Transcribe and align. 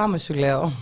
Πάμε 0.00 0.18
σου 0.18 0.34
λέω. 0.34 0.72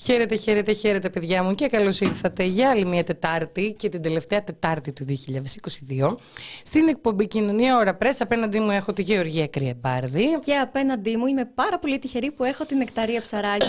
Χαίρετε, 0.00 0.36
χαίρετε, 0.36 0.72
χαίρετε 0.72 1.10
παιδιά 1.10 1.42
μου 1.42 1.54
και 1.54 1.68
καλώς 1.68 2.00
ήρθατε 2.00 2.44
για 2.44 2.70
άλλη 2.70 2.84
μια 2.84 3.04
Τετάρτη 3.04 3.74
και 3.78 3.88
την 3.88 4.02
τελευταία 4.02 4.44
Τετάρτη 4.44 4.92
του 4.92 5.04
2022 5.08 6.16
στην 6.64 6.88
εκπομπή 6.88 7.26
Κοινωνία 7.26 7.76
Ωρα 7.76 7.94
Πρέσ. 7.94 8.20
Απέναντί 8.20 8.60
μου 8.60 8.70
έχω 8.70 8.92
τη 8.92 9.02
Γεωργία 9.02 9.46
Κρυεμπάρδη. 9.46 10.38
Και 10.38 10.56
απέναντί 10.56 11.16
μου 11.16 11.26
είμαι 11.26 11.44
πάρα 11.44 11.78
πολύ 11.78 11.98
τυχερή 11.98 12.30
που 12.30 12.44
έχω 12.44 12.64
την 12.64 12.76
Νεκταρία 12.76 13.20
Ψαράκη. 13.20 13.66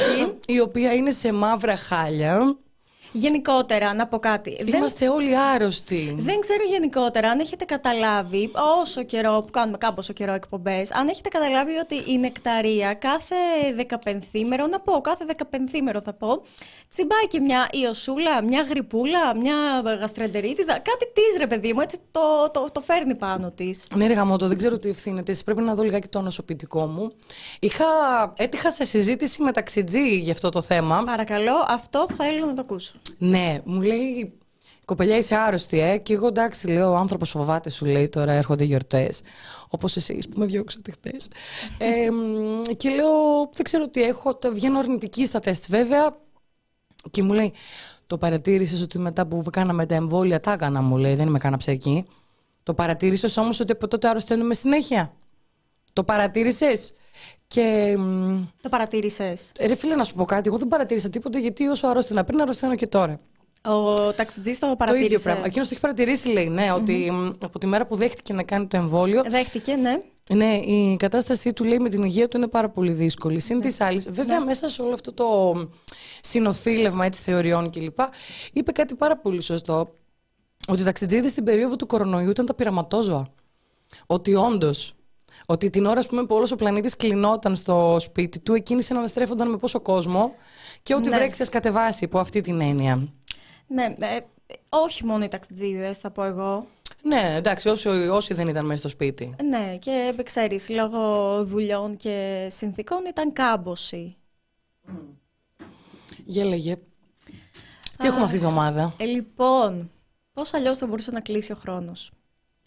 η 0.47 0.59
οποία 0.59 0.93
είναι 0.93 1.11
σε 1.11 1.33
μαύρα 1.33 1.75
χάλια. 1.75 2.57
Γενικότερα, 3.17 3.93
να 3.93 4.07
πω 4.07 4.19
κάτι. 4.19 4.57
Είμαστε 4.65 5.09
όλοι 5.09 5.37
άρρωστοι. 5.37 6.15
Δεν 6.19 6.39
ξέρω 6.39 6.63
γενικότερα 6.69 7.29
αν 7.29 7.39
έχετε 7.39 7.65
καταλάβει, 7.65 8.51
όσο 8.81 9.03
καιρό 9.03 9.43
που 9.45 9.51
κάνουμε 9.51 9.77
κάμποσο 9.77 10.13
καιρό 10.13 10.33
εκπομπές, 10.33 10.91
αν 10.91 11.07
έχετε 11.07 11.29
καταλάβει 11.29 11.71
ότι 11.77 12.11
η 12.11 12.17
νεκταρία 12.17 12.93
κάθε 12.93 13.35
δεκαπενθήμερο, 13.75 14.67
να 14.67 14.79
πω, 14.79 15.01
κάθε 15.01 15.25
δεκαπενθήμερο 15.25 16.01
θα 16.01 16.13
πω, 16.13 16.41
τσιμπάει 16.89 17.27
και 17.27 17.39
μια 17.39 17.69
ιωσούλα, 17.71 18.43
μια 18.43 18.61
γρυπούλα, 18.61 19.35
μια 19.35 19.55
γαστρεντερίτιδα. 19.99 20.73
Κάτι 20.73 21.05
της 21.13 21.37
ρε 21.37 21.47
παιδί 21.47 21.73
μου, 21.73 21.81
έτσι 21.81 21.97
το, 22.11 22.49
το, 22.53 22.69
το 22.71 22.81
φέρνει 22.81 23.15
πάνω 23.15 23.51
της. 23.51 23.87
Ναι, 23.95 24.07
ρε 24.07 24.13
γαμώτο, 24.13 24.47
δεν 24.47 24.57
ξέρω 24.57 24.79
τι 24.79 24.89
ευθύνεται. 24.89 25.35
Πρέπει 25.45 25.61
να 25.61 25.75
δω 25.75 25.83
λιγάκι 25.83 26.07
το 26.07 26.21
νοσοποιητικό 26.21 26.85
μου. 26.85 27.11
Είχα, 27.59 27.85
έτυχα 28.37 28.71
σε 28.71 28.83
συζήτηση 28.83 29.41
με 29.41 29.51
ταξιτζή 29.51 30.17
για 30.17 30.31
αυτό 30.31 30.49
το 30.49 30.61
θέμα. 30.61 31.03
Παρακαλώ, 31.05 31.65
αυτό 31.67 32.07
θέλω 32.17 32.45
να 32.45 32.53
το 32.53 32.61
ακούσω. 32.61 32.93
Ναι, 33.17 33.59
μου 33.63 33.81
λέει 33.81 34.33
Κοπελιά, 34.85 35.17
είσαι 35.17 35.35
άρρωστη, 35.35 35.79
ε. 35.79 35.97
Και 35.97 36.13
εγώ 36.13 36.27
εντάξει, 36.27 36.67
λέω: 36.67 36.91
Ο 36.91 36.95
άνθρωπος 36.95 37.29
φοβάται, 37.29 37.69
σου 37.69 37.85
λέει 37.85 38.09
τώρα 38.09 38.31
έρχονται 38.31 38.63
γιορτές. 38.63 39.21
Όπως 39.69 39.95
εσείς 39.95 40.27
που 40.27 40.39
με 40.39 40.45
διώξατε 40.45 40.91
χθε. 40.91 41.17
ε, 41.77 42.73
και 42.73 42.89
λέω: 42.89 43.09
Δεν 43.53 43.63
ξέρω 43.63 43.87
τι 43.87 44.03
έχω. 44.03 44.35
Το 44.35 44.53
βγαίνω 44.53 44.79
αρνητική 44.79 45.25
στα 45.25 45.39
τεστ, 45.39 45.65
βέβαια. 45.69 46.17
Και 47.11 47.23
μου 47.23 47.33
λέει: 47.33 47.53
Το 48.07 48.17
παρατήρησες 48.17 48.81
ότι 48.81 48.99
μετά 48.99 49.27
που 49.27 49.43
κάναμε 49.51 49.85
τα 49.85 49.95
εμβόλια, 49.95 50.39
τα 50.39 50.51
έκανα, 50.51 50.81
μου 50.81 50.97
λέει: 50.97 51.15
Δεν 51.15 51.27
είμαι 51.27 51.39
κανένα 51.39 51.57
ψεκή. 51.59 52.05
Το 52.63 52.73
παρατήρησες 52.73 53.37
όμως 53.37 53.59
ότι 53.59 53.71
από 53.71 53.87
τότε 53.87 54.07
αρρωσταίνουμε 54.07 54.53
συνέχεια. 54.53 55.13
Το 55.93 56.03
παρατήρησες; 56.03 56.93
Και... 57.47 57.97
Το 58.61 58.69
παρατήρησες; 58.69 59.51
Ρε 59.59 59.75
φίλε, 59.75 59.95
να 59.95 60.03
σου 60.03 60.13
πω 60.13 60.25
κάτι. 60.25 60.47
Εγώ 60.47 60.57
δεν 60.57 60.67
παρατήρησα 60.67 61.09
τίποτα 61.09 61.39
γιατί 61.39 61.67
όσο 61.67 61.87
αρρώστηνα 61.87 62.23
πριν, 62.23 62.41
αρρωσταίνω 62.41 62.75
και 62.75 62.87
τώρα. 62.87 63.19
Ο 63.67 64.13
ταξιτζής 64.13 64.59
το 64.59 64.75
παρατήρησε. 64.77 65.07
Το 65.07 65.13
ίδιο 65.13 65.23
πράγμα. 65.23 65.45
Εκείνος 65.45 65.67
το 65.67 65.73
έχει 65.73 65.81
παρατηρήσει, 65.81 66.27
λέει, 66.27 66.49
ναι, 66.49 66.71
ότι 66.71 67.11
από 67.43 67.59
τη 67.59 67.65
μέρα 67.67 67.85
που 67.85 67.95
δέχτηκε 67.95 68.33
να 68.33 68.43
κάνει 68.43 68.67
το 68.67 68.77
εμβόλιο. 68.77 69.23
Δέχτηκε, 69.29 69.75
ναι. 69.75 70.01
Ναι, 70.33 70.55
η 70.55 70.95
κατάστασή 70.99 71.53
του 71.53 71.63
λέει 71.63 71.79
με 71.79 71.89
την 71.89 72.03
υγεία 72.03 72.27
του 72.27 72.37
είναι 72.37 72.47
πάρα 72.47 72.69
πολύ 72.69 72.91
δύσκολη. 72.91 73.39
Συν 73.39 73.61
της 73.61 73.81
άλλης, 73.81 74.09
βέβαια, 74.09 74.39
ναι. 74.39 74.45
μέσα 74.45 74.69
σε 74.69 74.81
όλο 74.81 74.93
αυτό 74.93 75.13
το 75.13 75.25
συνοθήλευμα 76.21 77.05
έτσι, 77.05 77.21
θεωριών 77.21 77.69
κλπ. 77.69 77.99
είπε 78.53 78.71
κάτι 78.71 78.95
πάρα 78.95 79.17
πολύ 79.17 79.41
σωστό. 79.41 79.89
Ότι 80.67 80.81
οι 80.81 80.83
ταξιτζίδες 80.83 81.31
στην 81.31 81.43
περίοδο 81.43 81.75
του 81.75 81.85
κορονοϊού 81.85 82.29
ήταν 82.29 82.45
τα 82.45 82.53
πειραματόζωα. 82.53 83.27
Ότι 84.05 84.35
όντως 84.35 84.95
ότι 85.45 85.69
την 85.69 85.85
ώρα 85.85 86.01
πούμε, 86.07 86.25
που 86.25 86.35
όλος 86.35 86.51
ο 86.51 86.55
πλανήτης 86.55 86.95
κλεινόταν 86.95 87.55
στο 87.55 87.97
σπίτι 87.99 88.39
του, 88.39 88.53
εκείνοι 88.53 88.81
συναναστρέφονταν 88.81 89.49
με 89.49 89.57
πόσο 89.57 89.79
κόσμο 89.79 90.35
και 90.83 90.95
ό,τι 90.95 91.09
ναι. 91.09 91.15
βρέξει 91.15 91.49
κατεβάσει 91.49 92.03
υπό 92.03 92.19
αυτή 92.19 92.41
την 92.41 92.61
έννοια. 92.61 93.07
Ναι, 93.67 93.95
ε, 93.99 94.19
όχι 94.69 95.05
μόνο 95.05 95.23
οι 95.23 95.27
ταξιτζίδες, 95.27 95.97
θα 95.97 96.11
πω 96.11 96.23
εγώ. 96.23 96.67
Ναι, 97.01 97.33
εντάξει, 97.35 97.69
όσοι, 97.69 97.87
όσοι 97.89 98.33
δεν 98.33 98.47
ήταν 98.47 98.65
μέσα 98.65 98.77
στο 98.79 98.87
σπίτι. 98.87 99.35
Ναι, 99.49 99.77
και 99.77 100.15
ξέρεις, 100.23 100.69
λόγω 100.69 101.43
δουλειών 101.43 101.95
και 101.97 102.47
συνθήκων 102.49 103.05
ήταν 103.05 103.33
κάμποση. 103.33 104.15
Για 106.25 106.45
λέγε. 106.45 106.75
Τι 107.97 108.07
έχουμε 108.07 108.23
αυτή 108.23 108.37
τη 108.37 108.45
βδομάδα; 108.45 108.93
Ε, 108.97 109.03
λοιπόν, 109.03 109.91
πώς 110.33 110.53
αλλιώς 110.53 110.77
θα 110.77 110.87
μπορούσε 110.87 111.11
να 111.11 111.19
κλείσει 111.19 111.51
ο 111.51 111.55
χρόνος; 111.55 112.11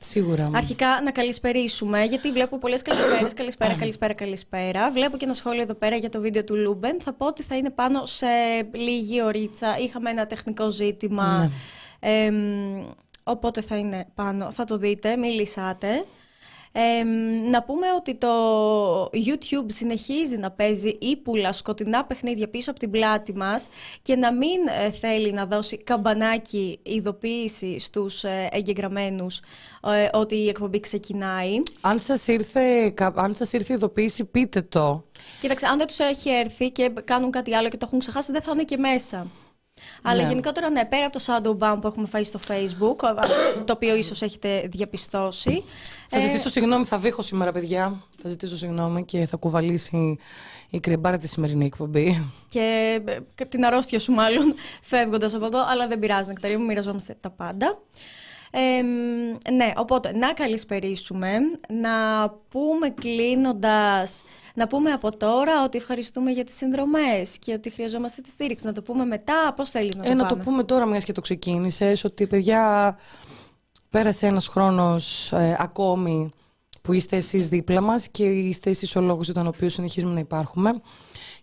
Σίγουρα. 0.01 0.51
Αρχικά 0.55 1.03
να 1.03 1.11
καλησπερίσουμε, 1.11 2.05
γιατί 2.05 2.33
βλέπω 2.33 2.59
πολλές 2.59 2.83
καλησπέρες. 2.83 3.35
Καλησπέρα, 3.35 3.75
καλησπέρα, 3.75 4.13
καλησπέρα. 4.13 4.91
Βλέπω 4.91 5.17
και 5.17 5.25
ένα 5.25 5.35
σχόλιο 5.35 5.63
εδώ 5.63 5.75
πέρα 5.75 5.97
για 5.97 6.09
το 6.09 6.21
βίντεο 6.21 6.45
του 6.45 6.57
Λούμπεν. 6.57 7.01
Θα 7.01 7.13
πω 7.13 7.27
ότι 7.27 7.43
θα 7.43 7.57
είναι 7.57 7.71
πάνω 7.71 8.07
σε 8.07 8.27
λίγη 8.73 9.23
ωρίτσα. 9.23 9.79
Είχαμε 9.79 10.11
ένα 10.11 10.27
τεχνικό 10.27 10.71
ζήτημα. 10.71 11.39
Ναι. 11.39 11.51
Ε, 12.01 12.33
οπότε 13.23 13.61
θα 13.61 13.77
είναι 13.77 14.07
πάνω. 14.15 14.51
Θα 14.51 14.65
το 14.65 14.77
δείτε, 14.77 15.17
μιλήσατε 15.17 16.05
να 17.51 17.63
πούμε 17.63 17.87
ότι 17.97 18.15
το 18.15 18.29
YouTube 19.05 19.67
συνεχίζει 19.67 20.37
να 20.37 20.51
παίζει 20.51 20.97
ύπουλα 21.01 21.53
σκοτεινά 21.53 22.05
παιχνίδια 22.05 22.49
πίσω 22.49 22.71
από 22.71 22.79
την 22.79 22.91
πλάτη 22.91 23.37
μας 23.37 23.69
και 24.03 24.17
να 24.17 24.33
μην 24.33 24.59
ε, 24.85 24.91
θέλει 24.91 25.33
να 25.33 25.47
δώσει 25.47 25.79
καμπανάκι 25.79 26.79
ειδοποίηση 26.83 27.79
στους 27.79 28.25
ε, 28.25 28.49
εγγεγραμμένους 28.53 29.41
ε, 29.85 30.09
ότι 30.13 30.35
η 30.35 30.49
εκπομπή 30.49 30.81
ξεκινάει. 30.81 31.61
Αν 31.81 32.01
σας 32.01 32.27
ήρθε, 32.27 32.95
αν 33.15 33.35
σας 33.35 33.53
ήρθε 33.53 33.73
ειδοποίηση 33.73 34.25
πείτε 34.25 34.63
το. 34.63 35.05
Κοίταξε, 35.41 35.67
αν 35.67 35.79
δεν 35.79 35.87
τους 35.87 35.99
έχει 35.99 36.31
έρθει 36.31 36.71
και 36.71 36.93
κάνουν 37.05 37.31
κάτι 37.31 37.55
άλλο 37.55 37.69
και 37.69 37.77
το 37.77 37.85
έχουν 37.87 37.99
ξεχάσει 37.99 38.33
δεν 38.33 38.43
θα 38.43 38.51
είναι 38.55 38.65
και 38.65 38.77
μέσα. 38.77 39.27
Αλλά 40.03 40.23
ναι. 40.23 40.29
γενικότερα, 40.29 40.71
ναι, 40.71 40.85
πέρα 40.85 41.07
από 41.07 41.19
το 41.19 41.25
shadow 41.27 41.59
ban 41.59 41.79
που 41.81 41.87
έχουμε 41.87 42.07
φάει 42.07 42.25
στο 42.25 42.41
facebook, 42.49 42.97
το 43.65 43.73
οποίο 43.73 43.97
ίσως 43.97 44.23
έχετε 44.23 44.69
διαπιστώσει. 44.71 45.65
Θα 46.09 46.19
ζητήσω 46.19 46.49
συγγνώμη, 46.49 46.85
θα 46.85 46.99
βήχω 46.99 47.23
σήμερα, 47.23 47.53
παιδιά. 47.53 48.03
Θα 48.23 48.29
ζητήσω 48.29 48.57
συγγνώμη 48.57 49.05
και 49.05 49.27
θα 49.27 49.37
κουβαλήσει 49.37 50.19
η 50.71 50.81
κρυμπάρα 50.81 51.17
της 51.17 51.31
σημερινή 51.31 51.65
εκπομπή. 51.65 52.33
Και 52.49 53.01
ε, 53.35 53.45
την 53.45 53.65
αρρώστια 53.65 53.99
σου, 53.99 54.13
μάλλον, 54.13 54.55
φεύγοντας 54.83 55.35
από 55.35 55.45
εδώ. 55.45 55.65
Αλλά 55.67 55.87
δεν 55.87 55.99
πειράζει, 55.99 56.29
Νεκταρία 56.29 56.59
μου, 56.59 56.65
μοιραζόμαστε 56.65 57.17
τα 57.21 57.31
πάντα. 57.31 57.79
Ε, 58.51 58.83
ναι, 59.53 59.73
οπότε 59.77 60.17
να 60.17 60.33
καλησπερίσουμε, 60.33 61.31
να 61.69 62.29
πούμε 62.49 62.91
κλείνοντας 62.91 64.23
να 64.59 64.67
πούμε 64.67 64.91
από 64.93 65.17
τώρα 65.17 65.65
ότι 65.65 65.79
ευχαριστούμε 65.79 66.31
για 66.31 66.45
τις 66.45 66.57
συνδρομές 66.57 67.39
και 67.39 67.53
ότι 67.53 67.71
χρειαζόμαστε 67.71 68.23
τη 68.23 68.31
στήριξη. 68.31 68.67
Να 68.67 68.73
το 68.73 68.83
πούμε 68.83 69.05
μετά, 69.05 69.53
πώς 69.57 69.71
θέλεις 69.71 69.97
να 69.97 70.03
το 70.03 70.11
ε, 70.11 70.15
Να 70.15 70.27
το 70.27 70.37
πούμε 70.37 70.65
τώρα, 70.65 70.87
μιας 70.87 71.05
και 71.05 71.13
το 71.13 71.21
ξεκίνησες, 71.21 72.05
ότι 72.05 72.27
παιδιά 72.27 72.97
πέρασε 73.91 74.27
ένας 74.27 74.49
χρόνος 74.49 75.33
ε, 75.33 75.57
ακόμη 75.59 76.31
που 76.83 76.93
είστε 76.93 77.17
εσείς 77.17 77.49
δίπλα 77.49 77.81
μας 77.81 78.09
και 78.09 78.25
είστε 78.25 78.71
εσείς 78.71 78.97
ο 78.97 79.01
λόγος 79.01 79.25
για 79.25 79.35
τον 79.35 79.47
οποίο 79.47 79.69
συνεχίζουμε 79.69 80.13
να 80.15 80.21
υπάρχουμε 80.21 80.81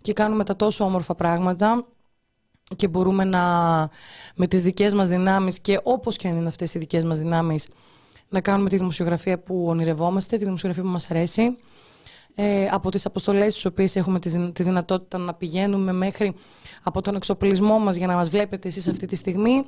και 0.02 0.14
κάνουμε 0.14 0.44
τα 0.44 0.56
τόσο 0.56 0.84
όμορφα 0.84 1.16
πράγματα 1.16 1.86
και 2.76 2.88
μπορούμε 2.88 3.24
να 3.24 3.42
με 4.36 4.48
τις 4.48 4.62
δικές 4.62 4.94
μας 4.94 5.08
δυνάμεις 5.08 5.60
και 5.60 5.80
όπως 5.84 6.16
και 6.16 6.28
αν 6.28 6.38
είναι 6.38 6.48
αυτές 6.48 6.74
οι 6.74 6.80
δικές 6.80 7.04
μας 7.04 7.20
δυνάμεις 7.20 7.68
να 8.30 8.42
κάνουμε 8.42 8.70
τη 8.70 8.78
δημοσιογραφία 8.78 9.40
που 9.40 9.66
ονειρευόμαστε, 9.68 10.38
τη 10.38 10.44
δημοσιογραφία 10.44 10.84
που 10.84 10.90
μας 10.90 11.12
αρέσει 11.12 11.58
ε, 12.36 12.68
από 12.72 12.92
τις 12.92 13.06
αποστολές 13.06 13.52
στις 13.52 13.66
οποίες 13.66 13.96
έχουμε 13.96 14.20
τη, 14.20 14.52
τη 14.52 14.64
δυνατότητα 14.64 15.18
να 15.18 15.34
πηγαίνουμε 15.34 15.92
μέχρι 15.92 16.36
από 16.84 17.02
τον 17.02 17.16
εξοπλισμό 17.16 17.80
μας 17.80 17.96
για 17.96 18.08
να 18.08 18.16
μας 18.16 18.30
βλέπετε 18.30 18.68
εσείς 18.68 18.88
αυτή 18.88 19.06
τη 19.06 19.16
στιγμή. 19.16 19.64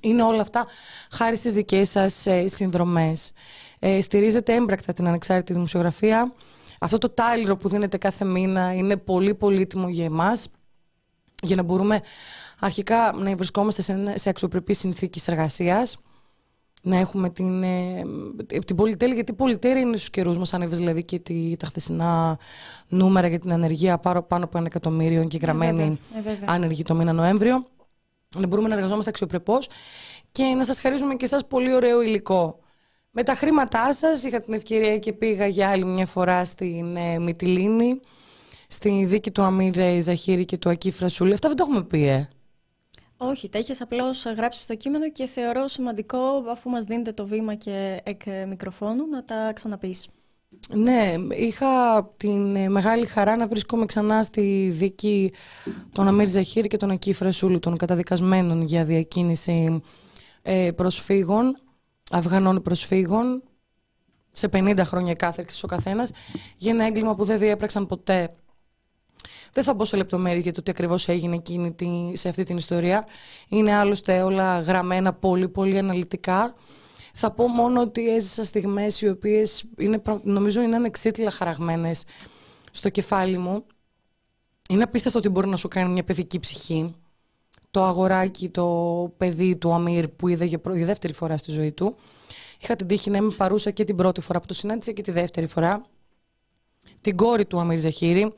Είναι 0.00 0.22
όλα 0.22 0.40
αυτά 0.40 0.66
χάρη 1.10 1.36
στις 1.36 1.52
δικές 1.52 1.90
σας 1.90 2.26
ε, 2.26 2.48
συνδρομές. 2.48 3.32
Ε, 3.78 4.00
στηρίζετε 4.00 4.54
έμπρακτα 4.54 4.92
την 4.92 5.06
ανεξάρτητη 5.06 5.52
δημοσιογραφία. 5.52 6.34
Αυτό 6.80 6.98
το 6.98 7.10
τάλιρο 7.10 7.56
που 7.56 7.68
δίνετε 7.68 7.96
κάθε 7.96 8.24
μήνα 8.24 8.74
είναι 8.74 8.96
πολύ 8.96 9.34
πολύτιμο 9.34 9.88
για 9.88 10.04
εμάς 10.04 10.48
για 11.42 11.56
να 11.56 11.62
μπορούμε 11.62 12.00
αρχικά 12.58 13.12
να 13.12 13.34
βρισκόμαστε 13.36 13.82
σε, 13.82 14.18
σε 14.18 14.28
αξιοπρεπή 14.28 14.74
συνθήκη 14.74 15.20
εργασίας 15.26 15.98
να 16.82 16.96
έχουμε 16.96 17.30
την, 17.30 17.62
ε, 17.62 18.02
την 18.66 18.76
πολυτέλεια, 18.76 19.14
γιατί 19.14 19.32
η 19.32 19.34
πολυτέλεια 19.34 19.80
είναι 19.80 19.96
στους 19.96 20.10
καιρούς 20.10 20.38
μας, 20.38 20.54
αν 20.54 20.70
δηλαδή 20.70 21.04
και 21.04 21.18
τη, 21.18 21.56
τα 21.56 21.66
χθεσινά 21.66 22.38
νούμερα 22.88 23.26
για 23.26 23.38
την 23.38 23.52
ανεργία 23.52 23.98
πάνω, 23.98 24.22
πάνω 24.22 24.44
από 24.44 24.58
ένα 24.58 24.66
εκατομμύριο 24.66 25.20
εγγεγραμμένοι 25.20 25.98
ε, 26.24 26.32
άνεργοι 26.44 26.82
το 26.82 26.94
μήνα 26.94 27.12
Νοέμβριο. 27.12 27.64
Να 28.36 28.46
μπορούμε 28.46 28.68
να 28.68 28.74
εργαζόμαστε 28.74 29.10
αξιοπρεπώς 29.10 29.68
και 30.32 30.44
να 30.44 30.64
σας 30.64 30.80
χαρίζουμε 30.80 31.14
και 31.14 31.24
εσάς 31.24 31.46
πολύ 31.46 31.74
ωραίο 31.74 32.02
υλικό. 32.02 32.58
Με 33.10 33.22
τα 33.22 33.34
χρήματά 33.34 33.92
σας 33.92 34.24
είχα 34.24 34.40
την 34.40 34.54
ευκαιρία 34.54 34.98
και 34.98 35.12
πήγα 35.12 35.46
για 35.46 35.68
άλλη 35.68 35.84
μια 35.84 36.06
φορά 36.06 36.44
στην 36.44 36.96
ε, 36.96 37.18
Μυτιλίνη, 37.18 38.00
στη 38.72 39.04
δίκη 39.04 39.30
του 39.30 39.42
Αμύρ 39.42 39.74
Ζαχύρη 40.00 40.44
και 40.44 40.58
του 40.58 40.68
Ακή 40.68 40.90
Φρασούλη. 40.90 41.32
Αυτά 41.32 41.48
δεν 41.48 41.56
το 41.56 41.64
έχουμε 41.68 41.84
πει, 41.84 42.08
ε. 42.08 42.28
Όχι, 43.16 43.48
τα 43.48 43.58
έχεις 43.58 43.80
απλώς 43.80 44.24
γράψει 44.36 44.62
στο 44.62 44.74
κείμενο 44.74 45.10
και 45.10 45.26
θεωρώ 45.26 45.68
σημαντικό, 45.68 46.18
αφού 46.50 46.70
μας 46.70 46.84
δίνετε 46.84 47.12
το 47.12 47.26
βήμα 47.26 47.54
και 47.54 48.00
εκ 48.04 48.22
μικροφόνου, 48.48 49.06
να 49.06 49.24
τα 49.24 49.52
ξαναπείς. 49.54 50.08
Ναι, 50.74 51.14
είχα 51.36 52.04
την 52.16 52.56
ε, 52.56 52.68
μεγάλη 52.68 53.06
χαρά 53.06 53.36
να 53.36 53.46
βρίσκομαι 53.46 53.86
ξανά 53.86 54.22
στη 54.22 54.70
δίκη 54.72 55.32
των 55.92 56.08
Αμύρ 56.08 56.28
Ζαχύρη 56.28 56.68
και 56.68 56.76
των 56.76 56.90
Ακή 56.90 57.12
Φρασούλου, 57.12 57.58
των 57.58 57.76
καταδικασμένων 57.76 58.62
για 58.62 58.84
διακίνηση 58.84 59.82
ε, 60.42 60.70
προσφύγων, 60.70 61.56
Αφγανών 62.10 62.62
προσφύγων, 62.62 63.42
σε 64.30 64.48
50 64.52 64.80
χρόνια 64.84 65.14
κάθερξη 65.14 65.64
ο 65.64 65.68
καθένας, 65.68 66.10
για 66.56 66.72
ένα 66.72 66.84
έγκλημα 66.84 67.14
που 67.14 67.24
δεν 67.24 67.38
διέπραξαν 67.38 67.86
ποτέ 67.86 68.34
Δεν 69.52 69.64
θα 69.64 69.74
μπω 69.74 69.84
σε 69.84 69.96
λεπτομέρειες 69.96 70.42
για 70.42 70.52
το 70.52 70.62
τι 70.62 70.70
ακριβώς 70.70 71.08
έγινε 71.08 71.34
εκείνη 71.34 71.72
τη, 71.72 71.86
σε 72.12 72.28
αυτή 72.28 72.44
την 72.44 72.56
ιστορία. 72.56 73.06
Είναι 73.48 73.74
άλλωστε 73.74 74.22
όλα 74.22 74.60
γραμμένα 74.60 75.12
πολύ, 75.12 75.48
πολύ 75.48 75.78
αναλυτικά. 75.78 76.54
Θα 77.14 77.30
πω 77.30 77.48
μόνο 77.48 77.80
ότι 77.80 78.14
έζησα 78.14 78.44
στιγμές 78.44 79.00
οι 79.00 79.08
οποίες 79.08 79.64
νομίζω 80.22 80.62
είναι 80.62 80.76
ανεξίτηλα 80.76 81.30
χαραγμένες 81.30 82.04
στο 82.70 82.88
κεφάλι 82.88 83.38
μου. 83.38 83.64
Είναι 84.68 84.82
απίστευτο 84.82 85.18
ότι 85.18 85.28
μπορεί 85.28 85.48
να 85.48 85.56
σου 85.56 85.68
κάνει 85.68 85.92
μια 85.92 86.04
παιδική 86.04 86.38
ψυχή. 86.38 86.94
Το 87.70 87.84
αγοράκι, 87.84 88.48
το 88.48 88.66
παιδί 89.16 89.56
του 89.56 89.72
Αμύρ 89.72 90.08
που 90.08 90.28
είδε 90.28 90.44
για, 90.44 90.60
για 90.72 90.86
δεύτερη 90.86 91.12
φορά 91.12 91.36
στη 91.36 91.50
ζωή 91.50 91.72
του. 91.72 91.96
Είχα 92.60 92.76
την 92.76 92.86
τύχη 92.86 93.10
να 93.10 93.16
είμαι 93.16 93.32
παρούσα 93.36 93.70
και 93.70 93.84
την 93.84 93.96
πρώτη 93.96 94.20
φορά 94.20 94.40
που 94.40 94.46
το 94.46 94.54
συνάντησα 94.54 94.92
και 94.92 95.02
τη 95.02 95.10
δεύτερη 95.10 95.46
φορά. 95.46 95.84
Την 97.00 97.16
κόρη 97.16 97.44
του 97.44 97.58
Αμύρ 97.58 97.78
Ζαχύρη, 97.78 98.32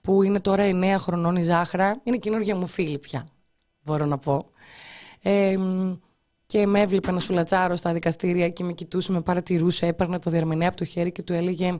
που 0.00 0.22
είναι 0.22 0.40
τώρα 0.40 0.64
9 0.70 0.96
χρονών 0.98 1.36
η 1.36 1.42
Ζάχρα. 1.42 2.00
Είναι 2.02 2.16
καινούργια 2.16 2.56
μου 2.56 2.66
φίλη 2.66 2.98
πια, 2.98 3.26
μπορώ 3.84 4.04
να 4.06 4.18
πω. 4.18 4.50
Ε, 5.22 5.56
και 6.46 6.66
με 6.66 6.80
έβλεπε 6.80 7.10
να 7.10 7.20
σουλατσάρω 7.20 7.76
στα 7.76 7.92
δικαστήρια 7.92 8.48
και 8.48 8.64
με 8.64 8.72
κοιτούσε, 8.72 9.12
με 9.12 9.20
παρατηρούσε, 9.20 9.86
έπαιρνε 9.86 10.18
το 10.18 10.30
διαρμηνέα 10.30 10.68
από 10.68 10.76
το 10.76 10.84
χέρι 10.84 11.12
και 11.12 11.22
του 11.22 11.32
έλεγε 11.32 11.78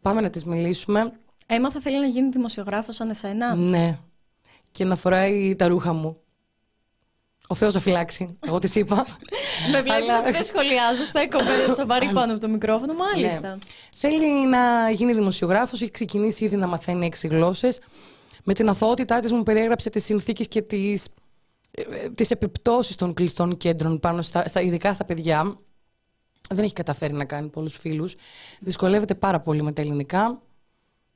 πάμε 0.00 0.20
να 0.20 0.30
τις 0.30 0.44
μιλήσουμε. 0.44 1.12
Έμα 1.46 1.70
θα 1.70 1.80
θέλει 1.80 1.98
να 1.98 2.06
γίνει 2.06 2.28
δημοσιογράφος 2.28 2.94
σαν 2.94 3.10
εσένα. 3.10 3.54
Ναι. 3.54 3.98
Και 4.70 4.84
να 4.84 4.96
φοράει 4.96 5.56
τα 5.56 5.68
ρούχα 5.68 5.92
μου. 5.92 6.16
Ο 7.50 7.54
Θεός 7.54 7.74
θα 7.74 7.80
φυλάξει. 7.80 8.38
Εγώ 8.46 8.58
τη 8.58 8.80
είπα. 8.80 9.06
Με 9.72 9.82
βλέπει 9.82 9.90
Αλλά... 9.90 10.22
δεν 10.22 10.44
σχολιάζω. 10.44 11.04
Στέκομαι 11.04 11.50
σοβαρή 11.76 12.10
πάνω 12.12 12.32
από 12.32 12.40
το 12.40 12.48
μικρόφωνο, 12.48 12.94
μάλιστα. 12.94 13.48
Ναι. 13.48 13.56
Θέλει 13.96 14.48
να 14.48 14.90
γίνει 14.90 15.12
δημοσιογράφος. 15.12 15.82
Έχει 15.82 15.90
ξεκινήσει 15.90 16.44
ήδη 16.44 16.56
να 16.56 16.66
μαθαίνει 16.66 17.06
έξι 17.06 17.28
γλώσσες. 17.28 17.80
Με 18.44 18.54
την 18.54 18.68
αθωότητά 18.68 19.20
της 19.20 19.32
μου 19.32 19.42
περιέγραψε 19.42 19.90
τις 19.90 20.04
συνθήκες 20.04 20.48
και 20.48 20.62
τις, 20.62 21.08
ε, 21.70 22.08
τις 22.08 22.30
επιπτώσεις 22.30 22.96
των 22.96 23.14
κλειστών 23.14 23.56
κέντρων 23.56 24.00
πάνω 24.00 24.22
στα, 24.22 24.48
στα, 24.48 24.60
ειδικά 24.60 24.92
στα 24.92 25.04
παιδιά. 25.04 25.58
Δεν 26.50 26.64
έχει 26.64 26.72
καταφέρει 26.72 27.12
να 27.12 27.24
κάνει 27.24 27.48
πολλούς 27.48 27.76
φίλους. 27.76 28.16
Δυσκολεύεται 28.60 29.14
πάρα 29.14 29.40
πολύ 29.40 29.62
με 29.62 29.72
τα 29.72 29.82
ελληνικά. 29.82 30.42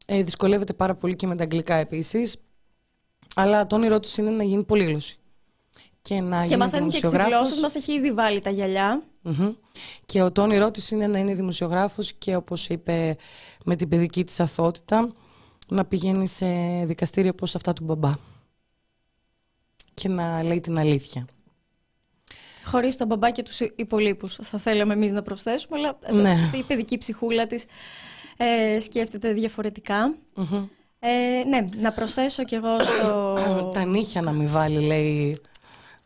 Ε, 0.07 0.23
δυσκολεύεται 0.23 0.73
πάρα 0.73 0.95
πολύ 0.95 1.17
και 1.17 1.27
με 1.27 1.37
τα 1.37 1.43
αγγλικά 1.43 1.75
επίσης. 1.75 2.37
Αλλά 3.35 3.67
το 3.67 3.77
όνειρό 3.77 4.01
του 4.01 4.09
είναι 4.17 4.31
να 4.31 4.43
γίνει 4.43 4.65
πολύγλωση 4.65 5.19
και 6.09 6.21
να 6.21 6.47
και 6.47 6.57
μαθαίνει 6.57 6.89
και 6.89 6.97
εξηγλώσεις, 6.97 7.61
μας 7.61 7.75
έχει 7.75 7.93
ήδη 7.93 8.13
βάλει 8.13 8.41
τα 8.41 8.51
γυαλιά. 8.51 9.03
Και 10.07 10.23
ο 10.23 10.33
το 10.33 10.43
όνειρό 10.43 10.71
της 10.71 10.91
είναι 10.91 11.07
να 11.07 11.19
είναι 11.19 11.35
δημοσιογράφος 11.35 12.13
και 12.13 12.37
όπως 12.37 12.69
είπε 12.69 13.17
με 13.65 13.77
την 13.77 13.89
παιδική 13.89 14.25
της 14.25 14.41
αθότητα 14.41 15.13
να 15.69 15.85
πηγαίνει 15.85 16.29
σε 16.29 16.47
δικαστήριο 16.85 17.31
όπως 17.31 17.55
αυτά 17.55 17.73
του 17.73 17.85
μπαμπά 17.85 18.13
και 19.95 20.09
να 20.09 20.43
λέει 20.43 20.61
την 20.61 20.79
αλήθεια. 20.79 21.27
Χωρίς 22.65 22.97
τον 22.97 23.07
μπαμπά 23.07 23.31
και 23.31 23.43
τους 23.43 23.61
υπολείπους, 23.61 24.35
θα 24.43 24.59
θέλαμε 24.59 24.93
εμείς 24.95 25.13
να 25.13 25.23
προσθέσουμε, 25.23 25.79
αλλά 25.79 25.99
ναι. 26.23 26.35
η 26.59 26.63
παιδική 26.63 26.99
ψυχούλα 26.99 27.47
της 27.47 27.65
ε, 28.37 28.81
σκέφτεται 28.81 29.29
Ε, 30.99 31.45
ναι, 31.49 31.65
να 31.81 31.93
προσθέσω 31.93 32.45
κι 32.45 32.55
εγώ 32.55 32.81
στο... 32.81 33.71
Τα 33.73 33.85
νύχια 33.85 34.23
να 34.23 34.33
μην 34.33 34.49
βάλει, 34.49 34.81
λέει 34.81 35.39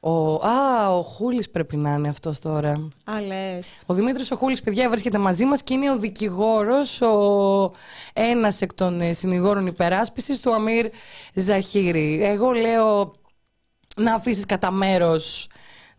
ο, 0.00 0.34
α, 0.34 0.96
ο 0.96 1.02
Χούλης 1.02 1.50
πρέπει 1.50 1.76
να 1.76 1.92
είναι 1.92 2.08
αυτός 2.08 2.38
τώρα. 2.38 2.88
Α, 3.04 3.20
λες. 3.20 3.82
Ο 3.86 3.94
Δημήτρης 3.94 4.30
ο 4.30 4.36
Χούλης, 4.36 4.60
παιδιά, 4.60 4.90
βρίσκεται 4.90 5.18
μαζί 5.18 5.44
μας 5.44 5.62
και 5.62 5.74
είναι 5.74 5.90
ο 5.90 5.98
δικηγόρος, 5.98 7.00
ο 7.00 7.72
ένας 8.12 8.60
εκ 8.60 8.74
των 8.74 9.00
ε, 9.00 9.12
συνηγόρων 9.12 9.66
υπεράσπισης 9.66 10.40
του 10.40 10.54
Αμύρ 10.54 10.88
Ζαχύρη. 11.34 12.20
Εγώ 12.22 12.50
λέω 12.50 13.12
να 13.96 14.14
αφήσεις 14.14 14.46
κατά 14.46 14.70
μέρος 14.70 15.48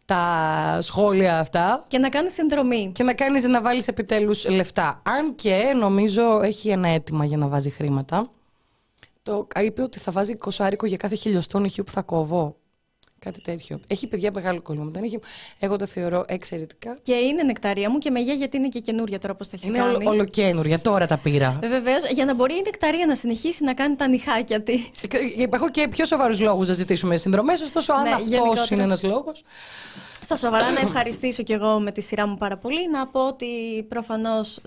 τα 0.06 0.78
σχόλια 0.82 1.40
αυτά. 1.40 1.86
Και 1.88 1.98
να 1.98 2.10
κάνεις 2.10 2.34
συνδρομή. 2.34 2.92
Και 2.96 3.04
να 3.04 3.14
κάνεις 3.14 3.44
να 3.44 3.62
βάλεις 3.62 3.88
επιτέλους 3.88 4.50
λεφτά. 4.50 5.02
Αν 5.06 5.36
και 5.36 5.74
νομίζω 5.80 6.42
έχει 6.42 6.70
ένα 6.70 6.88
αίτημα 6.88 7.26
για 7.26 7.38
να 7.38 7.48
βάζει 7.48 7.70
χρήματα. 7.70 8.30
Το 9.24 9.48
είπε 9.62 9.82
ότι 9.82 10.00
θα 10.00 10.12
βάζει 10.12 10.36
κοσάρικο 10.36 10.86
για 10.86 10.98
κάθε 10.98 11.16
χιλιοστό 11.16 11.64
ηχείο 11.64 11.84
που 11.84 11.92
θα 11.92 12.02
κόβω. 12.02 12.56
Κάτι 13.20 13.42
τέτοιο. 13.42 13.80
Έχει 13.88 14.08
παιδιά 14.08 14.32
μεγάλο 14.34 14.62
κόλλημα. 14.62 14.92
Έχει... 15.04 15.20
Εγώ 15.60 15.76
το 15.76 15.86
θεωρώ 15.86 16.26
εξαιρετικά. 16.28 17.00
Και 17.02 17.14
είναι 17.14 17.44
νεκταρία 17.44 17.90
μου 17.90 17.98
και 17.98 18.10
με 18.10 18.20
γιατί 18.20 18.58
είναι 18.58 18.68
και 18.68 18.80
καινούρια 18.80 19.20
τώρα 19.20 19.36
πώ 19.36 19.44
τα 19.44 19.52
έχεις 19.54 19.72
κάνει. 19.72 19.94
Είναι 19.94 19.96
όλο, 19.96 20.10
ολοκένουρια, 20.10 20.80
τώρα 20.80 21.06
τα 21.06 21.18
πήρα. 21.18 21.60
Ε, 21.64 21.68
Βεβαίως, 21.68 22.04
για 22.12 22.26
να 22.26 22.34
μπορεί 22.34 22.54
η 22.54 22.62
νεκταρία 22.66 23.06
να 23.06 23.16
συνεχίσει 23.16 23.64
να 23.64 23.74
κάνει 23.74 23.96
τα 23.96 24.08
νυχάκια 24.08 24.62
της. 24.62 24.82
Έχω 25.52 25.70
και 25.70 25.88
πιο 25.88 26.06
σοβαρούς 26.06 26.40
λόγους 26.40 26.68
να 26.68 26.74
ζητήσουμε 26.74 27.18
συνδρομές, 27.18 27.62
ωστόσο 27.62 27.94
αν 27.94 28.04
ναι, 28.04 28.10
αυτός 28.10 28.70
είναι 28.70 28.84
ένας 28.84 29.04
λόγος. 29.04 29.44
Στα 30.22 30.36
σοβαρά 30.36 30.72
να 30.72 30.80
ευχαριστήσω 30.80 31.44
κι 31.44 31.54
εγώ 31.54 31.80
με 31.80 31.92
τη 31.92 32.02
σειρά 32.02 32.28
μου 32.28 32.38
πάρα 32.38 32.58
πολύ. 32.58 32.90
Να 32.90 33.08
πω 33.08 33.28
ότι 33.28 33.46
προφανώς 33.90 34.60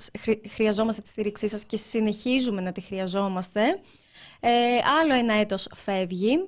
χρειαζόμαστε 0.54 1.00
τη 1.00 1.08
στήριξή 1.08 1.48
σας 1.48 1.64
και 1.64 1.76
συνεχίζουμε 1.76 2.60
να 2.60 2.72
τη 2.72 2.80
χρειαζόμαστε. 2.80 3.62
Ε, 4.40 4.50
άλλο 5.00 5.14
ένα 5.14 5.34
έτος 5.34 5.68
φεύγει. 5.74 6.38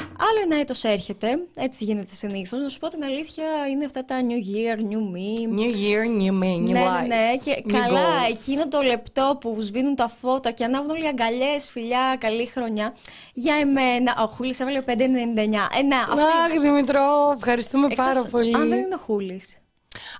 Άλλο 0.00 0.40
ένα 0.44 0.60
έτος 0.60 0.84
έρχεται, 0.84 1.28
έτσι 1.54 1.84
γίνεται 1.84 2.14
συνήθως. 2.14 2.60
Να 2.60 2.68
σου 2.68 2.78
πω 2.78 2.86
την 2.86 3.04
αλήθεια, 3.04 3.44
είναι 3.70 3.84
αυτά 3.84 4.04
τα 4.04 4.20
New 4.20 4.54
Year, 4.54 4.78
New 4.78 5.00
Me. 5.14 5.58
New 5.60 5.72
Year, 5.72 6.20
New 6.20 6.42
Me, 6.42 6.68
New 6.68 6.72
ναι, 6.72 6.84
Life. 6.84 7.06
Ναι, 7.06 7.14
ναι, 7.14 7.36
και 7.44 7.64
καλά, 7.72 8.06
εκείνο 8.30 8.68
το 8.68 8.80
λεπτό 8.80 9.38
που 9.40 9.56
σβήνουν 9.60 9.94
τα 9.94 10.08
φώτα 10.20 10.50
και 10.50 10.64
ανάβουν 10.64 10.90
όλοι 10.90 11.04
οι 11.04 11.08
αγκαλιές, 11.08 11.70
φιλιά, 11.70 12.16
καλή 12.20 12.46
χρονιά. 12.46 12.94
Για 13.32 13.54
εμένα, 13.54 14.16
ο 14.22 14.26
Χούλης 14.26 14.60
έβαλε 14.60 14.82
5,99. 14.86 14.92
Ε, 14.92 15.82
ναι, 15.82 15.96
Αχ, 15.96 16.60
Δημητρό, 16.60 17.32
ευχαριστούμε 17.36 17.86
Εκτός, 17.86 18.04
πάρα 18.04 18.24
πολύ. 18.30 18.54
Αν 18.54 18.68
δεν 18.68 18.78
είναι 18.78 18.94
ο 18.94 18.98
Χούλης. 18.98 19.58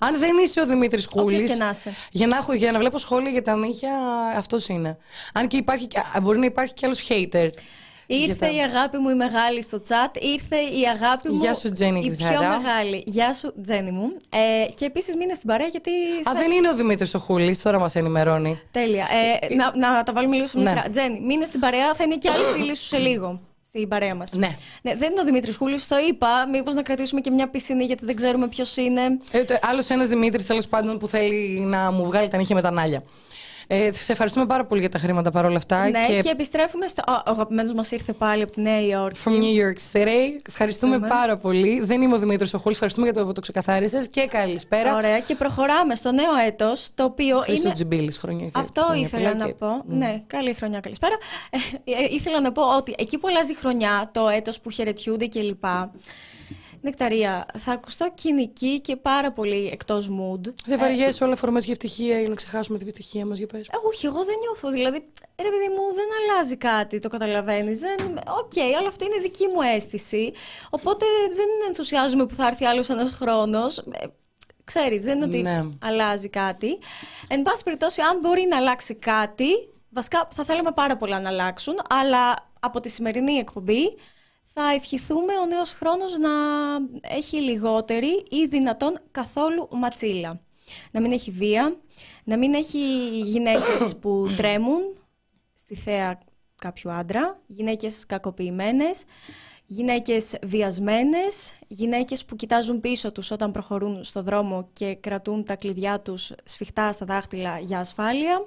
Αν 0.01 0.19
δεν 0.19 0.31
είσαι 0.45 0.61
ο 0.61 0.67
Δημήτρης 0.67 1.07
Χούλης. 1.07 1.43
Για 2.11 2.27
να, 2.27 2.55
για 2.55 2.73
να 2.73 2.79
βλέπω 2.79 2.99
σχόλια 2.99 3.31
για 3.31 3.43
τα 3.43 3.57
νύχια, 3.57 3.93
αυτός 4.37 4.69
είναι. 4.69 4.99
Αν 5.33 5.49
και 5.49 5.57
υπάρχει, 5.57 5.89
μπορεί 6.23 6.39
να 6.39 6.47
υπάρχει 6.47 6.75
κι 6.75 6.85
άλλος 6.85 7.09
hater. 7.09 7.51
Ήρθε 8.07 8.47
η 8.47 8.59
αγάπη 8.59 8.99
μου 8.99 9.09
η 9.09 9.15
μεγάλη 9.15 9.63
στο 9.63 9.81
chat. 9.89 10.23
Ήρθε 10.23 10.57
η 10.57 10.83
αγάπη 10.95 11.29
μου 11.29 11.37
Γεια 11.37 11.55
σου, 11.55 11.71
Τζένι, 11.73 12.01
η 12.05 12.11
πιο 12.15 12.27
μεγάλη. 12.27 13.03
Γεια 13.07 13.35
σου, 13.35 13.53
Τζένι 13.63 13.91
μου. 13.91 14.17
Ε, 14.31 14.73
και 14.75 14.85
επίσης 14.85 15.17
μείνε 15.17 15.35
στην 15.35 15.49
παρέα 15.49 15.67
γιατί. 15.67 15.91
Α, 16.29 16.33
δεν 16.35 16.51
είναι 16.51 16.69
ο 16.69 16.75
Δημήτρης 16.75 17.15
ο 17.15 17.19
Χούλης, 17.19 17.63
τώρα 17.63 17.79
μας 17.79 17.95
ενημερώνει. 17.95 18.61
Τέλεια. 18.71 19.07
Ε, 19.51 19.55
να, 19.55 19.77
να 19.77 20.03
τα 20.03 20.13
βάλουμε 20.13 20.35
λίγο 20.35 20.47
σε 20.47 20.59
μια 20.59 20.73
ναι. 20.73 20.79
σειρά. 20.79 20.91
Τζένι, 20.91 21.21
μείνε 21.21 21.45
στην 21.45 21.61
παρέα, 21.61 21.95
θα 21.95 22.05
είναι 22.05 22.17
και 22.17 22.31
άλλοι 22.31 22.45
φίλοι 22.59 22.77
σου 22.77 22.85
σε 22.85 22.99
λίγο. 22.99 23.41
Στην 23.69 23.89
παρέα 23.89 24.15
μας. 24.15 24.33
Ναι. 24.33 24.49
ναι. 24.83 24.95
Δεν 24.95 25.11
είναι 25.11 25.21
ο 25.21 25.25
Δημήτρης 25.25 25.57
Χούλης, 25.57 25.89
το 25.89 25.97
είπα. 26.09 26.49
Μήπως 26.49 26.75
να 26.75 26.83
κρατήσουμε 26.83 27.21
και 27.21 27.31
μια 27.31 27.49
πισίνη 27.49 27.85
γιατί 27.85 28.05
δεν 28.05 28.17
ξέρουμε 28.17 28.49
ποιος 28.49 28.77
είναι. 28.77 29.03
Ε, 29.31 29.43
Άλλος 29.61 29.89
ένας 29.89 30.09
Δημήτρης 30.09 30.47
τέλος 30.47 30.67
πάντων 30.67 30.99
που 30.99 31.07
θέλει 31.07 31.61
να 31.61 31.93
μου 31.93 32.05
βγάλει 32.05 32.29
τα 32.29 32.37
νύχια 32.37 32.55
με 32.55 32.63
τα 32.63 32.71
νάλια. 32.71 33.03
Ε, 33.69 33.93
σε 33.93 34.13
ευχαριστούμε 34.13 34.47
πάρα 34.47 34.65
πολύ 34.65 34.81
για 34.81 34.89
τα 34.89 34.99
χρήματα 34.99 35.31
παρόλα 35.31 35.57
αυτά. 35.57 35.89
Ναι, 35.89 36.07
και, 36.07 36.21
και 36.23 36.29
επιστρέφουμε 36.29 36.87
στο. 36.87 37.03
Ο 37.09 37.31
αγαπημένος 37.31 37.73
μας 37.73 37.91
ήρθε 37.91 38.13
πάλι 38.13 38.43
από 38.43 38.53
τη 38.53 38.61
Νέα 38.61 38.81
Υόρκη. 38.81 39.21
From 39.25 39.31
New 39.31 39.63
York 39.63 39.79
City. 39.93 40.41
Ευχαριστούμε 40.49 40.99
πάρα 40.99 41.37
πολύ. 41.37 41.81
Δεν 41.81 42.03
είμαι 42.03 42.15
ο 42.15 42.19
Δημήτρης 42.19 42.55
Οχούλη. 42.55 42.73
Ευχαριστούμε 42.73 43.07
για 43.07 43.21
το 43.21 43.27
που 43.27 43.33
το 43.33 43.41
ξεκαθάρισες 43.41 44.09
και 44.09 44.27
καλησπέρα. 44.27 44.95
Ωραία. 44.97 45.21
Και 45.21 45.35
προχωράμε 45.35 45.95
στο 45.95 46.13
νέο 46.13 46.37
έτος, 46.47 46.89
το 46.95 47.05
οποίο. 47.05 47.39
Χρήστο 47.41 47.65
είναι... 47.65 47.75
Τζιμπίλης, 47.75 48.19
χρονιά. 48.19 48.51
Αυτό 48.53 48.83
χρονιά 48.83 49.03
ήθελα 49.03 49.35
να 49.35 49.53
πω. 49.53 49.83
Ναι, 49.87 50.23
καλή 50.27 50.55
χρονιά, 50.55 50.81
καλησπέρα. 50.81 51.17
Ε, 51.51 51.57
ε, 51.91 52.07
ήθελα 52.11 52.41
να 52.41 52.53
πω 52.53 52.77
ότι 52.77 52.95
εκεί 52.99 53.19
που 53.19 53.29
αλλάζει 53.29 53.57
χρονιά, 53.57 54.11
το 54.13 54.29
έτος 54.29 54.61
που 54.61 54.71
χαιρετιούνται 54.71 55.27
κλπ. 55.27 55.65
Νεκταρία, 56.87 57.47
θα 57.59 57.73
ακουστώ 57.73 58.11
κυνική 58.15 58.81
και 58.81 58.97
πάρα 58.97 59.33
πολύ 59.33 59.69
εκτός 59.73 60.11
mood. 60.11 60.53
Δεν 60.65 60.79
βαριέσαι 60.79 61.25
όλα 61.25 61.37
φορμέ 61.37 61.61
για 61.61 61.73
ευτυχία 61.73 62.21
ή 62.21 62.29
να 62.29 62.35
ξεχάσουμε 62.35 62.79
την 62.79 62.87
ευτυχία 62.87 63.27
μας, 63.27 63.39
για 63.39 63.47
πες. 63.47 63.67
Ε, 63.67 63.73
όχι, 63.87 64.07
εγώ 64.07 64.25
δεν 64.25 64.35
νιώθω. 64.41 64.71
Δηλαδή, 64.71 64.97
ρε 65.37 65.49
παιδί 65.49 65.69
μου, 65.69 65.95
δεν 65.95 66.09
αλλάζει 66.21 66.57
κάτι, 66.57 66.99
το 66.99 67.09
καταλαβαίνεις. 67.09 67.81
OK, 68.39 68.53
okay, 68.55 68.73
αλλά 68.79 68.89
αυτό 68.89 69.05
είναι 69.05 69.19
δική 69.21 69.47
μου 69.47 69.61
αίσθηση. 69.75 70.33
Οπότε 70.71 71.07
δεν 71.33 71.47
ενθουσιάζομαι 71.69 72.27
που 72.27 72.35
θα 72.35 72.47
έρθει 72.47 72.65
άλλος 72.65 72.89
ένας 72.89 73.13
χρόνος. 73.13 73.79
Ε, 73.79 74.07
ξέρεις, 74.65 75.03
δεν 75.03 75.17
είναι 75.17 75.25
ότι 75.25 75.41
ναι. 75.41 75.69
αλλάζει 75.81 76.29
κάτι. 76.29 76.79
Εν 77.29 77.43
πάση 77.43 77.63
περιπτώσει, 77.63 78.01
αν 78.01 78.19
μπορεί 78.19 78.47
να 78.51 78.57
αλλάξει 78.57 78.95
κάτι, 78.95 79.49
βασικά 79.89 80.29
θα 80.35 80.45
θέλαμε 80.45 80.73
πάρα 80.73 80.97
πολλά 80.97 81.21
να 81.21 81.29
αλλάξουν, 81.29 81.75
αλλά 81.89 82.51
από 82.61 82.81
τη 82.81 82.89
σημερινή 82.89 83.33
εκπομπή 83.33 83.97
θα 84.59 84.73
ευχηθούμε 84.73 85.33
ο 85.43 85.47
νέος 85.47 85.73
χρόνος 85.73 86.19
να 86.19 86.31
έχει 87.01 87.37
λιγότερη 87.37 88.25
ή 88.31 88.47
δυνατόν 88.47 88.99
καθόλου 89.11 89.69
ματσίλα. 89.71 90.41
Να 90.91 91.01
μην 91.01 91.13
έχει 91.13 91.31
βία, 91.31 91.77
να 92.25 92.39
μην 92.39 92.55
έχει 92.55 92.79
γυναίκες 93.21 93.97
που 94.01 94.29
τρέμουν 94.37 94.81
στη 95.55 95.75
θέα 95.75 96.19
κάποιου 96.57 96.91
άντρα, 96.91 97.41
γυναίκες 97.47 98.07
κακοποιημένες, 98.07 99.05
γυναίκες 99.67 100.37
βιασμένες, 100.43 101.53
γυναίκες 101.69 102.25
που 102.25 102.37
κοιτάζουν 102.37 102.81
πίσω 102.81 103.13
τους 103.13 103.31
όταν 103.31 103.53
προχωρούν 103.53 104.05
στο 104.05 104.23
δρόμο 104.23 104.69
και 104.73 104.95
κρατούν 104.95 105.45
τα 105.45 105.57
κλειδιά 105.57 106.01
τους 106.01 106.33
σφιχτά 106.45 106.93
στα 106.93 107.07
δάχτυλα 107.07 107.59
για 107.59 107.79
ασφάλεια, 107.79 108.47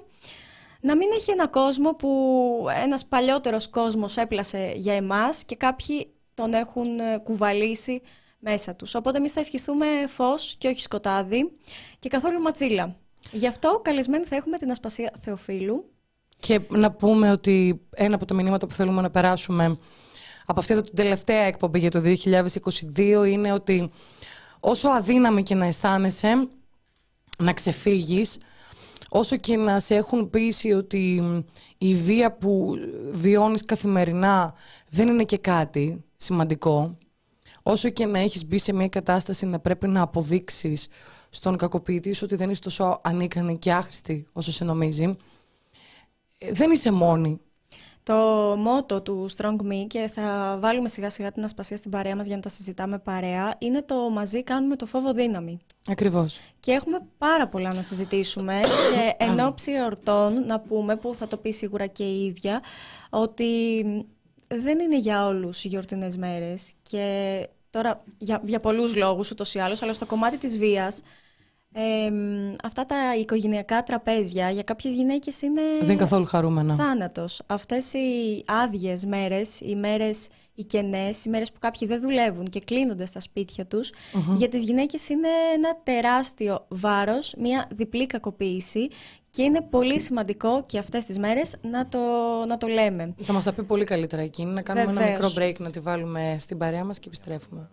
να 0.80 0.96
μην 0.96 1.08
έχει 1.14 1.30
ένα 1.30 1.46
κόσμο 1.46 1.94
που 1.94 2.66
ένας 2.82 3.06
παλιότερος 3.06 3.68
κόσμος 3.68 4.16
έπλασε 4.16 4.72
για 4.76 4.94
εμάς 4.94 5.44
και 5.44 5.56
κάποιοι 5.56 6.12
τον 6.34 6.52
έχουν 6.52 6.98
ε, 6.98 7.18
κουβαλήσει 7.18 8.02
μέσα 8.38 8.74
τους. 8.74 8.94
Οπότε 8.94 9.18
εμείς 9.18 9.32
θα 9.32 9.40
ευχηθούμε 9.40 9.86
φως 10.06 10.54
και 10.58 10.68
όχι 10.68 10.80
σκοτάδι 10.80 11.52
και 11.98 12.08
καθόλου 12.08 12.40
ματσίλα. 12.40 12.96
Γι' 13.30 13.46
αυτό 13.46 13.80
καλεσμένοι 13.84 14.24
θα 14.24 14.36
έχουμε 14.36 14.56
την 14.56 14.70
Ασπασία 14.70 15.12
Θεοφίλου. 15.20 15.90
Και 16.40 16.60
να 16.68 16.90
πούμε 16.90 17.30
ότι 17.30 17.80
ένα 17.90 18.14
από 18.14 18.24
τα 18.24 18.34
μηνύματα 18.34 18.66
που 18.66 18.72
θέλουμε 18.72 19.02
να 19.02 19.10
περάσουμε 19.10 19.78
από 20.46 20.60
αυτή 20.60 20.82
την 20.82 20.96
τελευταία 20.96 21.42
εκπομπή 21.42 21.78
για 21.78 21.90
το 21.90 22.02
2022 22.96 22.98
είναι 23.26 23.52
ότι 23.52 23.90
όσο 24.60 24.88
αδύναμη 24.88 25.42
και 25.42 25.54
να 25.54 25.66
αισθάνεσαι 25.66 26.48
να 27.38 27.52
ξεφύγεις, 27.52 28.38
όσο 29.12 29.36
και 29.36 29.56
να 29.56 29.80
σε 29.80 29.94
έχουν 29.94 30.30
πείσει 30.30 30.72
ότι 30.72 31.22
η 31.78 31.94
βία 31.94 32.32
που 32.32 32.74
βιώνεις 33.10 33.64
καθημερινά 33.64 34.54
δεν 34.90 35.08
είναι 35.08 35.24
και 35.24 35.38
κάτι 35.38 36.04
σημαντικό, 36.16 36.98
όσο 37.62 37.88
και 37.88 38.06
να 38.06 38.18
έχεις 38.18 38.46
μπει 38.46 38.58
σε 38.58 38.72
μια 38.72 38.88
κατάσταση 38.88 39.46
να 39.46 39.58
πρέπει 39.58 39.88
να 39.88 40.02
αποδείξεις 40.02 40.88
στον 41.30 41.56
κακοποιητή 41.56 42.12
σου 42.12 42.22
ότι 42.24 42.36
δεν 42.36 42.50
είσαι 42.50 42.60
τόσο 42.60 43.00
ανίκανη 43.02 43.58
και 43.58 43.72
άχρηστη 43.72 44.26
όσο 44.32 44.52
σε 44.52 44.64
νομίζει, 44.64 45.16
ε, 46.38 46.52
δεν 46.52 46.70
είσαι 46.70 46.90
μόνη. 46.90 47.40
Το 48.02 48.14
μότο 48.58 49.00
του 49.00 49.28
Strong 49.36 49.56
Me 49.56 49.86
και 49.86 50.10
θα 50.14 50.58
βάλουμε 50.60 50.88
σιγά 50.88 51.10
σιγά 51.10 51.32
την 51.32 51.44
ασπασία 51.44 51.76
στην 51.76 51.90
παρέα 51.90 52.16
μας 52.16 52.26
για 52.26 52.36
να 52.36 52.42
τα 52.42 52.48
συζητάμε 52.48 52.98
παρέα 52.98 53.54
είναι 53.58 53.82
το 53.82 54.10
μαζί 54.10 54.42
κάνουμε 54.42 54.76
το 54.76 54.86
φόβο 54.86 55.12
δύναμη. 55.12 55.58
Ακριβώς. 55.86 56.38
Και 56.60 56.72
έχουμε 56.72 56.98
πάρα 57.18 57.48
πολλά 57.48 57.74
να 57.74 57.82
συζητήσουμε 57.82 58.60
και 58.62 59.14
εν 59.24 59.40
ώψη 59.40 59.72
εορτών 59.72 60.46
να 60.46 60.60
πούμε 60.60 60.96
που 60.96 61.14
θα 61.14 61.28
το 61.28 61.36
πει 61.36 61.50
σίγουρα 61.50 61.86
και 61.86 62.04
η 62.04 62.24
ίδια 62.24 62.62
ότι 63.10 63.82
δεν 64.48 64.78
είναι 64.78 64.98
για 64.98 65.26
όλους 65.26 65.64
οι 65.64 65.68
γιορτινές 65.68 66.16
μέρες 66.16 66.72
και 66.82 67.48
τώρα 67.70 68.04
για, 68.18 68.42
για 68.44 68.60
πολλούς 68.60 68.96
λόγους 68.96 69.30
ούτως 69.30 69.54
ή 69.54 69.58
άλλως 69.58 69.82
αλλά 69.82 69.92
στο 69.92 70.06
κομμάτι 70.06 70.36
της 70.38 70.58
βίας 70.58 71.00
αυτά 72.62 72.86
τα 72.86 73.16
οικογενειακά 73.20 73.82
τραπέζια 73.82 74.50
για 74.50 74.62
κάποιες 74.62 74.94
γυναίκες 74.94 75.42
είναι 75.42 75.60
Δεν 75.78 75.88
είναι 75.88 75.96
καθόλου 75.96 76.24
χαρούμενα. 76.24 76.74
θάνατος. 76.74 77.42
Αυτές 77.46 77.92
οι 77.92 78.42
άδειες 78.46 79.04
μέρες, 79.04 79.60
οι 79.60 79.76
μέρες 79.76 80.28
οι 80.54 80.64
κενές, 80.64 81.24
οι 81.24 81.28
μέρες 81.28 81.52
που 81.52 81.58
κάποιοι 81.58 81.88
δεν 81.88 82.00
δουλεύουν 82.00 82.44
και 82.44 82.60
κλείνονται 82.60 83.06
στα 83.06 83.20
σπίτια 83.20 83.66
τους, 83.66 83.90
για 84.36 84.48
τις 84.48 84.64
γυναίκες 84.64 85.08
είναι 85.08 85.28
ένα 85.54 85.78
τεράστιο 85.82 86.66
βάρος, 86.68 87.34
μια 87.38 87.66
διπλή 87.70 88.06
κακοποίηση 88.06 88.88
και 89.30 89.42
είναι 89.42 89.60
πολύ 89.60 90.00
σημαντικό 90.00 90.64
και 90.66 90.78
αυτές 90.78 91.04
τις 91.04 91.18
μέρες 91.18 91.56
να 91.60 91.88
το, 91.88 91.98
να 92.48 92.56
το 92.58 92.66
λέμε. 92.66 93.14
Θα 93.18 93.32
μας 93.32 93.44
τα 93.44 93.52
πει 93.52 93.62
πολύ 93.62 93.84
καλύτερα 93.84 94.22
εκείνη, 94.22 94.52
να 94.52 94.62
κάνουμε 94.62 94.90
ένα 94.90 95.10
μικρό 95.10 95.30
break 95.36 95.54
να 95.58 95.70
τη 95.70 95.80
βάλουμε 95.80 96.36
στην 96.38 96.58
παρέα 96.58 96.84
μας 96.84 96.98
και 96.98 97.04
επιστρέφουμε. 97.06 97.70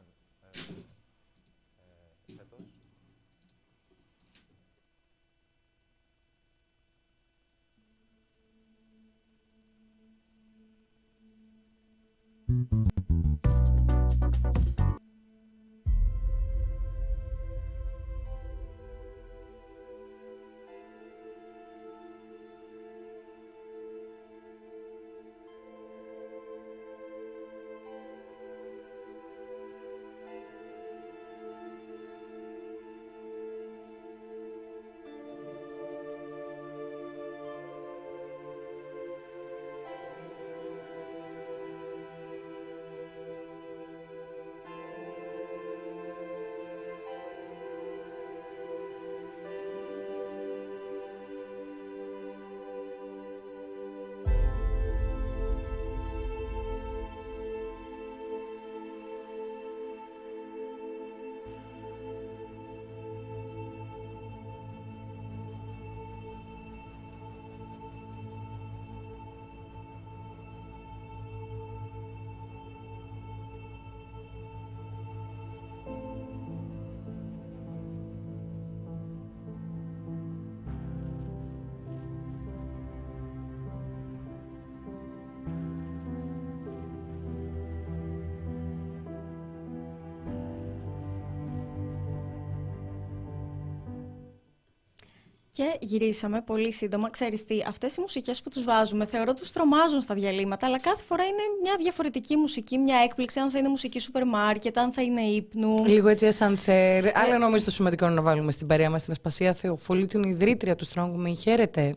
Και 95.58 95.78
γυρίσαμε 95.80 96.42
πολύ 96.42 96.74
σύντομα. 96.74 97.10
Ξέρεις 97.10 97.46
τι, 97.46 97.58
αυτές 97.68 97.96
οι 97.96 98.02
μουσικές 98.02 98.42
που 98.42 98.50
τους 98.50 98.64
βάζουμε 98.64 99.06
θεωρώ 99.06 99.34
τους 99.34 99.52
τρομάζουν 99.52 100.02
στα 100.02 100.16
διαλύματα, 100.16 100.66
αλλά 100.66 100.80
κάθε 100.80 101.04
φορά 101.04 101.24
είναι 101.24 101.42
μια 101.62 101.76
διαφορετική 101.80 102.36
μουσική, 102.36 102.78
μια 102.78 102.98
έκπληξη, 102.98 103.40
αν 103.40 103.50
θα 103.50 103.58
είναι 103.58 103.68
μουσική 103.68 104.00
σούπερ 104.00 104.26
μάρκετ, 104.26 104.78
αν 104.78 104.94
θα 104.94 105.02
είναι 105.02 105.22
ύπνου. 105.22 105.86
Λίγο 105.86 106.08
έτσι 106.08 106.26
ασανσέρ. 106.26 107.06
Ε... 107.06 107.12
Αλλά 107.16 107.38
νομίζω 107.38 107.64
το 107.64 107.72
σημαντικό 107.72 108.06
είναι 108.06 108.14
να 108.14 108.22
βάλουμε 108.22 108.52
στην 108.52 108.68
παρέα 108.68 108.90
μας 108.90 109.04
την 109.04 109.12
Ασπασία 109.12 109.54
Θεοφολή, 109.54 110.06
την 110.06 110.24
ιδρύτρια 110.24 110.76
του 110.76 110.86
Strong 110.88 111.28
Me. 111.28 111.34
Χαίρετε. 111.38 111.96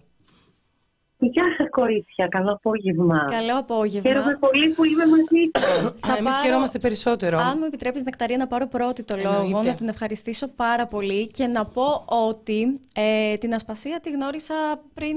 Γεια 1.71 1.75
σα, 1.75 1.81
κορίτσια. 1.81 2.27
Καλό 2.29 2.53
απόγευμα. 2.53 3.25
Καλό 3.31 3.59
απόγευμα. 3.59 4.11
Χαίρομαι 4.11 4.37
πολύ 4.41 4.69
που 4.69 4.85
είμαι 4.85 5.05
μαζί 5.07 5.51
σας. 5.53 6.19
Εμείς 6.19 6.39
χαιρόμαστε 6.43 6.79
περισσότερο. 6.79 7.39
Αν 7.39 7.57
μου 7.59 7.65
επιτρέπεις, 7.65 8.03
Νεκταρία, 8.03 8.37
να 8.37 8.47
πάρω 8.47 8.67
πρώτη 8.69 9.05
το 9.05 9.17
λόγο, 9.17 9.63
να 9.63 9.75
την 9.75 9.89
ευχαριστήσω 9.89 10.49
πάρα 10.49 10.87
πολύ 10.87 11.27
και 11.27 11.47
να 11.47 11.65
πω 11.65 12.05
ότι 12.07 12.81
ε, 12.95 13.37
την 13.37 13.55
Ασπασία 13.55 14.01
τη 14.01 14.11
γνώρισα 14.11 14.55
πριν 14.95 15.17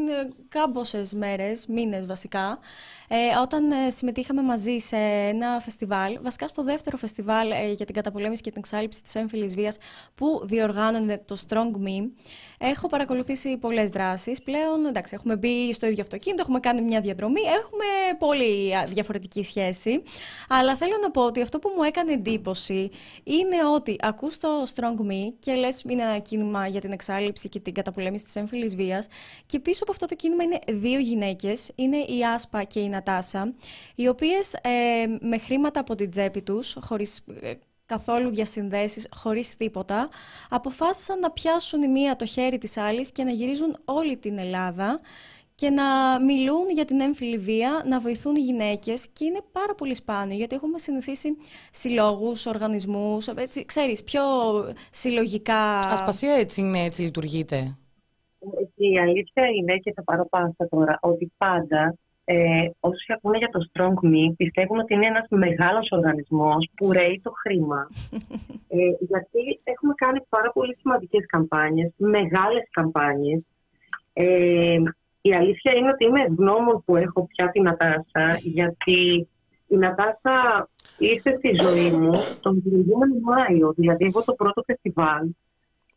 κάμποσες 0.53 1.13
μέρες, 1.13 1.67
μήνες 1.67 2.05
βασικά. 2.05 2.59
Ε, 3.07 3.39
όταν 3.41 3.71
ε, 3.71 3.89
συμμετείχαμε 3.89 4.41
μαζί 4.41 4.77
σε 4.77 4.95
ένα 4.97 5.59
φεστιβάλ, 5.59 6.17
βασικά 6.21 6.47
στο 6.47 6.63
δεύτερο 6.63 6.97
φεστιβάλ 6.97 7.51
ε, 7.51 7.71
για 7.71 7.85
την 7.85 7.95
καταπολέμηση 7.95 8.41
και 8.41 8.49
την 8.49 8.59
εξάλληψη 8.59 9.01
της 9.01 9.15
έμφυλης 9.15 9.55
βίας 9.55 9.77
που 10.15 10.41
διοργάνωνε 10.43 11.17
το 11.25 11.37
Strong 11.47 11.87
Me, 11.87 12.09
έχω 12.57 12.87
παρακολουθήσει 12.87 13.57
πολλές 13.57 13.89
δράσεις. 13.89 14.41
Πλέον, 14.41 14.85
εντάξει, 14.85 15.13
έχουμε 15.15 15.35
μπει 15.35 15.73
στο 15.73 15.85
ίδιο 15.85 16.01
αυτοκίνητο, 16.01 16.41
έχουμε 16.41 16.59
κάνει 16.59 16.81
μια 16.81 17.01
διαδρομή, 17.01 17.41
έχουμε 17.41 17.85
πολύ 18.17 18.73
διαφορετική 18.87 19.43
σχέση. 19.43 20.03
Αλλά 20.49 20.75
θέλω 20.75 20.97
να 21.01 21.11
πω 21.11 21.21
ότι 21.21 21.41
αυτό 21.41 21.59
που 21.59 21.73
μου 21.75 21.83
έκανε 21.83 22.11
εντύπωση 22.11 22.89
είναι 23.23 23.65
ότι 23.73 23.95
ακούς 23.99 24.37
το 24.37 24.47
Strong 24.75 25.11
Me 25.11 25.33
και 25.39 25.53
λες 25.53 25.81
είναι 25.89 26.01
ένα 26.03 26.17
κίνημα 26.17 26.67
για 26.67 26.81
την 26.81 26.91
εξάλληψη 26.91 27.49
και 27.49 27.59
την 27.59 27.73
καταπολέμηση 27.73 28.23
της 28.23 28.35
έμφυλης 28.35 28.75
βίας 28.75 29.07
και 29.45 29.59
πίσω 29.59 29.79
από 29.83 29.91
αυτό 29.91 30.05
το 30.05 30.15
κίνημα 30.15 30.42
είναι 30.43 30.59
δύο 30.67 30.99
γυναίκες, 30.99 31.71
είναι 31.75 31.97
η 31.97 32.25
Άσπα 32.25 32.63
και 32.63 32.79
η 32.79 32.89
Νατάσα, 32.89 33.53
οι 33.95 34.07
οποίες 34.07 34.53
ε, 34.53 35.05
με 35.19 35.37
χρήματα 35.37 35.79
από 35.79 35.95
την 35.95 36.09
τσέπη 36.09 36.41
τους, 36.41 36.77
χωρίς 36.79 37.23
ε, 37.41 37.53
καθόλου 37.85 38.29
διασυνδέσεις, 38.29 39.07
χωρίς 39.15 39.57
τίποτα, 39.57 40.09
αποφάσισαν 40.49 41.19
να 41.19 41.31
πιάσουν 41.31 41.81
η 41.81 41.87
μία 41.87 42.15
το 42.15 42.25
χέρι 42.25 42.57
της 42.57 42.77
άλλης 42.77 43.11
και 43.11 43.23
να 43.23 43.31
γυρίζουν 43.31 43.77
όλη 43.85 44.17
την 44.17 44.37
Ελλάδα 44.37 44.99
και 45.55 45.69
να 45.69 45.83
μιλούν 46.19 46.69
για 46.69 46.85
την 46.85 47.01
έμφυλη 47.01 47.37
βία, 47.37 47.83
να 47.85 47.99
βοηθούν 47.99 48.35
οι 48.35 48.39
γυναίκες 48.39 49.07
και 49.13 49.25
είναι 49.25 49.41
πάρα 49.51 49.75
πολύ 49.75 49.95
σπάνιο 49.95 50.35
γιατί 50.37 50.55
έχουμε 50.55 50.77
συνηθίσει 50.77 51.37
συλλόγους, 51.71 52.45
οργανισμούς, 52.45 53.27
έτσι, 53.27 53.65
ξέρεις, 53.65 54.03
πιο 54.03 54.23
συλλογικά... 54.91 55.79
Ασπασία 55.79 56.33
έτσι 56.33 56.61
είναι, 56.61 56.83
έτσι 56.83 57.11
λειτουργείτε. 58.43 58.85
Η 58.85 58.99
αλήθεια 58.99 59.45
είναι 59.55 59.77
και 59.77 59.93
θα 59.93 60.03
πάρω 60.03 60.27
πάνω 60.29 60.55
τώρα 60.69 60.97
ότι 61.01 61.31
πάντα 61.37 61.97
ε, 62.25 62.69
όσοι 62.79 63.13
ακούνε 63.13 63.37
για 63.37 63.49
το 63.49 63.59
Strong 63.71 64.07
Me 64.07 64.33
πιστεύουν 64.37 64.79
ότι 64.79 64.93
είναι 64.93 65.05
ένας 65.05 65.27
μεγάλος 65.29 65.87
οργανισμός 65.91 66.69
που 66.75 66.91
ρέει 66.91 67.19
το 67.23 67.31
χρήμα. 67.31 67.87
Ε, 68.75 68.89
γιατί 68.99 69.59
έχουμε 69.63 69.93
κάνει 69.95 70.19
πάρα 70.29 70.51
πολύ 70.51 70.75
σημαντικές 70.75 71.25
καμπάνιες, 71.25 71.91
μεγάλες 71.97 72.67
καμπάνιες. 72.71 73.41
Ε, 74.13 74.77
η 75.21 75.33
αλήθεια 75.33 75.73
είναι 75.73 75.89
ότι 75.89 76.05
είμαι 76.05 76.21
ευγνώμων 76.21 76.83
που 76.85 76.95
έχω 76.95 77.27
πια 77.27 77.49
την 77.49 77.63
Νατάσα, 77.63 78.39
γιατί 78.41 79.27
η 79.67 79.75
Νατάσα 79.75 80.69
ήρθε 80.97 81.35
στη 81.37 81.51
ζωή 81.61 81.91
μου 81.91 82.11
τον 82.41 82.63
προηγούμενο 82.63 83.15
Μάιο. 83.21 83.73
Δηλαδή, 83.75 84.05
εγώ 84.05 84.23
το 84.23 84.33
πρώτο 84.33 84.63
φεστιβάλ, 84.65 85.29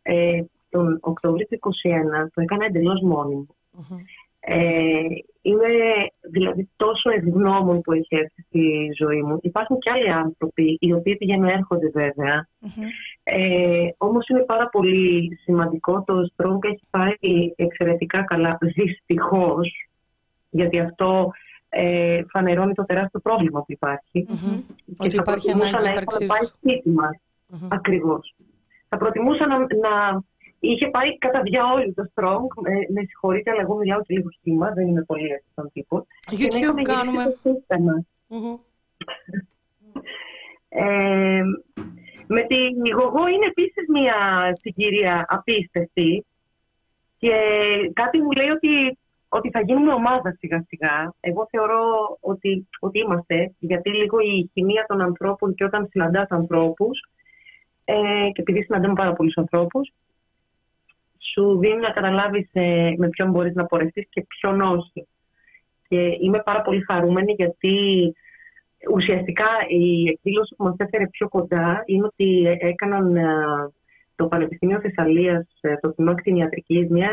ε, 0.03 0.41
τον 0.69 0.99
Οκτώβριο 1.01 1.47
του 1.47 1.59
2021, 2.25 2.29
το 2.35 2.41
έκανα 2.41 2.65
εντελώς 2.65 3.01
μόνη 3.01 3.47
ε, 4.49 5.03
είμαι 5.43 5.67
δηλαδή 6.31 6.71
τόσο 6.77 7.11
ευγνώμων 7.11 7.81
που 7.81 7.93
έχει 7.93 8.17
έρθει 8.17 8.43
στη 8.43 8.89
ζωή 8.99 9.23
μου. 9.23 9.39
Υπάρχουν 9.43 9.79
και 9.79 9.91
άλλοι 9.91 10.11
άνθρωποι 10.11 10.77
οι 10.81 10.93
οποίοι 10.93 11.17
πηγαίνουν 11.17 11.49
έρχονται 11.49 11.91
βέβαια. 11.95 12.49
Ε, 13.23 13.89
όμως 13.97 14.29
είναι 14.29 14.41
πάρα 14.41 14.69
πολύ 14.69 15.39
σημαντικό. 15.43 16.05
Το 16.07 16.15
Strong 16.37 16.59
έχει 16.61 16.87
πάει 16.91 17.53
εξαιρετικά 17.57 18.25
καλά. 18.25 18.59
Δυστυχώς, 18.61 19.89
γιατί 20.51 20.79
αυτό 20.81 21.31
ε, 21.69 22.23
φανερώνει 22.29 22.75
το 22.75 22.85
τεράστιο 22.85 23.21
πρόβλημα 23.21 23.61
που 23.61 23.73
υπάρχει. 23.73 24.27
Ότι 24.97 25.17
υπάρχει 25.17 25.51
ανάγκη 25.51 25.73
να 25.73 26.27
πάει 26.27 26.47
σπίτι 26.55 26.91
μας. 26.91 27.21
Ακριβώς. 27.69 28.35
Θα 28.89 28.97
προτιμούσα 28.97 29.47
να, 29.47 29.59
να 29.59 30.23
Είχε 30.71 30.89
πάει 30.89 31.19
κατά 31.19 31.41
διαόλου 31.41 31.95
το 31.95 32.05
Strong. 32.15 32.47
Με, 32.63 32.71
με 32.95 33.03
συγχωρείτε, 33.07 33.51
αλλά 33.51 33.61
εγώ 33.61 33.77
μιλάω 33.77 34.03
και 34.03 34.15
λίγο 34.15 34.29
σχήμα, 34.39 34.71
δεν 34.71 34.89
είμαι 34.89 35.03
πολύ 35.03 35.29
έτσι 35.31 35.49
στον 35.53 35.71
τύπο. 35.73 36.07
YouTube 36.31 36.83
κάνουμε. 36.83 37.37
ε, 40.69 41.43
με 42.27 42.43
τη 42.43 42.57
Γογό 42.91 43.29
είναι 43.29 43.47
επίσης 43.47 43.89
μια 43.89 44.17
συγκυρία 44.61 45.25
απίστευτη 45.29 46.25
και 47.19 47.35
κάτι 47.93 48.19
μου 48.19 48.31
λέει 48.31 48.49
ότι, 48.49 48.99
ότι 49.29 49.51
θα 49.51 49.61
γίνουμε 49.61 49.93
ομάδα 49.93 50.37
σιγά 50.39 50.65
σιγά. 50.69 51.15
Εγώ 51.21 51.47
θεωρώ 51.51 52.17
ότι, 52.21 52.69
ότι 52.81 52.99
είμαστε, 52.99 53.55
γιατί 53.59 53.91
λίγο 53.91 54.19
η 54.19 54.51
χημεία 54.53 54.85
των 54.89 55.01
ανθρώπων 55.01 55.55
και 55.55 55.65
όταν 55.65 55.87
συναντάς 55.91 56.29
ανθρώπους 56.29 57.09
ε, 57.85 57.95
και 58.33 58.41
επειδή 58.41 58.63
συναντάμε 58.63 58.95
πάρα 58.95 59.13
πολλούς 59.13 59.37
ανθρώπους 59.37 59.93
σου 61.33 61.59
δίνει 61.59 61.81
να 61.81 61.91
καταλάβεις 61.91 62.49
ε, 62.53 62.95
με 62.97 63.09
ποιον 63.09 63.31
μπορείς 63.31 63.55
να 63.55 63.67
πορευτείς 63.67 64.07
και 64.11 64.27
ποιον 64.29 64.61
όχι. 64.61 65.07
Και 65.89 66.17
είμαι 66.21 66.43
πάρα 66.43 66.63
πολύ 66.63 66.81
χαρούμενη 66.81 67.33
γιατί 67.33 67.77
ουσιαστικά 68.93 69.47
η 69.69 70.09
εκδήλωση 70.09 70.55
που 70.57 70.65
μας 70.65 70.75
έφερε 70.79 71.09
πιο 71.09 71.29
κοντά 71.29 71.83
είναι 71.87 72.05
ότι 72.05 72.59
έκαναν 72.61 73.17
ε, 73.17 73.25
το 74.17 74.27
Πανεπιστήμιο 74.27 74.81
Θεσσαλίας, 74.81 75.47
ε, 75.61 75.77
το 75.77 75.93
Κοινό 75.93 76.15
Κτηνιατρικής, 76.15 76.89
μια 76.89 77.11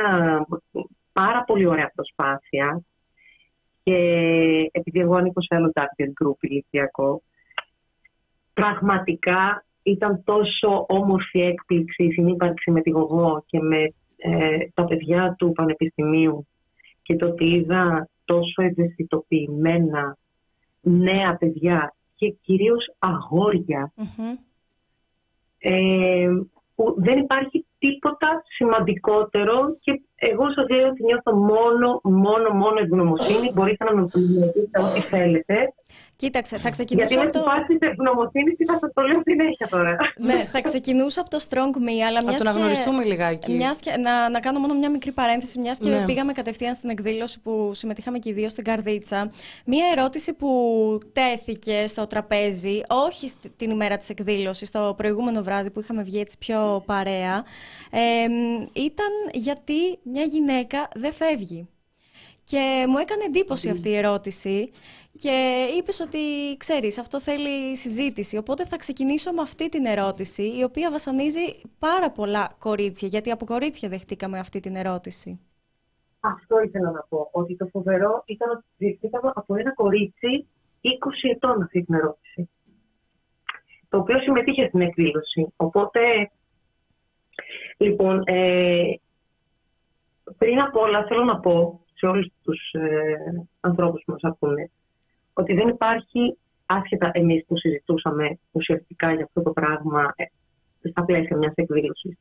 πάρα 1.14 1.44
πολύ 1.44 1.66
ωραία 1.66 1.92
προσπάθεια 1.96 2.84
και 3.84 3.96
επειδή 4.72 5.00
εγώ 5.00 5.16
ανήκω 5.16 5.42
σε 5.42 5.56
άλλο 5.56 5.72
target 5.76 6.08
group 6.08 6.38
ηλικιακό, 6.40 7.22
πραγματικά 8.54 9.66
ήταν 9.84 10.24
τόσο 10.24 10.86
όμορφη 10.88 11.40
έκπληξη 11.40 12.04
η 12.04 12.12
συνύπαρξη 12.12 12.72
με 12.72 12.82
τη 12.82 12.90
Γογό 12.90 13.44
και 13.48 13.60
με 13.60 13.94
ε, 14.18 14.58
τα 14.74 14.86
παιδιά 14.86 15.36
του 15.38 15.52
Πανεπιστημίου 15.52 16.48
και 17.02 17.16
το 17.16 17.26
ότι 17.26 17.46
είδα 17.46 18.10
τόσο 18.26 18.62
ευαισθητοποιημένα 18.62 20.18
νέα 20.82 21.36
παιδιά 21.38 21.96
και 22.16 22.36
κυρίως 22.42 22.86
ε, 25.58 26.30
που 26.76 26.96
δεν 26.98 27.18
υπάρχει 27.18 27.66
τίποτα 27.84 28.44
σημαντικότερο 28.56 29.78
και 29.80 30.02
εγώ 30.16 30.46
σας 30.56 30.70
λέω 30.70 30.88
ότι 30.88 31.04
νιώθω 31.04 31.36
μόνο, 31.36 31.88
μόνο, 32.04 32.50
μόνο 32.50 32.78
ευγνωμοσύνη. 32.80 33.52
Μπορείτε 33.54 33.84
να 33.84 33.94
με 33.96 34.06
πείτε 34.54 34.82
ό,τι 34.82 35.00
θέλετε. 35.00 35.56
Κοίταξε, 36.16 36.58
θα 36.58 36.70
ξεκινήσω 36.70 37.08
Γιατί 37.08 37.38
από 37.38 37.46
το... 37.46 37.52
Γιατί 37.68 37.86
ευγνωμοσύνη 37.86 38.56
και 38.56 38.66
θα 38.66 38.78
σας 38.78 38.92
το 38.94 39.02
λέω 39.02 39.22
συνέχεια 39.24 39.68
τώρα. 39.68 39.96
ναι, 40.18 40.34
θα 40.34 40.62
ξεκινούσα 40.62 41.22
από 41.22 41.30
το 41.30 41.40
Strong 41.50 41.74
Me, 41.86 41.98
αλλά 42.08 42.24
μιας 42.24 42.34
να 42.34 42.44
το 42.44 42.50
αναγνωριστούμε 42.50 43.04
λιγάκι. 43.04 43.52
Μιας 43.52 43.80
και... 43.80 43.98
να, 43.98 44.30
να 44.30 44.40
κάνω 44.40 44.60
μόνο 44.60 44.74
μια 44.74 44.90
μικρή 44.90 45.12
παρένθεση, 45.12 45.60
μιας 45.60 45.80
και 45.80 45.90
ναι. 45.90 46.06
πήγαμε 46.06 46.32
κατευθείαν 46.32 46.76
στην 46.76 46.90
εκδήλωση 46.90 47.40
που 47.42 47.72
συμμετείχαμε 47.74 48.18
και 48.20 48.30
οι 48.30 48.34
δύο 48.34 48.50
στην 48.50 48.64
Καρδίτσα. 48.64 49.32
Μια 49.66 49.86
ερώτηση 49.96 50.34
που 50.34 50.50
τέθηκε 51.14 51.88
στο 51.88 52.08
τραπέζι, 52.08 52.82
όχι 52.88 53.32
την 53.58 53.70
ημέρα 53.70 53.98
της 53.98 54.10
εκδήλωσης, 54.10 54.72
το 54.72 54.94
προηγούμενο 54.98 55.42
βράδυ 55.44 55.72
που 55.72 55.80
είχαμε 55.80 56.04
βγει 56.04 56.20
έτσι 56.20 56.38
πιο 56.38 56.84
παρέα, 56.86 57.44
ε, 57.92 58.24
ήταν 58.74 59.12
γιατί 59.34 60.00
μια 60.04 60.24
γυναίκα 60.24 60.90
δεν 60.96 61.14
φεύγει. 61.14 61.68
Και 62.44 62.86
μου 62.88 62.98
έκανε 62.98 63.24
εντύπωση 63.24 63.70
αυτή 63.70 63.90
η 63.90 63.96
ερώτηση 63.96 64.72
και 65.16 65.66
είπες 65.78 66.00
ότι, 66.00 66.20
ξέρεις, 66.58 66.98
αυτό 66.98 67.20
θέλει 67.20 67.76
συζήτηση. 67.78 68.38
Οπότε 68.38 68.66
θα 68.66 68.78
ξεκινήσω 68.78 69.34
με 69.34 69.42
αυτή 69.42 69.70
την 69.70 69.86
ερώτηση, 69.86 70.58
η 70.58 70.64
οποία 70.64 70.92
βασανίζει 70.92 71.62
πάρα 71.80 72.12
πολλά 72.12 72.56
κορίτσια, 72.60 73.08
γιατί 73.08 73.32
από 73.32 73.46
κορίτσια 73.46 73.90
δεχτήκαμε 73.90 74.40
αυτή 74.40 74.60
την 74.60 74.76
ερώτηση. 74.76 75.40
Αυτό 76.20 76.62
ήθελα 76.62 76.92
να 76.92 77.06
πω, 77.10 77.30
ότι 77.32 77.56
το 77.56 77.66
φοβερό 77.66 78.24
ήταν 78.26 78.50
ότι 78.50 78.66
δεχτήκαμε 78.78 79.32
από 79.36 79.56
ένα 79.56 79.74
κορίτσι 79.74 80.48
20 80.82 80.88
ετών 81.32 81.62
αυτή 81.62 81.84
την 81.84 81.94
ερώτηση, 81.94 82.50
το 83.90 83.98
οποίο 83.98 84.20
συμμετείχε 84.20 84.68
στην 84.68 84.82
εκδήλωση. 84.82 85.54
Οπότε, 85.56 86.00
λοιπόν, 87.78 88.22
ε, 88.26 88.84
πριν 90.38 90.62
απ' 90.62 90.76
όλα 90.76 91.06
θέλω 91.06 91.24
να 91.24 91.40
πω 91.40 91.82
σε 91.94 92.06
όλους 92.06 92.28
τους 92.44 92.72
ε, 92.72 93.48
ανθρώπους 93.60 94.04
που 94.06 94.12
μας 94.12 94.24
ακούνε 94.24 94.70
ότι 95.34 95.54
δεν 95.54 95.68
υπάρχει, 95.68 96.38
άσχετα 96.66 97.12
εμείς 97.14 97.46
που 97.46 97.58
συζητούσαμε 97.58 98.40
ουσιαστικά 98.52 99.14
για 99.14 99.24
αυτό 99.24 99.42
το 99.42 99.52
πράγμα 99.52 100.14
ε, 100.16 100.26
στα 100.90 101.06
πλαίσια 101.06 101.38
μιας 101.38 101.54
εκδήλωσης, 101.56 102.18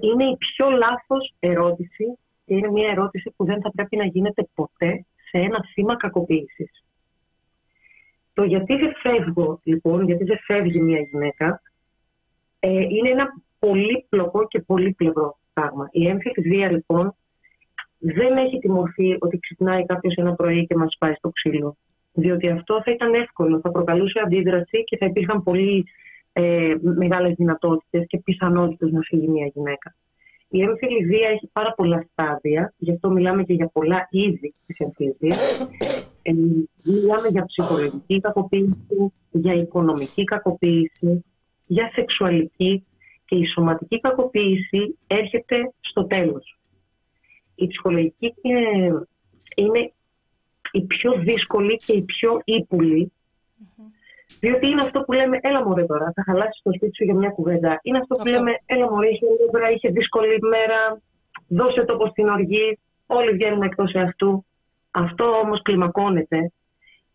είναι 0.00 0.24
η 0.24 0.36
πιο 0.36 0.70
λάθος 0.70 1.34
ερώτηση 1.38 2.04
και 2.44 2.54
είναι 2.54 2.70
μια 2.70 2.90
ερώτηση 2.90 3.32
που 3.36 3.44
δεν 3.44 3.60
θα 3.60 3.70
πρέπει 3.70 3.96
να 3.96 4.04
γίνεται 4.04 4.48
ποτέ 4.54 5.04
σε 5.30 5.38
ένα 5.38 5.64
θύμα 5.72 5.96
κακοποίησης. 5.96 6.84
Το 8.34 8.44
γιατί 8.44 8.76
δεν 8.76 8.92
φεύγω, 9.02 9.60
λοιπόν, 9.62 10.04
γιατί 10.04 10.24
δεν 10.24 10.38
φεύγει 10.38 10.80
μια 10.80 11.00
γυναίκα, 11.00 11.62
ε, 12.60 12.70
είναι 12.70 13.08
ένα 13.08 13.34
πολύπλοκο 13.58 14.46
και 14.48 14.60
πολύπλευρο 14.60 15.38
πράγμα. 15.52 15.88
Η 15.92 16.08
έμφυλη 16.08 16.48
βία, 16.48 16.70
λοιπόν, 16.70 17.14
δεν 17.98 18.36
έχει 18.36 18.58
τη 18.58 18.70
μορφή 18.70 19.16
ότι 19.18 19.38
ξυπνάει 19.38 19.86
κάποιος 19.86 20.14
ένα 20.14 20.34
πρωί 20.34 20.66
και 20.66 20.76
μας 20.76 20.96
πάει 20.98 21.14
στο 21.14 21.30
ξύλο. 21.30 21.76
Διότι 22.12 22.48
αυτό 22.48 22.82
θα 22.84 22.90
ήταν 22.90 23.14
εύκολο, 23.14 23.60
θα 23.60 23.70
προκαλούσε 23.70 24.20
αντίδραση 24.24 24.84
και 24.84 24.96
θα 24.96 25.06
υπήρχαν 25.06 25.42
πολύ 25.42 25.84
ε, 26.32 26.74
μεγάλες 26.80 27.34
δυνατότητες 27.34 28.04
και 28.06 28.18
πιθανότητες 28.18 28.90
να 28.90 29.00
φύγει 29.00 29.28
μια 29.28 29.50
γυναίκα. 29.54 29.94
Η 30.50 30.62
έμφυλη 30.62 31.04
βία 31.04 31.28
έχει 31.28 31.50
πάρα 31.52 31.74
πολλά 31.76 32.06
στάδια, 32.12 32.74
γι' 32.76 32.92
αυτό 32.92 33.10
μιλάμε 33.10 33.42
και 33.42 33.52
για 33.52 33.70
πολλά 33.72 34.06
είδη 34.10 34.54
της 34.66 34.78
έμφυλης 34.78 35.16
βίας. 35.20 35.68
Ε, 36.22 36.32
μιλάμε 36.82 37.28
για 37.28 37.44
ψυχολογική 37.44 38.20
κακοποίηση, 38.20 39.12
για 39.30 39.54
οικονομική 39.54 40.24
κακοποίηση, 40.24 41.24
για 41.66 41.90
σεξουαλική 41.92 42.86
και 43.28 43.36
η 43.36 43.46
σωματική 43.46 44.00
κακοποίηση 44.00 44.98
έρχεται 45.06 45.72
στο 45.80 46.06
τέλος. 46.06 46.58
Η 47.54 47.66
ψυχολογική 47.66 48.34
είναι 49.56 49.92
η 50.72 50.80
πιο 50.80 51.12
δύσκολη 51.12 51.76
και 51.76 51.92
η 51.92 52.02
πιο 52.02 52.40
ύπουλη 52.44 53.12
διότι 54.40 54.66
είναι 54.66 54.82
αυτό 54.82 55.00
που 55.00 55.12
λέμε, 55.12 55.38
έλα 55.40 55.64
μωρέ 55.66 55.84
τώρα, 55.84 56.12
θα 56.14 56.22
χαλάσεις 56.26 56.62
το 56.62 56.72
σπίτι 56.72 56.96
σου 56.96 57.04
για 57.04 57.14
μια 57.14 57.28
κουβέντα. 57.28 57.80
Είναι 57.82 57.98
αυτό 57.98 58.14
που 58.14 58.26
λέμε, 58.26 58.52
έλα 58.66 58.90
μωρέ, 58.90 59.08
είχε, 59.08 59.26
είχε 59.74 59.88
δύσκολη 59.88 60.38
μέρα, 60.40 61.00
δώσε 61.48 61.84
το 61.84 62.06
στην 62.10 62.28
οργή, 62.28 62.78
όλοι 63.06 63.32
βγαίνουν 63.32 63.62
εκτός 63.62 63.94
αυτού. 63.94 64.44
Αυτό 64.90 65.24
όμως 65.24 65.62
κλιμακώνεται 65.62 66.52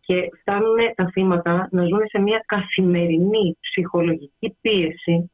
και 0.00 0.28
φτάνουν 0.40 0.76
τα 0.94 1.10
θύματα 1.12 1.68
να 1.70 1.84
ζουν 1.84 2.02
σε 2.04 2.18
μια 2.20 2.42
καθημερινή 2.46 3.56
ψυχολογική 3.60 4.56
πίεση 4.60 5.30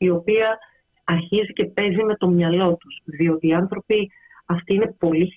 η 0.00 0.10
οποία 0.10 0.58
αρχίζει 1.04 1.52
και 1.52 1.64
παίζει 1.64 2.02
με 2.02 2.16
το 2.16 2.28
μυαλό 2.28 2.76
τους. 2.76 3.00
Διότι 3.04 3.46
οι 3.46 3.52
άνθρωποι 3.52 4.10
αυτοί 4.46 4.74
είναι 4.74 4.94
πολύ 4.98 5.32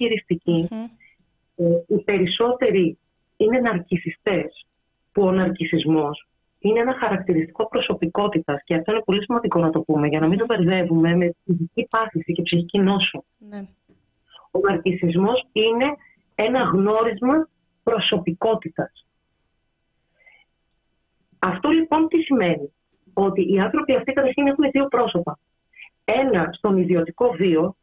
ε, 1.56 1.66
οι 1.88 2.04
περισσότεροι 2.04 2.98
είναι 3.38 3.60
ναρκισιστές, 3.60 4.66
που 5.12 5.24
ο 5.24 5.32
ναρκισισμός 5.32 6.28
είναι 6.60 6.80
ένα 6.80 6.98
χαρακτηριστικό 7.00 7.68
προσωπικότητας 7.68 8.64
και 8.64 8.76
αυτό 8.76 8.92
είναι 8.92 9.02
πολύ 9.06 9.24
σημαντικό 9.24 9.60
να 9.60 9.70
το 9.70 9.82
πούμε 9.82 10.08
για 10.08 10.20
να 10.20 10.28
μην 10.28 10.38
το 10.38 10.46
μπερδεύουμε 10.46 11.16
με 11.16 11.36
ψυχική 11.44 11.88
πάθηση 11.90 12.34
και 12.34 12.42
ψυχική 12.42 12.80
νόσο. 12.80 13.24
Ναι. 13.38 13.66
Ο 14.52 14.60
ναρκισισμός 14.60 15.48
είναι 15.52 15.86
ένα 16.36 16.62
γνώρισμα 16.64 17.48
προσωπικότητας. 17.84 19.06
Αυτό 21.40 21.70
λοιπόν 21.70 22.08
τι 22.08 22.22
σημαίνει; 22.22 22.74
Ότι 23.14 23.54
οι 23.54 23.60
άνθρωποι 23.60 23.96
αυτοί 23.96 24.12
καταρχήν 24.12 24.48
έχουν 24.48 24.70
δύο 24.72 24.88
πρόσωπα. 24.88 25.40
Ένα 26.06 26.50
στον 26.52 26.78
ιδιωτικό 26.78 27.32
βίο, 27.32 27.76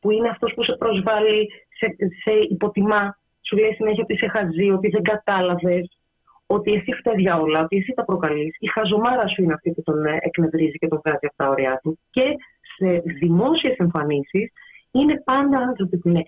που 0.00 0.10
είναι 0.10 0.28
αυτός 0.28 0.52
που 0.54 0.64
σε 0.64 0.72
προσβάλλει 0.72 1.48
σε, 1.78 1.86
σε 2.22 2.32
υποτιμά, 2.48 3.18
σου 3.40 3.56
λέει 3.56 3.72
συνέχεια 3.72 4.02
ότι 4.02 4.12
είσαι 4.12 4.28
χαζή, 4.28 4.70
ότι 4.70 4.88
δεν 4.88 5.02
κατάλαβες, 5.02 5.98
ότι 6.46 6.72
εσύ 6.72 6.92
φταίει 6.92 7.14
για 7.16 7.36
όλα, 7.36 7.60
ότι 7.60 7.76
εσύ 7.76 7.92
τα 7.92 8.04
προκαλείς. 8.04 8.56
Η 8.58 8.66
χαζομάρα 8.66 9.28
σου 9.28 9.42
είναι 9.42 9.52
αυτή 9.52 9.70
που 9.70 9.82
τον 9.82 10.06
ε, 10.06 10.18
εκνευρίζει 10.20 10.78
και 10.78 10.88
τον 10.88 11.00
βγάζει 11.04 11.26
από 11.26 11.36
τα 11.36 11.48
ωριά 11.48 11.80
του. 11.82 11.98
Και 12.10 12.36
σε 12.76 13.02
δημόσιες 13.20 13.76
εμφανίσεις 13.76 14.52
είναι 14.90 15.22
πάντα 15.24 15.58
άνθρωποι 15.58 15.96
που 15.96 16.08
είναι, 16.08 16.22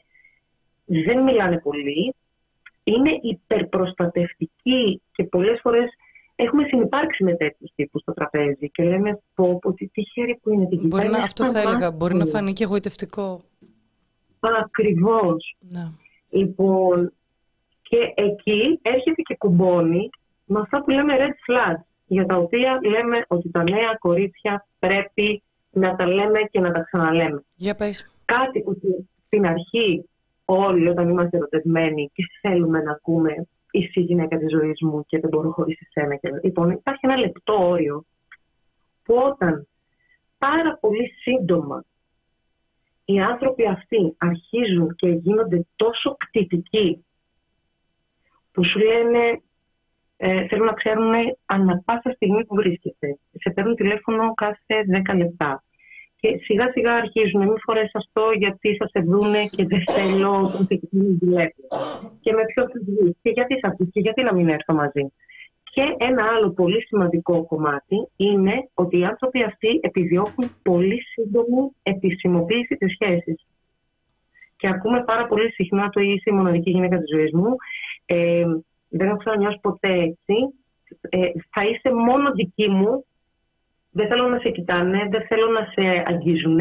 δεν 0.85 1.23
μιλάνε 1.23 1.59
πολύ, 1.59 2.14
είναι 2.85 3.18
υπερπροστατευτικοί 3.23 5.03
και 5.12 5.25
πολλές 5.25 5.61
φορές 5.62 5.88
έχουμε 6.37 6.64
συνεπάρξει 6.64 7.25
με 7.25 7.35
τέτοιους 7.35 7.73
τύπους 7.75 8.01
στο 8.03 8.12
τραπέζι 8.12 8.71
και 8.71 8.85
λέμε 8.85 9.23
πω, 9.35 9.59
πω 9.59 9.73
τι 9.73 9.88
τυχαίρι 9.88 10.40
που 10.42 10.51
είναι. 10.53 10.68
Μπορεί 10.83 11.09
να, 11.09 11.23
αυτό 11.23 11.45
θα 11.45 11.61
έλεγα, 11.61 11.90
μπορεί 11.90 12.14
να 12.14 12.27
φανεί 12.27 12.53
και 12.53 12.64
εγωιτευτικό. 12.64 13.40
Ακριβώς. 14.64 15.57
Ναι. 15.61 15.90
Λοιπόν, 16.31 17.12
και 17.83 18.12
εκεί 18.14 18.79
έρχεται 18.83 19.23
και 19.23 19.37
κουμπώνει 19.38 20.11
με 20.45 20.61
αυτά 20.61 20.83
που 20.83 20.90
λέμε 20.90 21.14
red 21.18 21.53
flag, 21.53 21.77
για 22.07 22.27
τα 22.27 22.37
οποία 22.37 22.79
λέμε 22.83 23.25
ότι 23.29 23.51
τα 23.51 23.62
νέα 23.62 23.97
κορίτσια 23.99 24.66
πρέπει 24.79 25.42
να 25.71 25.97
τα 25.97 26.07
λέμε 26.07 26.38
και 26.51 26.61
να 26.61 26.73
τα 26.73 26.81
ξαναλέμε. 26.81 27.45
Για 27.55 27.75
πες. 27.75 28.14
Κάτι 28.25 28.61
που 28.61 28.81
στην 29.27 29.47
αρχή 29.47 30.09
όλοι 30.45 30.88
όταν 30.88 31.09
είμαστε 31.09 31.37
ερωτευμένοι 31.37 32.11
και 32.14 32.23
θέλουμε 32.40 32.83
να 32.83 32.90
ακούμε 32.92 33.47
είσαι 33.73 34.01
η 34.01 34.03
γυναίκα 34.03 34.39
της 34.39 34.51
ζωής 34.51 34.81
μου 34.81 35.05
και 35.07 35.19
δεν 35.19 35.31
μπορώ 35.31 35.51
χωρίς 35.51 35.79
εσένα. 35.81 36.19
Λοιπόν, 36.43 36.71
υπάρχει 36.71 37.01
ένα 37.03 37.17
λεπτό 37.17 37.69
όριο 37.69 38.05
που 39.05 39.15
όταν 39.15 39.67
πάρα 40.39 40.79
πολύ 40.81 41.13
σύντομα 41.21 41.85
οι 43.05 43.21
άνθρωποι 43.21 43.67
αυτοί 43.67 44.15
αρχίζουν 44.19 44.95
και 44.95 45.09
γίνονται 45.09 45.67
τόσο 45.77 46.17
κτητικοί 46.17 47.05
που 48.53 48.65
σου 48.65 48.79
λένε 48.79 49.43
ε, 50.17 50.47
θέλουν 50.47 50.67
να 50.67 50.73
ξέρουν 50.73 51.13
ανά 51.47 51.83
πάσα 51.85 52.11
στιγμή 52.15 52.45
που 52.45 52.55
βρίσκεσαι. 52.55 53.19
Σε 53.33 53.51
παίρνουν 53.51 53.75
τηλέφωνο 53.75 54.35
κάθε 54.35 54.75
10 55.09 55.17
λεπτά. 55.17 55.63
Και 56.23 56.39
σιγά 56.43 56.71
σιγά 56.73 56.93
αρχίζουν, 56.95 57.41
μην 57.41 57.61
φορές 57.63 57.91
αυτό 57.95 58.23
γιατί 58.37 58.77
θα 58.77 58.87
σε 58.89 59.01
δούνε 59.01 59.43
και 59.47 59.65
δεν 59.67 59.83
θέλω 59.95 60.33
τον 60.53 60.67
να 60.91 61.05
δουλεύει. 61.21 61.63
Και 62.21 62.33
με 62.33 62.45
ποιο 62.45 62.63
θα 62.63 62.79
βγει. 62.87 63.17
Και 63.23 63.31
γιατί 63.31 63.59
θα 63.59 63.75
βγει 63.79 63.91
και 63.91 64.01
γιατί 64.01 64.23
να 64.23 64.35
μην 64.35 64.49
έρθω 64.49 64.75
μαζί. 64.75 65.05
Και 65.75 65.85
ένα 65.99 66.23
άλλο 66.35 66.51
πολύ 66.51 66.81
σημαντικό 66.87 67.47
κομμάτι 67.47 67.97
είναι 68.17 68.69
ότι 68.75 68.99
οι 68.99 69.05
άνθρωποι 69.05 69.45
αυτοί 69.45 69.81
επιδιώκουν 69.83 70.51
πολύ 70.63 70.99
σύντομη 71.13 71.63
επισημοποίηση 71.83 72.75
της 72.77 72.93
σχέσης. 72.93 73.47
Και 74.57 74.69
ακούμε 74.69 75.05
πάρα 75.05 75.27
πολύ 75.27 75.53
συχνά 75.53 75.89
το 75.89 76.01
είσαι 76.01 76.31
η 76.31 76.33
μοναδική 76.33 76.71
γυναίκα 76.71 76.97
της 76.99 77.11
ζωής 77.15 77.33
μου. 77.33 77.57
Ε, 78.07 78.45
δεν 78.89 79.09
έχω 79.09 79.17
ξανανιώσει 79.17 79.59
ποτέ 79.63 79.93
έτσι. 79.93 80.37
Ε, 81.01 81.31
θα 81.51 81.63
είσαι 81.65 81.95
μόνο 81.95 82.33
δική 82.33 82.69
μου 82.71 83.05
δεν 83.93 84.07
θέλω 84.09 84.29
να 84.29 84.39
σε 84.39 84.51
κοιτάνε, 84.51 85.09
δεν 85.11 85.27
θέλω 85.27 85.47
να 85.47 85.65
σε 85.73 86.03
αγγίζουν. 86.07 86.61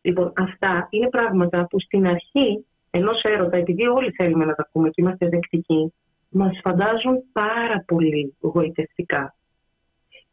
Λοιπόν, 0.00 0.32
αυτά 0.36 0.86
είναι 0.90 1.08
πράγματα 1.08 1.66
που 1.66 1.80
στην 1.80 2.06
αρχή 2.06 2.66
ενός 2.90 3.22
έρωτα, 3.22 3.56
επειδή 3.56 3.86
όλοι 3.86 4.10
θέλουμε 4.10 4.44
να 4.44 4.54
τα 4.54 4.64
ακούμε 4.66 4.88
και 4.88 5.00
είμαστε 5.00 5.28
δεκτικοί, 5.28 5.92
μας 6.28 6.58
φαντάζουν 6.62 7.22
πάρα 7.32 7.84
πολύ 7.86 8.36
γοητευτικά. 8.40 9.34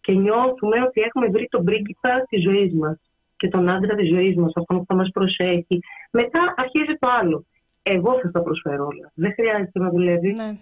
Και 0.01 0.13
νιώθουμε 0.13 0.81
ότι 0.81 1.01
έχουμε 1.01 1.27
βρει 1.27 1.47
τον 1.49 1.63
πρίγκιπα 1.63 2.23
της 2.29 2.43
ζωής 2.43 2.73
μας 2.73 2.99
και 3.37 3.47
τον 3.47 3.69
άντρα 3.69 3.95
της 3.95 4.09
ζωής 4.09 4.35
μας, 4.35 4.51
αυτόν 4.55 4.77
που 4.77 4.85
θα 4.87 4.95
μας 4.95 5.09
προσέχει. 5.13 5.79
Μετά 6.11 6.53
αρχίζει 6.55 6.97
το 6.99 7.07
άλλο. 7.19 7.45
Εγώ 7.83 8.19
θα 8.19 8.31
τα 8.31 8.41
προσφέρω 8.41 8.85
όλα. 8.85 9.11
Δεν 9.13 9.33
χρειάζεται 9.33 9.79
να 9.79 9.89
δουλεύει. 9.89 10.31
Ναι. 10.31 10.57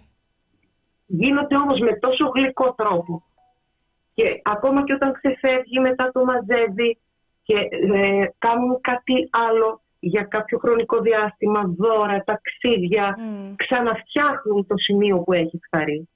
Γίνονται 1.06 1.56
όμως 1.56 1.78
με 1.80 1.92
τόσο 1.96 2.30
γλυκό 2.34 2.74
τρόπο 2.74 3.22
και 4.16 4.40
ακόμα 4.44 4.84
και 4.84 4.92
όταν 4.92 5.12
ξεφεύγει 5.12 5.80
μετά 5.80 6.10
το 6.12 6.24
μαζεύει 6.24 6.98
και 7.42 7.54
ε, 7.94 8.26
κάνουν 8.38 8.80
κάτι 8.80 9.28
άλλο 9.30 9.80
για 9.98 10.22
κάποιο 10.22 10.58
χρονικό 10.58 11.00
διάστημα, 11.00 11.74
δώρα, 11.76 12.24
ταξίδια, 12.24 13.18
mm. 13.18 13.54
ξαναφτιάχνουν 13.56 14.66
το 14.66 14.74
σημείο 14.76 15.18
που 15.18 15.32
έχει 15.32 15.60
φθαρεί. 15.62 16.08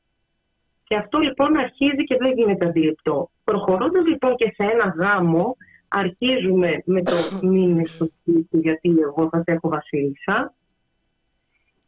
Και 0.84 0.96
αυτό 0.96 1.18
λοιπόν 1.18 1.56
αρχίζει 1.56 2.04
και 2.04 2.16
δεν 2.16 2.32
γίνεται 2.32 2.66
αντιληπτό. 2.66 3.30
Προχωρώντας 3.44 4.06
λοιπόν 4.06 4.36
και 4.36 4.52
σε 4.54 4.64
ένα 4.72 4.94
γάμο, 4.98 5.56
αρχίζουμε 5.88 6.82
με 6.84 7.02
το 7.02 7.16
μήνυμα 7.52 7.84
στο 7.84 8.04
σπίτι 8.04 8.58
γιατί 8.58 8.94
εγώ 9.02 9.28
θα 9.28 9.38
σε 9.38 9.52
έχω 9.52 9.68
βασίλισσα 9.68 10.54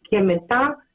και 0.00 0.20
μετά 0.20 0.86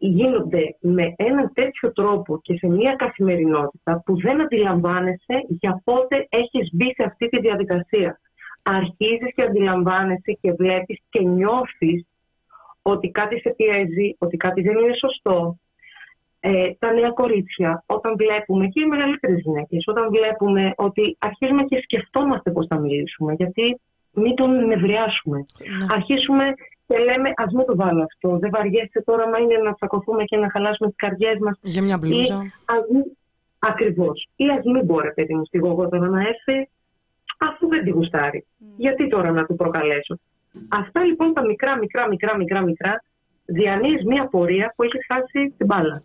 γίνονται 0.00 0.76
με 0.80 1.14
έναν 1.16 1.50
τέτοιο 1.54 1.92
τρόπο 1.92 2.40
και 2.42 2.54
σε 2.56 2.66
μια 2.66 2.94
καθημερινότητα 2.94 4.02
που 4.04 4.20
δεν 4.20 4.40
αντιλαμβάνεσαι 4.40 5.44
για 5.48 5.80
πότε 5.84 6.26
έχεις 6.28 6.68
μπει 6.72 6.94
σε 6.94 7.02
αυτή 7.06 7.28
τη 7.28 7.40
διαδικασία. 7.40 8.20
Αρχίζεις 8.62 9.34
και 9.34 9.42
αντιλαμβάνεσαι 9.42 10.32
και 10.40 10.52
βλέπεις 10.52 10.98
και 11.10 11.22
νιώθεις 11.22 12.06
ότι 12.82 13.10
κάτι 13.10 13.40
σε 13.40 13.50
πιέζει, 13.56 14.16
ότι 14.18 14.36
κάτι 14.36 14.62
δεν 14.62 14.78
είναι 14.78 14.94
σωστό. 14.94 15.58
Ε, 16.40 16.70
τα 16.78 16.92
νέα 16.92 17.10
κορίτσια, 17.10 17.84
όταν 17.86 18.16
βλέπουμε 18.16 18.66
και 18.66 18.80
οι 18.82 18.86
μεγαλύτερες 18.86 19.40
γυναίκες, 19.40 19.84
όταν 19.86 20.08
βλέπουμε 20.10 20.72
ότι 20.76 21.16
αρχίζουμε 21.18 21.64
και 21.64 21.80
σκεφτόμαστε 21.82 22.50
πώς 22.50 22.66
θα 22.66 22.78
μιλήσουμε, 22.78 23.32
γιατί 23.32 23.80
μην 24.12 24.34
τον 24.34 24.66
νευριάσουμε. 24.66 25.36
Ναι. 25.36 25.86
Αρχίσουμε 25.94 26.44
και 26.90 26.98
λέμε 26.98 27.28
ας 27.36 27.52
μην 27.52 27.66
το 27.66 27.76
βάλω 27.76 28.02
αυτό. 28.02 28.38
Δεν 28.38 28.50
βαριέστε 28.50 29.00
τώρα, 29.00 29.28
μα 29.28 29.38
είναι 29.38 29.56
να 29.56 29.74
τσακωθούμε 29.74 30.24
και 30.24 30.36
να 30.36 30.50
χαλάσουμε 30.50 30.88
τις 30.88 30.98
καρδιές 30.98 31.38
μας. 31.38 31.58
Για 31.62 31.82
μια 31.82 31.98
μπλούζα. 31.98 32.52
Ακριβώς. 33.58 34.28
Ή 34.36 34.44
ας 34.58 34.64
μην 34.64 34.84
μπορεί, 34.84 35.12
παιδί 35.14 35.34
μου, 35.34 35.44
στη 35.44 35.60
τώρα 35.60 36.08
να 36.08 36.20
έρθει, 36.20 36.68
αφού 37.38 37.68
δεν 37.68 37.84
τη 37.84 37.90
γουστάρει. 37.90 38.46
Γιατί 38.76 39.08
τώρα 39.08 39.30
να 39.30 39.46
του 39.46 39.54
προκαλέσω. 39.54 40.18
Αυτά 40.68 41.04
λοιπόν 41.04 41.32
τα 41.32 41.42
μικρά, 41.44 41.78
μικρά, 41.78 42.08
μικρά, 42.08 42.36
μικρά, 42.36 42.60
μικρά 42.60 43.02
διανύεις 43.44 44.04
μια 44.04 44.28
πορεία 44.28 44.72
που 44.76 44.82
έχει 44.82 44.98
χάσει 45.06 45.54
την 45.56 45.66
μπάλα. 45.66 46.02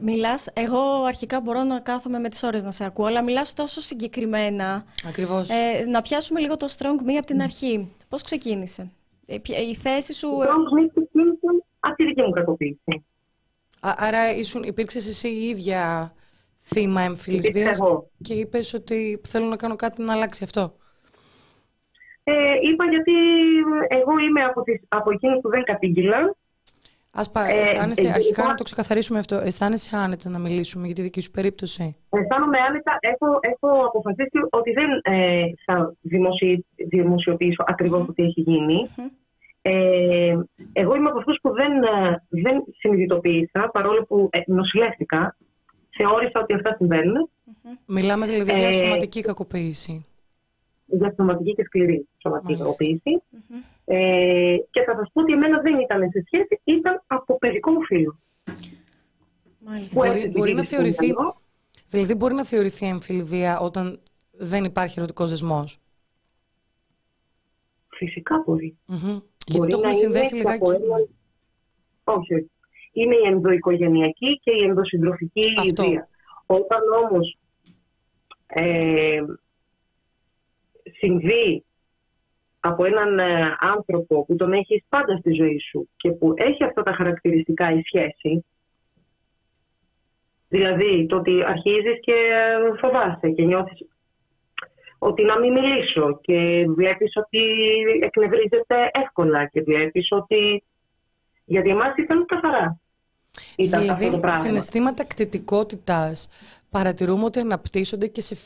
Μιλάς, 0.00 0.48
εγώ 0.52 1.04
αρχικά 1.06 1.40
μπορώ 1.40 1.62
να 1.62 1.80
κάθομαι 1.80 2.18
με 2.18 2.28
τις 2.28 2.42
ώρες 2.42 2.64
να 2.64 2.70
σε 2.70 2.84
ακούω, 2.84 3.06
αλλά 3.06 3.22
μιλάς 3.22 3.54
τόσο 3.54 3.80
συγκεκριμένα. 3.80 4.84
Ακριβώς. 5.08 5.48
Ε, 5.48 5.84
να 5.84 6.02
πιάσουμε 6.02 6.40
λίγο 6.40 6.56
το 6.56 6.66
strong 6.78 7.08
me 7.08 7.14
από 7.16 7.26
την 7.26 7.42
αρχή. 7.42 7.92
Πώς 8.08 8.22
ξεκίνησε; 8.22 8.90
Ε, 9.26 9.36
η 9.68 9.74
θέση 9.74 10.12
σου... 10.12 10.28
Αυτή 11.80 12.02
η 12.02 12.06
δική 12.06 12.22
μου 12.22 12.30
κακοποίηση. 12.30 13.06
Άρα 13.80 14.34
ήσουν, 14.34 14.62
υπήρξες 14.62 15.08
εσύ 15.08 15.28
η 15.28 15.48
ίδια 15.48 16.12
θύμα 16.62 17.00
έμφυλης 17.02 17.50
βίας 17.50 17.78
και 18.22 18.34
είπες 18.34 18.74
ότι 18.74 19.20
θέλω 19.28 19.46
να 19.46 19.56
κάνω 19.56 19.76
κάτι 19.76 20.02
να 20.02 20.12
αλλάξει 20.12 20.44
αυτό; 20.44 20.76
Ε, 22.24 22.32
είπα 22.62 22.84
γιατί 22.84 23.12
εγώ 23.88 24.18
είμαι 24.18 24.44
από, 24.44 24.62
τις, 24.62 24.80
από 24.88 25.10
εκείνους 25.10 25.40
που 25.40 25.48
δεν 25.48 25.62
κατήγγυλαν. 25.62 26.36
Ας 27.18 27.30
πά, 27.30 27.48
ε, 27.48 27.60
αισθάνεσαι, 27.60 28.06
ε, 28.06 28.10
αρχικά 28.10 28.46
να 28.46 28.54
το 28.54 28.64
ξεκαθαρίσουμε 28.64 29.18
αυτό, 29.18 29.36
αισθάνεσαι 29.36 29.96
άνετα 29.96 30.30
να 30.30 30.38
μιλήσουμε 30.38 30.86
για 30.86 30.94
τη 30.94 31.02
δική 31.02 31.20
σου 31.20 31.30
περίπτωση; 31.30 31.96
Αισθάνομαι 32.08 32.58
άνετα, 32.68 32.98
έχω, 33.00 33.26
έχω 33.40 33.86
αποφασίσει 33.86 34.38
ότι 34.50 34.72
δεν 34.72 34.88
ε, 35.02 35.44
θα 35.64 35.94
δημοσι, 36.00 36.66
δημοσιοποιήσω 36.88 37.64
ακριβώς 37.66 38.02
mm-hmm. 38.02 38.14
τι 38.14 38.22
έχει 38.22 38.40
γίνει. 38.40 38.88
Ε, 39.62 40.38
εγώ 40.72 40.94
είμαι 40.96 41.08
από 41.08 41.18
αυτούς 41.18 41.38
που 41.42 41.52
δεν, 41.52 41.72
ε, 41.82 42.22
δεν 42.28 42.64
συνειδητοποίησα, 42.78 43.70
παρόλο 43.72 44.04
που 44.04 44.28
ε, 44.32 44.40
νοσηλεύτηκα, 44.46 45.36
θεώρησα 45.96 46.40
ότι 46.40 46.54
αυτά 46.54 46.74
συμβαίνουν. 46.76 47.30
Μιλάμε 47.86 48.26
δηλαδή 48.26 48.52
για 48.52 48.72
σωματική 48.72 49.20
κακοποίηση. 49.20 50.06
Για 50.86 51.12
σωματική 51.16 51.54
και 51.54 51.64
σκληρή 51.64 52.08
σωματική 52.18 52.56
κακοποίηση. 52.56 53.22
Ε, 53.88 54.56
και 54.70 54.82
θα 54.82 54.94
σας 54.96 55.10
πω 55.12 55.20
ότι 55.20 55.32
εμένα 55.32 55.60
δεν 55.60 55.78
ήταν 55.78 56.10
σε 56.10 56.22
σχέση, 56.26 56.60
ήταν 56.64 57.02
από 57.06 57.38
παιδικό 57.38 57.70
μου 57.70 57.84
φίλο. 57.84 58.18
Μπορεί, 59.92 60.28
μπορεί 60.28 60.54
να 60.54 60.64
θεωρηθεί, 60.64 61.14
δηλαδή 61.88 62.14
μπορεί 62.14 62.34
να 62.34 62.44
θεωρηθεί 62.44 62.86
εμφυλιβία 62.86 63.58
όταν 63.58 64.00
δεν 64.30 64.64
υπάρχει 64.64 64.98
ερωτικός 64.98 65.30
δεσμός; 65.30 65.78
Φυσικά 67.88 68.42
μπορεί. 68.46 68.76
Γιατί 69.46 69.68
το 69.68 69.76
έχουμε 69.78 69.92
συνδέσει 69.92 70.34
λιγάκι. 70.34 70.70
Όχι. 72.04 72.50
Είναι 72.92 73.14
η 73.14 73.26
ενδοοικογενειακή 73.26 74.40
και 74.42 74.50
η 74.50 74.62
ενδοσυντροφική 74.64 75.52
ιδέα. 75.64 76.08
Όταν 76.46 76.80
όμως 77.04 77.38
ε, 78.46 79.22
συμβεί 80.98 81.65
από 82.60 82.84
έναν 82.84 83.18
ε, 83.18 83.56
άνθρωπο 83.60 84.24
που 84.24 84.36
τον 84.36 84.52
έχεις 84.52 84.84
πάντα 84.88 85.16
στη 85.16 85.32
ζωή 85.32 85.58
σου 85.70 85.88
και 85.96 86.10
που 86.10 86.34
έχει 86.36 86.64
αυτά 86.64 86.82
τα 86.82 86.92
χαρακτηριστικά 86.92 87.72
η 87.72 87.82
σχέση, 87.84 88.44
δηλαδή 90.48 91.06
το 91.06 91.16
ότι 91.16 91.44
αρχίζεις 91.44 92.00
και 92.00 92.14
φοβάσαι 92.80 93.28
και 93.28 93.42
νιώθεις 93.42 93.86
ότι 94.98 95.22
να 95.22 95.38
μην 95.38 95.52
μιλήσω 95.52 96.20
και 96.22 96.64
βλέπεις 96.68 97.16
ότι 97.16 97.42
εκνευρίζεται 98.02 98.90
εύκολα 98.92 99.46
και 99.46 99.62
βλέπεις 99.62 100.08
ότι 100.10 100.64
γιατί 101.44 101.68
εμάς 101.70 101.96
ήταν 101.96 102.26
καθαρά. 102.26 102.80
Ήταν 103.56 103.80
δηλαδή, 103.80 104.04
αυτό 104.04 104.14
το 104.14 104.20
πράγμα. 104.20 104.40
συναισθήματα 104.40 105.06
κτητικότητας 105.06 106.28
παρατηρούμε 106.70 107.24
ότι 107.24 107.38
αναπτύσσονται 107.38 108.06
και 108.06 108.20
σε, 108.20 108.36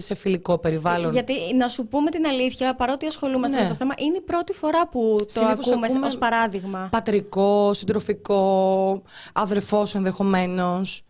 σε, 0.00 0.14
φιλικό 0.14 0.58
περιβάλλον. 0.58 1.12
Γιατί 1.12 1.34
να 1.54 1.68
σου 1.68 1.88
πούμε 1.88 2.10
την 2.10 2.26
αλήθεια, 2.26 2.74
παρότι 2.74 3.06
ασχολούμαστε 3.06 3.56
ναι. 3.56 3.62
με 3.62 3.68
το 3.68 3.74
θέμα, 3.74 3.94
είναι 3.98 4.16
η 4.16 4.20
πρώτη 4.20 4.52
φορά 4.52 4.88
που 4.88 5.16
το 5.34 5.40
ακούμε, 5.40 5.86
ακούμε 5.86 6.06
ως 6.06 6.18
παράδειγμα. 6.18 6.88
Πατρικό, 6.90 7.72
συντροφικό, 7.74 9.02
αδερφός 9.32 9.94
ενδεχομένως. 9.94 11.02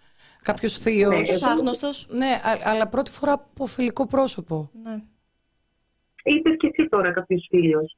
Κάποιος 0.42 0.78
θείος. 0.78 1.40
Ναι, 1.40 1.50
άγνωστος. 1.50 2.06
Ναι, 2.10 2.40
αλλά 2.64 2.88
πρώτη 2.88 3.10
φορά 3.10 3.32
από 3.32 3.66
φιλικό 3.66 4.06
πρόσωπο. 4.06 4.70
Ναι. 4.82 5.02
Είπες 6.24 6.56
και 6.58 6.66
εσύ 6.72 6.88
τώρα 6.88 7.12
κάποιος 7.12 7.46
φίλο. 7.50 7.90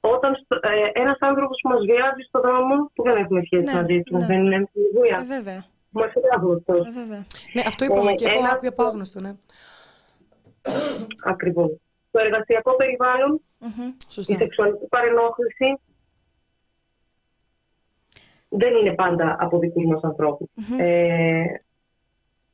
Όταν 0.00 0.32
ε, 0.32 1.00
ένας 1.00 1.16
άνθρωπος 1.20 1.60
μας 1.64 1.80
βιάζει 1.84 2.22
στον 2.28 2.40
δρόμο, 2.40 2.90
που 2.94 3.02
δεν 3.02 3.16
έχουμε 3.16 3.42
σχέση 3.44 3.62
ναι, 3.62 3.74
μαζί 3.74 4.02
του, 4.02 4.16
ναι. 4.16 4.26
δεν 4.26 4.44
είναι 4.44 4.54
εμφυλία. 4.54 5.18
Ε, 5.20 5.24
βέβαια. 5.36 5.64
Μα 5.94 6.04
είναι 6.04 6.28
άγνωστος. 6.36 6.86
Ε, 6.86 7.24
ναι, 7.52 7.62
αυτό 7.66 7.84
είπαμε 7.84 8.10
ε, 8.10 8.14
και 8.14 8.26
εγώ, 8.28 8.38
ένα... 8.38 8.60
από 8.68 8.82
άγνωστο, 8.82 9.20
ναι. 9.20 9.32
Ακριβώς. 11.32 11.70
Το 12.10 12.20
εργασιακό 12.20 12.76
περιβάλλον, 12.76 13.40
mm-hmm. 13.60 14.16
η 14.26 14.34
σεξουαλική 14.34 14.86
παρενόχληση, 14.86 15.80
δεν 18.48 18.74
είναι 18.74 18.94
πάντα 18.94 19.36
από 19.40 19.58
δικούς 19.58 19.84
μας 19.84 20.02
ανθρώπους. 20.02 20.48
Mm-hmm. 20.56 20.78
Ε, 20.78 21.44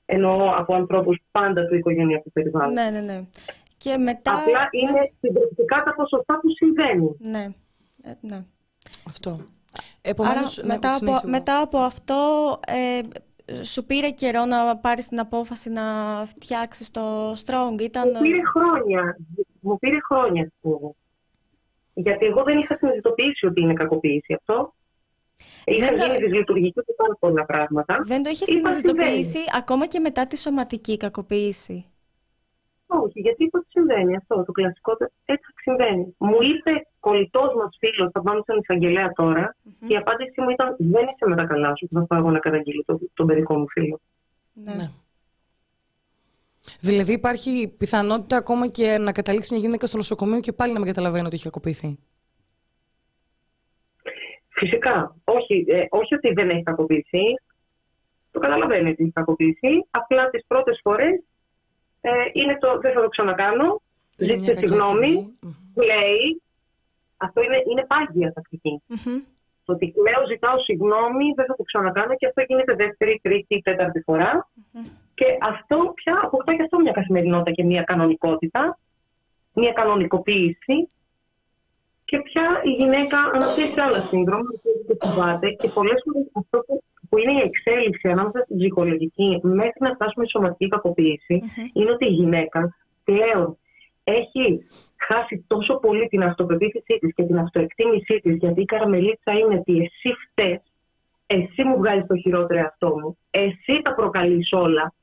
εννοώ 0.05 0.55
από 0.57 0.75
ανθρώπους 0.75 1.19
πάντα 1.31 1.67
του 1.67 1.75
οικογενειακού 1.75 2.31
περιβάλλοντος. 2.33 2.75
Ναι, 2.75 2.91
ναι, 2.91 3.01
ναι. 3.01 3.25
Και 3.77 3.97
μετά... 3.97 4.35
Απλά 4.35 4.69
είναι 4.71 4.91
ναι. 4.91 5.07
συντριπτικά 5.21 5.83
τα 5.83 5.95
ποσοστά 5.95 6.41
που 6.41 6.49
συμβαίνουν. 6.51 7.17
Ναι, 7.19 7.49
ε, 8.03 8.13
ναι. 8.21 8.45
Αυτό. 9.07 9.41
Επομένως, 10.03 10.59
Άρα, 10.59 10.67
ναι, 10.67 10.73
μετά, 10.75 10.95
από, 10.95 11.29
μετά 11.29 11.61
από 11.61 11.79
αυτό, 11.79 12.17
ε, 12.67 13.01
σου 13.63 13.85
πήρε 13.85 14.11
καιρό 14.11 14.45
να 14.45 14.77
πάρεις 14.77 15.09
την 15.09 15.21
απόφαση 15.21 15.71
να 15.71 15.83
φτιάξεις 16.27 16.91
το 16.91 17.33
Strong; 17.33 17.81
Ήταν... 17.81 18.11
Μου 18.11 18.21
πήρε 18.21 18.41
χρόνια. 18.45 19.17
Μου 19.61 19.79
πήρε 19.79 19.97
χρόνια, 20.09 20.53
Γιατί 21.95 22.27
εγώ 22.27 22.43
δεν 22.43 22.59
είχα 22.59 22.77
συνειδητοποιήσει 22.77 23.47
ότι 23.47 23.61
είναι 23.61 23.73
κακοποίηση 23.73 24.35
αυτό. 24.35 24.75
Είχαν 25.65 25.97
γίνει 25.97 26.09
το... 26.09 26.19
δυσλειτουργικοί 26.19 26.83
και 26.87 26.95
πάρα 26.97 27.17
πολλά 27.21 27.45
πράγματα. 27.45 28.01
Δεν 28.05 28.23
το 28.23 28.31
είχες 28.31 28.49
συνειδητοποιήσει 28.49 29.39
ακόμα 29.57 29.87
και 29.87 29.99
μετά 29.99 30.27
τη 30.27 30.39
σωματική 30.39 30.97
κακοποίηση; 30.97 31.87
Όχι, 32.93 33.21
γιατί 33.21 33.45
είπα 33.45 33.59
ότι 33.59 33.69
συμβαίνει 33.71 34.17
αυτό. 34.17 34.45
Το 34.45 34.53
κλασικό 34.53 34.97
έτσι 35.25 35.49
συμβαίνει. 35.63 36.15
Μου 36.19 36.39
είπε 36.41 36.87
κολλητός 37.01 37.55
μας 37.55 37.77
φίλος, 37.79 38.11
θα 38.13 38.23
πάμε 38.23 38.41
στον 38.43 38.59
εισαγγελέα 38.59 39.13
τώρα, 39.13 39.57
mm-hmm. 39.57 39.87
και 39.87 39.93
η 39.93 39.97
απάντησή 39.97 40.41
μου 40.41 40.51
ήταν: 40.51 40.77
Δεν 40.79 41.03
είσαι 41.03 41.27
με 41.27 41.37
τα 41.37 41.45
καλά 41.45 41.77
σου 41.77 41.87
που 41.87 41.99
θα 41.99 42.07
πάω 42.07 42.31
να 42.31 42.39
καταγγείλω 42.39 42.83
τον, 42.87 43.11
τον 43.15 43.27
παιδικό 43.27 43.59
μου 43.59 43.69
φίλο. 43.69 44.01
Ναι. 44.53 44.75
ναι. 44.75 44.89
Δηλαδή 46.81 47.13
υπάρχει 47.13 47.75
πιθανότητα 47.79 48.37
ακόμα 48.37 48.67
και 48.67 48.99
να 48.99 49.13
καταλήξει 49.13 49.53
μια 49.53 49.63
γυναίκα 49.63 49.87
στο 49.87 49.97
νοσοκομείο 49.97 50.41
και 50.41 50.53
πάλι 50.53 50.73
να 50.73 50.81
με 50.81 50.87
καταλαβαίνει 50.87 51.27
ότι 51.27 51.35
έχει 51.35 51.45
κακοποιηθεί; 51.45 51.99
Φυσικά. 54.49 55.17
Όχι, 55.25 55.65
ε, 55.69 55.87
όχι 55.91 56.15
ότι 56.15 56.33
δεν 56.33 56.51
έχει 56.51 56.63
κακοποιηθεί. 56.63 57.25
Το 58.31 58.41
καταλαβαίνει 58.41 58.91
ότι 58.91 59.03
έχει 59.03 59.13
κακοποιηθεί. 59.13 59.87
Απλά 59.91 60.31
τις 60.31 60.45
πρώτες 60.47 60.81
φορές 60.83 61.23
ε, 62.01 62.11
είναι 62.33 62.59
το 62.61 62.79
δεν 62.79 62.93
θα 62.93 63.01
το 63.01 63.09
ξανακάνω. 63.09 63.81
Ζήτησε 64.17 64.55
συγγνώμη. 64.55 65.39
Λέει. 65.75 66.43
Αυτό 67.17 67.43
είναι, 67.43 67.63
είναι 67.71 67.87
πάγια 67.87 68.33
τακτική. 68.33 68.83
Mm-hmm. 68.89 69.19
Το 69.65 69.73
ότι 69.73 69.95
λέω, 70.07 70.27
ζητάω 70.27 70.59
συγγνώμη, 70.59 71.27
δεν 71.35 71.47
θα 71.47 71.57
το 71.57 71.63
ξανακάνω 71.63 72.15
και 72.17 72.27
αυτό 72.27 72.41
γίνεται 72.49 72.75
δεύτερη, 72.75 73.21
τρίτη, 73.23 73.61
τέταρτη 73.61 74.05
Και 75.15 75.27
αυτό 75.41 75.93
πια 75.95 76.21
αποκτά 76.23 76.55
και 76.57 76.63
αυτό 76.63 76.81
μια 76.81 76.93
καθημερινότητα 76.93 77.51
και 77.51 77.65
μια 77.65 77.83
κανονικότητα, 77.83 78.79
μια 79.53 79.73
κανονικοποίηση 79.73 80.89
και 82.05 82.19
πια 82.21 82.61
η 82.65 82.71
γυναίκα 82.71 83.19
αναπτύσσει 83.35 83.81
άλλα 83.81 84.01
σύνδρομα 84.01 84.51
και 84.87 84.97
φοβάται 85.01 85.51
και 85.51 85.69
πολλές 85.69 86.03
φορές 86.05 86.27
αυτό 86.33 86.59
που, 86.59 86.83
είναι 87.17 87.33
η 87.33 87.43
εξέλιξη 87.45 88.09
ανάμεσα 88.09 88.39
στην 88.45 88.57
ψυχολογική 88.59 89.41
μέχρι 89.43 89.81
να 89.81 89.95
φτάσουμε 89.95 90.25
στη 90.25 90.33
σωματική 90.39 90.69
είναι 91.73 91.91
ότι 91.91 92.07
η 92.07 92.13
γυναίκα 92.13 92.77
πλέον 93.05 93.59
έχει 94.05 94.67
χάσει 94.97 95.45
τόσο 95.47 95.75
πολύ 95.75 96.09
την 96.09 96.23
αυτοπεποίθησή 96.23 96.99
της 97.01 97.15
και 97.15 97.23
την 97.23 97.39
αυτοεκτίμησή 97.39 98.21
της, 98.23 98.37
γιατί 98.37 98.61
η 98.61 98.65
καραμελίτσα 98.65 99.33
είναι 99.33 99.55
ότι 99.55 99.79
εσύ 99.79 100.15
φταίει, 100.31 100.63
εσύ 101.27 101.65
μου 101.65 101.77
βγάζει 101.77 102.05
το 102.07 102.17
χειρότερο 102.17 102.61
εαυτό 102.61 102.89
μου, 102.99 103.19
εσύ 103.31 103.81
τα 103.83 103.95
προκαλείς 103.95 104.53
όλα. 104.53 104.95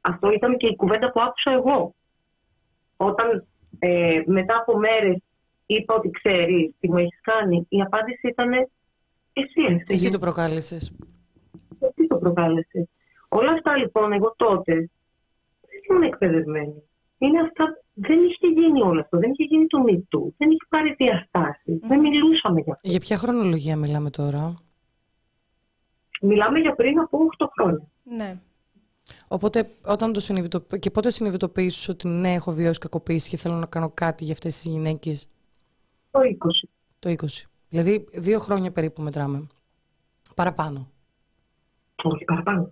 Αυτό 0.00 0.32
ήταν 0.32 0.56
και 0.56 0.66
η 0.66 0.76
κουβέντα 0.76 1.12
που 1.12 1.20
άκουσα 1.20 1.50
εγώ. 1.50 1.94
Όταν 2.96 3.46
ε, 3.78 4.22
μετά 4.26 4.56
από 4.56 4.78
μέρες 4.78 5.16
είπα 5.66 5.94
ότι 5.94 6.10
ξέρεις 6.10 6.74
τι 6.80 6.88
μου 6.88 6.98
έχεις 6.98 7.20
κάνει, 7.20 7.66
η 7.68 7.80
απάντηση 7.80 8.28
ήταν 8.28 8.52
εσύ 9.32 9.60
έφταιγε. 9.60 9.94
Εσύ 9.94 10.10
το 10.10 10.18
προκάλεσες. 10.18 10.92
Εσύ 11.78 12.06
το 12.06 12.16
προκάλεσε. 12.16 12.88
Όλα 13.28 13.52
αυτά 13.52 13.76
λοιπόν 13.76 14.12
εγώ 14.12 14.34
τότε 14.36 14.74
δεν 15.60 15.80
ήμουν 15.90 16.02
εκπαιδευμένη. 16.02 16.82
Είναι 17.18 17.40
αυτά, 17.40 17.64
δεν 17.94 18.18
είχε 18.18 18.46
γίνει 18.46 18.82
όλο 18.82 19.00
αυτό, 19.00 19.18
δεν 19.18 19.30
είχε 19.30 19.44
γίνει 19.44 19.66
το 19.66 19.80
μυτού, 19.80 20.34
δεν 20.36 20.50
είχε 20.50 20.66
πάρει 20.68 20.94
διαστάσεις, 20.98 21.78
δεν 21.82 22.00
μιλούσαμε 22.00 22.60
για 22.60 22.72
αυτό. 22.72 22.88
Για 22.90 23.00
ποια 23.00 23.18
χρονολογία 23.18 23.76
μιλάμε 23.76 24.10
τώρα; 24.10 24.54
Μιλάμε 26.20 26.58
για 26.58 26.74
πριν 26.74 26.98
από 26.98 27.18
8 27.38 27.46
χρόνια. 27.58 27.88
Ναι. 28.02 28.38
Οπότε, 29.28 29.70
όταν 29.86 30.12
το 30.12 30.20
συνειδητοποιήσεις 30.20 30.78
και 30.80 30.90
πότε 30.90 31.10
συνειδητοποιήσεις 31.10 31.88
ότι 31.88 32.08
ναι, 32.08 32.32
έχω 32.32 32.52
βιώσει 32.52 32.78
κακοποίηση 32.78 33.28
και 33.28 33.36
θέλω 33.36 33.54
να 33.54 33.66
κάνω 33.66 33.90
κάτι 33.90 34.24
για 34.24 34.32
αυτές 34.32 34.54
τις 34.54 34.72
γυναίκες; 34.72 35.28
Το 36.10 36.20
20. 36.20 36.68
Το 36.98 37.10
20. 37.10 37.26
Δηλαδή 37.68 38.08
δύο 38.12 38.38
χρόνια 38.38 38.72
περίπου 38.72 39.02
μετράμε. 39.02 39.46
Παραπάνω. 40.34 40.90
Όχι, 42.12 42.24
παραπάνω. 42.24 42.70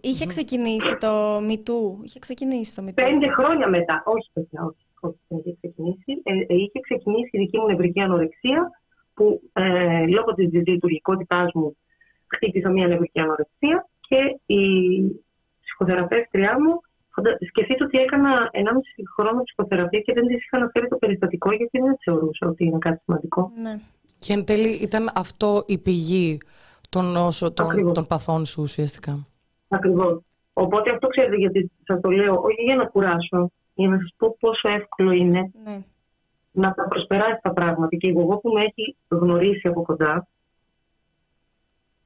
Είχε 0.00 0.26
ξεκινήσει 0.26 0.96
το 0.96 1.36
MeToo. 1.36 2.04
Είχε 2.04 2.18
ξεκινήσει 2.18 2.74
το 2.74 2.82
MeToo. 2.86 2.94
Πέντε 2.94 3.28
χρόνια 3.28 3.68
μετά. 3.68 4.02
Όχι, 4.06 4.30
παιδιά, 4.32 4.60
όχι. 4.64 4.86
όχι 5.00 5.18
δεν 5.28 5.38
είχε 5.38 5.56
ξεκινήσει. 5.60 6.12
Ε, 6.22 6.32
ε, 6.32 6.54
είχε 6.54 6.80
ξεκινήσει 6.80 7.30
η 7.32 7.38
δική 7.38 7.58
μου 7.58 7.66
νευρική 7.66 8.00
ανορεξία 8.00 8.70
που 9.14 9.40
ε, 9.52 10.06
λόγω 10.06 10.34
της 10.34 10.52
λειτουργικότητάς 10.52 11.50
μου 11.54 11.76
χτύπησα 12.26 12.70
μια 12.70 12.86
νευρική 12.86 13.20
ανορεξία 13.20 13.88
και 14.00 14.54
η 14.54 14.64
ψυχοθεραπεύτριά 15.60 16.56
μου 16.60 16.80
Σκεφτείτε 17.48 17.84
ότι 17.84 17.98
έκανα 17.98 18.50
1,5 18.52 18.60
χρόνο 19.16 19.42
ψυχοθεραπεία 19.42 20.00
και 20.00 20.12
δεν 20.12 20.26
της 20.26 20.44
είχα 20.44 20.56
αναφέρει 20.56 20.88
το 20.88 20.96
περιστατικό 20.96 21.52
γιατί 21.52 21.78
δεν 21.78 21.96
θεωρούσα 22.04 22.46
ότι 22.46 22.64
είναι 22.64 22.78
κάτι 22.78 23.00
σημαντικό. 23.04 23.52
Ναι. 23.62 23.78
Και 24.18 24.32
εν 24.32 24.44
τέλει 24.44 24.68
ήταν 24.68 25.10
αυτό 25.14 25.64
η 25.66 25.78
πηγή 25.78 26.38
των 26.96 27.12
νόσο 27.12 27.52
των, 27.52 27.92
των 27.92 28.06
παθών 28.06 28.44
σου 28.44 28.62
ουσιαστικά. 28.62 29.26
Ακριβώς. 29.68 30.20
Οπότε 30.52 30.90
αυτό 30.90 31.06
ξέρετε 31.06 31.36
γιατί 31.36 31.70
σας 31.84 32.00
το 32.00 32.10
λέω, 32.10 32.34
όχι 32.34 32.62
για 32.62 32.76
να 32.76 32.84
κουράσω, 32.86 33.50
για 33.74 33.88
να 33.88 33.98
σας 33.98 34.14
πω 34.16 34.36
πόσο 34.40 34.68
εύκολο 34.68 35.10
είναι 35.10 35.50
ναι. 35.64 35.78
να 36.52 36.74
τα 36.74 36.88
προσπεράσει 36.88 37.40
τα 37.42 37.52
πράγματα. 37.52 37.96
Και 37.96 38.08
εγώ 38.08 38.36
που 38.36 38.50
με 38.52 38.60
έχει 38.60 38.96
γνωρίσει 39.08 39.68
από 39.68 39.82
κοντά, 39.82 40.26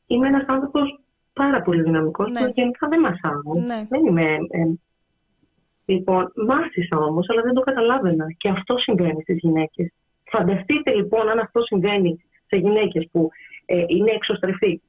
είμαι 0.07 0.27
ένας 0.27 0.45
άνθρωπος 0.47 1.01
πάρα 1.33 1.63
πολύ 1.63 1.83
δυναμικός 1.83 2.31
ναι. 2.31 2.41
και 2.41 2.53
γενικά 2.55 2.89
δεν 2.89 3.01
μασάω. 3.01 3.61
Ναι. 3.67 3.87
Δεν 3.89 4.07
είμαι 4.07 4.25
ε, 4.51 4.65
Λοιπόν, 5.91 6.33
μάθησα 6.47 6.97
όμως, 6.97 7.29
αλλά 7.29 7.43
δεν 7.43 7.55
το 7.55 7.61
καταλάβαινα. 7.61 8.27
Και 8.37 8.49
αυτό 8.49 8.79
συμβαίνει 8.79 9.23
στις 9.23 9.39
γυναίκες. 9.39 9.93
Φανταστείτε 10.25 10.95
λοιπόν 10.95 11.29
αν 11.29 11.39
αυτό 11.39 11.61
συμβαίνει 11.61 12.25
σε 12.47 12.57
γυναίκες 12.57 13.09
που 13.13 13.29
ε, 13.71 13.85
είναι 13.87 14.11
εξωστρεφεί, 14.11 14.81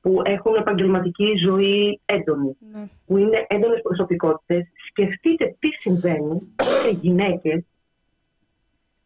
που 0.00 0.22
έχουν 0.24 0.54
επαγγελματική 0.54 1.32
ζωή 1.46 2.00
έντονη, 2.04 2.56
ναι. 2.72 2.88
που 3.06 3.16
είναι 3.16 3.46
έντονες 3.48 3.80
προσωπικότητες. 3.82 4.66
Σκεφτείτε 4.88 5.56
τι 5.58 5.68
συμβαίνει 5.68 6.54
σε 6.56 6.90
γυναίκες 7.00 7.64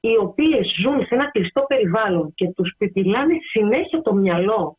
οι 0.01 0.17
οποίες 0.21 0.75
ζουν 0.83 1.07
σε 1.07 1.14
ένα 1.14 1.31
κλειστό 1.31 1.64
περιβάλλον 1.69 2.35
και 2.35 2.49
τους 2.49 2.75
πιπιλάνε 2.79 3.35
συνέχεια 3.51 4.03
το 4.03 4.14
μυαλό 4.14 4.79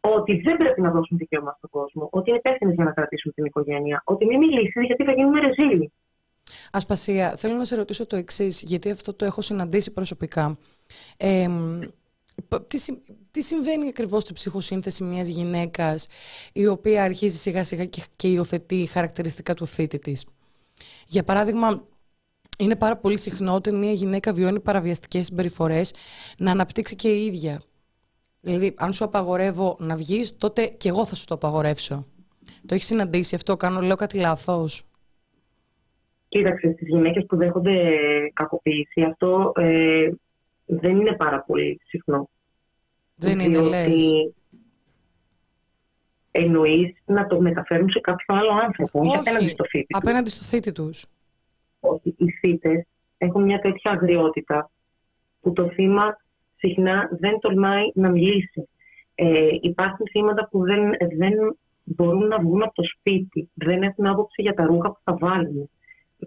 ότι 0.00 0.40
δεν 0.40 0.56
πρέπει 0.56 0.80
να 0.80 0.90
δώσουν 0.90 1.16
δικαίωμα 1.18 1.54
στον 1.56 1.70
κόσμο, 1.70 2.08
ότι 2.12 2.30
είναι 2.30 2.38
υπεύθυνε 2.38 2.72
για 2.72 2.84
να 2.84 2.90
κρατήσουν 2.92 3.32
την 3.34 3.44
οικογένεια, 3.44 4.02
ότι 4.04 4.26
μην 4.26 4.38
μιλήσει 4.38 4.80
γιατί 4.84 5.04
θα 5.04 5.12
γίνουμε 5.12 5.40
ρεζίλοι. 5.40 5.92
Ασπασία, 6.72 7.36
θέλω 7.36 7.54
να 7.54 7.64
σε 7.64 7.76
ρωτήσω 7.76 8.06
το 8.06 8.16
εξής, 8.16 8.62
γιατί 8.62 8.90
αυτό 8.90 9.14
το 9.14 9.24
έχω 9.24 9.40
συναντήσει 9.40 9.92
προσωπικά. 9.92 10.58
Ε, 11.16 11.48
τι, 12.66 12.78
τι 13.30 13.42
συμβαίνει 13.42 13.88
ακριβώς 13.88 14.22
στη 14.22 14.32
ψυχοσύνθεση 14.32 15.04
μιας 15.04 15.28
γυναίκας 15.28 16.08
η 16.52 16.66
οποία 16.66 17.02
αρχίζει 17.02 17.36
σιγά 17.36 17.64
σιγά 17.64 17.84
και, 17.84 18.02
και 18.16 18.28
υιοθετεί 18.28 18.86
χαρακτηριστικά 18.86 19.54
του 19.54 19.66
θήτη 19.66 19.98
της; 19.98 20.26
Για 21.06 21.22
παράδειγμα, 21.22 21.86
είναι 22.58 22.76
πάρα 22.76 22.96
πολύ 22.96 23.18
συχνό 23.18 23.54
όταν 23.54 23.78
μια 23.78 23.92
γυναίκα 23.92 24.32
βιώνει 24.32 24.60
παραβιαστικές 24.60 25.26
συμπεριφορές 25.26 25.94
να 26.38 26.50
αναπτύξει 26.50 26.94
και 26.94 27.08
η 27.08 27.24
ίδια. 27.24 27.60
Δηλαδή, 28.40 28.74
αν 28.76 28.92
σου 28.92 29.04
απαγορεύω 29.04 29.76
να 29.80 29.96
βγεις, 29.96 30.36
τότε 30.36 30.66
και 30.66 30.88
εγώ 30.88 31.06
θα 31.06 31.14
σου 31.14 31.24
το 31.24 31.34
απαγορεύσω. 31.34 32.06
Το 32.66 32.74
έχεις 32.74 32.86
συναντήσει 32.86 33.34
αυτό, 33.34 33.56
κάνω, 33.56 33.80
λέω 33.80 33.96
κάτι 33.96 34.18
λάθος; 34.18 34.84
Κοίταξε, 36.28 36.72
στις 36.72 36.88
γυναίκες 36.88 37.26
που 37.26 37.36
δέχονται 37.36 37.72
κακοποίηση, 38.32 39.02
αυτό 39.02 39.52
ε, 39.56 40.10
δεν 40.66 40.96
είναι 40.96 41.12
πάρα 41.12 41.42
πολύ 41.42 41.80
συχνό. 41.84 42.28
Δεν 43.14 43.38
είναι, 43.38 43.60
λες. 43.60 44.12
Εννοείς 46.30 46.94
να 47.04 47.26
το 47.26 47.40
μεταφέρουν 47.40 47.90
σε 47.90 48.00
κάποιο 48.00 48.34
άλλο 48.34 48.50
άνθρωπο, 48.50 49.00
όχι 49.00 49.16
απέναντι 49.16 49.48
στο 49.48 49.64
θήτη 49.64 49.86
Απέναντι 49.88 50.30
στο 50.30 50.44
θήτη 50.44 50.72
τους. 50.72 51.06
Όχι, 51.80 52.14
οι 52.18 52.30
θήτες 52.30 52.86
έχουν 53.18 53.42
μια 53.42 53.58
τέτοια 53.58 53.90
αγριότητα 53.90 54.70
που 55.40 55.52
το 55.52 55.70
θύμα 55.70 56.16
συχνά 56.56 57.08
δεν 57.12 57.38
τολμάει 57.38 57.84
να 57.94 58.08
μιλήσει. 58.08 58.68
Ε, 59.14 59.48
υπάρχουν 59.60 60.06
θύματα 60.10 60.48
που 60.48 60.64
δεν, 60.64 60.90
δεν 61.16 61.56
μπορούν 61.84 62.26
να 62.26 62.38
βγουν 62.38 62.62
από 62.62 62.74
το 62.74 62.82
σπίτι, 62.82 63.50
δεν 63.54 63.82
έχουν 63.82 64.06
άποψη 64.06 64.42
για 64.42 64.54
τα 64.54 64.64
ρούχα 64.64 64.88
που 64.88 65.00
θα 65.04 65.16
βάλουν. 65.16 65.70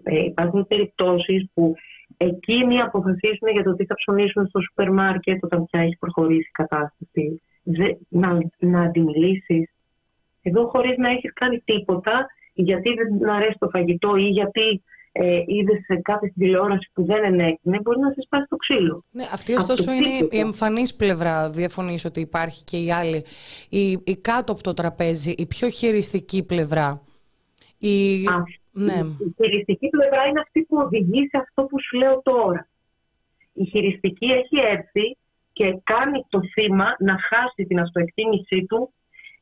Ε, 0.02 0.24
υπάρχουν 0.24 0.66
περιπτώσεις 0.66 1.46
που 1.54 1.74
εκείνοι 2.18 2.80
αποφασίσουν 2.80 3.48
για 3.52 3.62
το 3.62 3.74
τι 3.74 3.84
θα 3.84 3.94
ψωνίσουν 3.94 4.46
στο 4.46 4.60
σούπερ 4.60 4.92
μάρκετ 4.92 5.44
όταν 5.44 5.64
πια 5.64 5.80
έχει 5.80 5.96
προχωρήσει 5.98 6.48
η 6.48 6.56
κατάσταση. 6.62 7.42
Δε, 7.62 7.92
να, 8.08 8.38
να 8.58 8.82
αντιμιλήσεις. 8.82 9.70
Εδώ 10.42 10.66
χωρίς 10.66 10.96
να 10.96 11.10
έχεις 11.10 11.32
κάνει 11.32 11.62
τίποτα, 11.64 12.26
γιατί 12.52 12.94
δεν 12.94 13.30
αρέσει 13.30 13.56
το 13.58 13.68
φαγητό 13.68 14.16
ή 14.16 14.28
γιατί 14.28 14.82
ε, 15.12 15.42
είδες 15.46 15.84
σε 15.84 15.96
κάτι 15.96 16.28
στην 16.28 16.42
τηλεόραση 16.42 16.90
που 16.92 17.04
δεν 17.04 17.24
ενέκρινε, 17.24 17.80
μπορεί 17.82 17.98
να 17.98 18.10
σε 18.10 18.20
σπάσει 18.24 18.46
το 18.48 18.56
ξύλο. 18.56 19.04
Ναι, 19.10 19.24
αυτή 19.32 19.54
ωστόσο 19.54 19.92
είναι 19.92 20.08
η 20.30 20.38
εμφανής 20.38 20.94
πλευρά. 20.94 21.50
Διαφωνείς 21.50 22.04
ότι 22.04 22.20
υπάρχει 22.20 22.64
και 22.64 22.76
η 22.76 22.92
άλλη. 22.92 23.24
Η, 23.68 23.90
η 23.90 24.16
κάτω 24.20 24.52
από 24.52 24.62
το 24.62 24.74
τραπέζι, 24.74 25.30
η 25.30 25.46
πιο 25.46 25.68
χειριστική 25.68 26.42
πλευρά. 26.42 27.02
Η... 27.78 28.24
ναι. 28.78 28.98
η 29.18 29.34
χειριστική 29.36 29.88
πλευρά 29.88 30.24
είναι 30.26 30.40
αυτή 30.40 30.60
που 30.62 30.76
οδηγεί 30.76 31.28
σε 31.28 31.38
αυτό 31.38 31.62
που 31.62 31.80
σου 31.82 31.96
λέω 31.96 32.20
τώρα. 32.22 32.68
Η 33.52 33.64
χειριστική 33.64 34.26
έχει 34.26 34.58
έρθει 34.74 35.16
και 35.52 35.80
κάνει 35.84 36.24
το 36.28 36.40
θύμα 36.52 36.96
να 36.98 37.18
χάσει 37.20 37.64
την 37.68 37.80
αυτοεκτίμησή 37.80 38.64
του. 38.68 38.92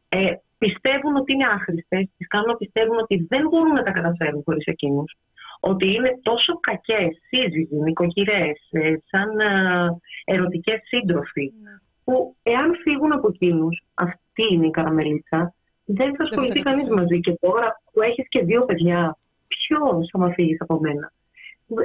Ε, 0.08 0.34
πιστεύουν 0.58 1.16
ότι 1.16 1.32
είναι 1.32 1.46
άχρηστες, 1.46 2.08
τι 2.16 2.24
κάνουν 2.24 2.46
να 2.46 2.56
πιστεύουν 2.56 2.98
ότι 2.98 3.26
δεν 3.28 3.48
μπορούν 3.48 3.72
να 3.72 3.82
τα 3.82 3.90
καταφέρουν 3.90 4.42
χωρίς 4.44 4.64
εκείνους 4.64 5.16
ότι 5.60 5.94
είναι 5.94 6.18
τόσο 6.22 6.60
κακές 6.60 7.20
σύζυγοι, 7.28 7.76
νοικοκυρές, 7.82 8.68
ε, 8.70 8.94
σαν 9.10 9.38
ε, 9.38 9.96
ερωτικές 10.24 10.80
σύντροφοι, 10.84 11.52
ναι. 11.62 11.70
που 12.04 12.36
εάν 12.42 12.76
φύγουν 12.82 13.12
από 13.12 13.28
εκείνους, 13.28 13.82
αυτή 13.94 14.44
είναι 14.52 14.66
η 14.66 14.70
καραμελίτσα, 14.70 15.54
δεν 15.84 16.16
θα 16.16 16.24
ασχοληθεί 16.24 16.60
κανείς 16.60 16.88
μαζί. 16.90 17.20
Και 17.20 17.36
τώρα 17.40 17.82
που 17.92 18.02
έχεις 18.02 18.28
και 18.28 18.44
δύο 18.44 18.64
παιδιά, 18.64 19.18
ποιο 19.66 19.78
θα 20.12 20.18
μα 20.18 20.30
φύγει 20.30 20.56
από 20.58 20.80
μένα. 20.80 21.12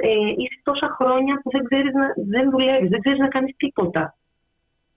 Ε, 0.00 0.30
είσαι 0.36 0.60
τόσα 0.62 0.96
χρόνια 0.98 1.40
που 1.42 1.50
δεν 1.50 1.64
ξέρεις 1.64 1.92
να, 1.94 2.06
δεν 2.28 2.50
δουλεύεις, 2.50 2.90
δεν 2.90 3.00
ξέρεις 3.00 3.18
να 3.18 3.28
κάνεις 3.28 3.56
τίποτα. 3.56 4.16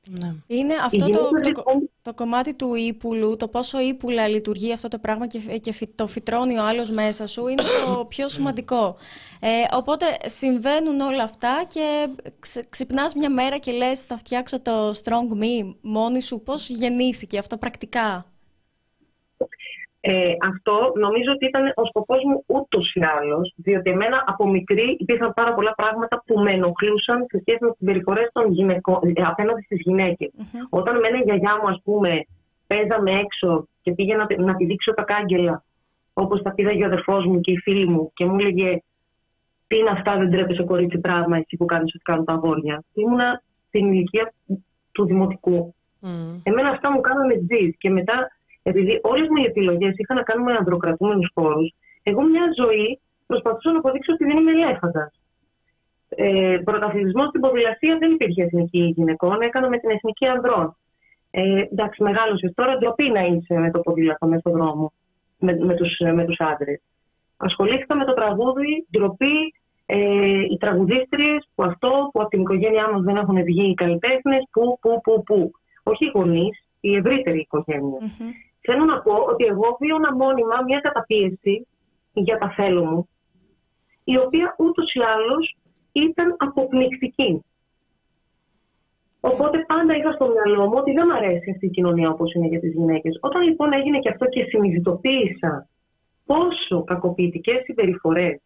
Ναι. 0.10 0.36
Είναι 0.48 0.74
αυτό 0.86 1.10
το, 1.10 1.30
το, 1.54 1.62
το, 2.02 2.13
κομμάτι 2.13 2.56
του 2.56 2.76
ύπουλου, 2.76 3.36
το 3.36 3.48
πόσο 3.48 3.80
ύπουλα 3.80 4.28
λειτουργεί 4.28 4.71
αυτό 4.71 4.88
το 4.88 5.00
πράγμα 5.00 5.28
και, 5.28 5.39
και 5.39 5.88
το 5.95 6.08
φυτρώνει 6.08 6.58
ο 6.58 6.63
άλλος 6.63 6.91
μέσα 6.91 7.28
σου, 7.28 7.48
είναι 7.48 7.63
το 7.86 8.06
πιο 8.13 8.28
σημαντικό. 8.28 8.95
Ε, 9.39 9.50
οπότε 9.71 10.06
συμβαίνουν 10.26 11.00
όλα 11.00 11.24
αυτά 11.24 11.63
και 11.67 12.08
ξυπνάς 12.69 13.15
μια 13.15 13.30
μέρα 13.30 13.58
και 13.58 13.71
λες 13.71 14.04
θα 14.04 14.17
φτιάξω 14.17 14.62
το 14.62 14.89
Strong 14.89 15.41
Me 15.41 15.76
μόνη 15.82 16.21
σου. 16.21 16.41
Πώς 16.41 16.69
γεννήθηκε 16.69 17.38
αυτό 17.38 17.58
πρακτικά; 17.58 18.26
Ε, 20.08 20.36
αυτό 20.52 20.91
νομίζω 20.96 21.32
ότι 21.32 21.46
ήταν 21.46 21.72
ο 21.76 21.86
σκοπός 21.86 22.22
μου 22.24 22.44
ούτως 22.46 22.94
ή 22.94 23.02
άλλως, 23.18 23.54
διότι 23.56 23.89
εμένα 23.89 24.24
από 24.26 24.48
μικρή 24.48 24.98
υπήρχαν 25.00 25.34
πάρα 25.34 25.54
πολλά 25.54 25.74
πράγματα 25.76 26.24
που 26.26 26.39
με 26.39 26.52
ενοχλούσαν 26.52 27.26
σε 27.30 27.38
σχέση 27.39 27.58
με 27.62 27.70
τις 27.70 27.78
συμπεριφορές 27.78 28.30
των 28.32 28.52
γυναικών, 28.52 29.00
ε, 29.15 29.22
απέναντι 29.26 29.62
στις 29.62 29.80
γυναικε 29.82 30.32
Όταν 30.70 31.00
με 31.00 31.08
η 31.08 31.22
γιαγιά 31.26 31.54
μου, 31.62 31.68
ας 31.68 31.82
πούμε, 31.84 32.26
παίζαμε 32.68 33.12
έξω 33.12 33.68
και 33.82 33.91
πήγαινα 33.91 34.26
να, 34.30 34.44
να 34.44 34.56
τη 34.56 34.65
δείξω 34.65 34.94
τα 34.94 35.04
κάγκελα, 35.04 35.63
όπως 36.13 36.41
τα 36.41 36.54
πήδαγε 36.54 36.84
ο 36.84 36.86
αδερφός 36.86 37.26
μου 37.26 37.39
και 37.39 37.52
οι 37.52 37.58
φίλοι 37.58 37.88
μου, 37.88 38.12
και 38.13 38.26
μου 38.26 38.39
έλεγε 38.39 38.80
Τι 39.68 39.78
είναι 39.78 39.89
αυτά, 39.89 40.18
δεν 40.18 40.32
τρέπεσαι 40.32 40.63
κορίτσι 40.63 40.98
πράγμα, 40.98 41.38
εσύ 41.38 41.58
που 41.58 41.65
κάνεις 41.65 41.94
ό,τι 41.96 42.04
κάνουν 42.04 42.26
τα 42.26 42.34
αγόρια. 42.34 42.84
Ήμουνα 42.94 43.41
στην 43.68 43.94
ηλικία 43.94 44.34
του 44.91 45.06
δημοτικού. 45.06 45.76
Mm. 46.02 46.39
Εμένα 46.44 46.70
αυτά 46.70 46.91
μου 46.91 47.02
κάνανε 47.02 47.36
τζις. 47.48 47.76
Και 47.78 47.89
μετά 47.89 48.35
επειδή 48.69 48.99
όλες 49.04 49.28
μου 49.30 49.38
οι 49.41 49.45
επιλογές 49.45 49.93
είχαν 49.97 50.17
να 50.17 50.23
κάνουν 50.23 50.45
με 50.45 50.54
ανδροκρατούμενους 50.60 51.30
χώρους, 51.34 51.73
εγώ 52.04 52.21
μια 52.21 52.45
ζωή 52.62 52.99
προσπαθούσα 53.28 53.71
να 53.71 53.78
αποδείξω 53.78 54.13
ότι 54.13 54.23
δεν 54.25 54.38
είμαι 54.38 54.51
ελέφαντας. 54.51 55.12
Ε, 56.10 56.58
Πρωταθλητισμός 56.63 57.28
στην 57.28 57.41
ποδηλασία 57.41 57.97
δεν 57.97 58.12
υπήρχε 58.12 58.43
εθνική 58.43 58.93
γυναικών, 58.95 59.41
έκανα 59.41 59.69
με 59.69 59.78
την 59.78 59.89
εθνική 59.89 60.25
ανδρών. 60.25 60.78
Ε, 61.32 61.62
εντάξει, 61.71 62.04
μεγάλωσες 62.04 62.51
τώρα, 62.56 62.78
ντροπή 62.78 63.10
να 63.10 63.21
είσαι 63.21 63.54
με 63.60 63.71
το 63.71 63.80
ποδήλατο 63.80 64.25
μέσα 64.28 64.39
στον 64.39 64.51
δρόμο, 64.51 64.93
με, 65.39 65.58
με 65.60 65.73
τους 65.73 65.97
με 66.13 66.25
τους 66.25 66.39
άντρες. 66.39 66.82
Ασχολήθηκα 67.38 67.95
με 67.95 68.06
το 68.06 68.13
τραγούδι, 68.13 68.88
ντροπή, 68.91 69.54
ε, 69.86 69.97
οι 70.51 70.58
τραγουδίστριες 70.60 71.47
που 71.56 71.63
αυτό, 71.63 72.10
που 72.12 72.21
από 72.21 72.30
την 72.30 72.41
οικογένειά 72.41 72.91
μας 72.91 73.01
δεν 73.01 73.15
έχουν 73.15 73.43
βγει 73.43 73.69
οι 73.69 73.73
καλλιτέχνες, 73.73 74.43
που, 74.51 74.80
που, 74.82 75.01
που, 75.04 75.23
που. 75.23 75.51
Όχι 75.84 76.06
οι 76.06 76.12
γονείς, 76.13 76.65
η 76.80 76.95
ευρύτερη 76.95 77.39
οικογένεια. 77.39 77.99
Θέλω 78.65 78.86
να 78.86 79.01
πω 79.01 79.13
ότι 79.13 79.45
εγώ 79.45 79.78
βίωνα 79.80 80.15
μόνιμα 80.15 80.62
μια 80.65 80.80
καταπίεση 80.80 81.67
για 82.13 82.38
τα 82.38 82.49
θέλω 82.49 82.86
μου, 82.86 83.10
η 84.04 84.17
οποία 84.17 84.56
ούτως 84.58 84.93
ή 84.93 84.99
άλλως 84.99 85.56
ήταν 85.91 86.36
αποπνικτική. 86.38 87.43
Οπότε 89.20 89.57
πάντα 89.68 89.95
είχα 89.95 90.11
στο 90.11 90.28
μυαλό 90.28 90.66
μου 90.68 90.78
ότι 90.78 90.91
δεν 90.91 91.05
μου 91.07 91.16
αρέσει 91.16 91.51
αυτή 91.51 91.66
η 91.66 91.70
κοινωνία 91.70 92.09
όπως 92.09 92.34
είναι 92.34 92.47
για 92.47 92.59
τις 92.59 92.74
γυναίκες. 92.74 93.18
Όταν 93.22 93.41
λοιπόν 93.41 93.74
έγινε 93.74 93.99
και 93.99 94.09
αυτό 94.09 94.26
και 94.26 94.43
συνειδητοποίησα 94.43 95.68
πόσο 96.26 96.84
κακοποιητικές 96.84 97.63
συμπεριφορές 97.63 98.41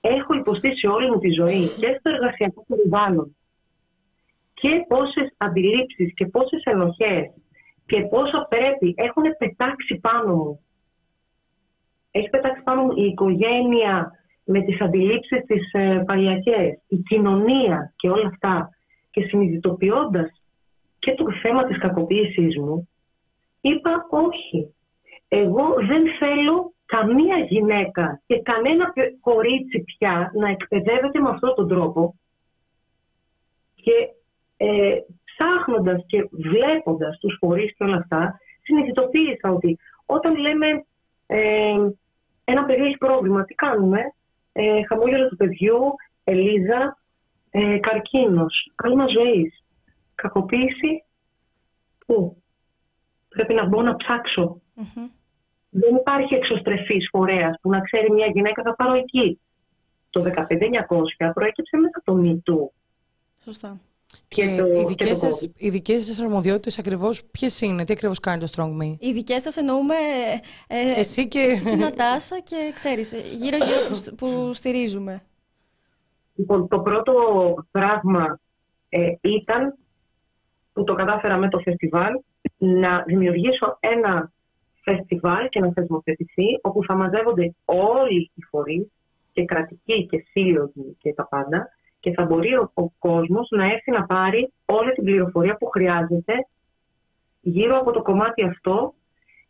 έχω 0.00 0.34
υποστεί 0.34 0.76
σε 0.76 0.86
όλη 0.86 1.10
μου 1.10 1.18
τη 1.18 1.30
ζωή 1.30 1.66
και 1.66 1.96
στο 1.98 2.10
εργασιακό 2.10 2.64
περιβάλλον 2.68 3.36
και 4.54 4.84
πόσες 4.88 5.34
αντιλήψεις 5.36 6.14
και 6.14 6.26
πόσες 6.26 6.62
ενοχές 6.64 7.30
και 7.86 8.00
πόσο 8.00 8.46
πρέπει 8.48 8.94
έχουν 8.96 9.22
πετάξει 9.38 9.94
πάνω 10.00 10.34
μου. 10.34 10.60
Έχει 12.10 12.28
πετάξει 12.28 12.62
πάνω 12.62 12.82
μου 12.82 12.92
η 12.96 13.02
οικογένεια 13.02 14.12
με 14.44 14.60
τις 14.60 14.80
αντιλήψεις 14.80 15.44
της 15.46 15.72
ε, 15.72 16.04
η 16.88 16.96
κοινωνία 16.96 17.92
και 17.96 18.10
όλα 18.10 18.26
αυτά 18.26 18.70
και 19.10 19.22
συνειδητοποιώντας 19.22 20.42
και 20.98 21.14
το 21.14 21.24
θέμα 21.42 21.64
της 21.64 21.78
κακοποίησής 21.78 22.58
μου, 22.58 22.88
είπα 23.60 24.06
όχι. 24.10 24.74
Εγώ 25.28 25.74
δεν 25.74 26.02
θέλω 26.18 26.72
καμία 26.86 27.38
γυναίκα 27.38 28.20
και 28.26 28.42
κανένα 28.42 28.92
κορίτσι 29.20 29.84
πια 29.84 30.30
να 30.34 30.48
εκπαιδεύεται 30.48 31.20
με 31.20 31.28
αυτόν 31.28 31.54
τον 31.54 31.68
τρόπο 31.68 32.14
και 33.74 34.08
ε, 34.56 34.98
ψάχνοντας 35.36 36.04
και 36.06 36.28
βλέποντας 36.30 37.18
τους 37.18 37.36
φορείς 37.40 37.76
και 37.76 37.84
όλα 37.84 37.96
αυτά, 37.96 38.38
συνειδητοποίησα 38.62 39.50
ότι 39.50 39.78
όταν 40.06 40.36
λέμε 40.36 40.66
ε, 41.26 41.74
ένα 42.44 42.64
παιδί 42.64 42.82
έχει 42.82 42.96
πρόβλημα, 42.96 43.44
τι 43.44 43.54
κάνουμε, 43.54 44.00
ε, 44.52 44.82
χαμόγελος 44.84 45.28
του 45.28 45.36
παιδιού, 45.36 45.80
Ελίζα, 46.24 46.98
ε, 47.50 47.78
καρκίνος, 47.78 48.72
κάλμα 48.74 49.06
ζωής, 49.06 49.64
κακοποίηση, 50.14 51.04
πού, 52.06 52.42
πρέπει 53.28 53.54
να 53.54 53.66
μπω 53.66 53.82
να 53.82 53.96
ψαξω 53.96 54.60
Δεν 55.70 55.94
υπάρχει 55.94 56.34
εξωστρεφής 56.34 57.08
φορέας 57.10 57.58
που 57.60 57.70
να 57.70 57.80
ξέρει 57.80 58.12
μια 58.12 58.26
γυναίκα 58.26 58.62
θα 58.62 58.74
πάρω 58.74 58.94
εκεί. 58.94 59.40
Το 60.10 60.22
1500 60.22 61.30
προέκυψε 61.34 61.76
μετά 61.76 62.02
το 62.04 62.14
μύτου. 62.14 62.72
Σωστά. 63.42 63.80
Και, 64.28 64.56
το, 64.58 64.66
οι, 64.66 64.84
δικές 64.84 65.18
σας, 65.18 65.50
οι 65.56 65.68
δικές 65.68 66.04
σας 66.04 66.20
αρμοδιότητες 66.20 66.78
ακριβώς 66.78 67.24
ποιες 67.30 67.60
είναι, 67.60 67.84
τι 67.84 67.92
ακριβώς 67.92 68.20
κάνει 68.20 68.40
το 68.40 68.46
Strong 68.56 68.82
Me; 68.82 68.96
Οι 68.98 69.12
δικές 69.12 69.42
σας 69.42 69.56
εννοούμε 69.56 69.94
ε, 70.66 71.00
εσύ 71.00 71.28
και, 71.28 71.38
εσύ 71.38 71.64
και 71.64 71.76
Νατάσα 71.76 72.40
και 72.40 72.72
ξέρεις, 72.74 73.12
γύρω-γύρω 73.12 74.12
που, 74.16 74.52
στηρίζουμε. 74.52 75.22
Λοιπόν, 76.34 76.68
το 76.68 76.80
πρώτο 76.80 77.12
πράγμα 77.70 78.40
ε, 78.88 79.12
ήταν 79.20 79.76
που 80.72 80.84
το 80.84 80.94
κατάφερα 80.94 81.36
με 81.36 81.48
το 81.48 81.58
φεστιβάλ 81.58 82.12
να 82.56 83.02
δημιουργήσω 83.06 83.76
ένα 83.80 84.32
φεστιβάλ 84.82 85.48
και 85.48 85.60
να 85.60 85.72
θεσμοθετηθεί 85.72 86.58
όπου 86.62 86.84
θα 86.84 86.94
μαζεύονται 86.94 87.54
όλοι 87.64 88.30
οι 88.34 88.42
φορείς 88.42 88.86
και 89.32 89.44
κρατικοί 89.44 90.06
και 90.06 90.24
σύλλογοι 90.30 90.96
και 90.98 91.14
τα 91.14 91.26
πάντα 91.26 91.68
και 92.04 92.12
θα 92.12 92.24
μπορεί 92.24 92.54
ο, 92.54 92.70
ο 92.74 92.90
κόσμος 92.98 93.48
να 93.50 93.64
έρθει 93.64 93.90
να 93.90 94.06
πάρει 94.06 94.52
όλη 94.64 94.92
την 94.92 95.04
πληροφορία 95.04 95.56
που 95.56 95.66
χρειάζεται 95.66 96.46
γύρω 97.40 97.78
από 97.78 97.90
το 97.90 98.02
κομμάτι 98.02 98.42
αυτό 98.42 98.94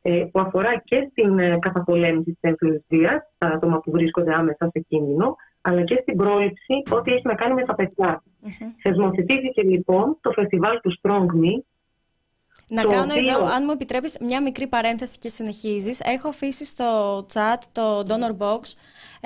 ε, 0.03 0.25
που 0.33 0.41
αφορά 0.41 0.79
και 0.85 1.09
στην 1.11 1.39
ε, 1.39 1.59
καταπολέμηση 1.59 2.31
της 2.31 2.41
έμφυλης 2.41 2.85
βίας, 2.89 3.23
τα 3.39 3.47
άτομα 3.47 3.81
που 3.81 3.91
βρίσκονται 3.91 4.35
άμεσα 4.35 4.69
σε 4.73 4.85
κίνδυνο, 4.89 5.37
αλλά 5.61 5.83
και 5.85 5.99
στην 6.03 6.17
πρόληψη 6.17 6.83
ό,τι 6.91 7.13
έχει 7.13 7.27
να 7.27 7.35
κάνει 7.35 7.55
με 7.55 7.65
τα 7.65 7.75
παιδιά. 7.75 8.23
Mm-hmm. 8.23 8.67
Θεσμοθετήθηκε 8.83 9.63
λοιπόν 9.63 10.17
το 10.21 10.31
φεστιβάλ 10.31 10.81
του 10.81 10.93
Strong 11.01 11.27
Me, 11.43 11.55
να 12.69 12.83
κάνω 12.85 13.15
οποίο... 13.15 13.31
εδώ, 13.31 13.45
αν 13.45 13.63
μου 13.65 13.73
επιτρέπεις, 13.73 14.17
μια 14.21 14.43
μικρή 14.43 14.67
παρένθεση 14.67 15.19
και 15.19 15.29
συνεχίζεις. 15.29 16.01
Έχω 16.01 16.29
αφήσει 16.29 16.65
στο 16.65 17.19
chat 17.33 17.59
το 17.73 17.99
Donor 18.09 18.37
Box 18.39 18.61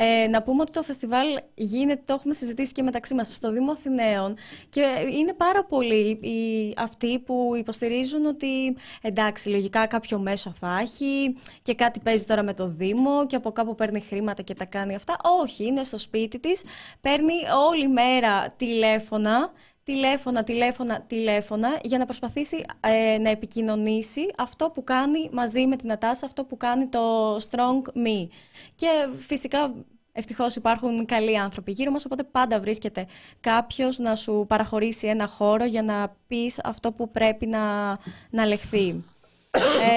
ε, 0.01 0.29
να 0.29 0.43
πούμε 0.43 0.63
ότι 0.63 0.73
το 0.73 0.83
φεστιβάλ 0.83 1.27
γίνεται, 1.55 2.03
το 2.05 2.15
έχουμε 2.15 2.35
συζητήσει 2.35 2.73
και 2.73 2.83
μεταξύ 2.83 3.15
μας 3.15 3.35
στο 3.35 3.53
Δήμο 3.53 3.73
Αθηναίων 3.73 4.37
και 4.69 4.81
είναι 5.13 5.35
πάρα 5.35 5.65
πολλοί 5.65 6.09
οι, 6.11 6.75
αυτοί 6.77 7.19
που 7.19 7.53
υποστηρίζουν 7.57 8.27
ότι 8.27 8.77
εντάξει 9.03 9.49
λογικά 9.49 9.87
κάποιο 9.87 10.19
μέσο 10.19 10.51
θα 10.51 10.79
έχει 10.81 11.37
και 11.63 11.75
κάτι 11.75 12.01
παίζει 12.01 12.25
τώρα 12.25 12.43
με 12.43 12.55
το 12.55 12.67
Δήμο 12.67 13.27
και 13.27 13.37
από 13.37 13.53
κάπου 13.53 13.75
παίρνει 13.75 14.01
χρήματα 14.01 14.43
και 14.43 14.55
τα 14.55 14.65
κάνει 14.65 14.95
αυτά. 14.95 15.17
Όχι, 15.43 15.65
είναι 15.65 15.83
στο 15.83 15.99
σπίτι 15.99 16.41
της, 16.41 16.63
παίρνει 17.01 17.35
όλη 17.69 17.89
μέρα 17.89 18.51
τηλέφωνα 18.57 19.53
τηλέφωνα, 19.89 20.45
τηλέφωνα, 20.45 21.05
τηλέφωνα 21.07 21.69
για 21.83 21.99
να 21.99 22.05
προσπαθήσει 22.05 22.65
ε, 22.81 23.19
να 23.19 23.31
επικοινωνήσει 23.31 24.21
αυτό 24.39 24.71
που 24.75 24.85
κάνει 24.85 25.29
μαζί 25.33 25.67
με 25.67 25.77
την 25.77 25.93
Ατάσα, 25.93 26.27
αυτό 26.27 26.45
που 26.45 26.57
κάνει 26.57 26.87
το 26.87 27.37
Strong 27.37 27.83
Me. 28.05 28.29
Και 28.75 28.87
φυσικά 29.13 29.75
ευτυχώς 30.13 30.57
υπάρχουν 30.57 31.07
καλοί 31.07 31.39
άνθρωποι 31.39 31.73
γύρω 31.73 31.91
μας, 31.91 32.05
οπότε 32.05 32.23
πάντα 32.23 32.61
βρίσκεται 32.61 33.07
κάποιος 33.41 33.99
να 33.99 34.15
σου 34.15 34.45
παραχωρήσει 34.49 35.07
ένα 35.07 35.27
χώρο 35.27 35.65
για 35.65 35.83
να 35.83 36.17
πεις 36.27 36.61
αυτό 36.65 36.93
που 36.93 37.11
πρέπει 37.11 37.47
να, 37.47 37.89
να 38.31 38.45
λεχθεί. 38.47 39.05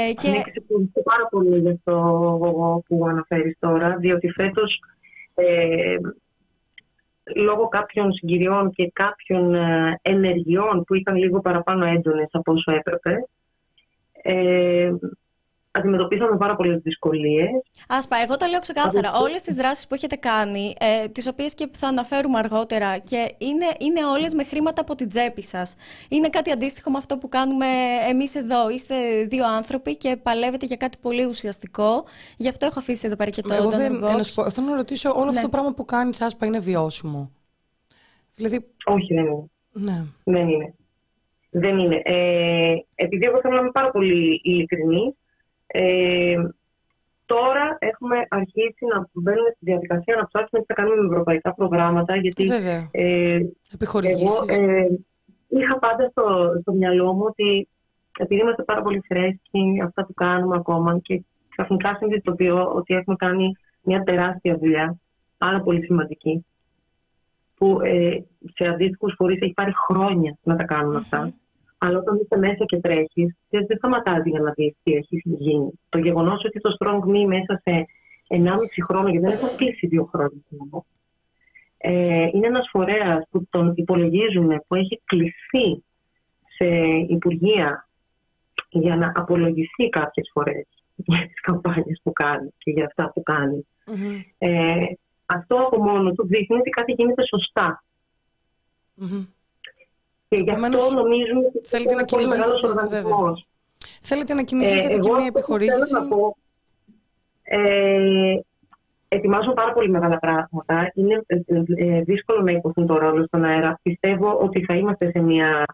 Ε, 0.10 0.14
και... 0.14 0.30
Ναι, 0.30 0.42
πάρα 1.04 1.28
πολύ 1.30 1.60
για 1.60 1.72
αυτό 1.72 1.96
που 2.88 3.08
αναφέρεις 3.08 3.56
τώρα, 3.60 3.96
διότι 3.98 4.30
φέτος 4.30 4.80
ε, 5.36 5.96
λόγω 7.36 7.68
κάποιων 7.68 8.14
συγκυριών 8.14 8.72
και 8.72 8.92
κάποιων 8.94 9.56
ε, 9.56 10.00
ενεργειών 10.02 10.84
που 10.84 10.94
ήταν 10.94 11.16
λίγο 11.16 11.42
παραπάνω 11.42 11.86
έντονες 11.86 12.30
από 12.32 12.52
όσο 12.52 12.72
έπρεπε, 12.72 13.28
ε, 14.24 14.92
αντιμετωπίσαμε 15.72 16.38
πάρα 16.38 16.56
πολλές 16.56 16.82
δυσκολίες. 16.82 17.50
Άσπα, 17.88 18.18
εγώ 18.24 18.38
το 18.38 18.46
λέω 18.46 18.60
ξεκάθαρα. 18.60 19.12
Όλες 19.14 19.42
τις 19.42 19.56
δράσεις 19.56 19.88
που 19.88 19.94
έχετε 19.94 20.16
κάνει, 20.16 20.76
ε, 20.80 21.08
τις 21.08 21.28
οποίες 21.28 21.54
και 21.54 21.70
θα 21.72 21.88
αναφέρουμε 21.88 22.40
αργότερα, 22.40 22.98
και 22.98 23.36
είναι, 23.38 23.66
είναι 23.80 24.06
όλες 24.06 24.34
με 24.34 24.44
χρήματα 24.44 24.82
από 24.82 24.96
την 24.96 25.10
τσέπη 25.10 25.44
σας. 25.44 25.76
Είναι 26.10 26.30
κάτι 26.30 26.52
αντίστοιχο 26.52 26.92
με 26.92 26.98
αυτό 26.98 27.18
που 27.18 27.30
κάνουμε 27.30 27.66
εμείς 28.10 28.36
εδώ. 28.36 28.70
Είστε 28.70 28.96
δύο 29.24 29.48
άνθρωποι 29.48 29.96
και 29.98 30.18
παλεύετε 30.24 30.66
για 30.66 30.76
κάτι 30.76 30.98
πολύ 31.02 31.26
ουσιαστικό. 31.26 32.06
Γι' 32.38 32.50
αυτό 32.50 32.66
έχω 32.66 32.80
αφήσει 32.80 33.08
εδώ 33.08 33.16
πέρα 33.16 33.30
και 33.30 33.42
το 33.42 33.54
Εγώ 33.54 33.70
δεν, 33.70 34.04
θέλω 34.52 34.68
να 34.68 34.76
ρωτήσω, 34.76 35.10
όλο 35.10 35.24
αυτό 35.24 35.34
ναι. 35.34 35.42
το 35.42 35.50
πράγμα 35.50 35.74
που 35.74 35.86
κάνεις, 35.86 36.22
Άσπα, 36.22 36.46
είναι 36.46 36.60
βιώσιμο; 36.60 37.32
Δηλαδή... 38.36 38.66
Όχι, 38.86 39.14
δεν 39.14 39.26
είναι. 39.26 39.50
Ναι. 39.72 40.04
Δεν 40.24 40.50
είναι. 40.50 40.74
Δεν 41.50 41.78
είναι. 41.78 42.02
Ε, 42.04 42.76
επειδή 42.96 43.26
εγώ 43.26 43.40
θέλω 43.42 43.56
να 43.56 43.62
είμαι 43.62 43.72
πάρα 43.72 43.92
πολύ 43.92 44.42
ειλικρινής, 44.44 45.14
ε, 45.72 46.36
τώρα 47.26 47.78
έχουμε 47.80 48.18
αρχίσει 48.30 48.86
να 48.94 49.08
μπαίνουμε 49.12 49.50
στη 49.56 49.66
διαδικασία 49.66 50.16
να 50.16 50.28
ψάξουμε 50.28 50.62
τι 50.62 50.66
θα 50.68 50.74
κάνουμε 50.74 51.02
με 51.02 51.08
ευρωπαϊκά 51.08 51.54
προγράμματα. 51.54 52.16
Γιατί 52.16 52.46
Βέβαια. 52.46 52.90
Ε, 52.92 53.40
εγώ 54.02 54.46
ε, 54.48 54.88
είχα 55.48 55.80
πάντα 55.80 56.10
στο, 56.10 56.52
στο 56.62 56.72
μυαλό 56.72 57.14
μου 57.14 57.24
ότι 57.28 57.68
επειδή 58.18 58.42
είμαστε 58.42 58.64
πάρα 58.64 58.82
πολύ 58.82 59.02
φρέσκοι 59.08 59.82
αυτά 59.84 60.06
που 60.06 60.14
κάνουμε 60.14 60.56
ακόμα 60.56 61.00
και 61.00 61.24
ξαφνικά 61.50 61.96
συνειδητοποιώ 62.00 62.72
ότι 62.74 62.94
έχουμε 62.94 63.16
κάνει 63.16 63.52
μια 63.82 64.04
τεράστια 64.04 64.58
δουλειά, 64.58 64.98
πάρα 65.38 65.62
πολύ 65.62 65.86
σημαντική, 65.86 66.46
που 67.56 67.80
ε, 67.84 68.24
σε 68.54 68.68
αντίστοιχους 68.68 69.14
φορείς 69.18 69.42
έχει 69.42 69.54
πάρει 69.54 69.72
χρόνια 69.88 70.38
να 70.44 70.56
τα 70.56 70.64
κάνουν 70.64 70.96
αυτά. 70.96 71.34
Αλλά 71.84 71.98
όταν 71.98 72.16
είσαι 72.18 72.38
μέσα 72.38 72.66
και 72.66 72.80
τρέχεις, 72.80 73.36
δεν 73.50 73.78
σταματάζει 73.78 74.30
για 74.30 74.40
να 74.40 74.52
δεις 74.52 74.76
τι 74.84 74.94
έχει 74.94 75.22
γίνει. 75.24 75.72
Το 75.90 75.98
γεγονός 75.98 76.44
ότι 76.46 76.60
το 76.60 76.76
Strong 76.80 77.04
Me 77.04 77.26
μέσα 77.28 77.62
σε 77.64 77.86
1,5 78.28 78.82
χρόνο, 78.88 79.10
γιατί 79.10 79.26
δεν 79.26 79.36
έχουν 79.36 79.56
κλείσει 79.56 79.88
δύο 79.88 80.04
χρόνια, 80.04 80.42
ε, 81.78 82.28
είναι 82.34 82.48
ένας 82.48 82.68
φορέας 82.72 83.28
που 83.30 83.48
τον 83.50 83.74
υπολογίζουμε, 83.76 84.64
που 84.68 84.76
έχει 84.76 85.02
κλειστεί 85.06 85.84
σε 86.56 86.66
υπουργεία 87.08 87.90
για 88.70 88.96
να 88.96 89.12
απολογηθεί 89.16 89.90
κάποιες 89.90 90.30
φορές 90.34 90.68
για 90.96 91.28
τις 91.28 91.42
καμπάνιες 91.42 92.00
που 92.04 92.12
κάνει 92.12 92.50
και 92.58 92.72
για 92.72 92.86
αυτά 92.86 93.12
που 93.14 93.24
κανει 93.24 93.66
Ε, 94.38 94.86
αυτό 95.26 95.56
από 95.56 95.84
μόνο 95.84 96.12
του 96.12 96.28
δείχνει 96.28 96.58
ότι 96.58 96.70
κάτι 96.70 96.92
γίνεται 96.92 97.24
και 100.32 100.42
γι' 100.42 100.52
αυτό 100.52 101.02
νομίζουμε 101.02 101.46
ότι 101.48 101.68
θέλετε 101.68 101.96
να 101.96 102.06
πολύ 102.06 102.28
μεγάλος 102.28 102.64
οργανισμός. 102.64 103.48
Θέλετε 104.02 104.34
να 104.34 104.44
κυνηγήσετε 104.44 104.94
ε, 104.94 105.00
και 105.00 105.12
μια 105.12 105.26
επιχορήγηση. 105.26 105.78
Θέλω 105.78 106.02
να 106.02 106.08
πω, 106.08 106.38
ε, 107.44 108.40
ετοιμάζω 109.08 109.54
πάρα 109.54 109.74
πολύ 109.74 109.90
μεγάλα 109.90 110.18
πράγματα. 110.18 110.92
Είναι 110.94 111.24
ε, 111.26 111.38
ε, 111.76 112.02
δύσκολο 112.02 112.42
να 112.42 112.52
υποθούν 112.52 112.86
το 112.86 112.98
ρόλο 112.98 113.24
στον 113.26 113.44
αέρα. 113.44 113.80
Πιστεύω 113.82 114.38
ότι 114.38 114.66
θα 114.66 114.74
είμαστε 114.74 115.10
σε 115.10 115.20
μια 115.20 115.66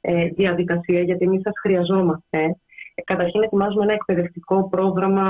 ε, 0.00 0.26
διαδικασία 0.26 1.00
γιατί 1.00 1.24
εμείς 1.24 1.42
σας 1.42 1.54
χρειαζόμαστε. 1.62 2.56
Καταρχήν 3.04 3.42
ετοιμάζουμε 3.42 3.84
ένα 3.84 3.92
εκπαιδευτικό 3.92 4.68
πρόγραμμα 4.68 5.28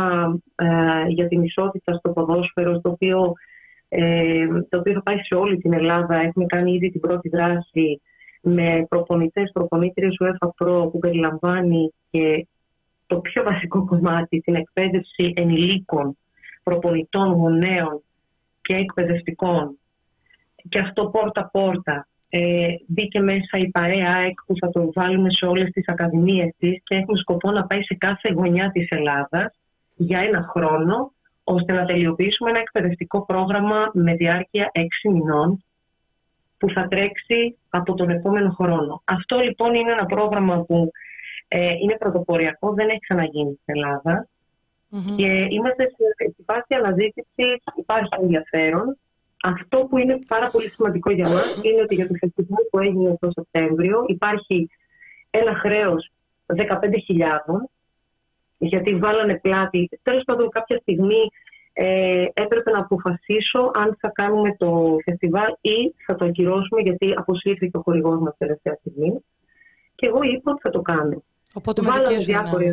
για 1.08 1.28
την 1.28 1.42
ισότητα 1.42 1.92
στο 1.92 2.10
ποδόσφαιρο, 2.10 2.80
το 2.80 2.90
οποίο, 2.90 3.32
το 4.68 4.78
οποίο 4.78 4.92
θα 4.92 5.02
πάει 5.02 5.16
σε 5.16 5.34
όλη 5.34 5.56
την 5.56 5.72
Ελλάδα. 5.72 6.14
Έχουμε 6.14 6.46
κάνει 6.46 6.72
ήδη 6.72 6.90
την 6.90 7.00
πρώτη 7.00 7.28
δράση 7.28 8.00
με 8.42 8.86
προπονητές, 8.88 9.50
προπονήτριες 9.52 10.16
UEFA 10.24 10.48
Pro 10.58 10.90
που 10.90 10.98
περιλαμβάνει 10.98 11.92
και 12.10 12.46
το 13.06 13.18
πιο 13.18 13.42
βασικό 13.42 13.84
κομμάτι, 13.84 14.40
την 14.40 14.54
εκπαίδευση 14.54 15.32
ενηλίκων, 15.36 16.16
προπονητών, 16.62 17.32
γονέων 17.32 18.02
και 18.62 18.74
εκπαιδευτικών. 18.74 19.78
Και 20.68 20.78
αυτό 20.78 21.06
πόρτα-πόρτα. 21.06 22.08
Ε, 22.28 22.66
μπήκε 22.86 23.20
μέσα 23.20 23.58
η 23.58 23.68
παρέα 23.68 24.14
ΑΕΚ 24.14 24.38
που 24.46 24.54
θα 24.60 24.68
το 24.68 24.90
βάλουμε 24.94 25.30
σε 25.30 25.46
όλες 25.46 25.70
τις 25.70 25.88
ακαδημίες 25.88 26.54
της 26.58 26.80
και 26.84 26.94
έχουμε 26.94 27.18
σκοπό 27.18 27.50
να 27.50 27.66
πάει 27.66 27.82
σε 27.82 27.94
κάθε 27.94 28.32
γωνιά 28.32 28.70
της 28.70 28.88
Ελλάδας 28.90 29.58
για 29.96 30.18
ένα 30.18 30.46
χρόνο 30.50 31.12
ώστε 31.44 31.72
να 31.72 31.84
τελειοποιήσουμε 31.84 32.50
ένα 32.50 32.58
εκπαιδευτικό 32.58 33.24
πρόγραμμα 33.26 33.90
με 33.92 34.14
διάρκεια 34.14 34.70
έξι 34.72 35.08
μηνών 35.08 35.64
που 36.58 36.70
θα 36.70 36.88
τρέξει 36.88 37.58
από 37.68 37.94
τον 37.94 38.10
επόμενο 38.10 38.50
χρόνο. 38.50 39.02
Αυτό 39.04 39.38
λοιπόν 39.38 39.74
είναι 39.74 39.92
ένα 39.92 40.06
πρόγραμμα 40.06 40.62
που 40.62 40.90
ε, 41.48 41.72
είναι 41.82 41.96
πρωτοποριακό, 41.98 42.72
δεν 42.72 42.88
έχει 42.88 43.00
ξαναγίνει 43.00 43.58
στην 43.62 43.74
ελλαδα 43.74 44.28
και 45.16 45.46
είμαστε 45.50 45.84
σε 45.84 46.44
φάση 46.44 46.74
αναζήτηση, 46.74 47.62
υπάρχει 47.76 48.08
ενδιαφέρον. 48.20 48.98
Αυτό 49.42 49.78
που 49.78 49.98
είναι 49.98 50.18
πάρα 50.26 50.50
πολύ 50.50 50.68
σημαντικό 50.68 51.10
για 51.10 51.28
μας 51.28 51.58
είναι 51.64 51.82
ότι 51.82 51.94
για 51.94 52.08
το 52.08 52.14
φεστιβάλ 52.20 52.64
που 52.70 52.78
έγινε 52.78 53.16
το 53.20 53.30
Σεπτέμβριο 53.30 54.04
υπάρχει 54.06 54.70
ένα 55.30 55.54
χρέος 55.54 56.10
15.000 56.46 56.56
γιατί 58.58 58.94
βάλανε 58.96 59.38
πλάτη. 59.38 59.88
Τέλος 60.02 60.24
πάντων 60.24 60.48
κάποια 60.48 60.78
στιγμή 60.78 61.30
ε, 61.78 62.24
έπρεπε 62.32 62.70
να 62.70 62.78
αποφασίσω 62.78 63.70
αν 63.74 63.96
θα 64.00 64.08
κάνουμε 64.08 64.56
το 64.58 64.96
φεστιβάλ 65.04 65.54
ή 65.60 65.94
θα 66.06 66.14
το 66.14 66.24
ακυρώσουμε 66.24 66.80
γιατί 66.80 67.14
αποσύρθηκε 67.16 67.76
ο 67.76 67.80
χορηγός 67.80 68.20
μας 68.20 68.34
τελευταία 68.38 68.74
στιγμή. 68.80 69.24
Και 69.94 70.06
εγώ 70.06 70.22
είπα 70.22 70.50
ότι 70.50 70.60
θα 70.60 70.70
το 70.70 70.80
κάνω. 70.80 71.22
Οπότε 71.54 71.82
με 71.82 71.88
Βάλαμε 71.88 72.16
διάφοροι 72.16 72.70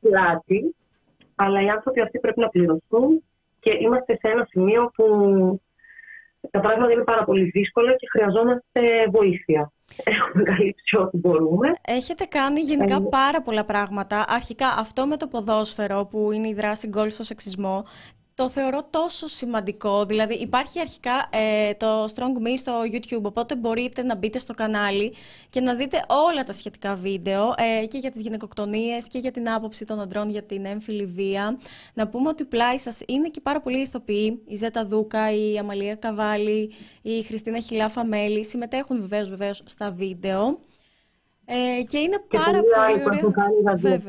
πλάτη, 0.00 0.74
αλλά 1.34 1.62
οι 1.62 1.68
άνθρωποι 1.68 2.00
αυτοί 2.00 2.18
πρέπει 2.18 2.40
να 2.40 2.48
πληρωθούν 2.48 3.22
και 3.60 3.76
είμαστε 3.80 4.12
σε 4.12 4.32
ένα 4.32 4.46
σημείο 4.50 4.90
που 4.94 5.04
τα 6.50 6.60
πράγματα 6.60 6.92
είναι 6.92 7.04
πάρα 7.04 7.24
πολύ 7.24 7.44
δύσκολα 7.44 7.92
και 7.92 8.06
χρειαζόμαστε 8.10 8.80
βοήθεια. 9.10 9.72
Έχουμε 10.04 10.42
καλύψει 10.42 10.96
ό,τι 10.96 11.16
μπορούμε. 11.16 11.68
Έχετε 11.86 12.24
κάνει 12.24 12.60
γενικά 12.60 12.94
ε, 12.94 13.06
πάρα 13.10 13.42
πολλά 13.42 13.64
πράγματα. 13.64 14.24
Αρχικά 14.28 14.66
αυτό 14.78 15.06
με 15.06 15.16
το 15.16 15.26
ποδόσφαιρο 15.26 16.06
που 16.10 16.32
είναι 16.32 16.48
η 16.48 16.54
δράση 16.54 16.88
γκολ 16.88 17.10
στο 17.10 17.22
σεξισμό 17.22 17.84
το 18.40 18.48
θεωρώ 18.48 18.86
τόσο 18.90 19.26
σημαντικό. 19.26 20.04
Δηλαδή 20.04 20.34
υπάρχει 20.34 20.80
αρχικά 20.80 21.28
ε, 21.32 21.74
το 21.74 22.04
Strong 22.04 22.46
Me 22.46 22.52
στο 22.56 22.72
YouTube, 22.92 23.22
οπότε 23.22 23.56
μπορείτε 23.56 24.02
να 24.02 24.16
μπείτε 24.16 24.38
στο 24.38 24.54
κανάλι 24.54 25.14
και 25.50 25.60
να 25.60 25.74
δείτε 25.74 26.04
όλα 26.28 26.42
τα 26.44 26.52
σχετικά 26.52 26.94
βίντεο 26.94 27.54
ε, 27.82 27.86
και 27.86 27.98
για 27.98 28.10
τις 28.10 28.22
γυναικοκτονίες 28.22 29.08
και 29.08 29.18
για 29.18 29.30
την 29.30 29.50
άποψη 29.50 29.84
των 29.84 30.00
αντρών 30.00 30.30
για 30.30 30.42
την 30.42 30.64
έμφυλη 30.64 31.04
βία. 31.04 31.58
Να 31.94 32.08
πούμε 32.08 32.28
ότι 32.28 32.44
πλάι 32.44 32.78
σας 32.78 33.02
είναι 33.06 33.28
και 33.28 33.40
πάρα 33.40 33.60
πολλοί 33.60 33.80
ηθοποιοί, 33.80 34.42
η 34.46 34.56
Ζέτα 34.56 34.84
Δούκα, 34.84 35.32
η 35.32 35.58
Αμαλία 35.58 35.94
Καβάλη, 35.94 36.72
η 37.02 37.22
Χριστίνα 37.22 37.60
Χιλάφα 37.60 38.04
Μέλη, 38.04 38.44
συμμετέχουν 38.44 39.00
βεβαίως, 39.00 39.28
βεβαίως 39.28 39.62
στα 39.64 39.90
βίντεο. 39.90 40.58
Ε, 41.44 41.82
και 41.82 41.98
είναι 41.98 42.24
πάρα 42.28 42.60
πολύ 42.60 43.02
ωραία. 43.04 44.00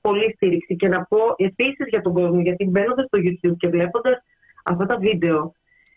Πολύ 0.00 0.32
στήριξη. 0.34 0.76
Και 0.76 0.88
να 0.88 1.04
πω 1.04 1.18
επίσης 1.36 1.86
για 1.88 2.00
τον 2.00 2.12
κόσμο, 2.12 2.40
γιατί 2.40 2.64
μπαίνοντας 2.64 3.06
στο 3.06 3.18
YouTube 3.22 3.56
και 3.56 3.68
βλέποντας 3.68 4.22
αυτά 4.64 4.86
τα 4.86 4.98
βίντεο, 4.98 5.52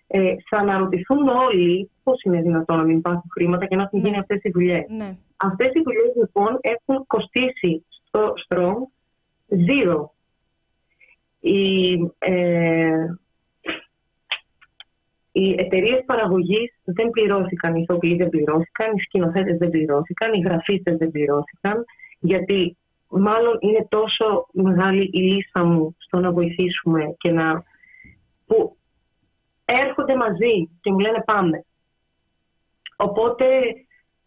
ε, 0.07 0.35
θα 0.49 0.57
αναρωτηθούν 0.57 1.27
όλοι 1.27 1.89
πώς 2.03 2.21
είναι 2.23 2.41
δυνατόν 2.41 2.77
να 2.77 2.83
μην 2.83 2.97
υπάρχουν 2.97 3.29
χρήματα 3.33 3.65
και 3.65 3.75
να 3.75 3.83
έχουν 3.83 3.99
γίνει 3.99 4.11
ναι. 4.11 4.19
αυτές 4.19 4.43
οι 4.43 4.49
δουλειές. 4.49 4.85
Ναι. 4.89 5.17
Αυτές 5.37 5.67
οι 5.67 5.81
δουλειές 5.83 6.15
λοιπόν 6.15 6.57
έχουν 6.61 7.07
κοστίσει 7.07 7.85
στο 7.89 8.33
Strong 8.47 8.77
zero. 9.67 10.05
Η, 11.39 11.93
ε, 12.17 13.17
οι 15.31 15.55
εταιρείες 15.57 16.03
παραγωγής 16.05 16.73
δεν 16.83 17.09
πληρώθηκαν, 17.09 17.75
οι 17.75 17.81
ηθοποιοί 17.81 18.15
δεν 18.15 18.29
πληρώθηκαν, 18.29 18.95
οι 18.95 19.01
σκηνοθέτες 19.01 19.57
δεν 19.57 19.69
πληρώθηκαν, 19.69 20.33
οι 20.33 20.39
γραφίστες 20.39 20.97
δεν 20.97 21.11
πληρώθηκαν, 21.11 21.85
γιατί 22.19 22.77
μάλλον 23.09 23.57
είναι 23.59 23.87
τόσο 23.89 24.47
μεγάλη 24.51 25.09
η 25.13 25.19
λίστα 25.19 25.63
μου 25.63 25.95
στο 25.97 26.19
να 26.19 26.31
βοηθήσουμε 26.31 27.15
και 27.17 27.31
να. 27.31 27.63
που 28.45 28.77
έρχονται 29.65 30.15
μαζί 30.15 30.69
και 30.81 30.91
μου 30.91 30.99
λένε 30.99 31.23
πάμε. 31.25 31.65
Οπότε 32.95 33.45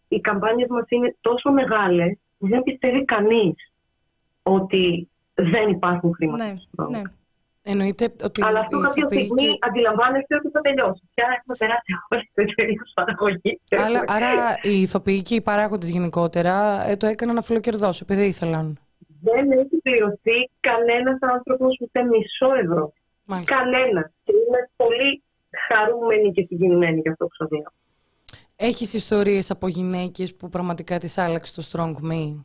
οι 0.07 0.19
καμπάνιες 0.19 0.69
μας 0.69 0.85
είναι 0.87 1.15
τόσο 1.21 1.51
μεγάλες 1.51 2.17
που 2.37 2.47
δεν 2.47 2.63
πιστεύει 2.63 3.05
κανείς 3.05 3.71
ότι 4.43 5.09
δεν 5.33 5.69
υπάρχουν 5.69 6.13
χρήματα. 6.13 6.45
Ναι, 6.45 6.87
ναι. 6.97 7.01
Εννοείται 7.63 8.15
ότι 8.23 8.41
Αλλά 8.43 8.59
αυτό 8.59 8.79
κάποια 8.79 9.05
στιγμή 9.05 9.47
και... 9.47 9.57
αντιλαμβάνεστε 9.59 10.35
ότι 10.35 10.49
θα 10.49 10.61
τελειώσει. 10.61 11.01
Πια 11.13 11.25
έχουμε 11.37 11.55
περάσει 11.57 11.91
όλε 12.09 12.21
τι 12.33 12.41
εταιρείε 12.51 12.75
παραγωγής. 12.93 13.59
Άρα, 13.69 14.03
άρα 14.07 14.55
οι 14.61 14.81
ηθοποιοί 14.81 15.21
και 15.21 15.35
οι 15.35 15.41
παράγοντες 15.41 15.89
γενικότερα 15.89 16.85
ε, 16.87 16.95
το 16.95 17.07
έκαναν 17.07 17.37
αφιλοκερδό, 17.37 17.89
επειδή 18.01 18.25
ήθελαν. 18.25 18.79
Δεν 19.21 19.51
έχει 19.51 19.77
πληρωθεί 19.83 20.49
κανένας 20.59 21.17
άνθρωπος 21.21 21.77
ούτε 21.81 22.03
μισό 22.03 22.53
ευρώ. 22.63 22.93
Κανένας. 23.45 24.11
Και 24.23 24.33
είμαι 24.47 24.69
πολύ 24.75 25.23
χαρούμενη 25.67 26.31
και 26.31 26.45
συγκινημένη 26.47 26.99
για 26.99 27.11
αυτό 27.11 27.25
που 27.25 27.35
σα 27.35 27.55
λέω. 27.55 27.71
Έχεις 28.55 28.93
ιστορίες 28.93 29.51
από 29.51 29.67
γυναίκες 29.67 30.35
που 30.35 30.49
πραγματικά 30.49 30.97
τις 30.97 31.17
άλλαξε 31.17 31.55
το 31.55 31.67
Strong 31.71 32.11
Me; 32.11 32.43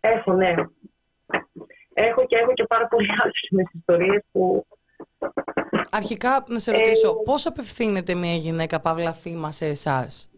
Έχω, 0.00 0.32
ναι 0.32 0.54
έχω 1.98 2.26
και 2.26 2.36
έχω 2.36 2.52
και 2.52 2.64
πάρα 2.64 2.88
πολλές 2.88 3.08
άλλες 3.22 3.70
ιστορίες 3.74 4.22
που... 4.32 4.66
Αρχικά 5.90 6.44
να 6.48 6.58
σε 6.58 6.70
ρωτήσω, 6.70 7.08
ε, 7.08 7.12
πώς 7.24 7.46
απευθύνεται 7.46 8.14
μια 8.14 8.34
γυναίκα 8.34 8.80
παύλα 8.80 9.12
θύμα 9.12 9.50
σε 9.52 9.66
εσάς; 9.66 10.30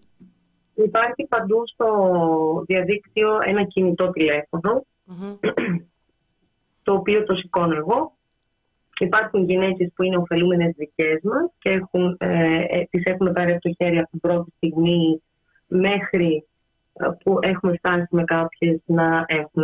Υπάρχει 0.75 1.27
παντού 1.29 1.63
στο 1.67 2.65
διαδίκτυο 2.67 3.39
ένα 3.45 3.65
κινητό 3.65 4.13
το 6.83 6.93
οποίο 6.93 7.25
το 7.25 7.35
σηκώνω 7.35 7.77
εγώ. 7.77 8.19
Υπάρχουν 8.99 9.45
γυναίκες 9.45 9.93
που 9.95 10.03
είναι 10.03 10.17
ωφελούμενες 10.17 10.75
δικές 10.77 11.21
μας 11.23 11.51
και 11.59 11.71
έχουν, 11.71 12.17
ε, 12.19 12.65
ε, 12.69 12.87
τις 12.91 13.03
έχουμε 13.05 13.33
πάρει 13.33 13.53
από 13.53 13.61
το 13.61 13.75
χέρι 13.77 13.99
από 13.99 14.11
την 14.11 14.21
πρώτη 14.21 14.53
στιγμή 14.57 15.23
μέχρι 15.67 16.49
που 17.25 17.39
έχουμε 17.41 17.77
φτάσει 17.77 18.07
με 18.11 18.25
κάποιες 18.25 18.81
να 18.85 19.25
έχουν 19.27 19.63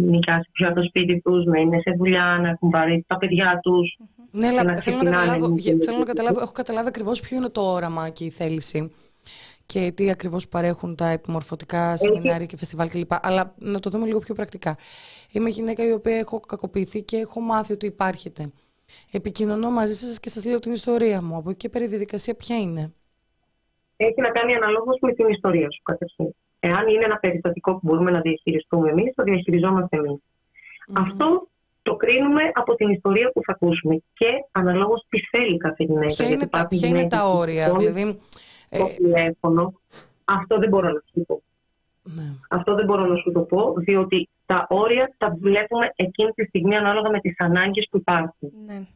νοικιάσει 0.00 0.50
πια 0.52 0.72
το 0.72 0.82
σπίτι 0.82 1.20
τους, 1.20 1.44
να 1.44 1.58
είναι 1.58 1.78
σε 1.80 1.94
δουλειά, 1.96 2.38
να 2.42 2.48
έχουν 2.48 2.70
πάρει 2.70 3.04
τα 3.06 3.16
παιδιά 3.16 3.60
τους. 3.62 3.98
Ναι, 4.30 4.46
αλλά 4.46 4.76
θέλω 4.76 4.96
να, 4.96 5.10
καταλάβω, 5.10 5.54
θέλω 5.84 5.98
να 5.98 6.04
καταλάβω, 6.04 6.40
έχω 6.40 6.52
καταλάβει 6.52 6.88
ακριβώς 6.88 7.20
ποιο 7.20 7.36
είναι 7.36 7.48
το 7.48 7.60
όραμα 7.60 8.08
και 8.08 8.24
η 8.24 8.30
θέληση 8.30 8.90
και 9.66 9.92
τι 9.94 10.10
ακριβώς 10.10 10.48
παρέχουν 10.48 10.96
τα 10.96 11.08
επιμορφωτικά 11.08 11.96
σεμινάρια 11.96 12.46
και 12.46 12.56
φεστιβάλ 12.56 12.90
κλπ. 12.90 13.10
Αλλά 13.20 13.54
να 13.58 13.80
το 13.80 13.90
δούμε 13.90 14.06
λίγο 14.06 14.18
πιο 14.18 14.34
πρακτικά. 14.34 14.76
Είμαι 15.32 15.48
γυναίκα 15.48 15.86
η 15.86 15.92
οποία 15.92 16.16
έχω 16.16 16.40
κακοποιηθεί 16.40 17.02
και 17.02 17.16
έχω 17.16 17.40
μάθει 17.40 17.72
ότι 17.72 17.86
υπάρχετε. 17.86 18.52
Επικοινωνώ 19.10 19.70
μαζί 19.70 19.94
σας 19.94 20.20
και 20.20 20.28
σας 20.28 20.44
λέω 20.44 20.58
την 20.58 20.72
ιστορία 20.72 21.22
μου. 21.22 21.36
Από 21.36 21.50
εκεί 21.50 21.58
και 21.58 21.68
πέρα 21.68 21.84
η 21.84 21.88
διαδικασία 21.88 22.34
ποια 22.34 22.56
είναι; 22.56 22.92
Έχει 23.96 24.20
να 24.20 24.30
κάνει 24.30 24.54
αναλόγως 24.54 24.98
με 25.00 25.12
την 25.12 25.28
ιστορία 25.28 25.70
σου 25.70 25.82
καταρχήν. 25.82 26.34
Εάν 26.60 26.88
είναι 26.88 27.04
ένα 27.04 27.16
περιστατικό 27.16 27.72
που 27.72 27.80
μπορούμε 27.82 28.10
να 28.10 28.20
διαχειριστούμε 28.20 28.90
εμείς, 28.90 29.14
το 29.14 29.22
διαχειριζόμαστε 29.22 29.96
Αυτό 30.92 31.48
το 31.82 31.96
κρίνουμε 31.96 32.42
από 32.54 32.74
την 32.74 32.88
ιστορία 32.88 33.30
που 33.34 33.40
θα 33.44 33.52
ακούσουμε 33.52 34.02
και 34.14 34.26
αναλόγως 34.52 35.06
τι 35.08 35.20
θέλει 35.20 35.56
κάθε 35.56 35.84
γυναίκα. 35.84 36.14
Ποια 36.14 36.28
είναι, 36.28 36.46
τα, 36.46 36.66
ποια 36.66 36.88
είναι 36.88 37.06
τα 37.06 37.28
όρια, 37.28 37.74
δηλαδή. 37.76 38.20
Το 38.68 38.88
ε... 38.90 38.94
τηλέφωνο, 38.96 39.80
αυτό 40.24 40.58
δεν 40.58 40.68
μπορώ 40.68 40.88
να 40.88 41.02
σου 41.12 41.24
πω. 41.26 41.42
Ναι. 42.02 42.22
Αυτό 42.50 42.74
δεν 42.74 42.84
μπορώ 42.84 43.04
να 43.06 43.16
σου 43.16 43.32
το 43.32 43.40
πω, 43.40 43.74
διότι 43.76 44.28
τα 44.46 44.66
όρια 44.68 45.14
τα 45.18 45.36
βλέπουμε 45.40 45.92
εκείνη 45.96 46.30
τη 46.30 46.44
στιγμή 46.44 46.76
ανάλογα 46.76 47.10
με 47.10 47.20
τις 47.20 47.34
ανάγκες 47.38 47.86
που 47.90 47.96
υπάρχουν. 47.96 48.52
Ναι. 48.66 48.86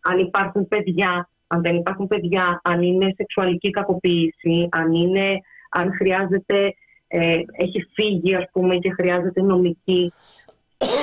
Αν 0.00 0.18
υπάρχουν 0.18 0.68
παιδιά, 0.68 1.28
αν 1.46 1.60
δεν 1.60 1.76
υπάρχουν 1.76 2.06
παιδιά, 2.06 2.60
αν 2.64 2.82
είναι 2.82 3.14
σεξουαλική 3.16 3.70
κακοποίηση, 3.70 4.68
αν 4.70 4.92
είναι 4.92 5.40
αν 5.70 5.92
χρειάζεται, 5.92 6.74
ε, 7.08 7.40
έχει 7.52 7.86
φύγει 7.92 8.34
ας 8.34 8.44
πούμε 8.52 8.76
και 8.76 8.90
χρειάζεται 8.90 9.42
νομική. 9.42 10.12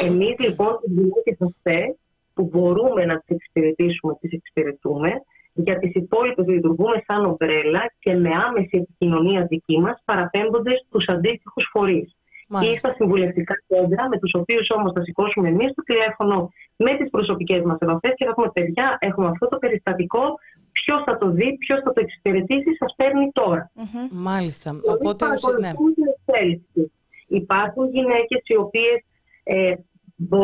Εμείς 0.03 0.35
λοιπόν 0.39 0.79
τις 0.81 0.91
γυναίκες 0.93 1.37
αυτές 1.41 1.95
που 2.33 2.49
μπορούμε 2.51 3.05
να 3.05 3.19
τις 3.19 3.35
εξυπηρετήσουμε, 3.35 4.13
τις 4.19 4.31
εξυπηρετούμε, 4.31 5.11
για 5.53 5.79
τις 5.79 5.91
υπόλοιπες 5.93 6.47
λειτουργούμε 6.47 7.03
σαν 7.05 7.25
ομπρέλα 7.25 7.93
και 7.99 8.13
με 8.13 8.29
άμεση 8.47 8.77
επικοινωνία 8.77 9.45
δική 9.45 9.79
μας 9.79 10.01
παραπέμπονται 10.05 10.71
στους 10.85 11.07
αντίστοιχους 11.07 11.69
φορείς. 11.71 12.15
Μάλιστα. 12.49 12.73
Ή 12.73 12.77
στα 12.77 12.93
συμβουλευτικά 12.93 13.55
κέντρα, 13.67 14.07
με 14.07 14.17
τους 14.19 14.33
οποίους 14.33 14.67
όμως 14.69 14.91
θα 14.95 15.01
σηκώσουμε 15.03 15.47
εμείς 15.49 15.73
το 15.73 15.83
τηλέφωνο 15.83 16.51
με 16.75 16.97
τις 16.97 17.09
προσωπικές 17.09 17.61
μας 17.63 17.77
επαφές 17.79 18.13
και 18.15 18.25
θα 18.25 18.33
πούμε: 18.33 18.51
Παιδιά, 18.53 18.97
έχουμε 18.99 19.27
αυτό 19.27 19.47
το 19.47 19.57
περιστατικό 19.57 20.23
ποιος 20.85 21.03
θα 21.05 21.17
το 21.17 21.29
δει, 21.29 21.57
ποιος 21.57 21.79
θα 21.83 21.93
το 21.93 22.01
εξυπηρετήσει, 22.01 22.75
σας 22.79 22.93
παίρνει 22.95 23.31
τώρα. 23.33 23.71
Mm-hmm. 23.75 24.09
Μάλιστα. 24.11 24.79
Οπότε, 24.93 25.25
ναι. 25.59 25.71
Υπάρχουν 27.27 27.89
γυναίκες 27.89 28.41
οι 28.43 28.55
οποίες 28.55 29.03
ε, 29.43 29.73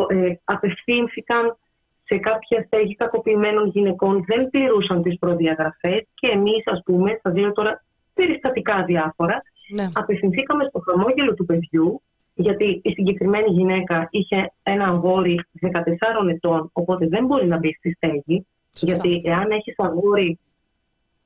ε, 0.08 0.36
απευθύνθηκαν 0.44 1.58
σε 2.04 2.18
κάποια 2.18 2.64
στέγη 2.66 2.96
κακοποιημένων 2.96 3.68
γυναικών, 3.68 4.24
δεν 4.28 4.50
πληρούσαν 4.50 5.02
τις 5.02 5.18
προδιαγραφές 5.20 6.08
και 6.14 6.28
εμείς, 6.28 6.64
ας 6.66 6.82
πούμε, 6.86 7.20
θα 7.22 7.32
δίνω 7.32 7.52
τώρα 7.52 7.84
περιστατικά 8.14 8.84
διάφορα, 8.84 9.42
ναι. 9.74 9.90
απευθυνθήκαμε 9.94 10.66
στο 10.70 10.80
χαμόγελο 10.80 11.34
του 11.34 11.46
παιδιού, 11.46 12.02
γιατί 12.34 12.82
η 12.84 12.92
συγκεκριμένη 12.92 13.52
γυναίκα 13.52 14.08
είχε 14.12 14.52
ένα 14.64 14.86
αγόρι 14.86 15.46
14 15.62 16.30
ετών, 16.30 16.70
οπότε 16.74 17.08
δεν 17.08 17.26
μπορεί 17.26 17.48
να 17.48 17.58
μπει 17.58 17.74
στη 17.74 17.92
στέγη. 17.92 18.46
Γιατί 18.74 19.22
εάν 19.26 19.52
έχεις 19.52 19.76
αγόρι 19.78 20.40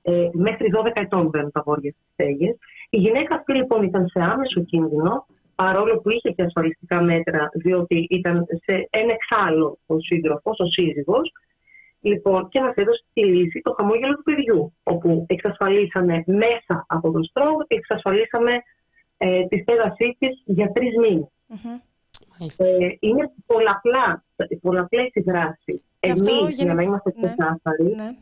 ε, 0.01 0.29
μέχρι 0.33 0.67
12 0.85 0.91
ετών 0.93 1.27
μπαίνουν 1.27 1.51
τα 1.51 1.59
αγόρια 1.59 1.91
στις 1.91 2.05
στέγε. 2.13 2.55
Η 2.89 2.97
γυναίκα 2.97 3.35
αυτή 3.35 3.53
λοιπόν 3.53 3.83
ήταν 3.83 4.07
σε 4.07 4.19
άμεσο 4.19 4.63
κίνδυνο, 4.63 5.25
παρόλο 5.55 5.99
που 6.01 6.09
είχε 6.09 6.29
και 6.29 6.43
ασφαλιστικά 6.43 7.01
μέτρα, 7.01 7.49
διότι 7.53 8.07
ήταν 8.09 8.45
σε 8.63 8.87
ένα 8.89 9.13
εξάλλο 9.13 9.77
ο 9.85 9.99
σύντροφος, 9.99 10.59
ο 10.59 10.65
σύζυγος. 10.65 11.31
Λοιπόν, 12.01 12.49
και 12.49 12.61
μας 12.61 12.73
έδωσε 12.75 13.03
τη 13.13 13.25
λύση 13.25 13.61
το 13.61 13.73
χαμόγελο 13.77 14.15
του 14.15 14.23
παιδιού, 14.23 14.73
όπου 14.83 15.25
εξασφαλίσαμε 15.27 16.23
μέσα 16.25 16.85
από 16.87 17.11
τον 17.11 17.23
στρόγο 17.23 17.57
και 17.67 17.75
εξασφαλίσαμε 17.75 18.51
ε, 19.17 19.45
τη 19.45 19.57
στέγασή 19.57 20.15
της 20.19 20.41
για 20.45 20.71
τρεις 20.71 20.97
μήνες. 20.97 21.27
Ε, 22.57 22.87
είναι 22.99 23.31
πολλαπλά, 23.45 24.23
πολλαπλές 24.61 25.09
οι 25.13 25.21
δράσεις. 25.21 25.85
Εμείς, 25.99 26.55
για 26.61 26.73
να 26.73 26.81
είμαστε 26.81 27.13
ναι. 27.15 27.27
ξεκάθαροι, 27.27 27.83
ναι. 27.83 28.15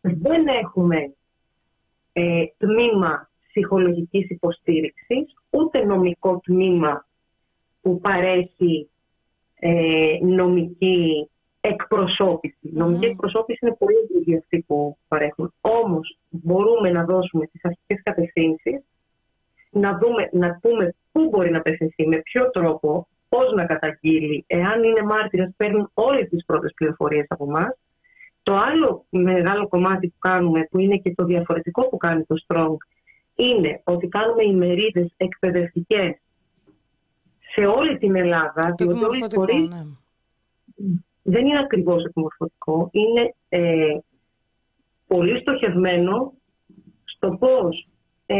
δεν 0.00 0.46
έχουμε 0.46 1.14
ε, 2.12 2.44
τμήμα 2.58 3.30
ψυχολογικής 3.48 4.30
υποστήριξης, 4.30 5.34
ούτε 5.50 5.84
νομικό 5.84 6.40
τμήμα 6.44 7.06
που 7.80 8.00
παρέχει 8.00 8.90
ε, 9.54 10.18
νομική 10.22 11.30
εκπροσώπηση. 11.60 12.56
Mm. 12.62 12.70
Νομική 12.72 13.04
εκπροσώπηση 13.04 13.58
είναι 13.62 13.76
πολύ 13.78 13.96
λίγοι 14.14 14.36
αυτοί 14.36 14.64
που 14.66 14.96
παρέχουν. 15.08 15.52
Όμως 15.60 16.18
μπορούμε 16.28 16.90
να 16.90 17.04
δώσουμε 17.04 17.46
τις 17.46 17.64
αρχικές 17.64 18.02
κατευθύνσεις, 18.02 18.80
να, 19.70 19.98
δούμε, 19.98 20.28
να 20.32 20.58
πούμε 20.62 20.94
πού 21.12 21.28
μπορεί 21.28 21.50
να 21.50 21.58
απευθυνθεί, 21.58 22.06
με 22.06 22.16
ποιο 22.16 22.50
τρόπο, 22.50 23.08
πώς 23.36 23.52
να 23.54 23.66
καταγγείλει. 23.66 24.44
Εάν 24.46 24.82
είναι 24.82 25.02
μάρτυρας, 25.02 25.50
παίρνουν 25.56 25.90
όλες 25.94 26.28
τις 26.28 26.44
πρώτες 26.44 26.72
πληροφορίες 26.74 27.26
από 27.28 27.44
εμάς. 27.48 27.78
Το 28.42 28.56
άλλο 28.56 29.06
μεγάλο 29.08 29.68
κομμάτι 29.68 30.08
που 30.08 30.18
κάνουμε, 30.18 30.68
που 30.70 30.78
είναι 30.78 30.96
και 30.96 31.14
το 31.14 31.24
διαφορετικό 31.24 31.88
που 31.88 31.96
κάνει 31.96 32.24
το 32.24 32.34
Strong, 32.46 32.76
είναι 33.34 33.80
ότι 33.84 34.08
κάνουμε 34.08 34.42
ημερίδες 34.44 35.14
εκπαιδευτικές 35.16 36.16
σε 37.54 37.66
όλη 37.66 37.98
την 37.98 38.16
Ελλάδα. 38.16 38.74
Το 38.76 38.84
ναι. 38.84 39.82
Δεν 41.22 41.46
είναι 41.46 41.58
ακριβώς 41.58 42.04
εκμορφωτικό. 42.04 42.90
Είναι 42.92 43.34
ε, 43.48 43.98
πολύ 45.06 45.40
στοχευμένο 45.40 46.32
στο 47.04 47.36
πώς 47.40 47.88
ε, 48.26 48.36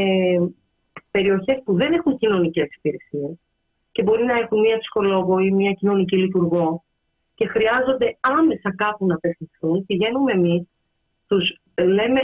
περιοχές 1.11 1.63
που 1.65 1.75
δεν 1.75 1.93
έχουν 1.93 2.19
κοινωνικές 2.19 2.69
υπηρεσίες 2.77 3.39
και 3.97 4.03
μπορεί 4.03 4.25
να 4.25 4.39
έχουν 4.39 4.61
μία 4.61 4.79
ψυχολόγο 4.79 5.39
ή 5.39 5.51
μία 5.51 5.73
κοινωνική 5.73 6.17
λειτουργό 6.17 6.85
και 7.35 7.47
χρειάζονται 7.47 8.17
άμεσα 8.21 8.75
κάπου 8.77 9.07
να 9.07 9.15
απευθυνθούν, 9.15 9.87
πηγαίνουμε 9.87 10.33
εμείς, 10.33 10.63
τους 11.27 11.61
λέμε, 11.77 12.21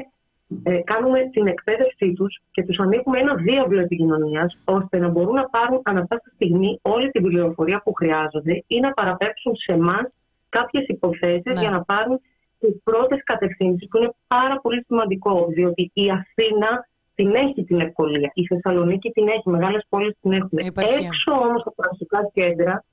ε, 0.63 0.81
κάνουμε 0.85 1.19
την 1.33 1.47
εκπαίδευσή 1.47 2.13
τους 2.13 2.41
και 2.51 2.63
τους 2.63 2.79
ανοίγουμε 2.79 3.19
ένα 3.19 3.35
διάβλο 3.35 3.81
επικοινωνίας, 3.81 4.59
ώστε 4.65 4.99
να 4.99 5.09
μπορούν 5.09 5.35
να 5.35 5.49
πάρουν 5.49 5.81
ανά 5.85 6.07
πάσα 6.07 6.31
στιγμή 6.35 6.79
όλη 6.83 7.11
την 7.11 7.23
πληροφορία 7.23 7.83
που 7.85 7.93
χρειάζονται 7.93 8.65
ή 8.67 8.81
να 8.81 8.91
παραπέψουν 8.93 9.57
σε 9.57 9.73
εμάς 9.73 10.07
κάποιες 10.49 10.85
υποθέσεις 10.87 11.55
Ναι. 11.55 11.61
για 11.61 11.71
να 11.71 11.85
πάρουν 11.85 12.21
τις 12.59 12.81
πρώτες 12.85 13.23
κατευθύνσεις, 13.25 13.89
που 13.89 13.97
είναι 13.97 14.15
πάρα 14.27 14.61
πολύ 14.61 14.85
σημαντικό, 14.87 15.47
διότι 15.49 15.91
η 15.95 16.11
Αθήνα 16.11 16.89
την 17.23 17.35
έχει 17.35 17.65
την 17.65 17.81
ευκολία. 17.81 18.31
Η 18.35 18.47
Θεσσαλονίκη 18.47 19.11
την 19.11 19.29
έχει, 19.29 19.49
μεγάλες 19.51 19.87
πόλεις 19.89 20.17
την 20.23 20.33
έχουν. 20.33 20.59
Η 20.59 20.67
επαρχία. 20.67 20.97
Έξω 21.07 21.33
όμως 21.33 21.63
από 21.67 21.83
τα 21.83 21.89
αστικά 21.93 22.31
κέντρα, 22.33 22.85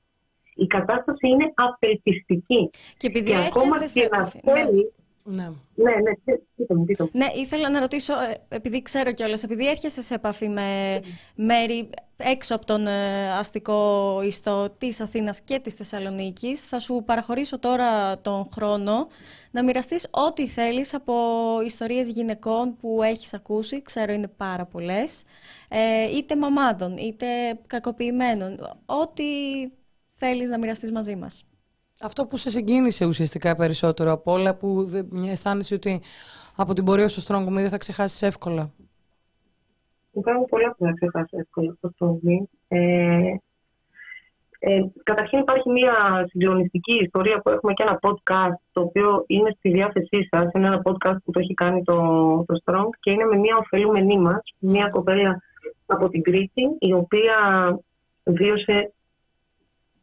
η 0.56 0.66
κατάσταση 0.68 1.28
είναι 1.28 1.52
απελπιστική. 1.54 2.70
Και 2.98 3.08
επειδή 3.08 3.30
Και 3.30 3.36
ακόμα 3.36 3.76
έρχεσαι 3.76 3.94
σε 3.94 4.00
και 4.00 4.08
να 4.12 4.18
επαφή- 4.18 4.44
ναι. 4.46 4.54
θέλει. 4.54 4.94
Ναι. 5.32 5.50
Ναι, 5.76 5.92
ναι, 6.04 6.16
πείτε- 6.24 6.42
πείτε 6.56 6.76
μου, 6.76 6.86
πείτε 6.86 7.04
μου. 7.04 7.10
Ναι, 7.14 7.26
ήθελα 7.36 7.70
να 7.70 7.80
ρωτήσω, 7.80 8.14
ε, 8.14 8.42
επειδή 8.50 8.82
ξέρω 8.82 9.12
κιόλας, 9.12 9.44
επειδή 9.44 9.68
έρχεσαι 9.68 10.02
σε 10.02 10.14
επαφή 10.14 10.50
με 10.50 11.00
μέρη 11.36 11.90
έξω 12.18 12.56
από 12.56 12.66
τον 12.66 12.88
ε, 12.88 13.32
αστικό 13.32 14.22
ιστό 14.24 14.70
της 14.78 15.02
Αθήνας 15.02 15.42
και 15.42 15.60
της 15.60 15.74
Θεσσαλονίκης, 15.74 16.62
θα 16.64 16.80
σου 16.80 17.04
παραχωρήσω 17.06 17.60
τώρα 17.60 18.20
τον 18.20 18.48
χρόνο 18.52 19.08
να 19.52 19.64
μοιραστείς 19.64 20.08
ό,τι 20.10 20.48
θέλεις 20.48 20.94
από 20.94 21.14
ιστορίες 21.66 22.10
γυναικών 22.10 22.76
που 22.78 23.04
έχεις 23.04 23.34
ακούσει, 23.34 23.82
ξέρω 23.82 24.14
είναι 24.14 24.28
πάρα 24.28 24.66
πολλές, 24.66 25.24
ε, 25.70 26.04
είτε 26.18 26.36
μαμάδων, 26.36 26.98
είτε 26.98 27.26
κακοποιημένων, 27.68 28.60
ό,τι 28.86 29.24
θέλεις 30.06 30.50
να 30.50 30.58
μοιραστείς 30.58 30.92
μαζί 30.92 31.16
μας. 31.16 31.44
Αυτό 32.02 32.26
που 32.26 32.38
σε 32.38 32.50
συγκίνησε 32.50 33.06
ουσιαστικά 33.06 33.56
περισσότερο 33.56 34.12
από 34.12 34.32
όλα, 34.32 34.56
που 34.56 34.84
δεν, 34.84 35.08
μια 35.12 35.32
αισθάνεσαι 35.32 35.76
ότι 35.76 36.02
από 36.56 36.74
την 36.74 36.84
πορεία 36.84 37.08
σου 37.08 37.22
Strong 37.22 37.48
Me 37.48 37.52
δεν 37.52 37.70
θα 37.70 37.78
ξεχάσεις 37.78 38.22
εύκολα. 38.22 38.72
Υπάρχουν 40.12 40.46
πολλά 40.46 40.76
που 40.78 40.86
να 40.86 40.94
ξεχάσει 40.94 41.38
εύκολα 41.38 41.72
αυτό 41.72 41.92
το 41.98 42.20
βίντεο. 42.24 42.48
Ε, 42.68 43.40
ε, 44.60 44.82
καταρχήν 45.04 45.40
υπάρχει 45.40 45.70
μια 45.70 46.26
συγκλονιστική 46.30 46.96
ιστορία 47.04 47.42
που 47.42 47.50
έχουμε 47.50 47.74
και 47.74 47.84
ένα 47.84 48.00
podcast 48.02 48.60
το 48.72 48.82
οποίο 48.82 49.24
είναι 49.28 49.56
στη 49.58 49.70
διάθεσή 49.70 50.28
σας. 50.30 50.52
Είναι 50.54 50.68
ένα 50.68 50.82
podcast 50.84 51.18
που 51.24 51.32
το 51.32 51.40
έχει 51.40 51.54
κάνει 51.54 51.84
το, 51.84 51.96
το 52.48 52.62
Strong 52.66 52.90
και 53.00 53.12
είναι 53.12 53.26
με 53.26 53.38
μια 53.38 53.58
ωφελούμενή 53.58 54.20
μας, 54.20 54.42
μια 54.60 54.90
κοπέλα 54.90 55.42
από 55.86 56.10
την 56.10 56.22
Κρήτη 56.22 56.62
η 56.80 56.94
οποία 56.94 57.36
βίωσε 58.24 58.94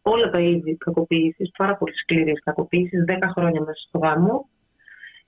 όλα 0.08 0.30
τα 0.30 0.40
είδη 0.40 0.76
κακοποίησης, 0.76 1.50
πάρα 1.56 1.76
πολύ 1.76 1.96
σκληρής 1.96 2.42
κακοποίησης, 2.42 3.04
10 3.04 3.28
χρόνια 3.34 3.60
μέσα 3.60 3.80
στο 3.88 3.98
γάμο. 3.98 4.48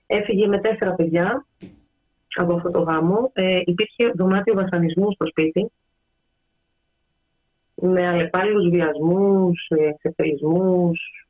Έφυγε 0.07 0.47
με 0.47 0.59
τέσσερα 0.59 0.93
παιδιά 0.93 1.45
από 2.35 2.53
αυτό 2.53 2.71
το 2.71 2.79
γάμο. 2.79 3.31
Ε, 3.33 3.61
υπήρχε 3.65 4.11
δωμάτιο 4.15 4.53
βασανισμού 4.53 5.11
στο 5.11 5.25
σπίτι 5.25 5.71
με 7.75 8.07
αλλεπάλληλους 8.07 8.69
βιασμούς, 8.69 9.67
ε, 9.69 9.83
εξευτελισμούς, 9.83 11.27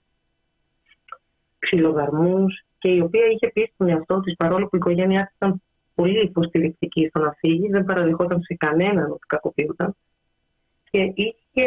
ξυλοδαρμούς 1.60 2.64
και 2.80 2.90
η 2.90 3.00
οποία 3.00 3.26
είχε 3.26 3.52
πει 3.54 3.72
στον 3.74 3.90
εαυτό 3.90 4.20
της 4.20 4.36
παρόλο 4.36 4.68
που 4.68 4.76
η 4.76 4.80
οικογένειά 4.82 5.26
της 5.26 5.36
ήταν 5.36 5.62
πολύ 5.96 6.22
υποστηρικτική 6.22 7.08
στο 7.08 7.20
να 7.20 7.32
φύγει, 7.32 7.68
δεν 7.70 7.86
παραδεχόταν 7.86 8.42
σε 8.42 8.56
κανέναν 8.56 9.12
ότι 9.12 9.26
κακοποιούταν 9.28 9.96
και 10.90 11.14
είχε, 11.16 11.66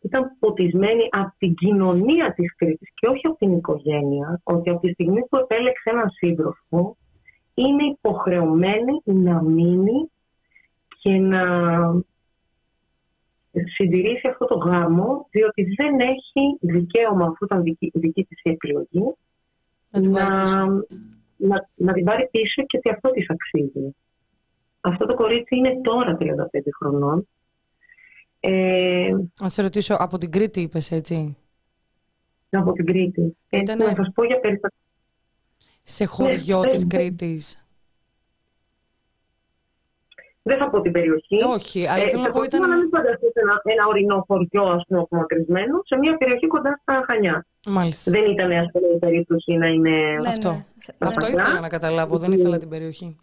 ήταν 0.00 0.36
ποτισμένη 0.38 1.08
από 1.10 1.34
την 1.38 1.54
κοινωνία 1.54 2.32
της 2.34 2.56
Κρήτης 2.56 2.90
και 2.94 3.06
όχι 3.06 3.26
από 3.26 3.36
την 3.36 3.52
οικογένεια 3.52 4.40
ότι 4.42 4.70
από 4.70 4.80
τη 4.80 4.92
στιγμή 4.92 5.26
που 5.28 5.36
επέλεξε 5.36 5.90
έναν 5.90 6.10
σύντροφο 6.10 6.96
είναι 7.54 7.84
υποχρεωμένη 7.84 9.02
να 9.04 9.42
μείνει 9.42 10.10
και 11.00 11.10
να 11.10 11.42
συντηρήσει 13.74 14.28
αυτό 14.28 14.44
το 14.44 14.54
γάμο, 14.54 15.26
διότι 15.30 15.62
δεν 15.76 16.00
έχει 16.00 16.58
δικαίωμα, 16.60 17.26
αφού 17.26 17.44
ήταν 17.44 17.62
δική, 17.62 17.90
δική 17.94 18.24
της 18.24 18.40
η 18.42 18.50
επιλογή, 18.50 19.14
Να 19.90 20.00
την 20.00 20.12
πάρει 20.12 20.26
να, 20.28 20.42
πίσω. 20.42 20.86
να, 21.36 21.68
να 21.74 21.92
την 21.92 22.04
πάρει 22.04 22.28
πίσω 22.30 22.62
και 22.66 22.76
ότι 22.76 22.90
αυτό 22.90 23.10
της 23.10 23.26
αξίζει. 23.30 23.94
Αυτό 24.80 25.06
το 25.06 25.14
κορίτσι 25.14 25.56
είναι 25.56 25.80
τώρα 25.82 26.16
35 26.20 26.24
χρονών. 26.78 27.28
Ε, 28.40 29.10
Να 29.40 29.48
σε 29.48 29.62
ρωτήσω, 29.62 29.94
από 29.98 30.18
την 30.18 30.30
Κρήτη 30.30 30.60
είπες 30.60 30.90
έτσι; 30.90 31.36
από 32.50 32.72
την 32.72 32.86
Κρήτη. 32.86 33.36
Έτσι, 33.48 33.64
Ήτανε- 33.72 33.88
να 33.88 33.94
σας 34.04 34.12
πω 34.14 34.24
για 34.24 34.40
περιστατικά. 34.40 34.82
Σε 35.82 36.04
χωριό 36.04 36.60
Ναι, 36.60 36.70
της 36.70 36.84
ναι. 36.84 36.96
Κρήτης. 36.98 37.62
Δεν 40.42 40.58
θα 40.58 40.70
πω 40.70 40.80
την 40.80 40.92
περιοχή. 40.92 41.42
Όχι, 41.42 41.86
αλλά 41.86 42.02
Ε, 42.02 42.08
θέλω 42.08 42.20
να 42.22 42.26
θα 42.26 42.32
πω 42.32 42.38
προτείνω 42.38 42.64
ήταν... 42.64 42.70
να 42.76 42.76
μην 42.82 42.88
φανταστείτε 42.88 43.40
ένα, 43.40 43.60
ένα 43.64 43.86
ορεινό 43.86 44.24
χωριό, 44.26 44.62
ας 44.62 44.84
πούμε, 44.88 45.00
απομακρυσμένο, 45.00 45.82
σε 45.84 45.96
μια 45.98 46.16
περιοχή 46.16 46.46
κοντά 46.46 46.78
στα 46.82 47.04
Χανιά. 47.06 47.46
Μάλιστα. 47.66 48.10
Δεν 48.10 48.30
ήταν, 48.30 48.52
ας 48.52 48.68
πούμε, 48.72 48.86
η 48.94 48.98
περίπτωση 48.98 49.52
να 49.52 49.66
είναι 49.66 49.90
Ναι, 49.90 50.28
Αυτό. 50.28 50.50
ναι. 50.50 50.64
Σε- 50.76 50.94
Αυτό 50.98 51.20
ναι. 51.26 51.32
ήθελα 51.32 51.60
να 51.60 51.68
καταλάβω, 51.68 52.18
δεν 52.18 52.32
ήθελα 52.32 52.58
την 52.58 52.68
περιοχή. 52.68 53.16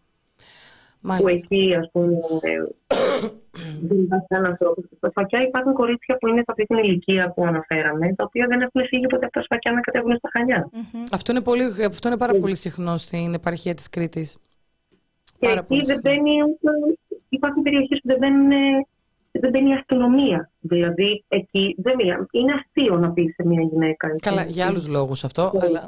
που 1.01 1.07
Μάλιστα. 1.11 1.31
εκεί, 1.31 1.75
ας 1.75 1.89
πούμε, 1.91 2.13
ε, 2.41 2.63
δεν 3.87 3.99
υπάρχει 3.99 4.25
κανένα 4.27 4.49
άνθρωπο. 4.49 4.81
Στα 4.97 5.09
σφακιά 5.09 5.41
υπάρχουν 5.41 5.73
κορίτσια 5.73 6.17
που 6.17 6.27
είναι 6.27 6.37
σε 6.37 6.45
αυτή 6.47 6.63
την 6.65 6.77
ηλικία 6.77 7.31
που 7.35 7.45
αναφέραμε, 7.45 8.13
τα 8.15 8.23
οποία 8.23 8.45
δεν 8.47 8.61
έχουν 8.61 8.81
φύγει 8.87 9.07
ποτέ 9.07 9.25
από 9.25 9.33
τα 9.33 9.41
σφακιά 9.43 9.71
να 9.71 9.81
κατέβουν 9.81 10.17
στα 10.17 10.29
Χανιά. 10.33 10.69
Μμμ. 10.73 11.03
Αυτό 11.11 11.31
είναι, 11.31 11.41
πολύ, 11.41 11.63
αυτό 11.87 12.07
είναι 12.07 12.17
πάρα 12.17 12.33
πολύ 12.33 12.55
συχνό 12.55 12.97
στην 12.97 13.33
επαρχία 13.33 13.73
της 13.73 13.89
Κρήτης. 13.89 14.37
Και 15.39 15.45
Πάρα 15.47 15.63
πολύ 15.63 15.79
εκεί 15.79 15.87
δεν 15.91 15.95
συχνό. 16.03 16.11
μπαίνει, 16.23 16.43
ούτε- 16.43 16.97
υπάρχουν 17.29 17.61
περιοχές 17.63 17.99
που 18.01 18.07
δεν 18.07 18.17
μπαίνουν, 18.17 18.51
ε, 18.51 18.85
δεν 19.31 19.49
μπαίνει 19.49 19.69
η 19.69 19.73
αστυνομία. 19.73 20.49
Δηλαδή, 20.59 21.23
εκεί 21.27 21.75
δεν 21.77 21.93
μιλάμε. 21.97 22.25
Είναι 22.31 22.53
αστείο 22.53 22.95
να 22.97 23.11
πει 23.11 23.33
σε 23.35 23.47
μια 23.47 23.61
γυναίκα. 23.61 24.07
έτσι. 24.07 24.29
Καλά, 24.29 24.43
για 24.43 24.65
άλλους 24.65 24.87
λόγους 24.87 25.23
αυτό, 25.23 25.41
Ναι. 25.53 25.59
αλλά, 25.65 25.79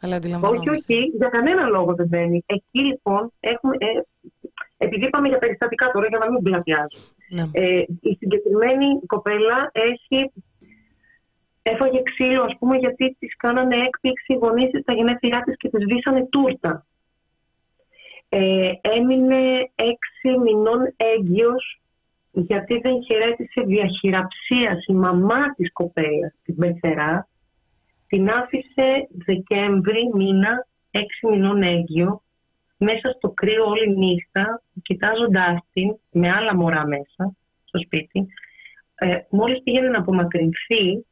αλλά 0.00 0.06
Όχι, 0.06 0.14
αντιλαμβανόμαστε. 0.14 0.70
όχι, 0.94 1.10
για 1.16 1.28
κανένα 1.28 1.66
λόγο 1.68 1.94
δεν 1.94 2.06
μπαίνει. 2.06 2.42
Εκεί 2.46 2.78
λοιπόν 2.84 3.32
έχουμε. 3.40 3.76
Ε, 3.78 3.86
επειδή 4.76 5.06
είπαμε 5.06 5.28
για 5.28 5.38
περιστατικά 5.38 5.90
τώρα, 5.92 6.06
για 6.06 6.18
να 6.18 6.30
μην 6.30 6.42
πλατιάζω. 6.42 6.98
Ναι. 7.28 7.42
Ε, 7.52 7.84
η 8.00 8.16
συγκεκριμένη 8.18 9.00
κοπέλα 9.06 9.70
έχει. 9.72 10.32
Έφαγε 11.66 12.02
ξύλο, 12.02 12.42
ας 12.42 12.56
πούμε, 12.58 12.76
γιατί 12.76 13.16
της 13.18 13.36
κάνανε 13.36 13.76
έκπληξη 13.76 14.32
οι 14.32 14.36
γονείς 14.36 14.70
της 14.70 14.80
στα 14.80 14.92
γενέθλιά 14.92 15.42
της 15.44 15.56
και 15.56 15.68
της 15.68 15.84
βήσανε 15.84 16.26
τούρτα. 16.26 16.86
Ε, 18.28 18.70
έμεινε 18.80 19.70
έξι 19.74 20.38
μηνών 20.42 20.94
έγκυος 20.96 21.80
γιατί 22.34 22.78
δεν 22.78 23.02
χαιρέτησε 23.04 23.60
διαχειραψίας 23.66 24.84
η 24.86 24.92
μαμά 24.92 25.54
της 25.54 25.72
κοπέλας, 25.72 26.34
την 26.44 26.56
Πεθερά. 26.56 27.28
Την 28.06 28.28
άφησε 28.30 29.08
Δεκέμβρη 29.10 30.10
μήνα, 30.14 30.66
έξι 30.90 31.26
μηνών 31.26 31.62
έγκυο, 31.62 32.22
μέσα 32.76 33.10
στο 33.16 33.30
κρύο 33.30 33.64
όλη 33.64 33.96
νύχτα, 33.96 34.62
κοιτάζοντάς 34.82 35.58
την 35.72 35.96
με 36.10 36.30
άλλα 36.30 36.56
μωρά 36.56 36.86
μέσα 36.86 37.36
στο 37.64 37.78
σπίτι. 37.78 38.26
Ε, 38.94 39.18
μόλις 39.30 39.62
πήγαινε 39.62 39.88
να 39.88 39.98
απομακρυνθεί, 39.98 41.06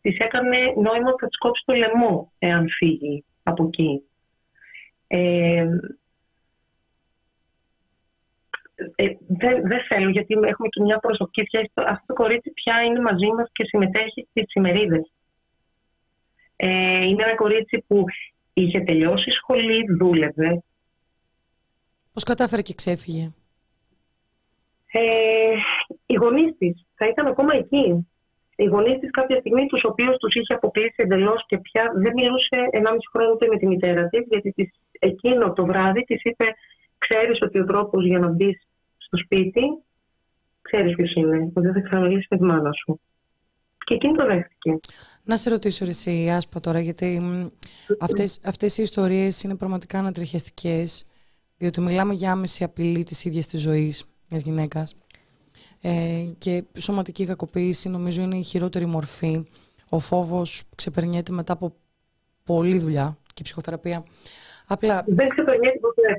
της 0.00 0.16
έκανε 0.18 0.56
νόημα 0.76 1.08
ότι 1.08 1.20
θα 1.20 1.26
της 1.26 1.38
κόψει 1.38 1.62
το 1.66 1.74
λαιμό 1.74 2.32
εάν 2.38 2.68
φύγει 2.68 3.24
από 3.42 3.64
εκεί. 3.64 4.02
Ε, 5.06 5.66
ε, 8.96 9.16
δεν, 9.26 9.62
δεν 9.68 9.80
θέλω 9.88 10.10
γιατί 10.10 10.34
έχουμε 10.34 10.68
και 10.68 10.82
μια 10.82 10.98
προσωπική 10.98 11.44
σχέση. 11.46 11.70
Αυτό 11.74 12.04
το 12.06 12.14
κορίτσι 12.14 12.50
πια 12.50 12.82
είναι 12.82 13.00
μαζί 13.00 13.26
μας 13.26 13.50
και 13.52 13.64
συμμετέχει 13.64 14.26
στις 14.30 14.54
ημερίδες. 14.54 15.12
Ε, 16.56 17.04
είναι 17.06 17.22
ένα 17.22 17.34
κορίτσι 17.34 17.84
που 17.86 18.04
είχε 18.52 18.80
τελειώσει 18.80 19.30
σχολή, 19.30 19.84
δούλευε. 19.98 20.62
Πώς 22.18 22.26
κατάφερε 22.26 22.62
και 22.62 22.74
ξέφυγε; 22.74 23.32
Ε, 24.92 25.00
οι 26.06 26.14
γονείς 26.14 26.56
της 26.58 26.86
θα 26.94 27.06
ήταν 27.08 27.26
ακόμα 27.26 27.54
εκεί. 27.54 28.08
οι 28.56 28.64
γονείς 28.64 28.98
της 28.98 29.10
κάποια 29.10 29.38
στιγμή, 29.38 29.66
τους 29.66 29.84
οποίους 29.84 30.16
τους 30.16 30.34
είχε 30.34 30.54
αποκλείσει 30.54 30.94
εντελώς 30.96 31.46
και 31.46 31.58
πια 31.58 31.92
δεν 31.94 32.12
μιλούσε 32.12 32.56
1,5 32.72 33.08
χρόνο 33.12 33.30
ούτε 33.32 33.46
με 33.46 33.56
τη 33.56 33.66
μητέρα 33.66 34.08
της, 34.08 34.26
γιατί 34.28 34.52
της, 34.52 34.70
εκείνο 34.98 35.52
το 35.52 35.64
βράδυ 35.66 36.04
της 36.04 36.22
είπε: 36.22 36.44
Ξέρεις 36.98 37.42
ότι 37.42 37.58
ο 37.58 37.64
τρόπος 37.64 38.06
για 38.06 38.18
να 38.18 38.28
μπεις 38.28 38.66
στο 38.96 39.16
σπίτι, 39.16 39.62
ξέρεις 40.60 40.94
ποιος 40.94 41.12
είναι. 41.12 41.50
Ότι 41.54 41.66
δεν 41.66 41.72
θα 41.72 41.80
ξαναμιλήσει 41.80 42.26
με 42.30 42.36
τη 42.36 42.44
μάνα 42.44 42.72
σου. 42.72 43.00
Και 43.84 43.94
εκείνη 43.94 44.16
το 44.16 44.26
δέχτηκε. 44.26 44.78
Να 45.24 45.36
σε 45.36 45.50
ρωτήσω 45.50 45.86
εσύ, 45.86 46.30
Άσπα, 46.30 46.60
τώρα, 46.60 46.80
γιατί 46.80 47.20
αυτές, 48.00 48.40
αυτές 48.44 48.78
οι 48.78 48.82
ιστορίες 48.82 49.42
είναι 49.42 49.56
πραγματικά 49.56 49.98
ανατριχιαστικές, 49.98 51.06
διότι 51.58 51.80
μιλάμε 51.80 52.14
για 52.14 52.32
άμεση 52.32 52.64
απειλή 52.64 53.02
της 53.02 53.24
ίδιας 53.24 53.46
της 53.46 53.60
ζωής 53.60 54.06
μιας 54.30 54.42
γυναίκας. 54.42 54.96
Ε, 55.80 56.24
και 56.38 56.64
σωματική 56.78 57.26
κακοποίηση 57.26 57.88
νομίζω 57.88 58.22
είναι 58.22 58.36
η 58.36 58.42
χειρότερη 58.42 58.86
μορφή. 58.86 59.44
Ο 59.88 59.98
φόβος 59.98 60.64
ξεπερνιέται 60.76 61.32
μετά 61.32 61.52
από 61.52 61.74
πολλή 62.44 62.78
δουλειά 62.78 63.16
και 63.34 63.42
ψυχοθεραπεία. 63.42 64.04
Απλά... 64.66 65.04
Δεν 65.06 65.28
ξεπερνιέται 65.28 65.78
ποτέ 65.78 66.16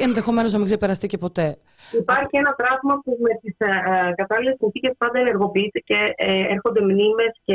Ενδεχομένως 0.00 0.52
να 0.52 0.58
μην 0.58 0.66
ξεπεραστεί 0.66 1.06
και 1.06 1.18
ποτέ. 1.18 1.58
Υπάρχει 1.92 2.36
ένα 2.36 2.54
πράγμα 2.54 3.00
που 3.04 3.18
με 3.20 3.30
τις 3.40 3.56
ε, 3.58 4.08
ε 4.08 4.14
κατάλληλες 4.14 4.56
συνθήκες 4.58 4.94
πάντα 4.98 5.18
ενεργοποιείται 5.18 5.78
και 5.78 6.14
ε, 6.16 6.52
έρχονται 6.52 6.80
μνήμες 6.80 7.40
και 7.44 7.54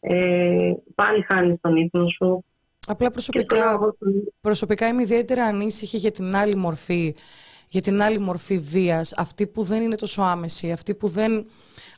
ε, 0.00 0.72
πάλι 0.94 1.22
χάνεις 1.22 1.60
τον 1.60 1.76
ύπνο 1.76 2.08
σου. 2.08 2.44
Απλά 2.86 3.10
προσωπικά, 3.10 3.78
προσωπικά 4.40 4.86
είμαι 4.86 5.02
ιδιαίτερα 5.02 5.44
ανήσυχη 5.44 5.96
για 5.96 6.10
την 6.10 6.36
άλλη 6.36 6.56
μορφή 6.56 7.14
για 7.70 7.80
την 7.80 8.02
άλλη 8.02 8.18
μορφή 8.18 8.58
βίας, 8.58 9.12
αυτή 9.12 9.46
που 9.46 9.62
δεν 9.62 9.82
είναι 9.82 9.94
τόσο 9.94 10.22
άμεση, 10.22 10.70
αυτή 10.70 10.94
που 10.94 11.08
δεν, 11.08 11.46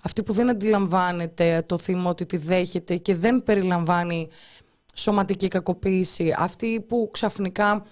αυτή 0.03 0.23
που 0.23 0.33
δεν 0.33 0.51
αντιλαμβάνεται 0.51 1.65
το 1.67 1.79
θύμα 1.79 2.11
ότι 2.11 2.27
τη 2.27 2.37
δέχεται 2.37 2.97
και 2.97 3.15
δεν 3.15 3.43
περιλαμβάνει 3.43 4.29
σωματική 4.95 5.49
κακοποίηση, 5.49 6.35
αυτή 6.39 6.81
που 6.81 7.09
ξαφνικά 7.13 7.87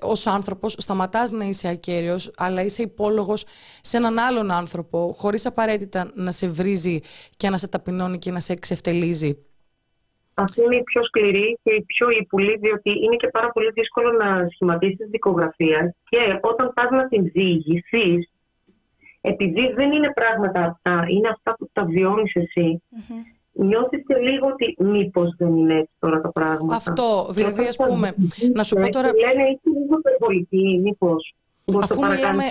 ως 0.00 0.26
άνθρωπος 0.26 0.74
σταματάς 0.78 1.30
να 1.30 1.44
είσαι 1.44 1.68
ακέραιος 1.68 2.30
αλλά 2.36 2.64
είσαι 2.64 2.82
υπόλογος 2.82 3.44
σε 3.80 3.96
έναν 3.96 4.18
άλλον 4.18 4.50
άνθρωπο 4.50 5.14
χωρίς 5.18 5.46
απαραίτητα 5.46 6.10
να 6.14 6.30
σε 6.30 6.48
βρίζει 6.48 7.00
και 7.36 7.50
να 7.50 7.58
σε 7.58 7.68
ταπεινώνει 7.68 8.18
και 8.18 8.30
να 8.30 8.40
σε 8.40 8.52
εξευτελίζει. 8.52 9.45
Αυτή 10.38 10.62
είναι 10.62 10.76
η 10.76 10.82
πιο 10.82 11.04
σκληρή 11.04 11.58
και 11.62 11.72
η 11.74 11.82
πιο 11.82 12.10
ύπουλη, 12.10 12.58
διότι 12.58 12.90
είναι 12.90 13.16
και 13.16 13.28
πάρα 13.28 13.50
πολύ 13.50 13.70
δύσκολο 13.70 14.12
να 14.12 14.48
σχηματίσεις 14.50 15.08
δικογραφία. 15.10 15.94
Και 16.08 16.18
όταν 16.40 16.72
πας 16.74 16.90
να 16.90 17.08
την 17.08 17.22
διηγηθείς, 17.24 18.30
επειδή 19.20 19.72
δεν 19.72 19.92
είναι 19.92 20.12
πράγματα 20.12 20.60
αυτά, 20.60 21.04
είναι 21.08 21.28
αυτά 21.28 21.54
που 21.58 21.68
τα 21.72 21.84
βιώνεις 21.84 22.34
εσύ, 22.34 22.82
mm-hmm. 22.92 23.22
νιώθεις 23.52 24.02
και 24.06 24.16
λίγο 24.16 24.46
ότι 24.46 24.76
μήπως 24.78 25.34
δεν 25.38 25.56
είναι 25.56 25.74
έτσι 25.74 25.92
τώρα 25.98 26.20
τα 26.20 26.32
πράγματα. 26.32 26.76
Αυτό, 26.76 27.26
δηλαδή, 27.30 27.66
ας 27.66 27.76
πούμε, 27.76 28.14
να 28.54 28.62
σου 28.62 28.74
πω 28.74 28.88
τώρα. 28.88 29.10
Λένε, 29.14 29.42
είσαι 29.42 29.78
λίγο 29.80 29.98
υπερβολική, 29.98 30.80
μήπως. 30.82 31.34
Αφού 31.82 32.06
μιλάμε, 32.06 32.44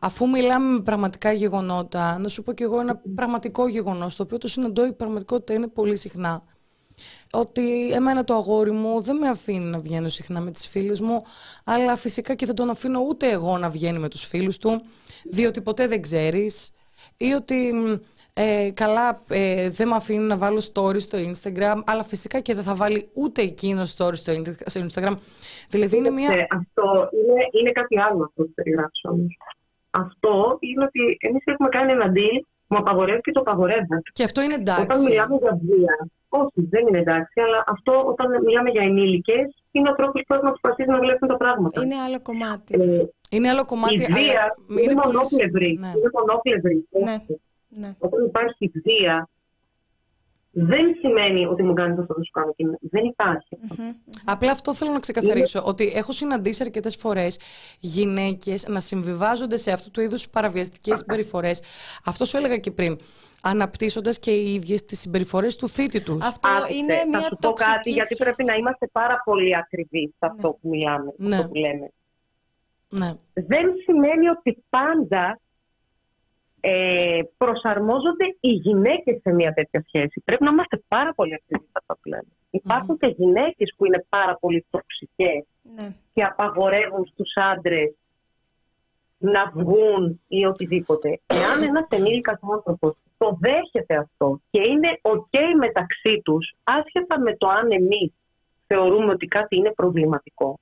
αφού 0.00 0.28
μιλάμε 0.28 0.76
με 0.76 0.82
πραγματικά 0.82 1.32
γεγονότα, 1.32 2.18
να 2.18 2.28
σου 2.28 2.42
πω 2.42 2.52
και 2.52 2.64
εγώ 2.64 2.80
ένα 2.80 3.00
πραγματικό 3.14 3.68
γεγονός, 3.68 4.16
το 4.16 4.22
οποίο 4.22 4.38
το 4.38 4.48
συναντώ 4.48 4.86
η 4.86 4.92
πραγματικότητα 4.92 5.52
είναι 5.54 5.68
πολύ 5.68 5.96
συχνά 5.96 6.42
ότι 7.34 7.90
εμένα 7.90 8.24
το 8.24 8.34
αγόρι 8.34 8.70
μου 8.70 9.00
δεν 9.00 9.16
με 9.16 9.28
αφήνει 9.28 9.64
να 9.64 9.78
βγαίνω 9.78 10.08
συχνά 10.08 10.40
με 10.40 10.50
τις 10.50 10.68
φίλες 10.68 11.00
μου, 11.00 11.22
αλλά 11.64 11.96
φυσικά 11.96 12.34
και 12.34 12.46
δεν 12.46 12.54
τον 12.54 12.70
αφήνω 12.70 13.00
ούτε 13.08 13.30
εγώ 13.30 13.58
να 13.58 13.70
βγαίνει 13.70 13.98
με 13.98 14.08
τους 14.08 14.26
φίλους 14.26 14.58
του, 14.58 14.82
διότι 15.24 15.60
ποτέ 15.60 15.86
δεν 15.86 16.02
ξέρεις, 16.02 16.70
ή 17.16 17.32
ότι 17.32 17.72
ε, 18.34 18.70
καλά 18.74 19.22
ε, 19.28 19.70
δεν 19.70 19.88
με 19.88 19.94
αφήνει 19.94 20.24
να 20.24 20.36
βάλω 20.36 20.58
stories 20.72 21.00
στο 21.00 21.18
Instagram, 21.18 21.80
αλλά 21.84 22.02
φυσικά 22.02 22.40
και 22.40 22.54
δεν 22.54 22.62
θα 22.62 22.74
βάλει 22.74 23.10
ούτε 23.14 23.42
εκείνο 23.42 23.82
stories 23.82 24.16
στο 24.64 24.80
Instagram. 24.86 25.14
Δηλαδή 25.68 25.96
είναι 25.96 26.10
μια... 26.10 26.46
Αυτό 26.50 27.08
είναι, 27.12 27.40
είναι 27.60 27.72
κάτι 27.72 28.00
άλλο 28.00 28.24
αυτό 28.24 28.42
που 28.42 28.52
περιγράψω 28.54 29.08
όμως. 29.08 29.36
Αυτό 29.90 30.56
είναι 30.60 30.84
ότι 30.84 31.16
εμείς 31.20 31.42
έχουμε 31.44 31.68
κάνει 31.68 31.92
ένα 31.92 32.12
deal 32.14 32.46
μου 32.66 32.78
απαγορεύει 32.78 33.20
και 33.20 33.32
το 33.32 33.40
απαγορεύω. 33.40 33.96
Και 34.12 34.22
αυτό 34.22 34.42
είναι 34.42 34.54
εντάξει. 34.54 34.82
Όταν 34.82 35.02
μιλάμε 35.02 35.36
για 35.36 35.60
βία, 35.62 36.08
όχι, 36.40 36.60
δεν 36.74 36.86
είναι 36.86 36.98
εντάξει, 36.98 37.40
αλλά 37.40 37.64
αυτό 37.66 37.92
όταν 38.12 38.26
μιλάμε 38.44 38.70
για 38.70 38.82
ενήλικες 38.82 39.46
είναι 39.70 39.90
ο 39.90 39.94
τρόπος 39.94 40.22
που 40.26 40.34
έχουν 40.34 40.48
αποφασίσει 40.48 40.90
να 40.90 40.98
βλέπουν 40.98 41.28
τα 41.28 41.36
πράγματα. 41.36 41.82
Είναι 41.82 41.98
άλλο 42.06 42.20
κομμάτι. 42.22 42.74
Ε, 42.80 43.04
είναι 43.30 43.48
άλλο 43.48 43.64
κομμάτι. 43.64 43.94
Η 43.94 43.98
βία 43.98 44.44
είναι, 44.70 44.80
είναι 44.82 44.94
μονόπλευρη. 44.94 45.76
Ναι. 45.80 45.92
Είναι 45.96 46.10
μονόπλευρη. 46.18 46.88
Ναι. 46.90 47.16
Ναι. 47.68 47.94
Όταν 47.98 48.24
υπάρχει 48.24 48.72
βία, 48.84 49.28
δεν 50.54 50.96
σημαίνει 51.00 51.46
ότι 51.46 51.62
μου 51.62 51.72
κάνεις 51.72 51.98
αυτό 51.98 52.14
που 52.14 52.24
σου 52.24 52.30
κάνω 52.30 52.52
και 52.56 52.64
δεν 52.80 53.04
υπαρχει 53.04 53.58
Απλά 54.24 54.50
αυτό 54.50 54.74
θέλω 54.74 54.90
να 54.90 55.00
ξεκαθαρίσω. 55.00 55.62
Ότι 55.64 55.92
έχω 55.94 56.12
συναντήσει 56.12 56.62
αρκετές 56.62 56.96
φορές 56.96 57.38
γυναίκες 57.80 58.66
να 58.68 58.80
συμβιβάζονται 58.80 59.56
σε 59.56 59.70
αυτού 59.72 59.90
του 59.90 60.00
είδους 60.00 60.28
παραβιαστικές 60.28 60.98
συμπεριφορές. 60.98 61.62
Αυτό 62.04 62.24
σου 62.24 62.36
έλεγα 62.36 62.56
και 62.56 62.70
πριν 62.70 62.98
αναπτύσσοντας 63.42 64.18
και 64.18 64.30
οι 64.30 64.54
ίδιες 64.54 64.84
τις 64.84 65.00
συμπεριφορές 65.00 65.56
του 65.56 65.68
θήτη 65.68 66.00
τους. 66.02 66.26
Αυτό 66.26 66.48
είναι 66.70 67.04
μια 67.08 67.20
Θα 67.20 67.26
σου 67.26 67.36
πω 67.40 67.52
κάτι, 67.52 67.90
γιατί 67.90 68.16
πρέπει 68.16 68.44
να 68.44 68.54
είμαστε 68.54 68.86
πάρα 68.92 69.22
πολύ 69.24 69.56
ακριβείς 69.56 70.08
σε 70.08 70.26
αυτό 70.26 70.46
ναι. 70.46 70.52
που 70.52 70.68
μιλάμε, 70.68 71.12
ναι. 71.16 71.36
αυτό 71.36 71.48
που 71.48 71.54
λέμε. 71.54 71.92
Ναι. 72.88 73.12
Δεν 73.34 73.72
σημαίνει 73.84 74.28
ότι 74.28 74.64
πάντα 74.70 75.40
ε, 76.60 77.20
προσαρμόζονται 77.36 78.36
οι 78.40 78.48
γυναίκες 78.48 79.20
σε 79.20 79.32
μια 79.32 79.52
τέτοια 79.52 79.84
σχέση. 79.86 80.22
Πρέπει 80.24 80.44
να 80.44 80.50
είμαστε 80.50 80.82
πάρα 80.88 81.14
πολύ 81.14 81.34
ακριβείς 81.34 81.68
αυτά 81.72 81.94
που 81.94 82.08
λέμε. 82.08 82.32
Υπάρχουν 82.50 82.98
και 82.98 83.14
γυναίκες 83.16 83.74
που 83.76 83.84
είναι 83.86 84.06
πάρα 84.08 84.36
πολύ 84.40 84.66
τοξικές 84.70 85.44
ναι. 85.62 85.94
και 86.14 86.24
απαγορεύουν 86.24 87.06
στους 87.06 87.32
άντρες 87.34 87.94
να 89.18 89.52
βγουν 89.54 90.20
ή 90.28 90.44
οτιδήποτε. 90.44 91.20
Εάν 91.26 91.62
ένας 91.62 91.86
ενήλικας 91.90 92.38
άνθρωπος 92.52 92.96
το 93.22 93.38
δέχεται 93.40 93.96
αυτό 93.96 94.40
και 94.50 94.60
είναι 94.68 94.88
ok 95.02 95.38
μεταξύ 95.58 96.20
τους, 96.24 96.54
άσχετα 96.64 97.20
με 97.20 97.36
το 97.36 97.48
αν 97.48 97.70
εμείς 97.70 98.12
θεωρούμε 98.66 99.12
ότι 99.12 99.26
κάτι 99.26 99.56
είναι 99.56 99.72
προβληματικό, 99.76 100.58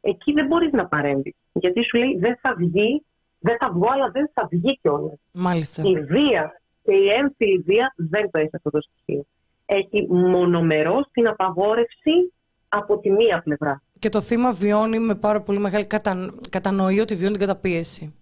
εκεί 0.00 0.32
δεν 0.32 0.46
μπορείς 0.46 0.72
να 0.72 0.86
παρέμβεις. 0.86 1.34
Γιατί 1.52 1.84
σου 1.84 1.98
λέει 1.98 2.18
δεν 2.18 2.38
θα 2.42 2.54
βγει 2.58 3.04
δεν 3.40 3.56
θα 3.58 3.70
βγω, 3.72 3.86
αλλά 3.92 4.10
δεν 4.10 4.30
θα 4.34 4.48
βγει 4.50 4.78
κιόλας. 4.80 5.18
Μάλιστα. 5.32 5.82
Η 5.86 6.00
βία 6.00 6.60
και 6.82 6.94
η 6.94 7.08
έμφυλη 7.08 7.58
βία 7.58 7.94
δεν 7.96 8.30
το 8.30 8.38
έχει 8.38 8.50
αυτό 8.52 8.70
το 8.70 8.80
στοιχείο. 8.80 9.26
Έχει 9.66 10.06
μονομερό 10.12 11.00
την 11.12 11.28
απαγόρευση 11.28 12.32
από 12.68 12.98
τη 12.98 13.10
μία 13.10 13.42
πλευρά. 13.42 13.82
Και 13.98 14.08
το 14.08 14.20
θύμα 14.20 14.52
βιώνει 14.52 14.98
με 14.98 15.14
πάρα 15.14 15.40
πολύ 15.40 15.58
μεγάλη 15.58 15.86
κατα... 15.86 16.34
κατανοή 16.50 17.00
ότι 17.00 17.14
βιώνει 17.14 17.36
την 17.36 17.46
καταπίεση. 17.46 18.14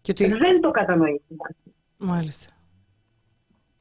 Και 0.00 0.10
ότι... 0.10 0.26
Δεν 0.26 0.60
το 0.60 0.70
κατανοεί. 0.70 1.22
Μάλιστα. 1.96 2.55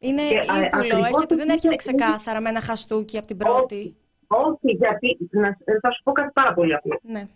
Είναι 0.07 0.21
ύπουλο, 0.21 1.05
έρχεται, 1.05 1.35
δεν 1.35 1.49
έρχεται 1.49 1.75
ξεκάθαρα 1.75 2.41
με 2.41 2.49
ένα 2.49 2.61
χαστούκι 2.61 3.17
από 3.17 3.27
την 3.27 3.37
πρώτη. 3.37 3.75
Όχι, 3.75 3.95
όχι 4.27 4.71
γιατί 4.75 5.17
να, 5.31 5.57
θα 5.81 5.91
σου 5.91 6.03
πω 6.03 6.11
κάτι 6.11 6.31
πάρα 6.33 6.53
πολύ 6.53 6.75
απλό. 6.75 6.99
Ναι. 7.01 7.27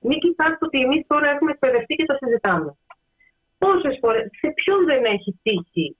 Μην 0.00 0.18
κοιτάξτε 0.18 0.64
ότι 0.64 0.80
εμείς 0.80 1.06
τώρα 1.06 1.30
έχουμε 1.30 1.50
εκπαιδευτεί 1.50 1.94
και 1.94 2.04
τα 2.04 2.16
συζητάμε. 2.16 2.76
Πόσες 3.58 3.98
φορέ, 4.00 4.18
σε 4.18 4.48
ποιον 4.54 4.84
δεν 4.84 5.04
έχει 5.04 5.38
τύχει 5.42 5.96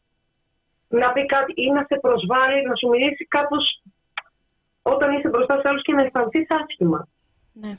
να 0.88 1.12
πει 1.12 1.26
κάτι 1.26 1.52
ή 1.56 1.70
να 1.70 1.84
σε 1.88 1.98
προσβάλλει, 2.00 2.66
να 2.66 2.74
σου 2.74 2.88
μιλήσει 2.88 3.24
κάπως 3.26 3.82
όταν 4.82 5.12
είσαι 5.12 5.28
μπροστά 5.28 5.60
σε 5.60 5.68
άλλους 5.68 5.82
και 5.82 5.92
να 5.92 6.02
αισθανθείς 6.02 6.46
άσχημα. 6.50 7.08
Ναι. 7.52 7.76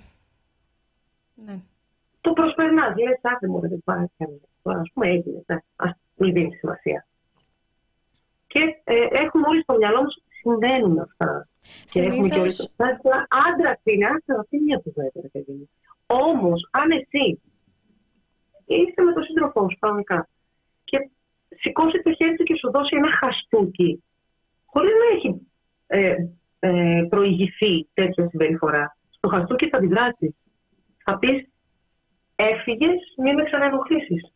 ναι. 1.35 1.59
Το 2.21 2.33
προσπερνάς. 2.33 2.95
Λες, 2.95 3.19
άσε 3.21 3.47
μου, 3.47 3.59
δεν 3.59 3.81
πάει 3.83 4.05
Α 4.63 4.81
πούμε, 4.93 5.07
έγινε. 5.07 5.43
Ναι. 5.45 5.55
Α 5.75 5.95
μην 6.15 6.33
δίνεις 6.33 6.57
σημασία. 6.57 7.06
Και 8.47 8.61
ε, 8.83 9.07
έχουμε 9.23 9.47
όλοι 9.47 9.61
στο 9.61 9.75
μυαλό 9.77 10.01
μας 10.01 10.15
ότι 10.17 10.35
συμβαίνουν 10.41 10.99
αυτά. 10.99 11.47
Συνήθως... 11.85 12.09
Και 12.09 12.15
έχουμε 12.15 12.27
και 12.27 12.39
όλοι 12.39 12.53
το 13.03 13.09
Άντρα 13.47 13.79
είναι, 13.83 14.05
άντρα, 14.05 14.39
αυτή 14.39 14.55
είναι 14.55 14.65
μια 14.65 14.81
κουβέντα, 14.83 15.19
παιδί 15.31 15.69
Όμως, 16.05 16.67
αν 16.71 16.91
εσύ 16.91 17.41
είσαι 18.65 19.01
με 19.01 19.13
τον 19.13 19.23
σύντροφό 19.23 19.69
σου 19.69 19.77
κανονικά 19.79 20.27
και 20.83 20.97
σηκώσει 21.59 22.01
το 22.01 22.13
χέρι 22.13 22.35
του 22.35 22.43
και 22.43 22.57
σου 22.57 22.71
δώσει 22.71 22.95
ένα 22.95 23.11
χαστούκι, 23.19 24.03
χωρίς 24.65 24.93
να 25.01 25.07
έχει 25.15 25.47
ε, 25.87 26.15
ε, 26.59 27.05
προηγηθεί 27.09 27.87
τέτοια 27.93 28.27
συμπεριφορά, 28.29 28.97
στο 29.09 29.27
χαστούκι 29.27 29.69
θα 29.69 29.77
αντιδράσει. 29.77 30.35
Θα 31.03 31.17
πεις, 31.17 31.49
έφυγες, 32.35 32.99
μην 33.17 33.33
με 33.33 33.43
ξαναενοχλήσει. 33.43 34.31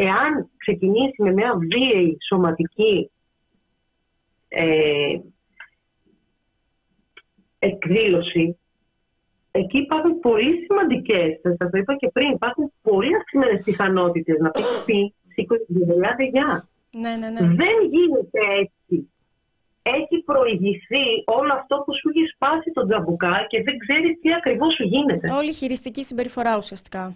Εάν 0.00 0.50
ξεκινήσει 0.56 1.22
με 1.22 1.32
μια 1.32 1.54
βίαιη 1.56 2.16
σωματική 2.28 3.10
ε, 4.48 5.18
εκδήλωση, 7.58 8.58
εκεί 9.50 9.78
υπάρχουν 9.78 10.20
πολύ 10.20 10.64
σημαντικές, 10.64 11.40
σας 11.42 11.70
το 11.70 11.78
είπα 11.78 11.96
και 11.96 12.10
πριν, 12.12 12.30
υπάρχουν 12.30 12.72
πολύ 12.82 13.16
αυξημένες 13.16 13.62
πιθανότητες 13.64 14.38
να 14.38 14.50
πει 14.50 14.62
πει 14.86 15.14
σήκωσε 15.32 15.64
την 15.66 15.86
παιδιά. 16.16 16.68
Ναι, 16.90 17.16
ναι, 17.16 17.30
ναι. 17.30 17.40
Δεν 17.40 17.76
γίνεται 17.90 18.40
έτσι. 18.60 19.10
Έχει 19.82 20.22
προηγηθεί 20.24 21.06
όλο 21.24 21.52
αυτό 21.52 21.82
που 21.86 21.94
σου 21.94 22.08
έχει 22.08 22.26
σπάσει 22.34 22.70
το 22.72 22.86
τζαμπουκά 22.86 23.46
και 23.48 23.62
δεν 23.62 23.78
ξέρεις 23.78 24.20
τι 24.20 24.32
ακριβώς 24.34 24.74
σου 24.74 24.82
γίνεται. 24.82 25.34
Όλη 25.34 25.48
η 25.48 25.52
χειριστική 25.52 26.04
συμπεριφορά 26.04 26.56
ουσιαστικά. 26.56 27.14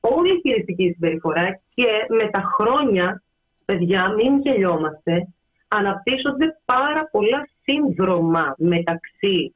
Όλη 0.00 0.32
η 0.34 0.40
χειριστική 0.40 0.90
συμπεριφορά 0.92 1.60
και 1.74 1.86
με 2.08 2.30
τα 2.30 2.42
χρόνια, 2.54 3.22
παιδιά, 3.64 4.08
μην 4.08 4.40
γελιόμαστε, 4.40 5.28
αναπτύσσονται 5.68 6.60
πάρα 6.64 7.08
πολλά 7.10 7.48
σύνδρομα 7.62 8.54
μεταξύ 8.58 9.54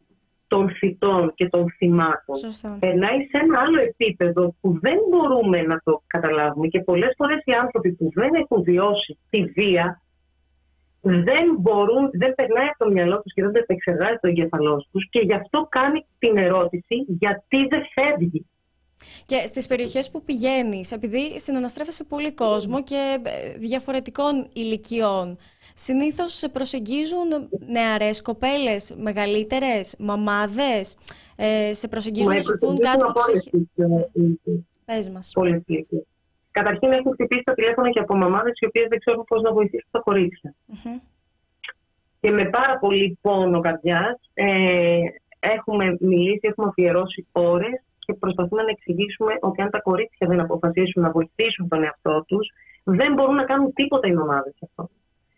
των 0.49 0.71
φυτών 0.71 1.33
και 1.35 1.49
των 1.49 1.71
θυμάτων. 1.77 2.37
Σωστά. 2.37 2.77
Περνάει 2.81 3.19
σε 3.19 3.39
ένα 3.43 3.61
άλλο 3.61 3.81
επίπεδο 3.81 4.55
που 4.61 4.79
δεν 4.81 4.99
μπορούμε 5.11 5.63
να 5.63 5.81
το 5.85 6.03
καταλάβουμε 6.07 6.67
και 6.67 6.81
πολλές 6.81 7.15
φορές 7.17 7.43
οι 7.45 7.53
άνθρωποι 7.53 7.93
που 7.93 8.11
δεν 8.15 8.35
έχουν 8.35 8.63
βιώσει 8.63 9.19
τη 9.31 9.45
βία 9.45 10.05
δεν 11.05 11.57
μπορούν, 11.59 12.11
δεν 12.13 12.35
περνάει 12.35 12.67
από 12.67 12.85
το 12.85 12.91
μυαλό 12.91 13.21
τους 13.23 13.33
και 13.33 13.43
δεν 13.43 13.55
επεξεργάζεται 13.55 14.19
το 14.21 14.29
εγκεφαλός 14.29 14.89
τους 14.93 15.09
και 15.11 15.21
γι' 15.21 15.35
αυτό 15.35 15.67
κάνει 15.71 16.07
την 16.19 16.37
ερώτηση 16.37 16.97
γιατί 17.07 17.67
δεν 17.69 17.83
φεύγει. 17.95 18.47
Και 19.25 19.43
στις 19.47 19.67
περιοχές 19.67 20.11
που 20.11 20.23
πηγαίνεις, 20.23 20.93
επειδή 20.93 21.41
συναναστρέφεσαι 21.41 22.05
πολύ 22.05 22.33
κόσμο 22.33 22.83
και 22.83 23.21
ε, 23.23 23.59
διαφορετικών 23.59 24.49
ηλικιών, 24.53 25.39
συνήθως 25.75 26.33
σε 26.33 26.49
προσεγγίζουν 26.49 27.49
νεαρές 27.67 28.23
κοπέλες, 28.23 28.95
μεγαλύτερες, 28.97 29.97
μαμάδες, 29.99 30.97
ε, 31.37 31.73
σε 31.73 31.89
προσεγγίζουν 31.89 32.35
να 32.35 32.43
σου 32.43 32.59
πούν 32.59 32.79
κάτι 32.79 33.05
που 33.05 33.13
τους 33.13 33.35
έχει... 33.35 33.69
Πες 34.85 35.09
μας. 35.09 35.31
Πολύ 35.35 35.65
Καταρχήν 36.51 36.93
έχουν 36.93 37.13
χτυπήσει 37.13 37.43
τα 37.45 37.55
τηλέφωνα 37.55 37.91
και 37.91 37.99
από 37.99 38.17
μαμάδες 38.17 38.59
οι 38.61 38.67
οποίες 38.67 38.87
δεν 38.89 38.99
ξέρουν 38.99 39.25
πώς 39.25 39.43
να 39.43 39.53
βοηθήσουν 39.53 39.89
τα 39.91 39.99
κοριτσια 39.99 40.55
Και 42.21 42.31
με 42.31 42.45
πάρα 42.45 42.79
πολύ 42.79 43.19
πόνο 43.21 43.61
καρδιάς 43.61 44.31
ε, 44.35 44.99
έχουμε 45.39 45.97
μιλήσει, 46.01 46.41
έχουμε 46.43 46.67
αφιερώσει 46.69 47.27
ώρες 47.33 47.83
και 48.05 48.15
προσπαθούμε 48.15 48.63
να 48.63 48.71
εξηγήσουμε 48.71 49.33
ότι 49.41 49.63
αν 49.63 49.71
τα 49.71 49.81
κορίτσια 49.81 50.27
δεν 50.27 50.41
αποφασίσουν 50.41 51.03
να 51.03 51.11
βοηθήσουν 51.11 51.69
τον 51.69 51.83
εαυτό 51.83 52.25
τους, 52.27 52.49
δεν 52.85 53.13
μπορούν 53.13 53.35
να 53.35 53.45
κάνουν 53.45 53.73
τίποτα 53.73 54.09
οι 54.09 54.13
μαμάδες 54.13 54.55
αυτό. 54.63 54.91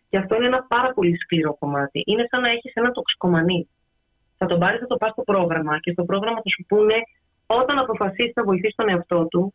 Και 0.09 0.17
αυτό 0.17 0.35
είναι 0.35 0.45
ένα 0.45 0.65
πάρα 0.67 0.93
πολύ 0.93 1.17
σκληρό 1.17 1.53
κομμάτι. 1.59 2.03
Είναι 2.05 2.27
σαν 2.29 2.41
να 2.41 2.49
έχεις 2.49 2.73
ένα 2.73 2.91
τοξικομανί. 2.91 3.69
Θα 4.37 4.45
τον 4.45 4.59
πάρεις, 4.59 4.79
θα 4.79 4.87
το 4.87 4.97
πας 4.97 5.11
στο 5.11 5.21
πρόγραμμα 5.21 5.79
και 5.79 5.91
στο 5.91 6.03
πρόγραμμα 6.03 6.35
θα 6.35 6.49
σου 6.49 6.65
πούνε 6.67 6.95
όταν 7.45 7.79
αποφασίσεις 7.79 8.33
να 8.35 8.43
βοηθήσεις 8.43 8.75
τον 8.75 8.89
εαυτό 8.89 9.25
του. 9.25 9.53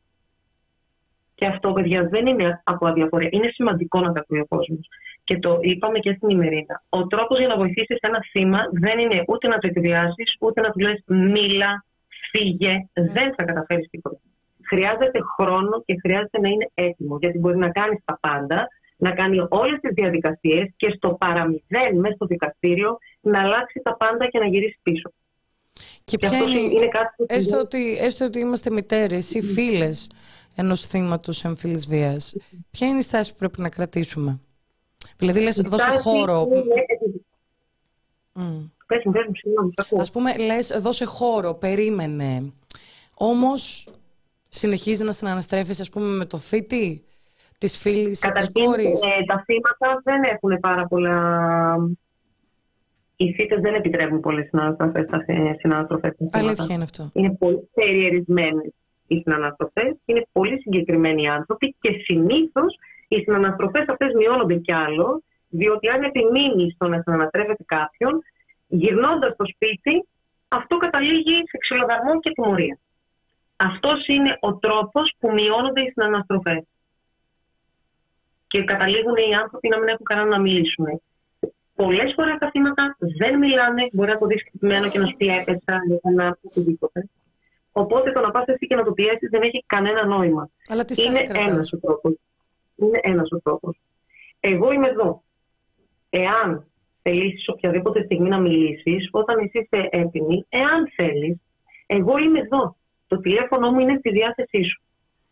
Και 1.34 1.46
αυτό, 1.46 1.72
παιδιά, 1.72 2.08
δεν 2.08 2.26
είναι 2.26 2.60
από 2.64 2.86
αδιαφορία. 2.86 3.28
Είναι 3.32 3.48
σημαντικό 3.48 4.00
να 4.00 4.12
τα 4.12 4.20
ακούει 4.20 4.40
ο 4.40 4.46
κόσμος. 4.46 4.88
Και 5.24 5.38
το 5.38 5.58
είπαμε 5.60 5.98
και 5.98 6.12
στην 6.12 6.28
ημερίδα. 6.28 6.82
Ο 6.88 7.06
τρόπος 7.06 7.38
για 7.38 7.48
να 7.48 7.56
βοηθήσεις 7.56 7.98
ένα 8.00 8.20
θύμα 8.30 8.58
δεν 8.72 8.98
είναι 8.98 9.24
ούτε 9.28 9.48
να 9.48 9.58
το 9.58 9.66
εκβιάσεις, 9.66 10.36
ούτε 10.40 10.60
να 10.60 10.70
του 10.70 10.78
λες 10.78 11.02
μίλα, 11.06 11.84
φύγε, 12.32 12.88
δεν 12.92 13.34
θα 13.36 13.44
καταφέρεις 13.44 13.88
τίποτα. 13.90 14.18
Χρειάζεται 14.68 15.20
χρόνο 15.36 15.82
και 15.86 15.96
χρειάζεται 16.00 16.40
να 16.40 16.48
είναι 16.48 16.70
έτοιμο. 16.74 17.16
Γιατί 17.20 17.38
μπορεί 17.38 17.56
να 17.56 17.70
κάνεις 17.70 17.98
τα 18.04 18.18
πάντα, 18.20 18.68
να 18.96 19.10
κάνει 19.10 19.46
όλες 19.48 19.80
τις 19.80 19.92
διαδικασίες 19.94 20.72
και 20.76 20.92
στο 20.96 21.14
παραμυθέν 21.14 21.98
μέσα 21.98 22.14
στο 22.14 22.26
δικαστήριο 22.26 22.98
να 23.20 23.40
αλλάξει 23.40 23.80
τα 23.82 23.96
πάντα 23.96 24.26
και 24.26 24.38
να 24.38 24.46
γυρίσεις 24.46 24.78
πίσω. 24.82 25.12
Και, 26.04 26.18
ποια 26.18 26.38
είναι, 26.38 26.60
είναι 26.60 26.88
κάτι 26.88 27.14
που 27.16 27.26
έστω, 27.28 27.58
ότι, 27.58 27.96
έστω 28.00 28.24
ότι 28.24 28.38
είμαστε 28.38 28.70
μητέρες 28.70 29.34
ή 29.34 29.42
φίλες 29.42 30.10
ενός 30.56 30.80
θύματος 30.80 31.44
εμφύλης 31.44 31.86
βίας, 31.86 32.36
ποια 32.70 32.86
είναι 32.86 32.98
η 32.98 33.02
στάση 33.02 33.32
που 33.32 33.38
πρέπει 33.38 33.60
να 33.60 33.68
κρατήσουμε; 33.68 34.40
Δηλαδή, 35.16 35.40
λες, 35.40 35.60
δώσε 35.64 35.90
χώρο. 35.90 36.48
Mm. 38.34 38.70
Πες 38.93 39.03
μου, 39.05 39.12
πες 39.12 39.24
μου, 39.26 39.34
συγγνώμη, 39.34 39.72
Ας 39.99 40.11
πούμε, 40.11 40.36
λες, 40.36 40.78
δώσε 40.80 41.05
χώρο, 41.05 41.55
περίμενε. 41.55 42.53
Όμως, 43.14 43.88
συνεχίζει 44.49 45.05
να 45.05 45.12
συναναστρέφεις, 45.12 45.80
ας 45.80 45.90
πούμε, 45.90 46.07
με 46.07 46.24
το 46.24 46.38
θήτη 46.38 47.05
της 47.59 47.78
φίλης, 47.78 48.20
της 48.20 48.51
κόρης; 48.53 49.03
Ε, 49.03 49.24
τα 49.26 49.45
θύματα 49.45 50.01
δεν 50.05 50.22
έχουν 50.22 50.61
πάρα 50.61 50.86
πολλά... 50.86 51.76
Οι 53.16 53.32
θύτες 53.32 53.61
δεν 53.61 53.74
επιτρέπουν 53.74 54.20
πολλές 54.20 54.47
συναναστροφές 54.49 55.05
στα 55.05 55.24
συναναστροφές. 55.59 56.16
Αλήθεια 56.30 56.74
είναι 56.74 56.82
αυτό. 56.82 57.11
Είναι 57.12 57.36
πολύ 57.38 57.68
περιερισμένες 57.74 58.72
οι 59.07 59.16
συναναστροφές, 59.16 59.97
είναι 60.05 60.26
πολύ 60.32 60.61
συγκεκριμένοι 60.61 61.28
άνθρωποι 61.28 61.76
και 61.80 61.90
συνήθως 62.05 62.78
οι 63.09 63.16
συναναστροφές 63.16 63.84
αυτές 63.88 64.12
μειώνονται 64.14 64.55
κι 64.55 64.72
άλλο, 64.72 65.22
διότι 65.49 65.88
αν 65.88 66.03
επιμείνεις 66.03 66.74
στο 66.74 66.88
να 66.88 67.03
συναναστρέφεται 67.03 67.64
κάποιον, 67.66 68.22
γυρνώντας 68.72 69.32
στο 69.32 69.44
σπίτι, 69.54 70.06
αυτό 70.48 70.76
καταλήγει 70.76 71.36
σε 71.50 71.56
ξυλοδαρμό 71.58 72.20
και 72.20 72.30
τιμωρία. 72.30 72.78
Αυτός 73.56 74.06
είναι 74.06 74.36
ο 74.40 74.54
τρόπος 74.54 75.14
που 75.18 75.32
μειώνονται 75.32 75.80
οι 75.80 75.90
συναναστροφές. 75.90 76.64
Και 78.46 78.64
καταλήγουν 78.64 79.16
οι 79.16 79.34
άνθρωποι 79.34 79.68
να 79.68 79.78
μην 79.78 79.88
έχουν 79.88 80.04
κανένα 80.04 80.28
να 80.28 80.40
μιλήσουν. 80.40 80.86
Πολλές 81.74 82.12
φορές 82.16 82.36
τα 82.38 82.50
θύματα 82.50 82.96
δεν 83.18 83.38
μιλάνε, 83.38 83.88
μπορεί 83.92 84.10
να 84.10 84.18
το 84.18 84.26
δεις 84.26 84.42
και 84.90 84.98
να 84.98 85.06
σου 85.06 85.16
πει 85.16 85.26
έπεσα, 85.26 85.80
να 86.14 86.38
οτιδήποτε. 86.42 87.08
Οπότε 87.72 88.12
το 88.12 88.20
να 88.20 88.30
πας 88.30 88.46
εσύ 88.46 88.66
και 88.66 88.74
να 88.74 88.84
το 88.84 88.92
πιέσεις 88.92 89.28
δεν 89.30 89.42
έχει 89.42 89.64
κανένα 89.66 90.06
νόημα. 90.06 90.48
Αλλά 90.68 90.84
τι 90.84 91.02
είναι 91.02 91.20
ένας 91.32 91.72
ο 91.72 91.78
τρόπος. 91.78 92.14
Είναι 92.76 93.00
ένας 93.02 93.30
ο 93.30 93.40
τρόπος. 93.40 93.76
Εγώ 94.40 94.72
είμαι 94.72 94.88
εδώ. 94.88 95.22
Εάν 96.10 96.66
θελήσεις 97.03 97.48
οποιαδήποτε 97.48 98.03
στιγμή 98.03 98.28
να 98.28 98.40
μιλήσεις, 98.40 99.09
όταν 99.11 99.38
εσύ 99.38 99.59
είσαι 99.59 99.88
έτοιμη, 99.90 100.46
εάν 100.48 100.90
θέλεις, 100.96 101.36
εγώ 101.86 102.18
είμαι 102.18 102.38
εδώ. 102.38 102.76
Το 103.07 103.20
τηλέφωνο 103.20 103.70
μου 103.70 103.80
είναι 103.80 103.96
στη 103.98 104.11
διάθεσή 104.11 104.62
σου. 104.64 104.82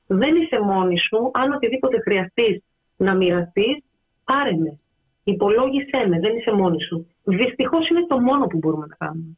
Δεν 0.07 0.37
είσαι 0.37 0.61
μόνη 0.61 0.99
σου. 0.99 1.31
Αν 1.33 1.53
οτιδήποτε 1.53 2.01
χρειαστείς 2.01 2.62
να 2.97 3.14
μοιραστείς, 3.14 3.77
πάρε 4.25 4.57
με. 4.57 4.79
Υπολόγισέ 5.25 6.07
με. 6.09 6.18
Δεν 6.18 6.37
είσαι 6.37 6.53
μόνη 6.53 6.83
σου. 6.83 7.07
Δυστυχώς 7.25 7.89
είναι 7.89 8.07
το 8.07 8.21
μόνο 8.21 8.47
που 8.47 8.59
μπορούμε 8.59 8.87
να 8.87 8.97
κάνουμε. 8.97 9.37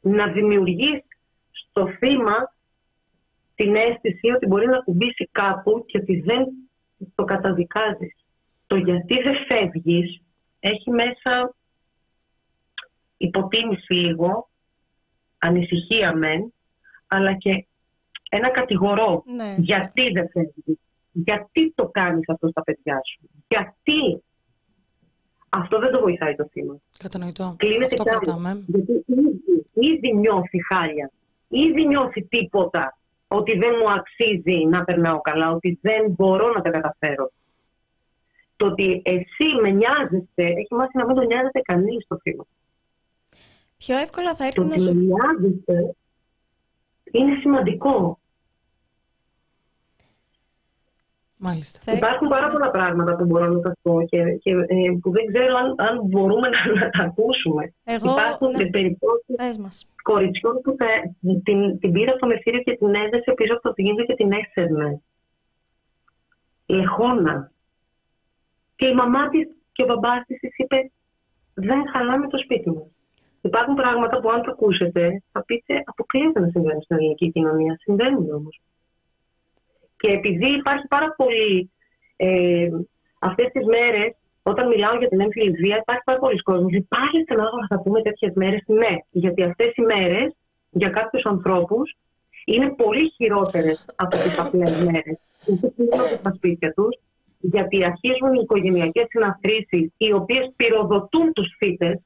Να 0.00 0.26
δημιουργείς 0.26 1.02
στο 1.50 1.88
θύμα 1.98 2.54
την 3.54 3.74
αίσθηση 3.74 4.30
ότι 4.34 4.46
μπορεί 4.46 4.66
να 4.66 4.78
κουμπίσει 4.78 5.28
κάπου 5.32 5.84
και 5.86 5.98
ότι 5.98 6.20
δεν 6.20 6.46
το 7.14 7.24
καταδικάζεις. 7.24 8.14
Το 8.66 8.76
γιατί 8.76 9.22
δεν 9.22 9.34
φεύγεις 9.48 10.22
έχει 10.62 10.90
μέσα 10.90 11.54
υποτίμηση 13.16 13.92
λίγο, 13.92 14.48
ανησυχία 15.38 16.16
μεν, 16.16 16.52
αλλά 17.06 17.34
και 17.34 17.66
ένα 18.30 18.50
κατηγορό. 18.50 19.22
Ναι. 19.26 19.54
Γιατί 19.58 20.10
δεν 20.10 20.28
φεύγει, 20.28 20.78
γιατί 21.12 21.72
το 21.74 21.88
κάνεις 21.88 22.28
αυτό 22.28 22.48
στα 22.48 22.62
παιδιά 22.62 23.00
σου, 23.04 23.30
γιατί. 23.48 24.22
Αυτό 25.54 25.78
δεν 25.78 25.90
το 25.90 26.00
βοηθάει 26.00 26.34
το 26.34 26.48
θύμα. 26.50 26.76
Κατανοητό. 26.98 27.54
Κλείνεται 27.58 27.84
αυτό 27.84 28.04
κρατάμε. 28.04 28.64
Γιατί 28.66 29.04
ήδη, 29.06 29.92
ήδη 29.92 30.16
νιώθει 30.16 30.58
χάλια. 30.72 31.10
Ήδη 31.48 31.86
νιώθει 31.86 32.22
τίποτα 32.22 32.98
ότι 33.28 33.58
δεν 33.58 33.70
μου 33.80 33.92
αξίζει 33.92 34.64
να 34.70 34.84
περνάω 34.84 35.20
καλά, 35.20 35.50
ότι 35.50 35.78
δεν 35.82 36.10
μπορώ 36.10 36.52
να 36.52 36.62
τα 36.62 36.70
καταφέρω. 36.70 37.32
Το 38.62 38.68
ότι 38.68 39.02
εσύ 39.04 39.46
με 39.62 39.70
νοιάζεσαι, 39.70 40.44
έχει 40.60 40.74
μάθει 40.74 40.98
να 40.98 41.06
μην 41.06 41.16
το 41.16 41.22
νοιάζεται 41.22 41.60
κανείς 41.60 42.04
στο 42.04 42.18
θύμα. 42.22 42.46
Πιο 43.76 43.96
εύκολα 43.96 44.34
θα 44.34 44.44
έρθει 44.44 44.60
να 44.60 44.78
σου... 44.78 44.84
Το 44.84 44.90
ότι 44.90 44.94
με 44.94 45.02
νοιάζεσαι 45.02 45.96
είναι 47.12 47.34
σημαντικό. 47.40 48.18
Μάλιστα. 51.36 51.92
Υπάρχουν 51.96 52.28
πάρα 52.28 52.48
πολλά 52.50 52.70
πράγματα 52.70 53.16
που 53.16 53.24
μπορώ 53.24 53.46
να 53.46 53.60
σας 53.60 53.74
πω 53.82 54.04
και, 54.06 54.22
και 54.42 54.50
ε, 54.50 54.76
που 55.02 55.10
δεν 55.10 55.26
ξέρω 55.32 55.56
αν, 55.56 55.74
αν 55.88 56.00
μπορούμε 56.04 56.48
να, 56.48 56.80
να 56.80 56.90
τα 56.90 57.02
ακούσουμε. 57.04 57.74
Εγώ, 57.84 58.12
Υπάρχουν 58.12 58.50
ναι. 58.50 58.66
περιπτώσεις 58.66 59.86
κοριτσιών 60.02 60.60
που 60.62 60.74
θα, 60.78 60.86
την, 61.42 61.78
την 61.78 61.92
πήρα 61.92 62.12
στο 62.12 62.26
μεθύριο 62.26 62.62
και 62.62 62.76
την 62.76 62.94
έδεσε 62.94 63.32
πίσω 63.36 63.52
από 63.52 63.62
το 63.62 63.72
τυγίνδο 63.72 64.04
και 64.04 64.14
την 64.14 64.32
έσαιρνε. 64.32 65.00
Λεχόνα. 66.66 67.52
Και 68.76 68.86
η 68.86 68.94
μαμά 68.94 69.28
της 69.28 69.48
και 69.72 69.82
ο 69.82 69.86
μπαμπάς 69.86 70.24
της 70.26 70.38
είπε: 70.56 70.90
Δεν 71.54 71.88
χαλάμε 71.92 72.28
το 72.28 72.38
σπίτι 72.38 72.70
μας. 72.70 72.86
Υπάρχουν 73.40 73.74
πράγματα 73.74 74.20
που, 74.20 74.30
αν 74.30 74.42
το 74.42 74.50
ακούσετε, 74.50 75.22
θα 75.32 75.44
πείτε: 75.44 75.82
Αποκλείεται 75.84 76.40
να 76.40 76.48
συμβαίνει 76.48 76.82
στην 76.82 76.96
ελληνική 76.96 77.30
κοινωνία. 77.30 77.76
Συμβαίνουν 77.80 78.30
όμως. 78.30 78.60
Και 79.96 80.08
επειδή 80.08 80.50
υπάρχει 80.50 80.86
πάρα 80.88 81.14
πολύ. 81.16 81.70
Ε, 82.16 82.68
Αυτές 83.24 83.46
τις 83.52 83.64
μέρες, 83.66 84.10
όταν 84.42 84.68
μιλάω 84.68 84.96
για 84.96 85.08
την 85.08 85.20
έμφυλη 85.20 85.50
βία, 85.50 85.76
υπάρχει 85.76 86.02
πάρα 86.04 86.18
πολλοί 86.18 86.42
κόσμο. 86.42 86.66
Υπάρχει 86.70 87.22
στενάχωρα 87.22 87.60
να 87.60 87.76
θα 87.76 87.82
πούμε 87.82 88.02
τέτοιες 88.02 88.32
μέρες. 88.34 88.62
Ναι, 88.66 88.96
γιατί 89.10 89.42
αυτές 89.42 89.72
οι 89.74 89.82
μέρες 89.82 90.36
για 90.70 90.88
κάποιους 90.88 91.24
ανθρώπους 91.24 91.96
είναι 92.44 92.70
πολύ 92.70 93.10
χειρότερες 93.10 93.86
από 93.96 94.16
τις 94.16 94.38
απλές 94.38 94.84
μέρες. 94.84 95.18
Γιατί 95.46 95.74
κλείνονται 95.76 96.16
στα 96.16 96.32
σπίτια 96.36 96.72
τους 96.72 96.98
γιατί 97.42 97.84
αρχίζουν 97.84 98.32
οι 98.34 98.40
οικογενειακές 98.42 99.06
συναθρήσεις 99.08 99.92
οι 99.96 100.12
οποίες 100.12 100.52
πυροδοτούν 100.56 101.32
τους 101.32 101.54
φύτες 101.58 102.00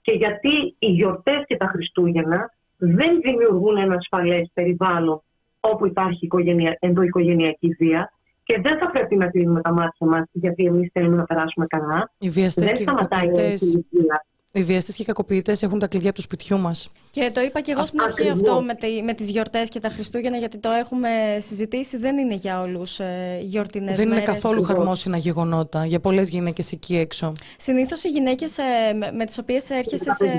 και 0.00 0.12
γιατί 0.12 0.74
οι 0.78 0.86
γιορτές 0.86 1.44
και 1.46 1.56
τα 1.56 1.66
Χριστούγεννα 1.66 2.54
δεν 2.76 3.20
δημιουργούν 3.20 3.76
ένα 3.76 3.94
ασφαλές 3.94 4.50
περιβάλλον 4.54 5.22
όπου 5.60 5.86
υπάρχει 5.86 6.24
οικογενεια, 6.24 6.76
ενδοοικογενειακή 6.80 7.68
βία 7.78 8.12
και 8.42 8.60
δεν 8.60 8.78
θα 8.78 8.90
πρέπει 8.90 9.16
να 9.16 9.30
κλείνουμε 9.30 9.60
τα 9.60 9.72
μάτια 9.72 10.06
μας 10.06 10.24
γιατί 10.32 10.64
εμείς 10.64 10.90
θέλουμε 10.92 11.16
να 11.16 11.24
περάσουμε 11.24 11.66
καλά. 11.66 12.10
Οι 12.18 12.28
βιαστές 12.28 12.72
και 12.72 12.82
οι 12.82 12.86
οι 14.52 14.62
βιαστές 14.62 14.96
και 14.96 15.02
οι 15.02 15.04
κακοποιητές 15.04 15.62
έχουν 15.62 15.78
τα 15.78 15.86
κλειδιά 15.86 16.12
του 16.12 16.20
σπιτιού 16.20 16.58
μας. 16.58 16.92
Και 17.10 17.30
το 17.34 17.40
είπα 17.40 17.60
και 17.60 17.72
εγώ 17.72 17.84
στην 17.84 18.00
αρχή 18.00 18.28
αυτό 18.28 18.62
με, 18.62 18.74
τη, 18.74 19.02
με 19.02 19.14
τις 19.14 19.30
γιορτές 19.30 19.68
και 19.68 19.80
τα 19.80 19.88
Χριστούγεννα, 19.88 20.36
γιατί 20.36 20.58
το 20.58 20.70
έχουμε 20.70 21.08
συζητήσει. 21.38 21.96
Δεν 21.96 22.18
είναι 22.18 22.34
για 22.34 22.60
όλους 22.60 23.00
ε, 23.00 23.38
γιορτινές 23.40 23.96
Δεν 23.96 24.10
είναι 24.10 24.22
καθόλου 24.22 24.62
χαρμόσυνα 24.62 25.16
γεγονότα 25.16 25.84
για 25.84 26.00
πολλές 26.00 26.28
γυναίκες 26.28 26.72
εκεί 26.72 26.96
έξω. 26.96 27.32
Συνήθως 27.56 28.04
οι 28.04 28.08
γυναίκες 28.08 28.58
ε, 28.58 28.92
με, 28.92 29.12
με 29.12 29.24
τις 29.24 29.38
οποίες 29.38 29.70
έρχεσαι 29.70 30.12
σε. 30.12 30.38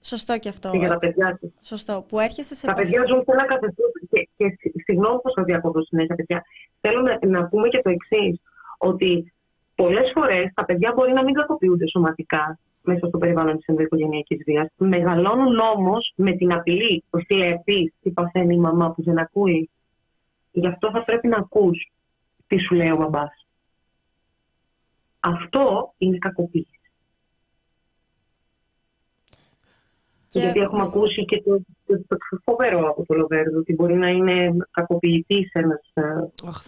Σωστό 0.00 0.38
και 0.38 0.48
αυτό. 0.48 0.70
Και 0.70 0.78
για 0.78 0.88
τα 0.88 0.98
παιδιά 0.98 1.38
τους. 1.40 1.50
Σωστό. 1.60 2.04
Που 2.08 2.20
έρχεσαι 2.20 2.54
σε. 2.54 2.66
Τα 2.66 2.72
παιδιά 2.72 3.04
ζουν 3.08 3.22
σε 3.24 3.32
ένα 3.32 3.46
καθεστώς. 3.46 3.90
Και, 4.10 4.28
και 4.36 4.72
συγγνώμη 4.84 5.20
που 5.20 5.30
σας 5.34 5.44
διακόπτω 5.44 5.80
συνέχεια, 5.80 6.14
παιδιά. 6.14 6.44
Θέλω 6.80 7.00
να, 7.00 7.18
να 7.26 7.46
πούμε 7.48 7.68
και 7.68 7.80
το 7.82 7.90
εξής. 7.90 8.40
Ότι 8.78 9.32
πολλές 9.74 10.10
φορές 10.14 10.50
τα 10.54 10.64
παιδιά 10.64 10.92
μπορεί 10.94 11.12
να 11.12 11.24
μην 11.24 11.34
κακοποιούνται 11.34 11.88
σωματικά 11.88 12.58
μέσα 12.84 13.06
στο 13.06 13.18
περιβάλλον 13.18 13.56
της 13.56 13.66
ενδοοικογενειακής 13.66 14.42
βίας. 14.44 14.68
Μεγαλώνουν 14.76 15.58
όμω 15.58 15.96
με 16.14 16.32
την 16.32 16.52
απειλή, 16.52 17.04
το 17.10 17.20
βλέπει 17.28 17.92
τι 18.02 18.10
παθαίνει 18.10 18.54
η 18.54 18.58
μαμά 18.58 18.90
που 18.90 19.02
δεν 19.02 19.18
ακούει. 19.18 19.70
Γι' 20.52 20.66
αυτό 20.66 20.90
θα 20.90 21.04
πρέπει 21.04 21.28
να 21.28 21.36
ακούς 21.36 21.92
τι 22.46 22.58
σου 22.58 22.74
λέει 22.74 22.90
ο 22.90 22.96
μπαμπάς. 22.96 23.46
Αυτό 25.20 25.94
είναι 25.98 26.18
κακοποίηση. 26.18 26.78
Και... 30.28 30.40
Γιατί 30.40 30.60
έχουμε 30.60 30.82
ακούσει 30.82 31.24
και 31.24 31.42
το, 31.42 31.60
το, 31.86 32.04
το, 32.08 32.16
φοβερό 32.44 32.88
από 32.88 33.06
το 33.06 33.14
Λοβέρδο, 33.14 33.58
ότι 33.58 33.74
μπορεί 33.74 33.94
να 33.94 34.08
είναι 34.08 34.56
κακοποιητής 34.70 35.50
ένας 35.52 35.92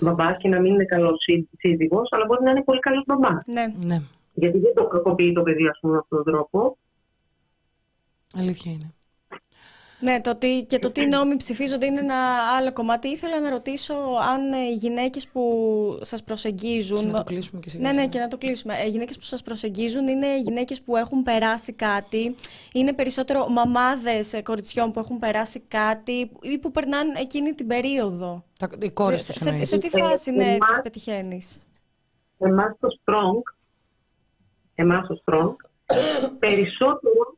μπαμπάς 0.00 0.36
και 0.38 0.48
να 0.48 0.60
μην 0.60 0.72
είναι 0.72 0.84
καλός 0.84 1.24
σύζυγος, 1.58 2.08
αλλά 2.10 2.24
μπορεί 2.24 2.42
να 2.42 2.50
είναι 2.50 2.62
πολύ 2.62 2.80
καλός 2.80 3.04
μπαμπάς. 3.06 3.44
Ναι. 3.46 3.66
ναι. 3.86 3.98
Γιατί 4.38 4.58
δεν 4.58 4.74
το 4.74 4.86
κακοποιεί 4.86 5.32
το 5.32 5.42
παιδί, 5.42 5.68
ας 5.68 5.78
πούμε, 5.80 5.92
με 5.92 5.98
αυτόν 5.98 6.24
τον 6.24 6.32
τρόπο. 6.32 6.78
Αλήθεια 8.34 8.72
είναι. 8.72 8.94
Ναι, 10.00 10.20
το 10.20 10.36
τι, 10.36 10.64
και 10.64 10.78
το 10.78 10.90
τι 10.90 11.06
νόμοι 11.06 11.36
ψηφίζονται 11.36 11.86
είναι 11.86 12.00
ένα 12.00 12.16
άλλο 12.58 12.72
κομμάτι. 12.72 13.08
Ήθελα 13.08 13.40
να 13.40 13.50
ρωτήσω 13.50 13.94
αν 14.32 14.52
οι 14.52 14.72
γυναίκες 14.72 15.28
που 15.28 15.42
σας 16.00 16.24
προσεγγίζουν... 16.24 16.98
Και 16.98 17.06
να 17.06 17.12
το 17.12 17.24
κλείσουμε 17.24 17.60
και 17.60 17.78
Ναι, 17.78 17.92
ναι, 17.92 18.06
και 18.06 18.18
να 18.18 18.28
το 18.28 18.38
κλείσουμε. 18.38 18.74
Οι 18.86 18.88
γυναίκες 18.88 19.16
που 19.16 19.22
σας 19.22 19.42
προσεγγίζουν 19.42 20.08
είναι 20.08 20.40
γυναίκες 20.40 20.80
που 20.80 20.96
έχουν 20.96 21.22
περάσει 21.22 21.72
κάτι. 21.72 22.34
Είναι 22.72 22.92
περισσότερο 22.92 23.48
μαμάδες 23.48 24.40
κοριτσιών 24.42 24.92
που 24.92 24.98
έχουν 24.98 25.18
περάσει 25.18 25.60
κάτι 25.68 26.30
ή 26.40 26.58
που 26.58 26.70
περνάνε 26.70 27.20
εκείνη 27.20 27.52
την 27.52 27.66
περίοδο. 27.66 28.44
Τα, 28.58 28.68
οι 28.80 28.90
κόρες 28.90 29.24
σε, 29.24 29.32
σε, 29.32 29.64
σε, 29.64 29.78
τι 29.78 29.88
φάση 29.88 30.30
ναι, 30.30 30.54
ε, 30.54 30.58
τις 30.58 30.80
πετυχαίνεις; 30.82 31.58
Εμάς 32.38 32.76
το 32.80 32.88
Strong 33.04 33.55
εμάς 34.76 35.08
ο 35.08 35.22
Strong, 35.24 35.54
περισσότερο 36.38 37.36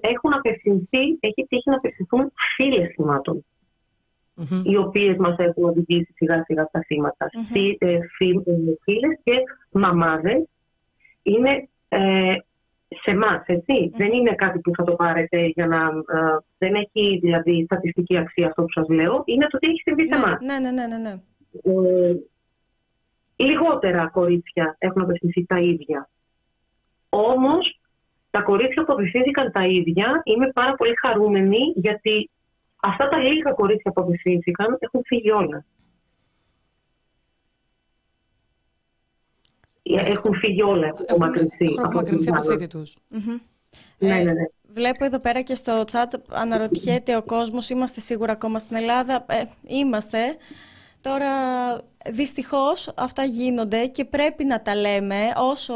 έχουν 0.00 0.32
απευθυνθεί, 0.32 1.18
έχει 1.20 1.46
τύχει 1.48 1.70
να 1.70 1.76
απευθυνθούν 1.76 2.32
φίλες 2.56 2.92
θυμάτων. 2.94 3.44
Mm-hmm. 4.36 4.62
οι 4.64 4.76
οποίες 4.76 5.16
μας 5.16 5.36
έχουν 5.38 5.64
οδηγήσει 5.64 6.12
σιγά 6.16 6.44
σιγά 6.44 6.64
στα 6.64 6.80
θύματα. 6.86 7.26
Mm-hmm. 7.26 7.76
Φίλες 8.82 9.18
και 9.24 9.32
μαμάδες 9.70 10.48
είναι 11.22 11.68
ε, 11.88 12.32
σε 12.88 13.10
εμάς, 13.10 13.42
έτσι. 13.46 13.92
Δεν 13.96 14.12
είναι 14.12 14.34
κάτι 14.34 14.58
που 14.58 14.70
θα 14.76 14.84
το 14.84 14.92
πάρετε 14.92 15.46
για 15.46 15.66
να. 15.66 15.76
Ε, 16.18 16.38
δεν 16.58 16.74
έχει 16.74 17.18
δηλαδή 17.22 17.64
στατιστική 17.64 18.16
αξία 18.16 18.46
αυτό 18.46 18.62
που 18.62 18.72
σας 18.72 18.88
λέω. 18.88 19.22
Είναι 19.24 19.46
το 19.46 19.58
τι 19.58 19.68
έχει 19.68 19.80
συμβεί 19.84 20.08
σε 20.08 20.14
εμάς. 20.14 20.40
Ναι, 20.40 20.58
ναι, 20.58 20.70
ναι, 20.70 20.86
ναι, 20.86 20.96
ναι. 20.96 21.20
Ε, 21.62 22.16
λιγότερα 23.36 24.08
κορίτσια 24.08 24.76
έχουν 24.78 25.02
απευθυνθεί 25.02 25.46
τα 25.46 25.58
ίδια 25.58 26.08
όμως 27.14 27.80
τα 28.30 28.40
κορίτσια 28.42 28.84
που 28.84 28.92
απευθύνθηκαν 28.92 29.52
τα 29.52 29.66
ίδια 29.66 30.20
είμαι 30.24 30.50
πάρα 30.52 30.74
πολύ 30.74 30.94
χαρούμενη 31.00 31.58
γιατί 31.74 32.30
αυτά 32.76 33.08
τα 33.08 33.18
λίγα 33.18 33.52
κορίτσια 33.52 33.92
που 33.92 34.00
απευθύνθηκαν 34.00 34.76
έχουν 34.78 35.02
φύγει 35.04 35.30
όλα. 35.30 35.64
Έχουν 39.82 40.34
φύγει 40.34 40.62
όλα, 40.62 40.86
έχουν 40.86 41.04
απομακρυνθεί. 41.08 41.64
Έχουν 41.64 41.84
απομακρυνθεί 41.84 42.28
από 42.28 42.42
θήτη 42.42 42.66
τους. 42.66 42.98
Ναι, 43.98 44.14
ναι, 44.14 44.22
ναι. 44.22 44.44
Βλέπω 44.62 45.04
εδώ 45.04 45.18
πέρα 45.18 45.40
και 45.40 45.54
στο 45.54 45.84
chat 45.92 46.18
αναρωτιέται 46.28 47.16
ο 47.16 47.22
κόσμος, 47.22 47.70
είμαστε 47.70 48.00
σίγουρα 48.00 48.32
ακόμα 48.32 48.58
στην 48.58 48.76
Ελλάδα. 48.76 49.24
Ε, 49.28 49.42
είμαστε. 49.66 50.18
Τώρα 51.00 51.30
δυστυχώς 52.10 52.92
αυτά 52.96 53.24
γίνονται 53.24 53.86
και 53.86 54.04
πρέπει 54.04 54.44
να 54.44 54.62
τα 54.62 54.74
λέμε 54.74 55.32
όσο 55.36 55.74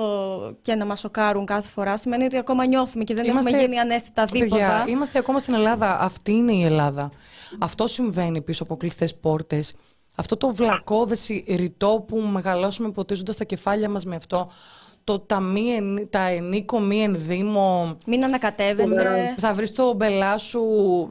και 0.60 0.74
να 0.74 0.84
μας 0.84 1.00
σοκάρουν 1.00 1.46
κάθε 1.46 1.68
φορά. 1.68 1.96
Σημαίνει 1.96 2.24
ότι 2.24 2.38
ακόμα 2.38 2.66
νιώθουμε 2.66 3.04
και 3.04 3.14
δεν 3.14 3.24
είμαστε... 3.24 3.50
έχουμε 3.50 3.64
γίνει 3.64 3.78
ανέστητα 3.78 4.24
δίποτα. 4.24 4.84
είμαστε 4.88 5.18
ακόμα 5.18 5.38
στην 5.38 5.54
Ελλάδα. 5.54 6.00
Αυτή 6.00 6.32
είναι 6.32 6.52
η 6.52 6.64
Ελλάδα. 6.64 7.10
Αυτό 7.58 7.86
συμβαίνει 7.86 8.42
πίσω 8.42 8.62
από 8.62 8.76
κλειστές 8.76 9.14
πόρτες. 9.14 9.74
Αυτό 10.16 10.36
το 10.36 10.54
βλακώδες 10.54 11.28
ρητό 11.56 12.04
που 12.08 12.16
μεγαλώσουμε 12.18 12.90
ποτίζοντας 12.90 13.36
τα 13.36 13.44
κεφάλια 13.44 13.88
μας 13.88 14.04
με 14.04 14.16
αυτό 14.16 14.50
το 15.04 15.18
τα, 15.18 15.40
μη, 15.40 16.06
τα 16.10 16.20
ενίκο 16.20 16.80
μη 16.80 17.02
ενδύμο. 17.02 17.96
Μην 18.06 18.24
ανακατεύεσαι. 18.24 19.34
Θα 19.38 19.54
βρεις 19.54 19.72
το 19.72 19.94
μπελά 19.94 20.38
σου 20.38 20.62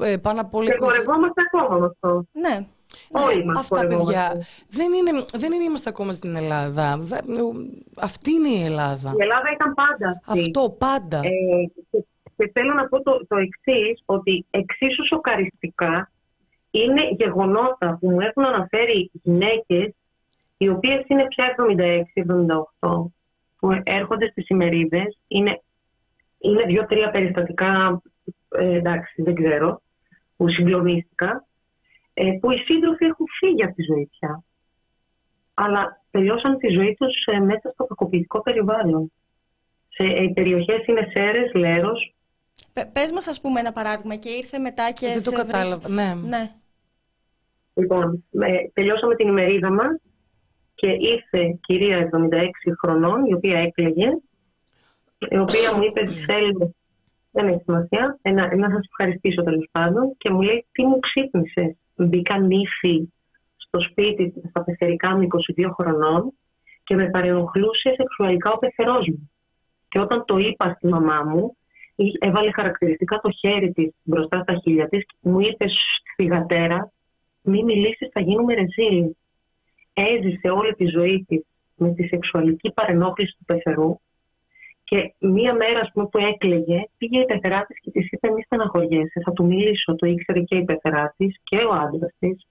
ε, 0.02 0.18
πάνω 0.18 0.42
από 0.42 0.64
Και 0.64 0.76
χορευόμαστε 0.80 1.42
ακόμα 1.54 1.78
με 1.78 1.86
αυτό. 1.86 2.26
Ναι. 2.32 2.66
Όλοι 3.12 3.46
μας 3.46 3.60
Αυτά 3.60 3.88
παιδιά. 3.88 4.46
Δεν, 4.70 4.94
είναι, 4.94 5.26
δεν 5.34 5.52
είναι, 5.54 5.64
είμαστε 5.64 5.90
ακόμα 5.90 6.12
στην 6.12 6.36
Ελλάδα. 6.36 7.00
Αυτή 7.96 8.32
είναι 8.32 8.50
η 8.50 8.64
Ελλάδα. 8.64 9.14
Η 9.18 9.22
Ελλάδα 9.22 9.52
ήταν 9.54 9.74
πάντα 9.74 10.22
αυτή. 10.26 10.40
Αυτό, 10.40 10.70
πάντα. 10.70 11.18
Ε, 11.18 11.30
και, 12.38 12.52
θέλω 12.54 12.74
να 12.74 12.88
πω 12.88 13.02
το, 13.02 13.26
το 13.28 13.36
εξής, 13.38 14.04
ότι 14.06 14.46
εξίσου 14.50 15.06
σοκαριστικά 15.06 16.12
είναι 16.72 17.02
γεγονότα 17.18 17.98
που 18.00 18.10
μου 18.10 18.22
έχουν 18.22 18.46
αναφέρει 18.46 19.12
γυναίκες, 19.24 19.94
οι 20.58 20.70
οποίες 20.70 21.04
είναι 21.08 21.28
πια 21.28 21.56
76-78, 22.80 23.06
που 23.60 23.82
έρχονται 23.84 24.30
στις 24.30 24.48
ημερίδες. 24.48 25.18
Είναι, 25.28 25.62
είναι 26.40 26.64
δύο-τρία 26.64 27.12
περιστατικά, 27.12 28.02
ε, 28.50 28.76
εντάξει, 28.76 29.22
δεν 29.22 29.36
ξέρω, 29.36 29.82
που 30.38 30.50
συγκλονίστηκα 30.50 31.30
ε, 31.30 31.47
που 32.40 32.52
οι 32.52 32.58
σύντροφοι 32.58 33.06
έχουν 33.06 33.26
φύγει 33.40 33.64
από 33.64 33.74
τη 33.74 33.84
ζωή 33.84 34.10
πια. 34.20 34.44
Αλλά 35.54 36.02
τελειώσαν 36.12 36.58
τη 36.58 36.68
ζωή 36.68 36.96
τους 37.00 37.26
ε, 37.26 37.40
μέσα 37.40 37.70
στο 37.74 37.86
κακοποιητικό 37.86 38.42
περιβάλλον. 38.42 39.12
Σε, 39.90 40.04
ε, 40.04 40.24
οι 40.24 40.34
περιοχές 40.34 40.86
είναι 40.86 41.08
Σέρες, 41.14 41.54
Λέρος. 41.54 42.16
Πες 42.94 43.12
μας 43.12 43.28
ας 43.28 43.42
πούμε 43.42 43.60
ένα 43.60 43.72
παράδειγμα 43.72 44.16
και 44.16 44.30
ήρθε 44.30 44.58
μετά 44.58 44.92
και 44.92 45.08
Δεν 45.08 45.24
το 45.24 45.32
κατάλαβα, 45.32 45.90
ναι. 45.90 46.14
ναι. 46.28 46.52
Λοιπόν, 47.74 48.24
τελειώσαμε 48.74 49.16
την 49.16 49.28
ημερίδα 49.28 49.72
μας 49.72 50.02
και 50.76 50.90
ήρθε 50.90 51.58
κυρία 51.62 52.10
76 52.14 52.28
χρονών, 52.82 53.26
η 53.26 53.34
οποία 53.34 53.60
έκλαιγε, 53.60 54.10
η 55.18 55.38
οποία 55.38 55.76
μου 55.76 55.84
είπε 55.84 56.02
ότι 56.02 56.14
θέλει, 56.14 56.76
δεν 57.32 57.48
έχει 57.48 57.62
σημασία, 57.64 58.20
να, 58.22 58.56
να 58.56 58.70
σας 58.70 58.86
ευχαριστήσω 58.86 59.44
τέλος 59.44 59.68
πάντων 59.72 60.16
και 60.18 60.30
μου 60.30 60.42
λέει 60.42 60.66
τι 60.72 60.86
μου 60.86 61.00
ξύπνησες; 61.00 61.76
Μπήκα 61.98 62.40
νύφη 62.40 63.10
στο 63.56 63.82
σπίτι 63.82 64.34
στα 64.50 64.64
πεθερικά 64.64 65.18
μου 65.18 65.28
22 65.58 65.70
χρονών 65.74 66.34
και 66.84 66.96
με 66.96 67.10
παρενοχλούσε 67.10 67.94
σεξουαλικά 67.96 68.52
ο 68.52 68.58
πεθερός 68.58 69.08
μου. 69.08 69.32
Και 69.90 70.00
όταν 70.00 70.26
το 70.26 70.38
είπα 70.38 70.74
στη 70.78 70.88
μαμά 70.88 71.24
μου, 71.24 71.58
έβαλε 72.20 72.52
χαρακτηριστικά 72.52 73.20
το 73.20 73.32
χέρι 73.32 73.72
της 73.72 73.94
μπροστά 74.04 74.42
στα 74.42 74.54
χείλια 74.54 74.88
της 74.90 75.06
και 75.06 75.30
μου 75.30 75.40
είπε 75.40 75.66
στη 76.14 76.26
γατέρα 76.26 76.92
«Μη 77.42 77.64
μιλήσεις, 77.64 78.10
θα 78.12 78.22
γίνουμε 78.22 78.54
ρεζίλοι». 78.54 79.18
Έζησε 79.94 80.50
όλη 80.50 80.74
τη 80.74 80.86
ζωή 80.86 81.26
της 81.28 81.46
με 81.76 81.94
τη 81.94 82.08
σεξουαλική 82.08 82.72
παρενόχληση 82.72 83.36
του 83.38 83.46
πεθερού 83.46 84.00
και 84.90 85.14
μία 85.20 85.54
μέρα 85.54 85.90
πούμε, 85.94 86.08
που 86.08 86.18
έκλαιγε, 86.18 86.84
πήγε 86.98 87.20
η 87.20 87.26
πεθερά 87.26 87.66
τη 87.66 87.74
και 87.74 87.92
της 87.92 88.12
είπε: 88.12 88.32
Μη 88.32 88.42
στεναχωριέσαι, 88.42 89.22
θα 89.26 89.32
του 89.32 89.46
μιλήσω. 89.46 89.96
Το 89.96 90.08
ήξερε 90.08 90.42
και 90.42 90.58
η 90.58 90.64
πεθερά 90.64 91.14
τη 91.18 91.28
και 91.44 91.58
ο 91.58 91.72
άντρας 91.72 92.14
της. 92.20 92.48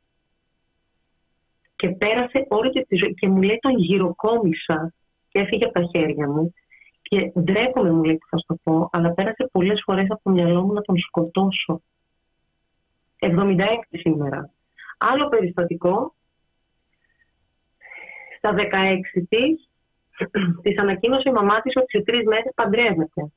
Και 1.76 1.88
πέρασε 1.88 2.46
όλη 2.48 2.70
τη 2.70 2.96
ζωή. 2.96 3.14
Και 3.14 3.28
μου 3.28 3.42
λέει: 3.42 3.58
Τον 3.60 3.78
γυροκόμισα 3.78 4.94
και 5.28 5.40
έφυγε 5.40 5.64
από 5.64 5.72
τα 5.72 5.86
χέρια 5.92 6.28
μου. 6.28 6.54
Και 7.02 7.32
ντρέπομαι, 7.40 7.90
μου 7.90 8.04
λέει, 8.04 8.16
που 8.16 8.26
θα 8.30 8.36
το 8.46 8.58
πω, 8.62 8.88
αλλά 8.92 9.12
πέρασε 9.12 9.48
πολλές 9.52 9.82
φορές 9.84 10.06
από 10.10 10.20
το 10.22 10.30
μυαλό 10.30 10.62
μου 10.62 10.72
να 10.72 10.80
τον 10.80 10.98
σκοτώσω. 10.98 11.82
76 13.18 13.64
σήμερα. 13.90 14.50
Άλλο 14.98 15.28
περιστατικό. 15.28 16.14
Στα 18.38 18.54
16 18.54 19.26
της, 19.28 19.68
της 20.62 20.78
ανακοίνωσε 20.78 21.28
η 21.28 21.32
μαμά 21.32 21.60
της 21.60 21.76
ότι 21.76 21.98
σε 21.98 22.02
τρεις 22.04 22.24
μέρες 22.24 22.52
παντρεύεται. 22.54 23.32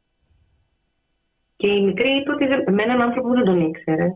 Και 1.55 1.67
η 1.67 1.82
μικρή 1.82 2.09
είπε 2.17 2.32
ότι 2.32 2.71
με 2.71 2.84
έναν 2.84 3.01
άνθρωπο 3.01 3.27
που 3.27 3.34
δεν 3.34 3.43
τον 3.43 3.59
ήξερε. 3.59 4.13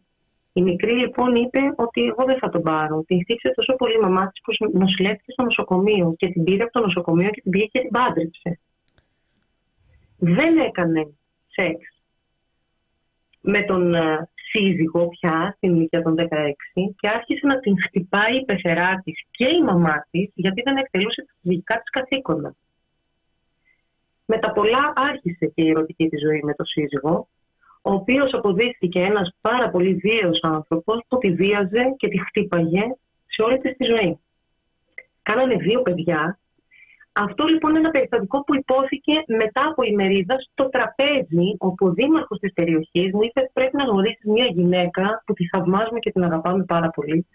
Η 0.53 0.61
μικρή 0.61 0.91
λοιπόν 0.91 1.35
είπε 1.35 1.59
ότι 1.75 2.01
εγώ 2.01 2.25
δεν 2.25 2.37
θα 2.37 2.49
τον 2.49 2.61
πάρω. 2.61 3.03
Την 3.07 3.21
χτύπησε 3.21 3.51
τόσο 3.55 3.75
πολύ 3.75 3.95
η 3.95 3.99
μαμά 3.99 4.27
της 4.27 4.41
που 4.41 4.77
νοσηλεύτηκε 4.77 5.31
στο 5.31 5.43
νοσοκομείο 5.43 6.13
και 6.17 6.27
την 6.27 6.43
πήρε 6.43 6.63
από 6.63 6.71
το 6.71 6.79
νοσοκομείο 6.79 7.29
και 7.29 7.41
την 7.41 7.51
πήγε 7.51 7.65
και 7.65 7.79
την 7.79 7.89
πάντρεψε. 7.89 8.59
Δεν 10.17 10.57
έκανε 10.57 11.13
σεξ 11.47 11.93
με 13.41 13.63
τον 13.63 13.93
ε, 13.93 14.29
σύζυγο 14.53 15.09
πια 15.09 15.53
στην 15.57 15.75
ηλικία 15.75 16.01
των 16.01 16.15
16 16.17 16.25
και 16.99 17.07
άρχισε 17.07 17.47
να 17.47 17.59
την 17.59 17.75
χτυπάει 17.85 18.35
η 18.37 18.45
πεθερά 18.45 19.01
της 19.03 19.25
και 19.31 19.47
η 19.47 19.63
μαμά 19.63 20.07
της 20.11 20.31
γιατί 20.33 20.61
δεν 20.61 20.77
εκτελούσε 20.77 21.21
τα 21.21 21.33
φυσικά 21.41 21.75
της 21.75 21.89
καθήκοντα. 21.89 22.55
Με 24.25 24.37
τα 24.37 24.51
πολλά 24.51 24.93
άρχισε 24.95 25.45
και 25.45 25.61
η 25.63 25.69
ερωτική 25.69 26.09
της 26.09 26.21
ζωή 26.21 26.41
με 26.43 26.53
τον 26.53 26.65
σύζυγο, 26.65 27.27
ο 27.81 27.91
οποίος 27.93 28.33
αποδείχθηκε 28.33 28.99
ένας 28.99 29.35
πάρα 29.41 29.69
πολύ 29.69 29.93
βίαιος 29.93 30.39
άνθρωπος 30.41 31.03
που 31.07 31.17
τη 31.17 31.31
βίαζε 31.31 31.95
και 31.97 32.07
τη 32.07 32.19
χτύπαγε 32.19 32.83
σε 33.25 33.41
όλη 33.41 33.57
της 33.57 33.77
τη 33.77 33.85
ζωή. 33.85 34.19
Κάνανε 35.21 35.55
δύο 35.55 35.81
παιδιά. 35.81 36.39
Αυτό 37.15 37.45
λοιπόν 37.45 37.69
είναι 37.69 37.79
ένα 37.79 37.89
περιστατικό 37.89 38.43
που 38.43 38.55
υπόθηκε 38.55 39.13
μετά 39.27 39.67
από 39.69 39.83
ημερίδα 39.83 40.35
στο 40.51 40.69
τραπέζι, 40.69 41.55
όπου 41.57 41.85
ο 41.85 41.91
δήμαρχος 41.91 42.39
της 42.39 42.53
περιοχής 42.53 43.13
μου 43.13 43.23
είπε 43.23 43.49
πρέπει 43.53 43.75
να 43.75 43.83
γνωρίσεις 43.83 44.25
μια 44.25 44.45
γυναίκα 44.45 45.23
που 45.25 45.33
τη 45.33 45.47
θαυμάζουμε 45.47 45.99
και 45.99 46.11
την 46.11 46.23
αγαπάμε 46.23 46.63
πάρα 46.63 46.89
πολύ. 46.89 47.27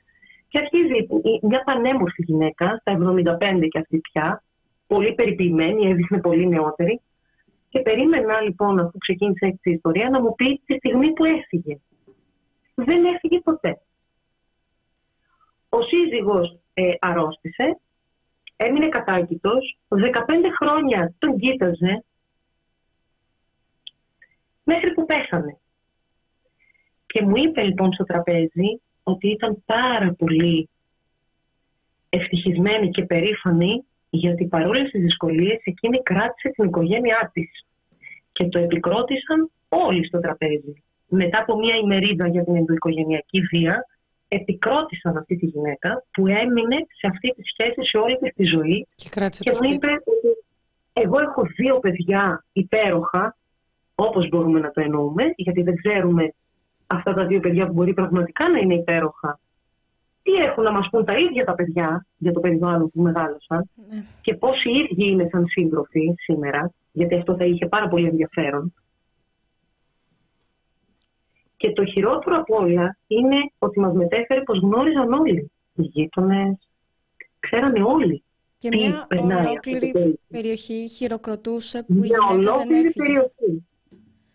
Και 0.49 0.59
αρχίζει 0.59 1.07
μια 1.43 1.63
πανέμορφη 1.65 2.23
γυναίκα, 2.23 2.77
στα 2.81 2.93
75 2.93 3.69
και 3.69 3.79
αυτή 3.79 4.01
πια, 4.01 4.43
πολύ 4.87 5.15
περιποιημένη, 5.15 5.91
έδειχνε 5.91 6.21
πολύ 6.21 6.49
νεότερη, 6.49 7.01
και 7.69 7.81
περίμενα 7.81 8.41
λοιπόν, 8.41 8.79
αφού 8.79 8.99
ξεκίνησε 8.99 9.47
έτσι 9.47 9.71
η 9.71 9.73
ιστορία, 9.73 10.11
να 10.11 10.21
μου 10.21 10.35
πει 10.35 10.63
τη 10.67 10.75
στιγμή 10.75 11.13
που 11.13 11.25
έφυγε. 11.25 11.79
Δεν 12.75 13.05
έφυγε 13.05 13.41
ποτέ. 13.41 13.81
Ο 15.69 15.83
σύζυγος 15.83 16.59
ε, 16.75 16.91
αρρώστησε, 16.99 17.81
έμεινε 18.61 18.89
κατάκητος, 18.89 19.79
15 19.89 20.01
χρόνια 20.59 21.15
τον 21.19 21.39
κοίταζε, 21.39 22.05
μέχρι 24.65 24.93
που 24.95 25.05
πέθανε. 25.05 25.59
Και 27.07 27.23
μου 27.23 27.35
είπε 27.37 27.63
λοιπόν 27.63 27.93
στο 27.93 28.05
τραπέζι 28.05 28.81
ότι 29.03 29.29
ήταν 29.31 29.63
πάρα 29.67 30.15
πολύ 30.19 30.69
ευτυχισμένη 32.09 32.91
και 32.91 33.05
περήφανη 33.05 33.85
γιατί 34.11 34.47
παρόλες 34.47 34.91
τις 34.91 35.03
δυσκολίες 35.03 35.61
εκείνη 35.65 36.03
κράτησε 36.03 36.49
την 36.49 36.65
οικογένειά 36.65 37.31
της. 37.33 37.67
Και 38.33 38.49
το 38.49 38.59
επικρότησαν 38.59 39.51
όλοι 39.69 40.07
στο 40.07 40.21
τραπέζι. 40.21 40.83
Μετά 41.09 41.39
από 41.39 41.57
μια 41.57 41.77
ημερίδα 41.77 42.29
για 42.29 42.45
την 42.45 42.57
ενδοοικογενειακή 42.57 43.41
βία, 43.41 43.85
επικρότησαν 44.29 45.17
αυτή 45.17 45.37
τη 45.37 45.47
γυναίκα 45.47 46.05
που 46.13 46.27
έμεινε 46.27 46.77
σε 46.99 47.07
αυτή 47.07 47.29
τη 47.29 47.43
σχέση 47.43 47.89
σε 47.89 47.99
όλη 47.99 48.19
της 48.35 48.51
ζωή. 48.51 48.87
Και, 48.95 49.09
κράτησε 49.09 49.43
και 49.43 49.57
μου 49.63 49.73
είπε 49.73 49.89
ότι 49.89 50.31
εγώ 50.93 51.21
έχω 51.21 51.43
δύο 51.57 51.79
παιδιά 51.79 52.45
υπέροχα, 52.53 53.37
όπως 53.95 54.29
μπορούμε 54.29 54.61
να 54.61 54.71
το 54.71 54.81
εννοούμε, 54.81 55.25
γιατί 55.37 55.63
δεν 55.63 55.77
ξέρουμε 55.77 56.35
αυτά 56.87 57.15
τα 57.15 57.27
δύο 57.27 57.41
παιδιά 57.41 57.67
που 57.67 57.73
μπορεί 57.73 57.95
πραγματικά 57.95 58.49
να 58.49 58.59
είναι 58.59 58.75
υπέροχα 58.75 59.41
τι 60.29 60.35
έχουν 60.35 60.65
να 60.65 60.73
μας 60.73 60.89
πούν 60.91 61.05
τα 61.05 61.19
ίδια 61.19 61.45
τα 61.45 61.55
παιδιά 61.55 62.07
για 62.17 62.33
το 62.33 62.41
περιβάλλον 62.41 62.91
που 62.91 63.01
μεγάλωσαν 63.01 63.71
ναι. 63.91 64.05
και 64.21 64.35
πώς 64.35 64.65
οι 64.65 64.71
ίδιοι 64.71 65.11
είναι 65.11 65.29
σαν 65.31 65.47
σύντροφοι 65.47 66.15
σήμερα, 66.17 66.73
γιατί 66.93 67.15
αυτό 67.15 67.37
θα 67.37 67.45
είχε 67.45 67.67
πάρα 67.67 67.89
πολύ 67.89 68.07
ενδιαφέρον. 68.07 68.75
Και 71.59 71.73
το 71.73 71.85
χειρότερο 71.85 72.37
από 72.37 72.57
όλα 72.57 72.99
είναι 73.07 73.37
ότι 73.59 73.81
μας 73.81 73.93
μετέφερε 73.93 74.43
πως 74.43 74.59
γνώριζαν 74.59 75.13
όλοι 75.13 75.51
οι 75.75 75.83
γείτονες, 75.83 76.69
ξέρανε 77.39 77.83
όλοι 77.83 78.23
και 78.59 78.69
μια 78.69 79.07
ολόκληρη 79.21 80.19
περιοχή 80.29 80.89
χειροκροτούσε 80.89 81.83
που 81.83 81.93
η 81.93 82.07
γυναίκα 82.07 82.37
δεν 82.37 82.71
έφυγε. 82.71 82.93
Περιοχή. 82.95 83.67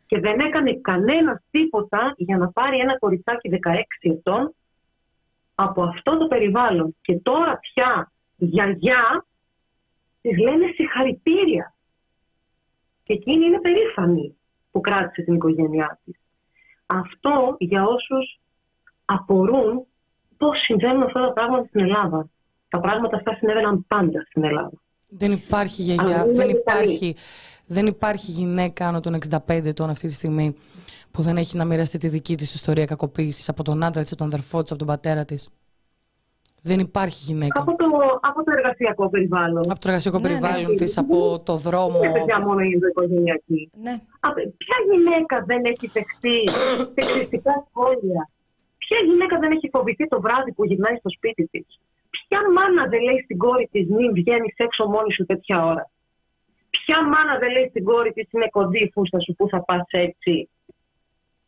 Και 0.06 0.20
δεν 0.20 0.40
έκανε 0.40 0.74
κανένας 0.74 1.42
τίποτα 1.52 2.14
για 2.18 2.38
να 2.38 2.52
πάρει 2.52 2.78
ένα 2.78 2.98
κοριτσάκι 2.98 3.50
16 3.64 3.74
ετών 4.00 4.56
από 5.56 5.84
αυτό 5.84 6.18
το 6.18 6.28
περιβάλλον 6.28 6.96
και 7.02 7.16
τώρα 7.18 7.60
πια 7.60 8.12
γιαγιά 8.36 9.26
της 10.22 10.38
λένε 10.38 10.66
συγχαρητήρια. 10.76 11.76
Και 13.04 13.14
εκείνη 13.14 13.46
είναι 13.46 13.60
περήφανη 13.60 14.38
που 14.72 14.82
κράτησε 14.82 15.22
την 15.22 15.34
οικογένειά 15.34 16.00
της. 16.06 16.23
Αυτό 16.86 17.56
για 17.60 17.84
όσους 17.84 18.40
απορούν 19.06 19.86
πώς 20.38 20.60
συμβαίνουν 20.60 21.04
αυτά 21.04 21.20
τα 21.20 21.34
πράγματα 21.34 21.68
στην 21.68 21.82
Ελλάδα. 21.82 22.30
Τα 22.70 22.80
πράγματα 22.80 23.16
αυτά 23.16 23.36
συνέβαιναν 23.36 23.86
πάντα 23.88 24.22
στην 24.22 24.44
Ελλάδα. 24.44 24.72
Δεν 25.08 25.32
υπάρχει 25.32 25.82
γιαγιά, 25.82 26.26
δεν 26.26 26.50
υπάρχει, 26.50 27.16
δεν 27.66 27.86
υπάρχει 27.86 28.32
γυναίκα 28.32 28.88
άνω 28.88 29.00
των 29.00 29.18
65 29.48 29.66
ετών 29.66 29.90
αυτή 29.90 30.08
τη 30.08 30.14
στιγμή 30.14 30.56
που 31.12 31.22
δεν 31.22 31.38
έχει 31.38 31.58
να 31.58 31.66
μοιραστεί 31.66 31.98
τη 31.98 32.08
δική 32.08 32.36
της 32.36 32.54
ιστορία 32.54 32.86
κακοποίησης 32.86 33.50
από 33.50 33.64
τον 33.64 33.84
άντρα 33.84 34.02
της, 34.02 34.12
από 34.12 34.22
τον 34.22 34.28
αδερφό 34.28 34.62
της, 34.62 34.72
από 34.72 34.80
τον 34.80 34.88
πατέρα 34.88 35.26
της. 35.26 35.50
Δεν 36.70 36.80
υπάρχει 36.80 37.20
γυναίκα. 37.30 37.62
Από 37.62 37.76
το, 37.76 37.86
από 38.30 38.44
το 38.44 38.52
εργασιακό 38.58 39.10
περιβάλλον. 39.10 39.64
Από 39.72 39.80
το 39.84 39.88
εργασιακό 39.90 40.18
ναι, 40.20 40.28
περιβάλλον 40.28 40.72
ναι, 40.72 40.76
τη, 40.82 40.94
από 40.96 41.18
το 41.48 41.56
δρόμο. 41.68 42.00
Δεν 42.00 42.12
παιδιά 42.12 42.40
μόνο 42.40 42.60
η 42.60 42.70
οικογενειακή. 42.90 43.62
Ναι. 43.86 43.96
Ποια 44.62 44.78
γυναίκα 44.90 45.36
δεν 45.50 45.62
έχει 45.72 45.88
δεχτεί 45.96 46.40
σεξιστικά 46.96 47.54
σχόλια; 47.68 48.22
Ποια 48.78 48.98
γυναίκα 49.08 49.36
δεν 49.40 49.52
έχει 49.52 49.70
φοβηθεί 49.76 50.08
το 50.08 50.22
βράδυ 50.22 50.52
που 50.54 50.64
γυρνάει 50.66 50.96
στο 50.96 51.10
σπίτι 51.10 51.44
της; 51.52 51.68
Ποια 52.16 52.40
μάνα 52.56 52.84
δεν 52.92 53.02
λέει 53.08 53.20
στην 53.24 53.38
κόρη 53.38 53.70
της 53.72 53.86
μην 53.90 54.14
βγαίνεις 54.14 54.54
έξω 54.66 54.84
μόνη 54.94 55.12
σου 55.14 55.26
τέτοια 55.26 55.66
ώρα. 55.72 55.86
Ποια 56.70 56.98
μάνα 57.12 57.34
δεν 57.42 57.52
λέει 57.52 57.68
στην 57.70 57.84
κόρη 57.84 58.12
της 58.14 58.28
είναι 58.32 58.48
κοντή 58.58 58.80
η 58.88 58.92
φούστα 58.94 59.20
σου 59.20 59.34
που 59.38 59.48
θα 59.52 59.60
πας 59.68 59.88
έτσι; 59.90 60.50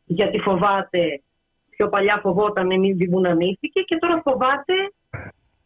Γιατί 0.05 0.37
φοβάται. 0.39 1.03
Πιο 1.75 1.89
παλιά 1.89 2.19
φοβόταν 2.23 2.67
μην 2.79 2.97
την 2.97 3.27
ανήθικε 3.27 3.81
και 3.81 3.97
τώρα 3.97 4.21
φοβάται 4.21 4.73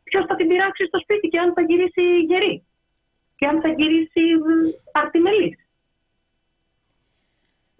ποιος 0.09 0.25
θα 0.27 0.35
την 0.35 0.47
πειράξει 0.47 0.83
στο 0.85 0.99
σπίτι 0.99 1.27
και 1.27 1.39
αν 1.39 1.53
θα 1.55 1.61
γυρίσει 1.61 2.03
γερή; 2.29 2.55
Και 3.37 3.47
αν 3.47 3.61
θα 3.61 3.69
γυρίσει 3.77 4.23
αρτιμελής; 4.91 5.57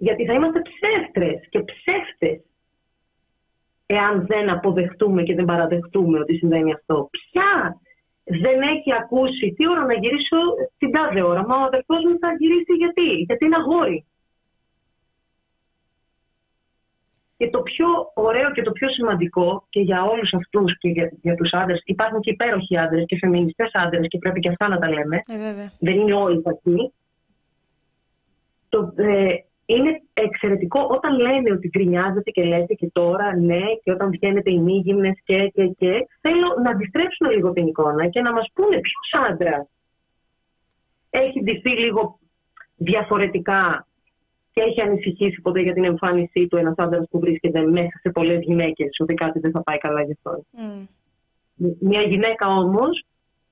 Γιατί 0.06 0.26
θα 0.26 0.34
είμαστε 0.34 0.62
ψεύτρες 0.70 1.40
και 1.50 1.60
ψεύτες 1.70 2.40
εάν 3.86 4.26
δεν 4.26 4.50
αποδεχτούμε 4.50 5.24
και 5.24 5.36
δεν 5.36 5.46
παραδεχτούμε 5.46 6.20
ότι 6.20 6.38
συμβαίνει 6.38 6.74
αυτό. 6.74 7.10
Ποια 7.12 7.82
δεν 8.24 8.62
έχει 8.62 8.92
ακούσει 9.02 9.54
τι 9.56 9.70
ώρα 9.70 9.86
να 9.86 9.94
γυρίσω 9.94 10.40
την 10.78 10.92
τάδε 10.92 11.22
ώρα. 11.22 11.46
Μα 11.48 11.56
ο 11.56 11.64
αδερφό 11.64 11.96
μου 11.96 12.18
θα 12.20 12.30
γυρίσει 12.40 12.74
γιατί. 12.74 13.10
Γιατί 13.28 13.46
είναι 13.46 13.56
αγόρι. 13.56 14.06
Και 17.40 17.50
το 17.50 17.62
πιο 17.62 17.88
ωραίο 18.14 18.52
και 18.52 18.62
το 18.62 18.72
πιο 18.72 18.90
σημαντικό 18.90 19.66
και 19.70 19.80
για 19.80 20.04
όλους 20.04 20.34
αυτούς 20.34 20.78
και 20.78 20.90
για, 20.90 21.12
για 21.22 21.36
τους 21.36 21.54
άντρες, 21.54 21.82
υπάρχουν 21.86 22.20
και 22.22 22.32
υπέροχοι 22.32 22.78
άντρες 22.78 23.04
και 23.08 23.18
φεμινιστές 23.18 23.72
άντρες 23.74 24.08
και 24.08 24.18
πρέπει 24.18 24.40
και 24.40 24.50
αυτά 24.50 24.68
να 24.68 24.80
τα 24.80 24.90
λέμε. 24.90 25.16
Ε, 25.16 25.68
Δεν 25.80 25.96
είναι 26.00 26.14
όλοι 26.14 26.42
αυτοί. 26.46 26.94
Το, 28.70 28.94
ε, 28.96 29.34
είναι 29.66 30.02
εξαιρετικό 30.14 30.88
όταν 30.92 31.20
λένε 31.20 31.52
ότι 31.52 31.68
γκρινιάζεται 31.68 32.32
και 32.32 32.44
λέτε 32.44 32.74
και 32.74 32.90
τώρα 32.94 33.36
ναι 33.36 33.62
και 33.84 33.92
όταν 33.92 34.10
βγαίνετε 34.10 34.52
οι 34.52 34.60
μήγυμνες 34.60 35.18
και 35.24 35.52
και 35.54 35.66
και 35.66 36.08
θέλω 36.22 36.48
να 36.64 36.70
αντιστρέψουμε 36.70 37.34
λίγο 37.34 37.52
την 37.52 37.68
εικόνα 37.68 38.08
και 38.08 38.22
να 38.22 38.34
μας 38.34 38.52
πούνε 38.54 38.80
ποιος 38.80 39.30
άντρας 39.30 39.68
έχει 41.10 41.44
ντυθεί 41.44 41.70
λίγο 41.70 42.20
διαφορετικά 42.76 43.88
και 44.60 44.66
έχει 44.66 44.82
ανησυχήσει 44.82 45.42
ποτέ 45.42 45.62
για 45.62 45.74
την 45.74 45.84
εμφάνισή 45.84 46.48
του 46.48 46.58
ένας 46.58 46.74
άντρας 46.78 47.08
που 47.10 47.20
βρίσκεται 47.20 47.62
μέσα 47.62 48.00
σε 48.02 48.10
πολλές 48.10 48.40
γυναίκες, 48.42 48.98
ότι 49.00 49.14
κάτι 49.14 49.40
δεν 49.40 49.52
θα 49.52 49.64
πάει 49.64 49.78
καλά 49.78 50.02
για 50.04 50.18
αυτό. 50.18 50.44
Mm. 50.58 50.88
Μια 51.80 52.02
γυναίκα 52.02 52.48
όμως 52.48 53.06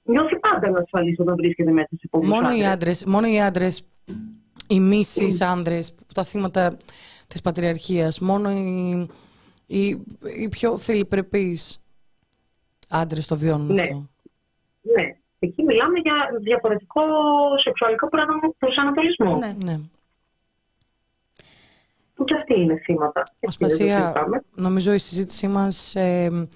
νιώθει 0.04 0.40
πάντα 0.40 0.68
ανασφαλή 0.68 1.16
όταν 1.18 1.36
βρίσκεται 1.36 1.72
μέσα 1.72 1.90
σε 1.92 2.08
πολλούς 2.12 2.30
μόνο 2.30 2.56
Οι 2.56 2.66
άντρες, 2.66 3.06
μόνο 3.06 3.28
οι 3.28 3.42
άντρες, 3.42 3.88
οι 4.68 4.80
μίσης 4.80 5.40
mm. 5.42 5.46
άντρες, 5.46 5.96
τα 6.14 6.24
θύματα 6.24 6.78
της 7.28 7.42
πατριαρχίας, 7.42 8.20
μόνο 8.20 8.52
οι, 8.52 9.08
οι, 9.66 9.88
οι 10.40 10.50
πιο 10.50 10.78
θελυπρεπεί 10.78 11.58
άντρες 12.90 13.26
το 13.26 13.38
βιώνουν 13.38 13.74
ναι. 13.74 13.82
αυτό. 13.82 14.10
Ναι. 14.82 15.16
Εκεί 15.40 15.64
μιλάμε 15.64 16.00
για 16.00 16.14
διαφορετικό 16.42 17.02
σεξουαλικό 17.64 18.10
προσανατολισμό. 18.58 19.38
Ναι. 19.38 19.56
ναι 19.64 19.80
που 22.18 22.24
και 22.24 22.36
αυτοί 22.36 22.60
είναι 22.60 22.78
θύματα. 22.78 23.24
Ασπασία, 23.48 24.14
νομίζω 24.56 24.94
η 24.94 24.98
συζήτησή 24.98 25.48
μας 25.48 25.96
ε, 25.96 26.48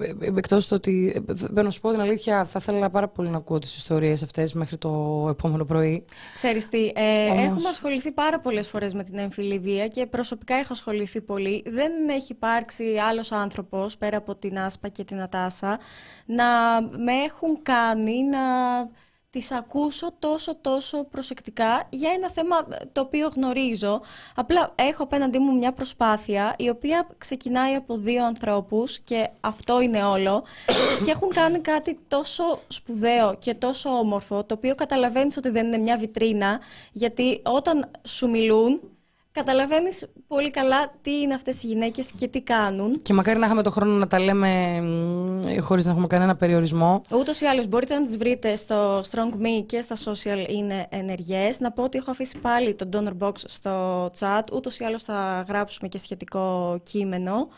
ε, 0.00 0.36
εκτός 0.36 0.68
το 0.68 0.74
ότι. 0.74 1.22
Ε, 1.56 1.62
να 1.62 1.70
σου 1.70 1.80
πω 1.80 1.90
την 1.90 2.00
αλήθεια, 2.00 2.44
θα 2.44 2.58
ήθελα 2.62 2.90
πάρα 2.90 3.08
πολύ 3.08 3.28
να 3.28 3.36
ακούω 3.36 3.58
τις 3.58 3.76
ιστορίες 3.76 4.22
αυτές 4.22 4.52
μέχρι 4.52 4.76
το 4.76 5.26
επόμενο 5.30 5.64
πρωί. 5.64 6.04
Ξέρεις 6.34 6.68
τι, 6.68 6.86
ε, 6.94 7.26
έχουμε 7.26 7.68
ασχοληθεί 7.68 8.12
πάρα 8.12 8.40
πολλές 8.40 8.68
φορές 8.68 8.94
με 8.94 9.02
την 9.02 9.18
έμφυλη 9.18 9.58
βία 9.58 9.88
και 9.88 10.06
προσωπικά 10.06 10.54
έχω 10.54 10.72
ασχοληθεί 10.72 11.20
πολύ. 11.20 11.62
Δεν 11.66 11.92
έχει 12.08 12.32
υπάρξει 12.32 12.84
άλλος 13.10 13.32
άνθρωπος 13.32 13.96
πέρα 13.96 14.16
από 14.16 14.34
την 14.34 14.58
Άσπα 14.58 14.88
και 14.88 15.04
την 15.04 15.20
Ατάσα 15.20 15.78
να 16.26 16.44
με 16.82 17.12
έχουν 17.12 17.62
κάνει 17.62 18.22
να 18.22 18.40
τις 19.34 19.50
ακούσω 19.52 20.12
τόσο 20.18 20.56
τόσο 20.60 21.04
προσεκτικά 21.04 21.86
για 21.90 22.10
ένα 22.10 22.30
θέμα 22.30 22.66
το 22.92 23.00
οποίο 23.00 23.30
γνωρίζω. 23.36 24.00
Απλά 24.34 24.72
έχω 24.74 25.02
απέναντί 25.02 25.38
μου 25.38 25.54
μια 25.58 25.72
προσπάθεια 25.72 26.54
η 26.58 26.68
οποία 26.68 27.08
ξεκινάει 27.18 27.74
από 27.74 27.96
δύο 27.96 28.24
ανθρώπους 28.24 28.98
και 28.98 29.28
αυτό 29.40 29.80
είναι 29.80 30.04
όλο 30.04 30.44
και 31.04 31.10
έχουν 31.10 31.28
κάνει 31.28 31.58
κάτι 31.58 31.98
τόσο 32.08 32.58
σπουδαίο 32.68 33.36
και 33.38 33.54
τόσο 33.54 33.90
όμορφο 33.90 34.44
το 34.44 34.54
οποίο 34.54 34.74
καταλαβαίνεις 34.74 35.36
ότι 35.36 35.48
δεν 35.48 35.66
είναι 35.66 35.78
μια 35.78 35.96
βιτρίνα 35.96 36.60
γιατί 36.92 37.40
όταν 37.44 37.90
σου 38.02 38.30
μιλούν 38.30 38.80
Καταλαβαίνεις 39.34 40.06
πολύ 40.26 40.50
καλά 40.50 40.92
τι 41.02 41.20
είναι 41.20 41.34
αυτές 41.34 41.62
οι 41.62 41.66
γυναίκες 41.66 42.12
και 42.16 42.28
τι 42.28 42.40
κάνουν. 42.42 43.00
Και 43.02 43.12
μακάρι 43.12 43.38
να 43.38 43.46
είχαμε 43.46 43.62
τον 43.62 43.72
χρόνο 43.72 43.92
να 43.92 44.06
τα 44.06 44.20
λέμε 44.20 44.82
χωρίς 45.60 45.84
να 45.84 45.90
έχουμε 45.90 46.06
κανένα 46.06 46.36
περιορισμό. 46.36 47.00
Ούτως 47.10 47.40
ή 47.40 47.46
άλλως 47.46 47.66
μπορείτε 47.66 47.98
να 47.98 48.04
τις 48.04 48.16
βρείτε 48.16 48.56
στο 48.56 48.98
Strong 48.98 49.32
Me 49.32 49.64
και 49.66 49.80
στα 49.80 49.96
social 49.96 50.48
είναι 50.48 50.86
ενεργές. 50.88 51.60
Να 51.60 51.72
πω 51.72 51.82
ότι 51.82 51.98
έχω 51.98 52.10
αφήσει 52.10 52.38
πάλι 52.38 52.74
το 52.74 52.88
donor 52.92 53.26
box 53.26 53.32
στο 53.34 54.06
chat. 54.18 54.42
Ούτως 54.52 54.78
ή 54.78 54.84
άλλως 54.84 55.02
θα 55.02 55.44
γράψουμε 55.48 55.88
και 55.88 55.98
σχετικό 55.98 56.80
κείμενο 56.82 57.48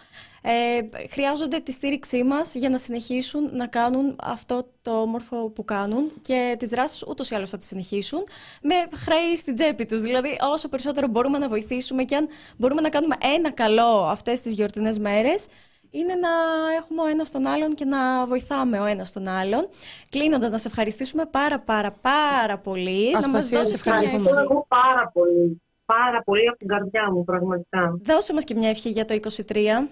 ε, 0.49 1.07
χρειάζονται 1.09 1.59
τη 1.59 1.73
στήριξή 1.73 2.23
μας 2.23 2.55
για 2.55 2.69
να 2.69 2.79
συνεχίσουν 2.79 3.49
να 3.53 3.67
κάνουν 3.67 4.17
αυτό 4.23 4.69
το 4.83 5.01
όμορφο 5.01 5.49
που 5.49 5.65
κάνουν 5.65 6.13
και 6.23 6.57
τις 6.59 6.69
δράσεις 6.69 7.05
ούτως 7.09 7.31
ή 7.31 7.35
άλλως 7.35 7.51
θα 7.51 7.57
τις 7.57 7.67
συνεχίσουν 7.67 8.25
με 8.63 8.75
χρέη 8.95 9.37
στην 9.37 9.55
τσέπη 9.55 9.87
τους. 9.87 10.03
Δηλαδή 10.03 10.37
όσο 10.53 10.69
περισσότερο 10.69 11.07
μπορούμε 11.07 11.39
να 11.39 11.49
βοηθήσουμε 11.49 12.05
και 12.05 12.17
αν 12.17 12.29
μπορούμε 12.57 12.81
να 12.81 12.89
κάνουμε 12.89 13.15
ένα 13.35 13.51
καλό 13.53 14.07
αυτές 14.07 14.41
τις 14.41 14.55
γιορτινές 14.55 14.99
μέρες 14.99 15.47
είναι 15.91 16.15
να 16.15 16.29
έχουμε 16.77 17.03
ο 17.03 17.07
ένας 17.07 17.31
τον 17.31 17.47
άλλον 17.47 17.75
και 17.75 17.85
να 17.85 18.27
βοηθάμε 18.27 18.81
ο 18.81 18.85
ένας 18.85 19.13
τον 19.13 19.29
άλλον. 19.29 19.69
Κλείνοντας, 20.11 20.51
να 20.51 20.59
σε 20.59 20.69
ευχαριστήσουμε 20.69 21.27
πάρα 21.27 21.59
πάρα 21.61 21.91
πάρα 22.01 22.59
πολύ. 22.59 23.17
Ας 23.17 23.27
να 23.27 23.33
μας 23.33 23.49
δώσεις 23.49 23.75
ευχαριστώ 23.75 24.39
εγώ 24.39 24.67
πάρα 24.69 25.11
πολύ. 25.13 25.61
Πάρα 25.85 26.23
πολύ 26.23 26.49
από 26.49 26.59
την 26.59 26.67
καρδιά 26.67 27.13
μου, 27.13 27.25
πραγματικά. 27.25 27.99
Δώσε 28.03 28.33
μας 28.33 28.45
και 28.45 28.55
μια 28.55 28.69
ευχή 28.69 28.89
για 28.89 29.05
το 29.05 29.15
23 29.15 29.89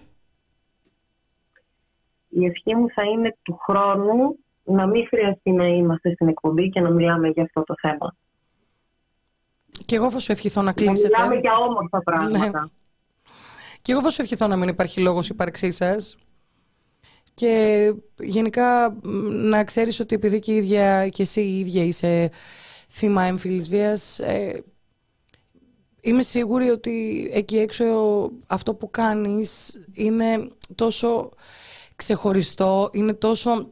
η 2.35 2.45
ευχή 2.45 2.75
μου 2.75 2.87
θα 2.95 3.03
είναι 3.03 3.37
του 3.43 3.59
χρόνου 3.67 4.39
να 4.65 4.87
μην 4.87 5.07
χρειαστεί 5.07 5.51
να 5.51 5.67
είμαστε 5.67 6.13
στην 6.15 6.29
εκπομπή 6.29 6.69
και 6.69 6.81
να 6.81 6.91
μιλάμε 6.91 7.29
για 7.29 7.43
αυτό 7.43 7.63
το 7.63 7.75
θέμα. 7.81 8.17
Και 9.85 9.97
εγώ 9.97 10.11
θα 10.11 10.19
σου 10.19 10.33
ευχηθώ 10.33 10.63
να 10.63 10.73
κλείσετε. 10.73 11.09
Να 11.09 11.23
μιλάμε 11.23 11.41
για 11.41 11.57
όμορφα 11.57 12.03
πράγματα. 12.03 12.61
Ναι. 12.61 12.69
Και 13.83 13.93
εγώ 13.93 14.03
θα 14.03 14.11
σου 14.11 14.23
ευχηθώ 14.23 14.47
να 14.47 14.57
μην 14.57 14.69
υπάρχει 14.69 15.01
λόγος 15.01 15.29
ύπαρξής 15.29 15.77
σας. 15.77 16.17
Και 17.35 17.95
γενικά 18.19 18.97
να 19.29 19.65
ξέρεις 19.65 20.01
ότι 20.01 20.15
επειδή 20.15 20.39
και, 20.39 20.55
ίδια, 20.55 21.09
και 21.09 21.23
εσύ 21.23 21.41
η 21.41 21.59
ίδια 21.59 21.83
είσαι 21.83 22.31
θύμα 22.89 23.23
έμφυλης 23.23 23.69
βίας, 23.69 24.19
ε, 24.19 24.65
είμαι 26.01 26.23
σίγουρη 26.23 26.71
ότι 26.71 27.29
εκεί 27.33 27.59
έξω 27.59 27.85
αυτό 28.47 28.75
που 28.75 28.91
κάνεις 28.91 29.81
είναι 29.93 30.49
τόσο 30.75 31.31
ξεχωριστό, 31.97 32.91
είναι 32.93 33.15
τόσο... 33.15 33.69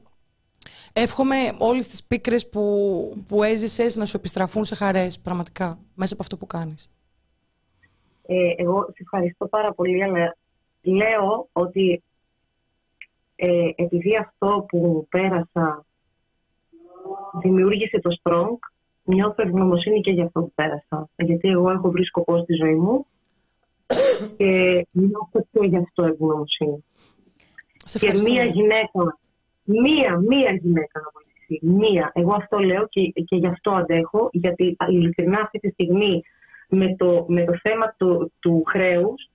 Εύχομαι 0.93 1.36
όλες 1.59 1.86
τις 1.86 2.05
πίκρες 2.05 2.49
που, 2.49 3.24
που 3.28 3.43
έζησες 3.43 3.97
να 3.97 4.05
σου 4.05 4.16
επιστραφούν 4.16 4.65
σε 4.65 4.74
χαρές, 4.74 5.20
πραγματικά, 5.20 5.78
μέσα 5.94 6.15
από 6.15 6.23
αυτό 6.23 6.36
που 6.36 6.47
κάνεις. 6.47 6.90
Ε, 8.27 8.55
εγώ 8.57 8.85
σε 8.85 8.99
ευχαριστώ 9.01 9.47
πάρα 9.47 9.73
πολύ, 9.73 10.05
αλλά 10.05 10.36
λέω 10.82 11.49
ότι 11.53 12.03
ε, 13.36 13.70
επειδή 13.74 14.16
αυτό 14.16 14.65
που 14.69 15.07
πέρασα 15.11 15.85
δημιούργησε 17.40 18.01
το 18.01 18.16
Strong, 18.23 18.59
νιώθω 19.05 19.43
ευγνωμοσύνη 19.43 20.01
και 20.01 20.11
για 20.11 20.24
αυτό 20.24 20.40
που 20.40 20.53
πέρασα. 20.55 21.09
Γιατί 21.16 21.49
εγώ 21.49 21.70
έχω 21.70 21.90
βρει 21.90 22.05
σκοπό 22.05 22.39
στη 22.39 22.55
ζωή 22.55 22.74
μου 22.74 23.07
και 24.36 24.86
νιώθω 24.90 25.47
και 25.53 25.66
γι' 25.66 25.77
αυτό 25.77 26.03
ευγνωμοσύνη 26.05 26.85
και 27.85 28.13
μία 28.13 28.45
γυναίκα, 28.45 29.19
μία, 29.65 30.17
μία 30.17 30.53
γυναίκα 30.53 31.01
να 31.01 31.11
βοηθήσει. 31.13 31.59
Μία. 31.63 32.11
Εγώ 32.15 32.35
αυτό 32.35 32.59
λέω 32.59 32.89
και, 32.89 33.01
και 33.01 33.37
γι' 33.37 33.47
αυτό 33.47 33.71
αντέχω, 33.71 34.29
γιατί 34.33 34.77
ειλικρινά 34.89 35.41
αυτή 35.41 35.59
τη 35.59 35.71
στιγμή 35.71 36.23
με 36.69 36.97
το, 36.97 37.25
με 37.29 37.45
το 37.45 37.53
θέμα 37.63 37.95
του, 37.99 38.33
του 38.39 38.63
χρέους 38.67 39.31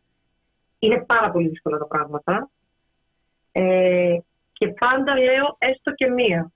είναι 0.80 1.04
πάρα 1.08 1.32
πολύ 1.32 1.48
δύσκολα 1.48 1.78
τα 1.78 1.88
πράγματα. 1.88 2.50
Ε, 3.52 4.18
και 4.54 4.68
πάντα 4.68 5.18
λέω 5.18 5.56
έστω 5.58 5.94
και 5.94 6.08
μία. 6.08 6.52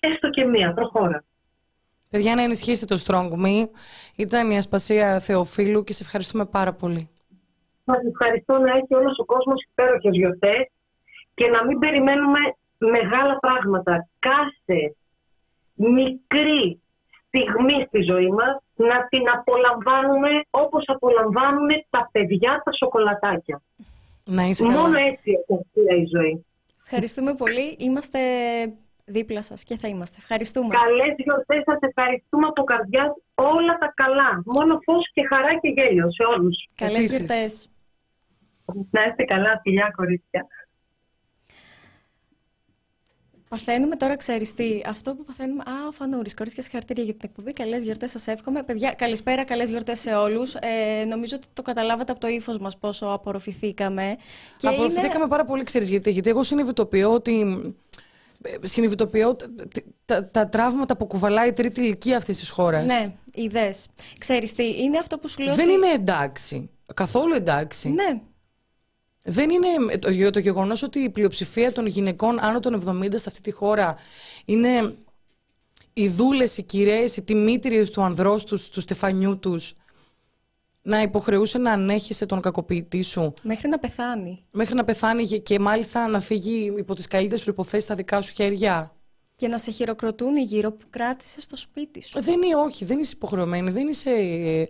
Έστω 0.00 0.30
και 0.30 0.44
μία, 0.44 0.74
προχώρα. 0.74 1.24
Παιδιά, 2.10 2.34
να 2.34 2.42
ενισχύσετε 2.42 2.94
το 2.94 3.02
Strong 3.06 3.46
Me. 3.46 3.68
Ήταν 4.16 4.50
η 4.50 4.56
Ασπασία 4.56 5.20
Θεοφίλου 5.20 5.84
και 5.84 5.92
σε 5.92 6.02
ευχαριστούμε 6.02 6.46
πάρα 6.46 6.72
πολύ. 6.72 7.08
Σας 7.84 8.04
ευχαριστώ 8.10 8.58
να 8.58 8.70
έχει 8.76 8.94
όλος 8.94 9.18
ο 9.18 9.24
κόσμος 9.24 9.62
υπέροχες 9.70 10.14
γιορτές 10.14 10.66
και 11.38 11.46
να 11.54 11.64
μην 11.66 11.78
περιμένουμε 11.78 12.38
μεγάλα 12.78 13.38
πράγματα. 13.38 14.08
Κάθε 14.18 14.80
μικρή 15.74 16.80
στιγμή 17.26 17.84
στη 17.86 18.00
ζωή 18.10 18.30
μας 18.38 18.54
να 18.74 19.06
την 19.08 19.24
απολαμβάνουμε 19.36 20.30
όπως 20.50 20.84
απολαμβάνουμε 20.86 21.74
τα 21.90 22.08
παιδιά 22.12 22.62
τα 22.64 22.72
σοκολατάκια. 22.72 23.62
Να 24.24 24.42
είσαι 24.42 24.64
Μόνο 24.64 24.98
έτσι 25.10 25.30
έχει 25.46 26.02
η 26.02 26.06
ζωή. 26.16 26.46
Ευχαριστούμε 26.84 27.34
πολύ. 27.34 27.76
Είμαστε 27.78 28.20
δίπλα 29.04 29.42
σας 29.42 29.62
και 29.62 29.76
θα 29.76 29.88
είμαστε. 29.88 30.16
Ευχαριστούμε. 30.18 30.74
Καλές 30.74 31.14
γιορτές. 31.16 31.62
Σας 31.64 31.78
ευχαριστούμε 31.80 32.46
από 32.46 32.62
καρδιά 32.62 33.16
όλα 33.34 33.74
τα 33.78 33.92
καλά. 33.94 34.42
Μόνο 34.44 34.78
φως 34.84 35.04
και 35.12 35.22
χαρά 35.30 35.52
και 35.60 35.68
γέλιο 35.76 36.08
σε 36.10 36.24
όλους. 36.34 36.56
Καλές 36.74 37.16
γιορτές. 37.16 37.70
Να 38.90 39.04
είστε 39.04 39.24
καλά, 39.24 39.60
φιλιά 39.62 39.92
κορίτσια. 39.96 40.46
Παθαίνουμε 43.48 43.96
τώρα, 43.96 44.16
ξέρεις 44.16 44.54
τι, 44.54 44.80
αυτό 44.86 45.14
που 45.14 45.24
παθαίνουμε. 45.24 45.62
Α, 45.66 45.88
ο 45.88 45.92
Φανούρης, 45.92 46.34
κορίτσια, 46.34 46.62
συγχαρητήρια 46.62 47.04
για 47.04 47.14
την 47.14 47.28
εκπομπή. 47.30 47.52
Καλές 47.52 47.82
γιορτές, 47.82 48.10
σας 48.10 48.26
εύχομαι. 48.26 48.62
Παιδιά, 48.62 48.92
καλησπέρα, 48.92 49.44
καλές 49.44 49.70
γιορτές 49.70 50.00
σε 50.00 50.14
όλους. 50.14 50.54
Ε, 50.54 51.04
νομίζω 51.04 51.36
ότι 51.36 51.46
το 51.52 51.62
καταλάβατε 51.62 52.12
από 52.12 52.20
το 52.20 52.28
ύφος 52.28 52.58
μας 52.58 52.78
πόσο 52.78 53.06
απορροφηθήκαμε. 53.06 54.16
Και 54.56 54.68
απορροφηθήκαμε 54.68 55.26
πάρα 55.26 55.44
πολύ, 55.44 55.62
ξέρεις 55.62 55.88
γιατί. 55.88 56.10
Γιατί 56.10 56.28
εγώ 56.28 56.42
συνειδητοποιώ 56.42 57.12
ότι. 57.12 57.56
Ε, 58.42 58.66
συνειδητοποιώ 58.66 59.36
τα, 60.04 60.24
τα, 60.24 60.48
τραύματα 60.48 60.96
που 60.96 61.06
κουβαλάει 61.06 61.48
η 61.48 61.52
τρίτη 61.52 61.80
ηλικία 61.80 62.16
αυτής 62.16 62.38
της 62.38 62.50
χώρας. 62.50 62.84
Ναι, 62.84 63.12
ιδέες. 63.34 63.86
Ξέρεις 64.18 64.52
τι, 64.52 64.82
είναι 64.82 64.98
αυτό 64.98 65.18
που 65.18 65.28
σου 65.28 65.42
λέω. 65.42 65.54
Δεν 65.54 65.68
είναι 65.68 65.88
εντάξει. 65.88 66.70
Καθόλου 66.94 67.34
εντάξει. 67.34 67.88
Ναι. 67.88 68.20
Δεν 69.24 69.50
είναι 69.50 69.96
το, 69.98 70.30
το 70.30 70.38
γεγονός 70.38 70.82
ότι 70.82 70.98
η 70.98 71.10
πλειοψηφία 71.10 71.72
των 71.72 71.86
γυναικών 71.86 72.38
άνω 72.40 72.60
των 72.60 72.82
70 72.86 73.08
σε 73.14 73.24
αυτή 73.26 73.40
τη 73.40 73.50
χώρα 73.50 73.96
είναι 74.44 74.94
οι 75.92 76.08
δούλες, 76.08 76.56
οι 76.56 76.62
κυρίε, 76.62 77.04
οι 77.16 77.22
τιμήτριες 77.22 77.90
του 77.90 78.02
ανδρός 78.02 78.44
τους, 78.44 78.68
του 78.68 78.80
στεφανιού 78.80 79.38
τους, 79.38 79.74
να 80.82 81.02
υποχρεούσε 81.02 81.58
να 81.58 81.72
ανέχεσαι 81.72 82.26
τον 82.26 82.40
κακοποιητή 82.40 83.02
σου. 83.02 83.34
Μέχρι 83.42 83.68
να 83.68 83.78
πεθάνει. 83.78 84.44
Μέχρι 84.50 84.74
να 84.74 84.84
πεθάνει 84.84 85.40
και 85.40 85.58
μάλιστα 85.58 86.08
να 86.08 86.20
φύγει 86.20 86.74
υπό 86.76 86.94
τις 86.94 87.06
καλύτερες 87.06 87.44
προποθέσει 87.44 87.84
στα 87.84 87.94
δικά 87.94 88.22
σου 88.22 88.34
χέρια. 88.34 88.92
Και 89.34 89.48
να 89.48 89.58
σε 89.58 89.70
χειροκροτούν 89.70 90.36
γύρω 90.36 90.72
που 90.72 90.86
κράτησες 90.90 91.42
στο 91.42 91.56
σπίτι 91.56 92.02
σου. 92.02 92.22
Δεν 92.22 92.42
είναι, 92.42 92.54
όχι, 92.56 92.84
δεν 92.84 92.98
είσαι 92.98 93.12
υποχρεωμένη, 93.14 93.70
δεν 93.70 93.88
είσαι 93.88 94.10
ε, 94.10 94.66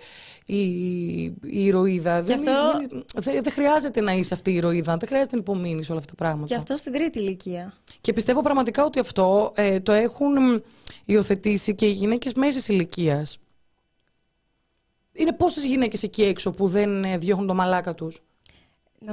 η, 0.51 1.23
η 1.25 1.65
ηρωίδα. 1.65 2.23
Δεν, 2.23 2.49
αυτό... 2.49 2.79
δεν, 3.15 3.43
δεν, 3.43 3.53
χρειάζεται 3.53 4.01
να 4.01 4.13
είσαι 4.13 4.35
αυτή 4.35 4.51
η 4.51 4.55
ηρωίδα, 4.55 4.97
δεν 4.97 5.09
χρειάζεται 5.09 5.37
να 5.37 5.41
υπομείνεις 5.41 5.91
όλα 5.91 5.99
αυτά 5.99 6.15
τα 6.15 6.25
πράγματα. 6.25 6.47
Και 6.47 6.55
αυτό 6.55 6.77
στην 6.77 6.93
τρίτη 6.93 7.19
ηλικία. 7.19 7.75
Και 8.01 8.13
πιστεύω 8.13 8.41
πραγματικά 8.41 8.85
ότι 8.85 8.99
αυτό 8.99 9.53
ε, 9.57 9.81
το 9.81 9.93
έχουν 9.93 10.63
υιοθετήσει 11.05 11.75
και 11.75 11.87
οι 11.87 11.91
γυναίκες 11.91 12.33
μέσης 12.33 12.69
ηλικίας. 12.69 13.39
Είναι 15.13 15.33
πόσες 15.33 15.65
γυναίκες 15.65 16.03
εκεί 16.03 16.23
έξω 16.23 16.51
που 16.51 16.69
δεν 16.69 17.05
ε, 17.05 17.19
διώχνουν 17.19 17.47
το 17.47 17.55
μαλάκα 17.55 17.95
τους; 17.95 18.23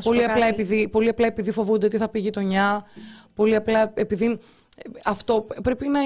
Πολύ 0.03 0.23
απλά, 0.23 0.45
επειδή, 0.45 0.87
πολύ 0.87 1.09
απλά 1.09 1.27
επειδή 1.27 1.51
φοβούνται 1.51 1.87
τι 1.87 1.97
θα 1.97 2.09
πει 2.09 2.19
η 2.19 2.21
γειτονιά, 2.21 2.85
πολύ 3.33 3.55
απλά 3.55 3.91
επειδή 3.95 4.39
αυτό 5.03 5.47
πρέπει 5.63 5.87
να. 5.87 5.99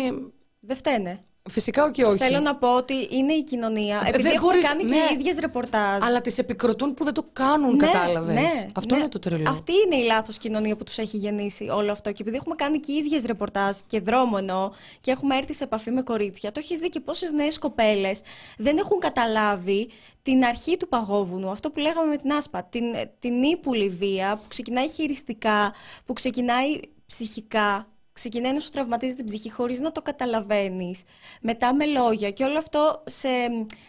Δεν 0.60 0.76
φταίνε. 0.76 1.24
Φυσικά 1.50 1.92
και 1.92 2.04
όχι. 2.06 2.18
Θέλω 2.18 2.40
να 2.40 2.56
πω 2.56 2.76
ότι 2.76 3.08
είναι 3.12 3.34
η 3.34 3.44
κοινωνία. 3.44 4.02
Επειδή 4.06 4.24
δεν 4.24 4.32
έχουμε 4.32 4.52
μπορείς- 4.52 4.68
κάνει 4.68 4.84
ναι. 4.84 4.90
και 4.90 4.96
οι 4.96 5.14
ίδιες 5.20 5.38
ρεπορτάζ. 5.38 6.04
Αλλά 6.04 6.22
τις 6.22 6.38
επικροτούν 6.38 6.94
που 6.94 7.04
δεν 7.04 7.14
το 7.14 7.26
κάνουν, 7.34 7.76
Ναι, 7.76 7.86
κατάλαβες. 7.86 8.34
ναι, 8.36 8.66
Αυτό 8.76 8.96
ναι. 8.96 9.00
είναι 9.02 9.10
το 9.10 9.20
τρελό. 9.20 9.50
Αυτή 9.50 9.72
είναι 9.86 9.96
η 9.96 10.06
λάθος 10.06 10.38
κοινωνία 10.38 10.76
που 10.76 10.84
τους 10.84 10.98
έχει 10.98 11.18
γεννήσει 11.18 11.70
όλο 11.70 11.92
αυτό. 11.92 12.12
Και 12.12 12.22
επειδή 12.22 12.38
έχουμε 12.38 12.56
κάνει 12.56 12.80
και 12.80 12.92
οι 12.92 12.96
ίδιες 12.96 13.24
ρεπορτάζ 13.26 13.78
και 13.88 14.00
δρόμο 14.00 14.36
εννοώ 14.40 14.72
και 15.02 15.12
έχουμε 15.12 15.36
έρθει 15.36 15.54
σε 15.54 15.64
επαφή 15.64 15.92
με 15.92 16.02
κορίτσια, 16.02 16.52
το 16.52 16.60
έχεις 16.64 16.80
δει 16.80 16.90
και 16.90 17.00
πόσες 17.00 17.32
νέες 17.32 17.60
κοπέλες 17.60 18.22
δεν 18.58 18.78
έχουν 18.78 19.00
καταλάβει 19.00 19.90
την 20.22 20.44
αρχή 20.44 20.78
του 20.78 20.88
παγόβουνου. 20.88 21.50
Αυτό 21.50 21.70
που 21.70 21.80
λέγαμε 21.80 22.08
με 22.08 22.16
την 22.18 22.32
άσπα. 22.32 22.64
Την, 22.64 22.84
την 23.20 23.44
ύπουλη 23.44 23.90
βία 23.90 24.36
που 24.42 24.48
ξεκινάει 24.48 24.90
χειριστικά, 24.90 25.74
που 26.06 26.14
ξεκινάει 26.14 26.80
ψυχικά. 27.06 27.88
Ξεκινάει 28.20 28.54
να 28.54 28.60
σου 28.60 28.70
τραυματίζει 28.70 29.14
την 29.14 29.26
ψυχή 29.26 29.52
χωρίς 29.52 29.80
να 29.80 29.92
το 29.92 30.02
καταλαβαίνεις. 30.02 31.02
Μετά 31.42 31.76
με 31.76 31.86
λόγια. 31.86 32.32
Και 32.32 32.44
όλο 32.44 32.58
αυτό 32.58 33.04
σε, 33.06 33.28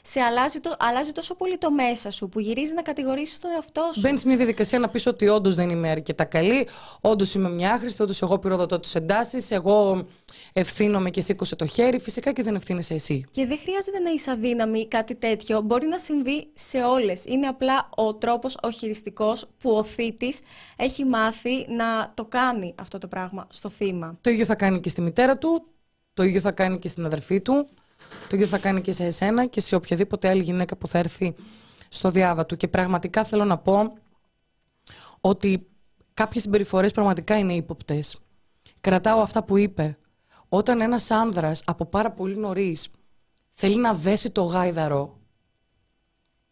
σε 0.03 0.21
αλλάζει, 0.21 0.61
το, 0.61 0.77
αλλάζει 0.79 1.13
τόσο 1.13 1.35
πολύ 1.35 1.59
το 1.59 1.71
μέσα 1.71 2.11
σου, 2.11 2.29
που 2.29 2.41
γυρίζει 2.41 2.75
να 2.75 2.83
κατηγορήσεις 2.83 3.39
τον 3.39 3.51
εαυτό 3.51 3.91
σου. 3.93 4.01
Μπαίνεις 4.01 4.21
σε 4.21 4.27
μια 4.27 4.37
διαδικασία 4.37 4.79
να 4.79 4.89
πεις 4.89 5.07
ότι 5.07 5.29
όντως 5.29 5.55
δεν 5.55 5.71
είμαι 5.71 5.89
αρκετά 5.89 6.25
καλή, 6.25 6.69
όντως 7.01 7.35
είμαι 7.35 7.49
μια 7.51 7.73
άχρηστη, 7.73 8.03
όντως 8.03 8.23
εγώ 8.23 8.39
πυροδοτώ 8.39 8.81
τις 8.81 8.95
εντάσεις, 8.95 9.51
εγώ 9.51 10.07
ευθύνομαι 10.53 11.11
και 11.11 11.21
σήκωσε 11.21 11.57
το 11.57 11.67
χέρι. 11.67 11.99
Φυσικά 12.01 12.33
και 12.33 12.43
δεν 12.43 12.55
ευθύνεσαι 12.55 12.95
εσύ. 12.95 13.25
Και 13.31 13.47
δεν 13.47 13.59
χρειάζεται 13.59 13.99
να 13.99 14.11
είσαι 14.11 14.31
αδύναμη 14.31 14.81
ή 14.81 14.89
κάτι 14.89 15.15
τέτοιο. 15.15 15.61
Μπορεί 15.61 15.87
να 15.87 15.99
συμβεί 15.99 16.51
σε 16.55 16.79
όλες. 16.79 17.25
Είναι 17.25 17.47
απλά 17.47 17.89
ο 17.95 18.15
τρόπος, 18.15 18.59
ο 18.63 18.71
χειριστικός 18.71 19.47
που 19.59 19.71
ο 19.71 19.83
θήτης 19.83 20.41
έχει 20.77 21.05
μάθει 21.05 21.67
να 21.69 22.13
το 22.15 22.25
κάνει 22.25 22.75
αυτό 22.79 22.99
το 22.99 23.09
πράγμα 23.09 23.47
στο 23.51 23.69
θύμα. 23.69 24.19
Το 24.21 24.31
ίδιο 24.31 24.45
θα 24.45 24.55
κάνει 24.55 24.81
και 24.81 24.89
στη 24.89 25.01
μητέρα 25.01 25.39
του, 25.39 25.67
το 26.15 26.23
ίδιο 26.23 26.41
θα 26.41 26.53
κάνει 26.53 26.79
και 26.79 26.89
στην 26.89 27.05
αδερφή 27.05 27.41
του, 27.41 27.69
το 28.29 28.37
ίδιο 28.37 28.47
θα 28.47 28.59
κάνει 28.59 28.81
και 28.81 28.93
σε 28.93 29.05
εσένα 29.05 29.47
και 29.47 29.61
σε 29.61 29.75
οποιαδήποτε 29.75 30.29
άλλη 30.29 30.43
γυναίκα 30.43 30.77
που 30.77 30.87
θα 30.87 30.99
έρθει 30.99 31.35
στο 31.89 32.11
διάβα 32.11 32.47
του. 32.47 32.57
Και 32.57 32.69
πραγματικά 32.69 33.25
θέλω 33.25 33.45
να 33.45 33.59
πω 33.59 33.97
ότι 35.21 35.67
κάποιες 36.15 36.43
συμπεριφορές 36.43 36.93
πραγματικά 36.93 37.39
είναι 37.39 37.55
ύποπτες. 37.55 38.19
Κρατάω 38.81 39.21
αυτά 39.21 39.45
που 39.45 39.57
είπε. 39.57 39.99
Όταν 40.49 40.81
ένας 40.81 41.11
άνδρας 41.11 41.63
από 41.67 41.85
πάρα 41.85 42.11
πολύ 42.11 42.37
νωρίς 42.37 42.89
θέλει 43.51 43.77
να 43.77 43.95
δέσει 43.95 44.31
το 44.31 44.43
γάιδαρο 44.43 45.19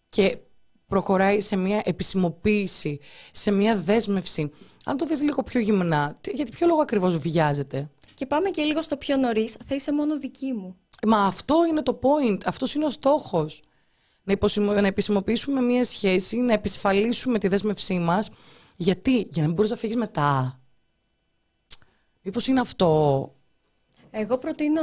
και 0.08 0.38
προχωράει 0.86 1.40
σε 1.40 1.56
μια 1.56 1.82
επισημοποίηση, 1.84 3.00
σε 3.32 3.50
μια 3.50 3.76
δέσμευση. 3.76 4.50
Αν 4.88 4.96
το 4.96 5.06
δεις 5.06 5.22
λίγο 5.22 5.42
πιο 5.42 5.60
γυμνά, 5.60 6.16
τι- 6.20 6.30
γιατί 6.34 6.52
ποιο 6.52 6.66
λόγο 6.66 6.80
ακριβώς 6.80 7.18
βιάζεται; 7.18 7.90
Και 8.14 8.26
πάμε 8.26 8.50
και 8.50 8.62
λίγο 8.62 8.82
στο 8.82 8.96
πιο 8.96 9.16
νωρίς. 9.16 9.56
Θα 9.66 9.74
είσαι 9.74 9.92
μόνο 9.92 10.18
δική 10.18 10.52
μου. 10.52 10.76
Μα 11.06 11.18
αυτό 11.24 11.54
είναι 11.68 11.82
το 11.82 11.98
point, 12.02 12.38
αυτός 12.44 12.74
είναι 12.74 12.84
ο 12.84 12.88
στόχος. 12.88 13.62
Να, 14.22 14.32
υποσημο- 14.32 14.72
να 14.72 14.86
επισημοποιήσουμε 14.86 15.60
μια 15.60 15.84
σχέση, 15.84 16.36
να 16.36 16.52
επισφαλίσουμε 16.52 17.38
τη 17.38 17.48
δέσμευσή 17.48 17.98
μας. 17.98 18.28
Γιατί, 18.76 19.16
για 19.16 19.42
να 19.42 19.46
μην 19.46 19.52
μπορείς 19.54 19.70
να 19.70 19.76
φύγεις 19.76 19.96
μετά. 19.96 20.60
Μήπως 22.22 22.46
είναι 22.46 22.60
αυτό. 22.60 23.32
Εγώ 24.10 24.38
προτείνω 24.38 24.82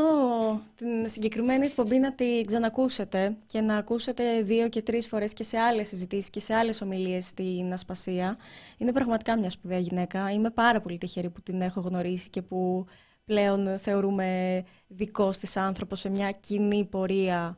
την 0.76 1.10
συγκεκριμένη 1.10 1.66
εκπομπή 1.66 2.00
να 2.00 2.14
την 2.14 2.46
ξανακούσετε 2.46 3.36
και 3.46 3.62
να 3.62 3.78
ακούσετε 3.78 4.42
δύο 4.42 4.70
και 4.70 4.82
τρεις 4.82 5.08
φορές 5.08 5.34
και 5.34 5.44
σε 5.44 5.58
άλλες 5.58 5.88
συζητήσεις 5.88 6.30
και 6.30 6.40
σε 6.40 6.54
άλλες 6.54 6.82
ομιλίες 6.82 7.26
στην 7.26 7.74
Ασπασία. 7.74 8.38
Είναι 8.78 8.92
πραγματικά 8.92 9.38
μια 9.38 9.50
σπουδαία 9.50 9.80
γυναίκα. 9.80 10.32
Είμαι 10.32 10.50
πάρα 10.50 10.82
πολύ 10.82 10.98
τυχερή 10.98 11.30
που 11.30 11.42
την 11.42 11.62
έχω 11.62 11.82
γνωρίσει 11.82 12.30
και 12.30 12.42
που 12.42 12.86
πλέον 13.26 13.78
θεωρούμε 13.78 14.64
δικός 14.88 15.38
της 15.38 15.58
άνθρωπος 15.58 16.00
σε 16.00 16.10
μια 16.10 16.32
κοινή 16.32 16.86
πορεία. 16.86 17.58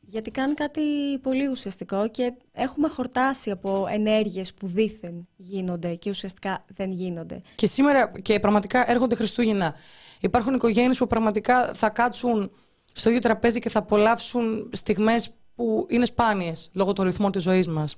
Γιατί 0.00 0.30
κάνει 0.30 0.54
κάτι 0.54 0.82
πολύ 1.22 1.46
ουσιαστικό 1.48 2.08
και 2.08 2.32
έχουμε 2.52 2.88
χορτάσει 2.88 3.50
από 3.50 3.86
ενέργειες 3.90 4.54
που 4.54 4.66
δήθεν 4.66 5.28
γίνονται 5.36 5.94
και 5.94 6.10
ουσιαστικά 6.10 6.64
δεν 6.74 6.90
γίνονται. 6.90 7.42
Και 7.54 7.66
σήμερα 7.66 8.12
και 8.22 8.40
πραγματικά 8.40 8.90
έρχονται 8.90 9.14
Χριστούγεννα. 9.14 9.74
Υπάρχουν 10.20 10.54
οικογένειες 10.54 10.98
που 10.98 11.06
πραγματικά 11.06 11.74
θα 11.74 11.88
κάτσουν 11.88 12.50
στο 12.92 13.08
ίδιο 13.08 13.20
τραπέζι 13.20 13.58
και 13.58 13.68
θα 13.68 13.78
απολαύσουν 13.78 14.70
στιγμές 14.72 15.30
που 15.54 15.86
είναι 15.90 16.04
σπάνιες 16.04 16.70
λόγω 16.72 16.92
των 16.92 17.04
ρυθμών 17.04 17.32
της 17.32 17.42
ζωής 17.42 17.68
μας. 17.68 17.96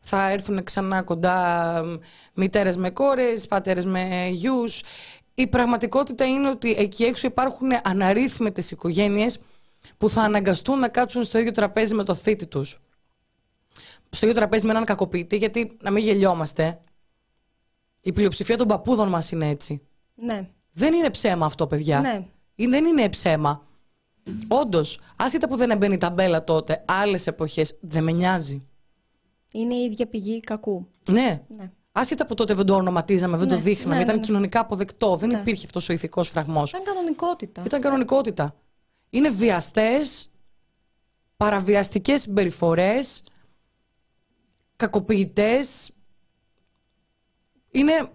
Θα 0.00 0.30
έρθουν 0.30 0.64
ξανά 0.64 1.02
κοντά 1.02 1.82
μ, 1.84 1.94
μητέρες 2.34 2.76
με 2.76 2.90
κόρες, 2.90 3.46
πατέρες 3.46 3.84
με 3.84 4.28
γιους. 4.30 4.82
Η 5.34 5.46
πραγματικότητα 5.46 6.24
είναι 6.24 6.48
ότι 6.48 6.74
εκεί 6.78 7.04
έξω 7.04 7.26
υπάρχουν 7.26 7.68
αναρρύθμιτες 7.84 8.70
οικογένειες 8.70 9.40
που 9.98 10.08
θα 10.08 10.22
αναγκαστούν 10.22 10.78
να 10.78 10.88
κάτσουν 10.88 11.24
στο 11.24 11.38
ίδιο 11.38 11.50
τραπέζι 11.50 11.94
με 11.94 12.02
το 12.02 12.14
θήτη 12.14 12.46
τους. 12.46 12.80
Στο 14.10 14.26
ίδιο 14.26 14.38
τραπέζι 14.38 14.64
με 14.66 14.70
έναν 14.70 14.84
κακοποιητή, 14.84 15.36
γιατί 15.36 15.76
να 15.82 15.90
μην 15.90 16.04
γελιόμαστε. 16.04 16.80
Η 18.02 18.12
πλειοψηφία 18.12 18.56
των 18.56 18.68
παππούδων 18.68 19.08
μας 19.08 19.30
είναι 19.30 19.48
έτσι. 19.48 19.82
Ναι, 20.14 20.48
Δεν 20.76 20.94
είναι 20.94 21.10
ψέμα 21.10 21.46
αυτό, 21.46 21.66
παιδιά. 21.66 22.00
ναι. 22.00 22.26
Ή 22.54 22.66
Δεν 22.66 22.84
είναι 22.84 23.08
ψέμα. 23.08 23.66
Όντως, 24.48 25.00
άσχετα 25.16 25.48
που 25.48 25.56
δεν 25.56 25.70
έμπαινε 25.70 25.94
η 25.94 25.98
ταμπέλα 25.98 26.44
τότε, 26.44 26.84
άλλες 26.86 27.26
εποχές 27.26 27.78
δεν 27.80 28.02
με 28.04 28.12
νοιάζει. 28.12 28.66
Είναι 29.52 29.74
η 29.74 29.84
ίδια 29.84 30.06
πηγή 30.06 30.40
κακού. 30.40 30.86
Ναι. 31.10 31.42
Ναι. 31.56 31.70
Άσχετα 31.92 32.26
που 32.26 32.34
τότε 32.34 32.54
δεν 32.54 32.66
το 32.66 32.74
ονοματίζαμε, 32.74 33.36
δεν 33.36 33.48
Ναι, 33.48 33.54
το 33.54 33.60
δείχναμε, 33.60 33.94
ναι, 33.94 34.00
ήταν 34.02 34.14
ναι, 34.14 34.20
ναι. 34.20 34.26
κοινωνικά 34.26 34.60
αποδεκτό, 34.60 35.16
δεν 35.16 35.28
Ναι. 35.28 35.38
υπήρχε 35.38 35.66
αυτός 35.66 35.88
ο 35.88 35.92
ηθικός 35.92 36.28
φραγμός. 36.28 36.68
Σαν 36.70 36.82
κανονικότητα. 36.82 37.62
Ήταν 37.66 37.80
κανονικότητα. 37.80 38.54
Είναι 39.10 39.28
βιαστές, 39.30 40.30
παραβιαστικές 41.36 42.20
συμπεριφορές, 42.20 43.22
κακοποιητές. 44.76 45.92
Είναι. 47.70 48.10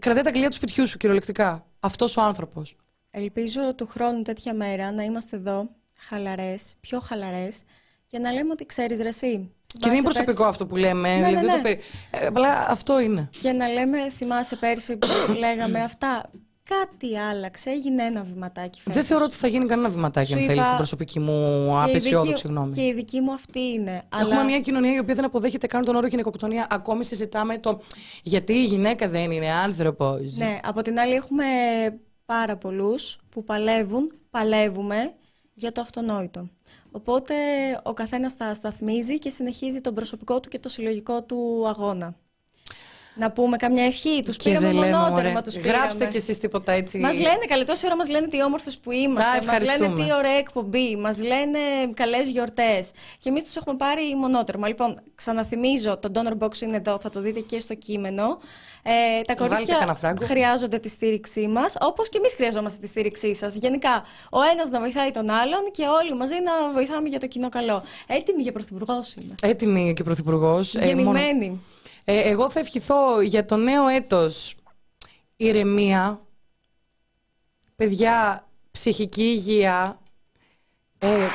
Κρατάει 0.00 0.22
τα 0.22 0.30
κλειδιά 0.30 0.48
του 0.48 0.54
σπιτιού 0.56 0.86
σου, 0.86 0.96
κυριολεκτικά. 0.96 1.66
Αυτός 1.80 2.16
ο 2.16 2.20
άνθρωπος. 2.22 2.76
Ελπίζω 3.10 3.74
του 3.74 3.86
χρόνου 3.86 4.22
τέτοια 4.22 4.54
μέρα 4.54 4.92
να 4.92 5.02
είμαστε 5.02 5.36
εδώ 5.36 5.68
χαλαρές, 5.98 6.74
πιο 6.80 7.00
χαλαρές 7.00 7.62
και 8.06 8.18
να 8.18 8.32
λέμε 8.32 8.50
ότι 8.50 8.66
ξέρεις 8.66 9.00
ρε 9.00 9.08
εσύ. 9.08 9.50
Και 9.66 9.78
δεν 9.78 9.88
είναι 9.88 9.98
θυμάσαι 9.98 10.02
προσωπικό 10.22 10.42
πέρσι- 10.44 10.48
αυτό 10.50 10.66
που 10.66 10.76
λέμε. 10.76 11.08
Ναι, 11.18 11.26
δηλαδή 11.26 11.34
ναι, 11.34 11.40
δεν 11.40 11.50
το 11.50 11.56
ναι. 11.56 11.62
περι- 11.62 11.80
Ε, 12.10 12.26
απλά 12.26 12.66
αυτό 12.68 13.00
είναι. 13.00 13.28
Και 13.40 13.52
να 13.52 13.68
λέμε, 13.68 14.10
θυμάσαι 14.10 14.56
πέρσι 14.56 14.96
που 14.96 15.08
λέγαμε 15.44 15.82
αυτά. 15.82 16.30
Κάτι 16.78 17.18
άλλαξε, 17.18 17.70
έγινε 17.70 18.04
ένα 18.04 18.22
βηματάκι 18.22 18.78
φέτος. 18.80 18.94
Δεν 18.94 19.04
θεωρώ 19.04 19.24
ότι 19.24 19.36
θα 19.36 19.46
γίνει 19.46 19.66
κανένα 19.66 19.88
βηματάκι 19.88 20.26
Σου 20.26 20.34
αν 20.34 20.40
θέλεις 20.40 20.54
είπα- 20.54 20.64
στην 20.64 20.76
προσωπική 20.76 21.20
μου 21.20 21.32
Και 21.84 21.88
η 21.88 21.90
απεσιόδοξη 21.90 22.32
δική- 22.32 22.46
γνώμη. 22.48 22.74
Και 22.74 22.86
η 22.86 22.92
δική 22.92 23.20
μου 23.20 23.32
αυτή 23.32 23.60
είναι. 23.60 24.02
Έχουμε 24.20 24.34
αλλά... 24.34 24.44
μια 24.44 24.60
κοινωνία 24.60 24.94
η 24.94 24.98
οποία 24.98 25.14
δεν 25.14 25.24
αποδέχεται 25.24 25.66
καν 25.66 25.84
τον 25.84 25.96
όρο 25.96 26.06
γυναικοκτονία. 26.06 26.66
Ακόμη 26.70 27.04
συζητάμε 27.04 27.58
το 27.58 27.80
γιατί 28.22 28.52
η 28.52 28.64
γυναίκα 28.64 29.08
δεν 29.08 29.30
είναι 29.30 29.50
άνθρωπο. 29.52 30.18
Ναι, 30.36 30.58
από 30.62 30.82
την 30.82 30.98
άλλη 30.98 31.14
έχουμε 31.14 31.44
πάρα 32.24 32.56
πολλούς 32.56 33.18
που 33.30 33.44
παλεύουν, 33.44 34.12
παλεύουμε 34.30 35.12
για 35.54 35.72
το 35.72 35.80
αυτονόητο. 35.80 36.48
Οπότε 36.90 37.34
ο 37.82 37.92
καθένας 37.92 38.36
τα 38.36 38.54
σταθμίζει 38.54 39.18
και 39.18 39.30
συνεχίζει 39.30 39.80
τον 39.80 39.94
προσωπικό 39.94 40.40
του 40.40 40.48
και 40.48 40.58
το 40.58 40.68
συλλογικό 40.68 41.22
του 41.22 41.64
αγώνα. 41.68 42.14
Να 43.14 43.30
πούμε 43.30 43.56
καμιά 43.56 43.84
ευχή, 43.84 44.22
τους 44.22 44.36
Και 44.36 44.48
πήραμε 44.48 44.66
δεν 44.66 44.76
λέμε, 44.76 44.96
μονότερμα, 44.96 45.28
ωραία. 45.28 45.42
τους 45.42 45.54
πήραμε. 45.54 45.76
Γράψτε 45.78 46.06
κι 46.06 46.16
εσείς 46.16 46.38
τίποτα 46.38 46.72
έτσι. 46.72 46.98
Μας 46.98 47.14
λένε 47.18 47.44
καλή 47.48 47.64
τόση 47.64 47.86
ώρα, 47.86 47.96
μας 47.96 48.08
λένε 48.08 48.26
τι 48.26 48.42
όμορφες 48.42 48.78
που 48.78 48.90
Α, 48.90 48.94
είμαστε, 48.94 49.30
μας 49.36 49.46
λένε 49.46 49.62
ευχαριστούμε. 49.62 50.04
τι 50.04 50.12
ωραία 50.12 50.36
εκπομπή, 50.38 50.96
μας 50.96 51.18
λένε 51.22 51.58
καλές 51.94 52.28
γιορτές. 52.30 52.90
Και 53.18 53.28
εμείς 53.28 53.44
τους 53.44 53.56
έχουμε 53.56 53.76
πάρει 53.76 54.16
μονότερμα. 54.16 54.68
Λοιπόν, 54.68 55.00
ξαναθυμίζω, 55.14 55.98
το 55.98 56.10
donor 56.14 56.44
box 56.44 56.60
είναι 56.60 56.76
εδώ, 56.76 56.98
θα 57.00 57.10
το 57.10 57.20
δείτε 57.20 57.40
και 57.40 57.58
στο 57.58 57.74
κείμενο. 57.74 58.38
Ε, 58.82 58.90
τα 59.22 59.34
Βάλτε 59.38 59.54
κορίτσια 59.54 59.74
κανένα 59.74 59.94
φράγκο. 59.96 60.24
χρειάζονται 60.24 60.78
τη 60.78 60.88
στήριξή 60.88 61.46
μας, 61.48 61.76
όπως 61.80 62.08
και 62.08 62.18
εμείς 62.18 62.34
χρειαζόμαστε 62.34 62.78
τη 62.80 62.86
στήριξή 62.86 63.34
σας. 63.34 63.56
Γενικά, 63.56 64.04
ο 64.30 64.38
ένας 64.52 64.70
να 64.70 64.80
βοηθάει 64.80 65.10
τον 65.10 65.30
άλλον 65.30 65.70
και 65.70 65.86
όλοι 65.86 66.14
μαζί 66.16 66.34
να 66.34 66.72
βοηθάμε 66.72 67.08
για 67.08 67.20
το 67.20 67.26
κοινό 67.26 67.48
καλό. 67.48 67.82
Έτοιμη 68.06 68.42
για 68.42 68.52
πρωθυπουργός 68.52 69.14
είμαι. 69.14 69.34
Έτοιμη 69.42 69.92
και 69.96 70.02
πρωθυπουργός. 70.02 70.74
Γεννημένη. 70.74 71.46
Ε, 71.46 71.79
εγώ 72.04 72.50
θα 72.50 72.60
ευχηθώ 72.60 73.20
για 73.20 73.44
το 73.44 73.56
νέο 73.56 73.86
έτος 73.86 74.54
ηρεμία, 75.36 76.26
παιδιά, 77.76 78.48
ψυχική 78.70 79.22
υγεία. 79.22 80.00
Ε, 80.98 81.26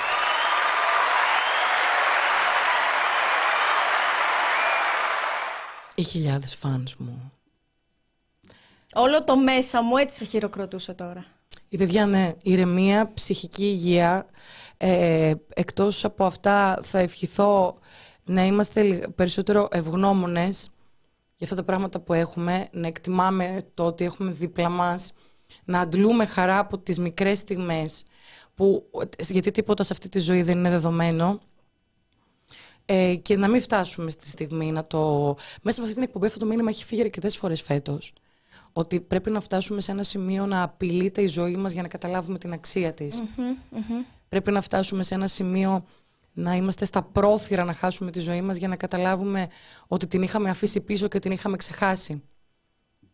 οι 5.95 6.03
χιλιάδες 6.03 6.55
φανς 6.55 6.95
μου. 6.95 7.31
Όλο 8.93 9.23
το 9.23 9.37
μέσα 9.37 9.83
μου 9.83 9.97
έτσι 9.97 10.17
σε 10.17 10.25
χειροκροτούσε 10.25 10.93
τώρα. 10.93 11.25
Η 11.69 11.77
παιδιά, 11.77 12.05
ναι, 12.05 12.33
ηρεμία, 12.41 13.11
ψυχική 13.13 13.65
υγεία. 13.65 14.25
Ε, 14.77 15.33
εκτός 15.53 16.05
από 16.05 16.25
αυτά 16.25 16.79
θα 16.83 16.99
ευχηθώ 16.99 17.79
να 18.25 18.45
είμαστε 18.45 18.81
λι- 18.81 19.09
περισσότερο 19.09 19.67
ευγνώμονες 19.71 20.69
για 21.35 21.45
αυτά 21.45 21.55
τα 21.55 21.63
πράγματα 21.63 21.99
που 21.99 22.13
έχουμε, 22.13 22.67
να 22.71 22.87
εκτιμάμε 22.87 23.61
το 23.73 23.85
ότι 23.85 24.05
έχουμε 24.05 24.31
δίπλα 24.31 24.69
μας 24.69 25.13
να 25.65 25.79
αντλούμε 25.79 26.25
χαρά 26.25 26.59
από 26.59 26.77
τις 26.77 26.99
μικρές 26.99 27.37
στιγμές, 27.37 28.03
που, 28.55 28.89
γιατί 29.29 29.51
τίποτα 29.51 29.83
σε 29.83 29.93
αυτή 29.93 30.09
τη 30.09 30.19
ζωή 30.19 30.41
δεν 30.41 30.57
είναι 30.57 30.69
δεδομένο, 30.69 31.39
ε, 32.85 33.15
και 33.15 33.37
να 33.37 33.47
μην 33.47 33.61
φτάσουμε 33.61 34.11
στη 34.11 34.27
στιγμή 34.27 34.71
να 34.71 34.85
το... 34.85 35.35
Μέσα 35.61 35.79
από 35.79 35.81
αυτή 35.81 35.93
την 35.93 36.03
εκπομπή 36.03 36.25
αυτό 36.25 36.39
το 36.39 36.45
μήνυμα 36.45 36.69
έχει 36.69 36.85
φύγει 36.85 37.01
αρκετές 37.01 37.37
φορές 37.37 37.61
φέτος. 37.61 38.13
Ότι 38.73 38.99
πρέπει 38.99 39.29
να 39.29 39.39
φτάσουμε 39.39 39.81
σε 39.81 39.91
ένα 39.91 40.03
σημείο 40.03 40.45
να 40.45 40.63
απειλείται 40.63 41.21
η 41.21 41.27
ζωή 41.27 41.55
μας 41.55 41.71
για 41.71 41.81
να 41.81 41.87
καταλάβουμε 41.87 42.37
την 42.37 42.53
αξία 42.53 42.93
της. 42.93 43.21
Πρέπει 44.29 44.51
να 44.51 44.61
φτάσουμε 44.61 45.03
σε 45.03 45.13
ένα 45.15 45.27
σημείο 45.27 45.85
να 46.37 46.55
είμαστε 46.55 46.85
στα 46.85 47.03
πρόθυρα 47.03 47.63
να 47.63 47.73
χάσουμε 47.73 48.11
τη 48.11 48.19
ζωή 48.19 48.41
μας 48.41 48.57
για 48.57 48.67
να 48.67 48.75
καταλάβουμε 48.75 49.47
ότι 49.87 50.07
την 50.07 50.21
είχαμε 50.21 50.49
αφήσει 50.49 50.81
πίσω 50.81 51.07
και 51.07 51.19
την 51.19 51.31
είχαμε 51.31 51.57
ξεχάσει. 51.57 52.23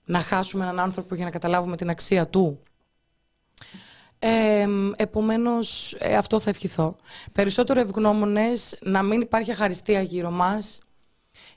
Να 0.06 0.20
χάσουμε 0.20 0.64
έναν 0.64 0.80
άνθρωπο 0.80 1.16
για 1.16 1.26
να 1.26 1.32
καταλάβουμε 1.32 1.78
την 1.78 1.90
αξία 1.90 2.28
του. 2.28 2.60
Ε, 4.20 4.68
επομένως, 4.96 5.98
αυτό 6.18 6.40
θα 6.40 6.50
ευχηθώ. 6.50 6.96
Περισσότερο 7.32 7.80
ευγνώμονες, 7.80 8.78
να 8.82 9.04
μην 9.04 9.22
υπάρχει 9.22 9.52
αχαριστία 9.52 10.02
γύρω 10.02 10.32
μας. 10.32 10.80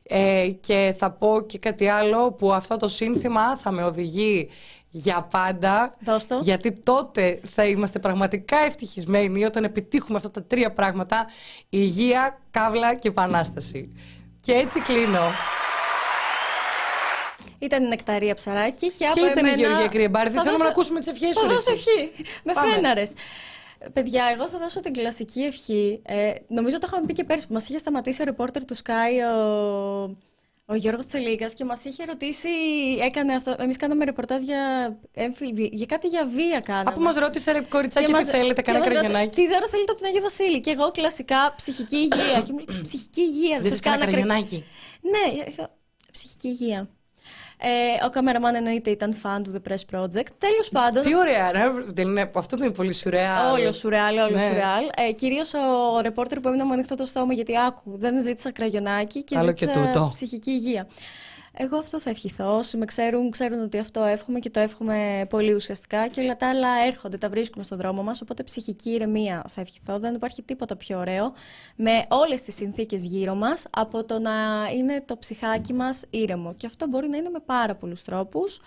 Ε, 0.02 0.48
και 0.60 0.94
θα 0.98 1.10
πω 1.10 1.40
και 1.46 1.58
κάτι 1.58 1.88
άλλο 1.88 2.32
που 2.32 2.52
αυτό 2.52 2.76
το 2.76 2.88
σύνθημα 2.88 3.56
θα 3.56 3.70
με 3.70 3.84
οδηγεί 3.84 4.48
για 4.96 5.28
πάντα. 5.30 5.96
Γιατί 6.40 6.72
τότε 6.72 7.40
θα 7.54 7.64
είμαστε 7.64 7.98
πραγματικά 7.98 8.56
ευτυχισμένοι 8.56 9.44
όταν 9.44 9.64
επιτύχουμε 9.64 10.16
αυτά 10.16 10.30
τα 10.30 10.44
τρία 10.44 10.72
πράγματα. 10.72 11.26
Υγεία, 11.68 12.40
καύλα 12.50 12.94
και 12.94 13.08
επανάσταση. 13.08 13.92
Και 14.40 14.52
έτσι 14.52 14.80
κλείνω. 14.80 15.30
Ήταν 17.58 17.84
η 17.84 17.88
Νεκταρία 17.88 18.34
Ψαράκη 18.34 18.90
και, 18.90 18.94
και 18.96 19.20
από 19.20 19.26
ήταν 19.26 19.46
εμένα... 19.46 19.56
η 19.56 19.60
Γεωργία 19.60 19.88
Κρυεμπάρδη. 19.88 20.38
Θέλουμε 20.38 20.64
να 20.64 20.70
ακούσουμε 20.70 20.98
τις 20.98 21.08
ευχές 21.08 21.36
σου. 21.36 21.40
Θα 21.40 21.54
δώσω 21.54 21.72
ευχή. 21.72 22.12
Με 22.42 22.52
φρέναρες. 22.52 23.12
Παιδιά, 23.92 24.24
εγώ 24.34 24.48
θα 24.48 24.58
δώσω 24.58 24.80
την 24.80 24.92
κλασική 24.92 25.40
ευχή. 25.40 26.00
Ε, 26.06 26.32
νομίζω 26.48 26.78
το 26.78 26.86
είχαμε 26.90 27.06
πει 27.06 27.12
και 27.12 27.24
πέρσι 27.24 27.46
που 27.46 27.52
μας 27.52 27.68
είχε 27.68 27.78
σταματήσει 27.78 28.22
ο 28.22 28.24
ρεπόρτερ 28.24 28.64
του 28.64 28.76
Sky, 28.76 29.12
ο 29.32 30.16
ο 30.66 30.74
Γιώργος 30.74 31.06
Τσελίκας 31.06 31.54
και 31.54 31.64
μας 31.64 31.84
είχε 31.84 32.04
ρωτήσει, 32.04 32.48
έκανε 33.00 33.34
αυτό, 33.34 33.54
εμείς 33.58 33.76
κάναμε 33.76 34.04
ρεπορτάζ 34.04 34.42
για, 34.42 34.96
για 35.70 35.86
κάτι 35.86 36.06
για 36.08 36.26
βία 36.26 36.60
κάναμε. 36.60 36.90
Από 36.90 37.00
μας 37.00 37.16
ρώτησε 37.16 37.52
ρε 37.52 37.60
κοριτσάκι 37.60 38.12
τι 38.12 38.24
θέλετε, 38.24 38.62
κανένα 38.62 38.84
κραγιονάκι; 38.84 39.40
Τι 39.40 39.48
δώρο 39.48 39.68
θέλετε 39.68 39.90
από 39.90 40.00
τον 40.00 40.08
Άγιο 40.08 40.22
Βασίλη; 40.22 40.60
Και 40.60 40.70
εγώ 40.70 40.90
κλασικά 40.90 41.54
ψυχική 41.56 41.96
υγεία. 41.96 42.42
και 42.44 42.52
μου 42.52 42.58
λέει 42.58 42.82
ψυχική 42.82 43.20
υγεία. 43.20 43.60
Δεν 43.60 43.70
θες 43.70 43.80
κανένα 43.80 44.06
κραγιονάκι; 44.06 44.64
Ναι, 45.00 45.44
ψυχική 46.12 46.48
υγεία. 46.48 46.88
Ε, 47.58 48.04
ο 48.04 48.10
καμεραμάν 48.10 48.54
εννοείται 48.54 48.90
ήταν 48.90 49.14
φαν 49.14 49.42
του 49.42 49.52
The 49.52 49.70
Press 49.70 49.98
Project. 49.98 50.28
Τέλος 50.38 50.68
πάντων. 50.72 51.02
Τι 51.02 51.16
ωραία, 51.16 51.50
ναι, 52.06 52.30
αυτό 52.34 52.56
δεν 52.56 52.66
είναι 52.66 52.74
πολύ 52.74 52.92
σουρεάλ. 52.92 53.60
Όλο 53.60 53.72
σουρεάλ, 53.72 54.18
όλο 54.18 54.30
ναι. 54.30 54.48
σουρεάλ. 54.48 54.84
Ε, 55.08 55.12
Κυρίως 55.12 55.52
ο 55.54 56.00
ρεπόρτερ 56.00 56.40
που 56.40 56.48
έμεινε 56.48 56.64
με 56.64 56.72
ανοιχτό 56.72 56.94
το 56.94 57.06
στόμα 57.06 57.32
γιατί 57.32 57.52
άκου, 57.66 57.98
δεν 57.98 58.22
ζήτησα 58.22 58.52
κραγιονάκι 58.52 59.24
και 59.24 59.38
Άλλο 59.38 59.54
ζήτησα 59.56 60.08
ψυχική 60.10 60.50
υγεία. 60.50 60.86
Εγώ 61.56 61.76
αυτό 61.76 62.00
θα 62.00 62.10
ευχηθώ. 62.10 62.56
Όσοι 62.56 62.76
με 62.76 62.84
ξέρουν, 62.84 63.30
ξέρουν 63.30 63.62
ότι 63.62 63.78
αυτό 63.78 64.02
εύχομαι 64.02 64.38
και 64.38 64.50
το 64.50 64.60
εύχομαι 64.60 65.26
πολύ 65.28 65.54
ουσιαστικά. 65.54 66.08
Και 66.08 66.20
όλα 66.20 66.36
τα 66.36 66.48
άλλα 66.48 66.68
έρχονται, 66.86 67.18
τα 67.18 67.28
βρίσκουμε 67.28 67.64
στον 67.64 67.78
δρόμο 67.78 68.02
μας. 68.02 68.20
Οπότε 68.20 68.42
ψυχική 68.42 68.90
ηρεμία 68.90 69.44
θα 69.48 69.60
ευχηθώ. 69.60 69.98
Δεν 69.98 70.14
υπάρχει 70.14 70.42
τίποτα 70.42 70.76
πιο 70.76 70.98
ωραίο 70.98 71.32
με 71.76 72.04
όλες 72.08 72.42
τις 72.42 72.54
συνθήκες 72.54 73.04
γύρω 73.04 73.34
μας 73.34 73.66
από 73.70 74.04
το 74.04 74.18
να 74.18 74.32
είναι 74.74 75.02
το 75.06 75.16
ψυχάκι 75.16 75.72
μας 75.72 76.04
ήρεμο. 76.10 76.54
Και 76.54 76.66
αυτό 76.66 76.86
μπορεί 76.86 77.08
να 77.08 77.16
είναι 77.16 77.28
με 77.28 77.40
πάρα 77.46 77.74
πολλούς 77.74 78.02
τρόπους. 78.02 78.60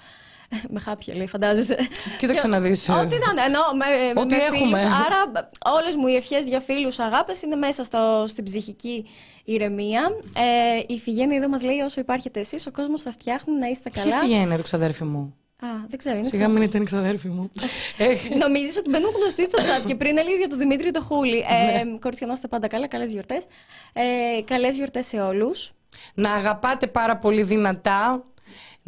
με 0.74 0.80
χάπια 0.80 1.16
λέει, 1.16 1.28
φαντάζεσαι. 1.28 1.78
Κοίταξε 2.18 2.48
να 2.48 2.62
δεις. 2.62 2.90
Ε, 2.90 2.92
ό,τι 2.92 3.16
να 3.36 3.44
εννοώ, 3.44 3.62
με, 3.76 4.20
Ό,τι 4.22 4.36
έχουμε. 4.36 4.80
Άρα 4.80 5.48
όλες 5.80 5.96
μου 5.96 6.08
οι 6.08 6.16
ευχές 6.16 6.48
για 6.48 6.60
φίλους, 6.60 7.00
αγάπες 7.00 7.42
είναι 7.42 7.56
μέσα 7.56 7.84
στο, 7.84 8.24
στην 8.28 8.44
ψυχική 8.44 9.06
ηρεμία. 9.44 10.12
Ε, 10.36 10.94
η 10.94 11.00
Φιγέννη 11.00 11.36
εδώ 11.36 11.48
μας 11.48 11.64
λέει 11.64 11.80
όσο 11.80 12.00
υπάρχετε 12.00 12.40
εσείς, 12.40 12.68
ο 12.68 12.72
κόσμος 12.72 13.02
θα 13.02 13.12
φτιάχνει 13.12 13.58
να 13.58 13.68
είστε 13.68 13.90
καλά. 13.90 14.10
Ποια 14.10 14.20
Φιγέννη, 14.20 14.56
το 14.56 14.64
ξαδέρφη 14.64 15.04
μου; 15.04 15.36
Α, 15.62 15.68
δεν 15.88 15.98
ξέρω. 15.98 16.18
Είναι 16.18 16.28
Σιγά 16.28 16.48
μην 16.48 16.62
ήταν 16.62 16.86
ξαδέρφη 16.86 17.28
μου. 17.28 17.52
Νομίζεις 18.44 18.78
ότι 18.78 18.90
μπαίνουν 18.90 19.12
γνωστοί 19.16 19.46
στο 19.46 19.58
chat 19.62 19.84
και 19.86 19.96
πριν 19.96 20.18
έλεγες 20.18 20.40
για 20.40 20.48
τον 20.48 20.58
Δημήτρη 20.58 20.92
το 20.92 21.02
Χούλη. 21.02 21.46
Ε, 21.50 21.84
ναι. 21.84 21.98
Κορίτσια, 22.00 22.28
να 22.28 22.34
είστε 22.34 22.48
πάντα 22.48 22.68
καλά. 22.68 22.88
Καλές 22.88 23.12
γιορτές. 23.12 23.46
Ε, 23.94 24.42
Καλές 24.42 24.76
γιορτές 24.76 25.06
σε 25.06 25.20
όλους. 25.22 25.72
Να 26.14 26.34
αγαπάτε 26.34 26.88
πάρα 26.88 27.18
πολύ 27.18 27.44
δυνατά 27.44 28.24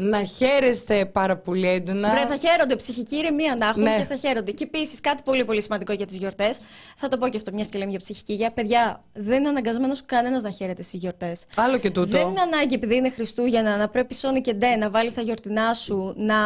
να 0.01 0.23
χαίρεστε 0.23 1.05
πάρα 1.05 1.37
πολύ 1.37 1.67
έντονα. 1.67 2.09
Βρε, 2.09 2.25
θα 2.25 2.35
χαίρονται. 2.35 2.75
Ψυχική 2.75 3.15
ηρεμία 3.15 3.55
να 3.55 3.67
έχουν 3.67 3.81
ναι. 3.81 3.97
και 3.97 4.03
θα 4.03 4.15
χαίρονται. 4.15 4.51
Και 4.51 4.63
επίσης 4.63 5.01
κάτι 5.01 5.23
πολύ 5.23 5.45
πολύ 5.45 5.61
σημαντικό 5.61 5.93
για 5.93 6.05
τις 6.05 6.17
γιορτές. 6.17 6.59
Θα 6.97 7.07
το 7.07 7.17
πω 7.17 7.27
και 7.27 7.37
αυτό, 7.37 7.51
μιας 7.51 7.69
και 7.69 7.77
λέμε 7.77 7.89
για 7.89 7.99
ψυχική 7.99 8.31
υγεία. 8.31 8.51
Παιδιά, 8.51 9.03
δεν 9.13 9.39
είναι 9.39 9.49
αναγκασμένος 9.49 10.05
κανένας 10.05 10.41
να 10.41 10.51
χαίρεται 10.51 10.83
στις 10.83 10.99
γιορτές. 10.99 11.45
Άλλο 11.55 11.77
και 11.77 11.89
τούτο. 11.89 12.07
Δεν 12.07 12.27
είναι 12.27 12.41
ανάγκη 12.41 12.75
επειδή 12.75 12.95
είναι 12.95 13.09
Χριστούγεννα 13.09 13.77
να 13.77 13.89
πρέπει 13.89 14.13
σώνει 14.15 14.41
και 14.41 14.53
ντε 14.53 14.75
να 14.75 14.89
βάλεις 14.89 15.13
τα 15.13 15.21
γιορτινά 15.21 15.73
σου, 15.73 16.13
να 16.17 16.37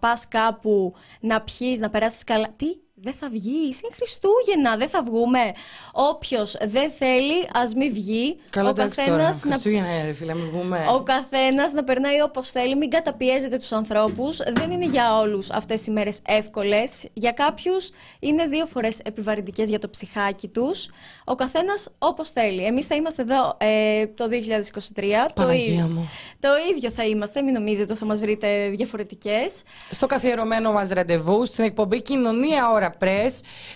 πας 0.00 0.28
κάπου, 0.28 0.94
να 1.20 1.40
πιει, 1.40 1.76
να 1.80 1.90
περάσεις 1.90 2.24
καλά. 2.24 2.48
Τι; 2.56 2.66
Δεν 3.02 3.14
θα 3.14 3.28
βγει. 3.28 3.62
Είναι 3.62 3.94
Χριστούγεννα, 3.94 4.76
δεν 4.76 4.88
θα 4.88 5.02
βγούμε. 5.02 5.52
Όποιος 5.92 6.56
δεν 6.60 6.90
θέλει, 6.90 7.48
ας 7.52 7.74
μην 7.74 7.92
βγει. 7.92 8.40
Καλά, 8.50 8.70
ο 8.70 8.72
καθένας 8.72 9.44
να... 9.44 9.52
Χριστούγεννα, 9.52 10.04
ρε 10.04 10.12
φίλε, 10.12 10.34
μην 10.34 10.44
βγούμε. 10.44 10.86
Ο 10.94 11.02
καθένας 11.02 11.72
να 11.72 11.84
περνάει 11.84 12.20
όπως 12.20 12.50
θέλει, 12.50 12.76
μην 12.76 12.90
καταπιέζετε 12.90 13.56
τους 13.56 13.72
ανθρώπους. 13.72 14.36
Δεν 14.36 14.70
είναι 14.70 14.84
για 14.84 15.16
όλους 15.18 15.50
αυτές 15.50 15.86
οι 15.86 15.90
μέρες 15.90 16.20
εύκολες. 16.26 17.06
Για 17.12 17.32
κάποιους 17.32 17.90
είναι 18.18 18.46
δύο 18.46 18.66
φορές 18.66 18.98
επιβαρυντικές 19.04 19.68
για 19.68 19.78
το 19.78 19.88
ψυχάκι 19.88 20.48
τους. 20.48 20.88
Ο 21.24 21.34
καθένας 21.34 21.88
όπως 21.98 22.30
θέλει. 22.30 22.64
Εμείς 22.64 22.86
θα 22.86 22.94
είμαστε 22.94 23.22
εδώ 23.22 23.56
ε, 23.58 24.06
το 24.06 24.28
2023. 24.94 25.04
το, 25.34 25.50
ίδιο, 25.50 25.88
μου. 25.88 26.10
το 26.40 26.48
ίδιο 26.70 26.90
θα 26.90 27.04
είμαστε, 27.04 27.42
μην 27.42 27.52
νομίζετε 27.52 27.90
ότι 27.90 28.00
θα 28.00 28.06
μας 28.06 28.20
βρείτε 28.20 28.68
διαφορετικές. 28.68 29.62
Στο 29.90 30.06
καθιερωμένο 30.06 30.72
μας 30.72 30.88
ραντεβού, 30.88 31.46
στην 31.46 31.64
εκπομπή 31.64 32.02
Κοινωνία 32.02 32.70
Ώρα 32.88 32.96
Press, 33.00 33.30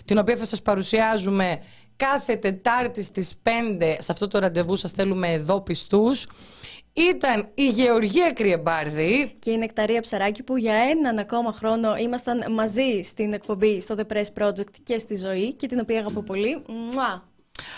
την 0.05 0.19
οποία 0.19 0.37
θα 0.37 0.45
σας 0.45 0.63
παρουσιάζουμε 0.63 1.59
κάθε 1.97 2.37
Τετάρτη 2.37 3.03
στις 3.03 3.35
5 3.43 3.49
σε 3.99 4.13
αυτό 4.13 4.29
το 4.29 4.39
ραντεβού 4.39 4.77
σας 4.77 4.91
θέλουμε 4.91 5.29
εδώ 5.29 5.61
πιστούς. 5.61 6.27
Ήταν 6.93 7.51
η 7.55 7.67
Γεωργία 7.67 8.33
Κρυεμπάρδη 8.33 9.37
και 9.39 9.51
η 9.51 9.59
Νεκταρία 9.59 10.01
Ψαράκη 10.01 10.43
που 10.43 10.57
για 10.57 10.75
έναν 10.75 11.19
ακόμα 11.19 11.53
χρόνο 11.53 11.97
ήμασταν 11.97 12.53
μαζί 12.53 13.01
στην 13.03 13.33
εκπομπή 13.33 13.81
στο 13.81 13.95
The 13.99 14.13
Press 14.13 14.43
Project 14.43 14.75
και 14.83 14.99
στη 14.99 15.17
ζωή 15.17 15.55
και 15.55 15.67
την 15.67 15.79
οποία 15.81 15.99
αγαπώ 15.99 16.23
πολύ. 16.23 16.63
Μουά. 16.69 17.31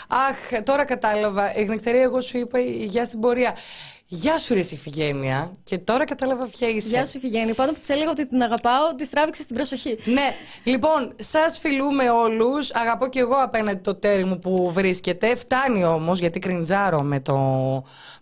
Αχ, 0.08 0.62
τώρα 0.64 0.84
κατάλαβα. 0.84 1.56
Η 1.56 1.64
Νεκταρία 1.64 2.02
εγώ 2.02 2.20
σου 2.20 2.38
είπα 2.38 2.58
γεια 2.58 3.04
στην 3.04 3.20
πορεία. 3.20 3.56
Γεια 4.06 4.38
σου, 4.38 4.54
Ρε 4.54 4.60
Ιφηγένεια. 4.60 5.52
Και 5.64 5.78
τώρα 5.78 6.04
κατάλαβα 6.04 6.46
ποια 6.46 6.68
είσαι. 6.68 6.88
Γεια 6.88 7.06
σου, 7.06 7.16
Ιφηγένεια. 7.16 7.54
Πάνω 7.54 7.72
που 7.72 7.78
της 7.78 7.88
έλεγα 7.88 8.10
ότι 8.10 8.26
την 8.26 8.42
αγαπάω, 8.42 8.94
της 8.94 9.10
τράβηξε 9.10 9.46
την 9.46 9.56
προσοχή. 9.56 9.98
Ναι. 10.04 10.34
Λοιπόν, 10.64 11.14
σας 11.18 11.58
φιλούμε 11.58 12.10
όλους. 12.10 12.74
Αγαπώ 12.74 13.08
και 13.08 13.18
εγώ 13.18 13.34
απέναντι 13.34 13.80
το 13.80 13.94
τέρι 13.94 14.24
μου 14.24 14.38
που 14.38 14.70
βρίσκεται. 14.72 15.34
Φτάνει 15.36 15.84
όμως, 15.84 16.18
γιατί 16.18 16.38
κριντζάρω 16.38 17.02
με 17.02 17.20
το 17.20 17.36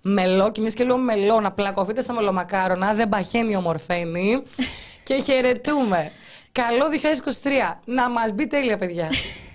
μελό. 0.01 0.53
Και 0.53 0.61
μιας 0.61 0.75
και 0.75 0.85
λέω 0.85 0.99
μελό 0.99 1.41
να 1.41 1.53
πλακωθείτε 1.53 2.03
στα 2.03 2.13
μελομακάρονα. 2.13 2.95
Δεν 2.95 3.09
παχαίνει 3.09 3.57
ομορφαίνει. 3.57 4.43
και 5.05 5.15
χαιρετούμε. 5.15 6.13
Καλό 6.53 6.85
2023. 7.43 7.79
Να 7.85 8.11
μας 8.11 8.33
μπει 8.33 8.47
τέλεια, 8.47 8.79
παιδιά. 8.79 9.09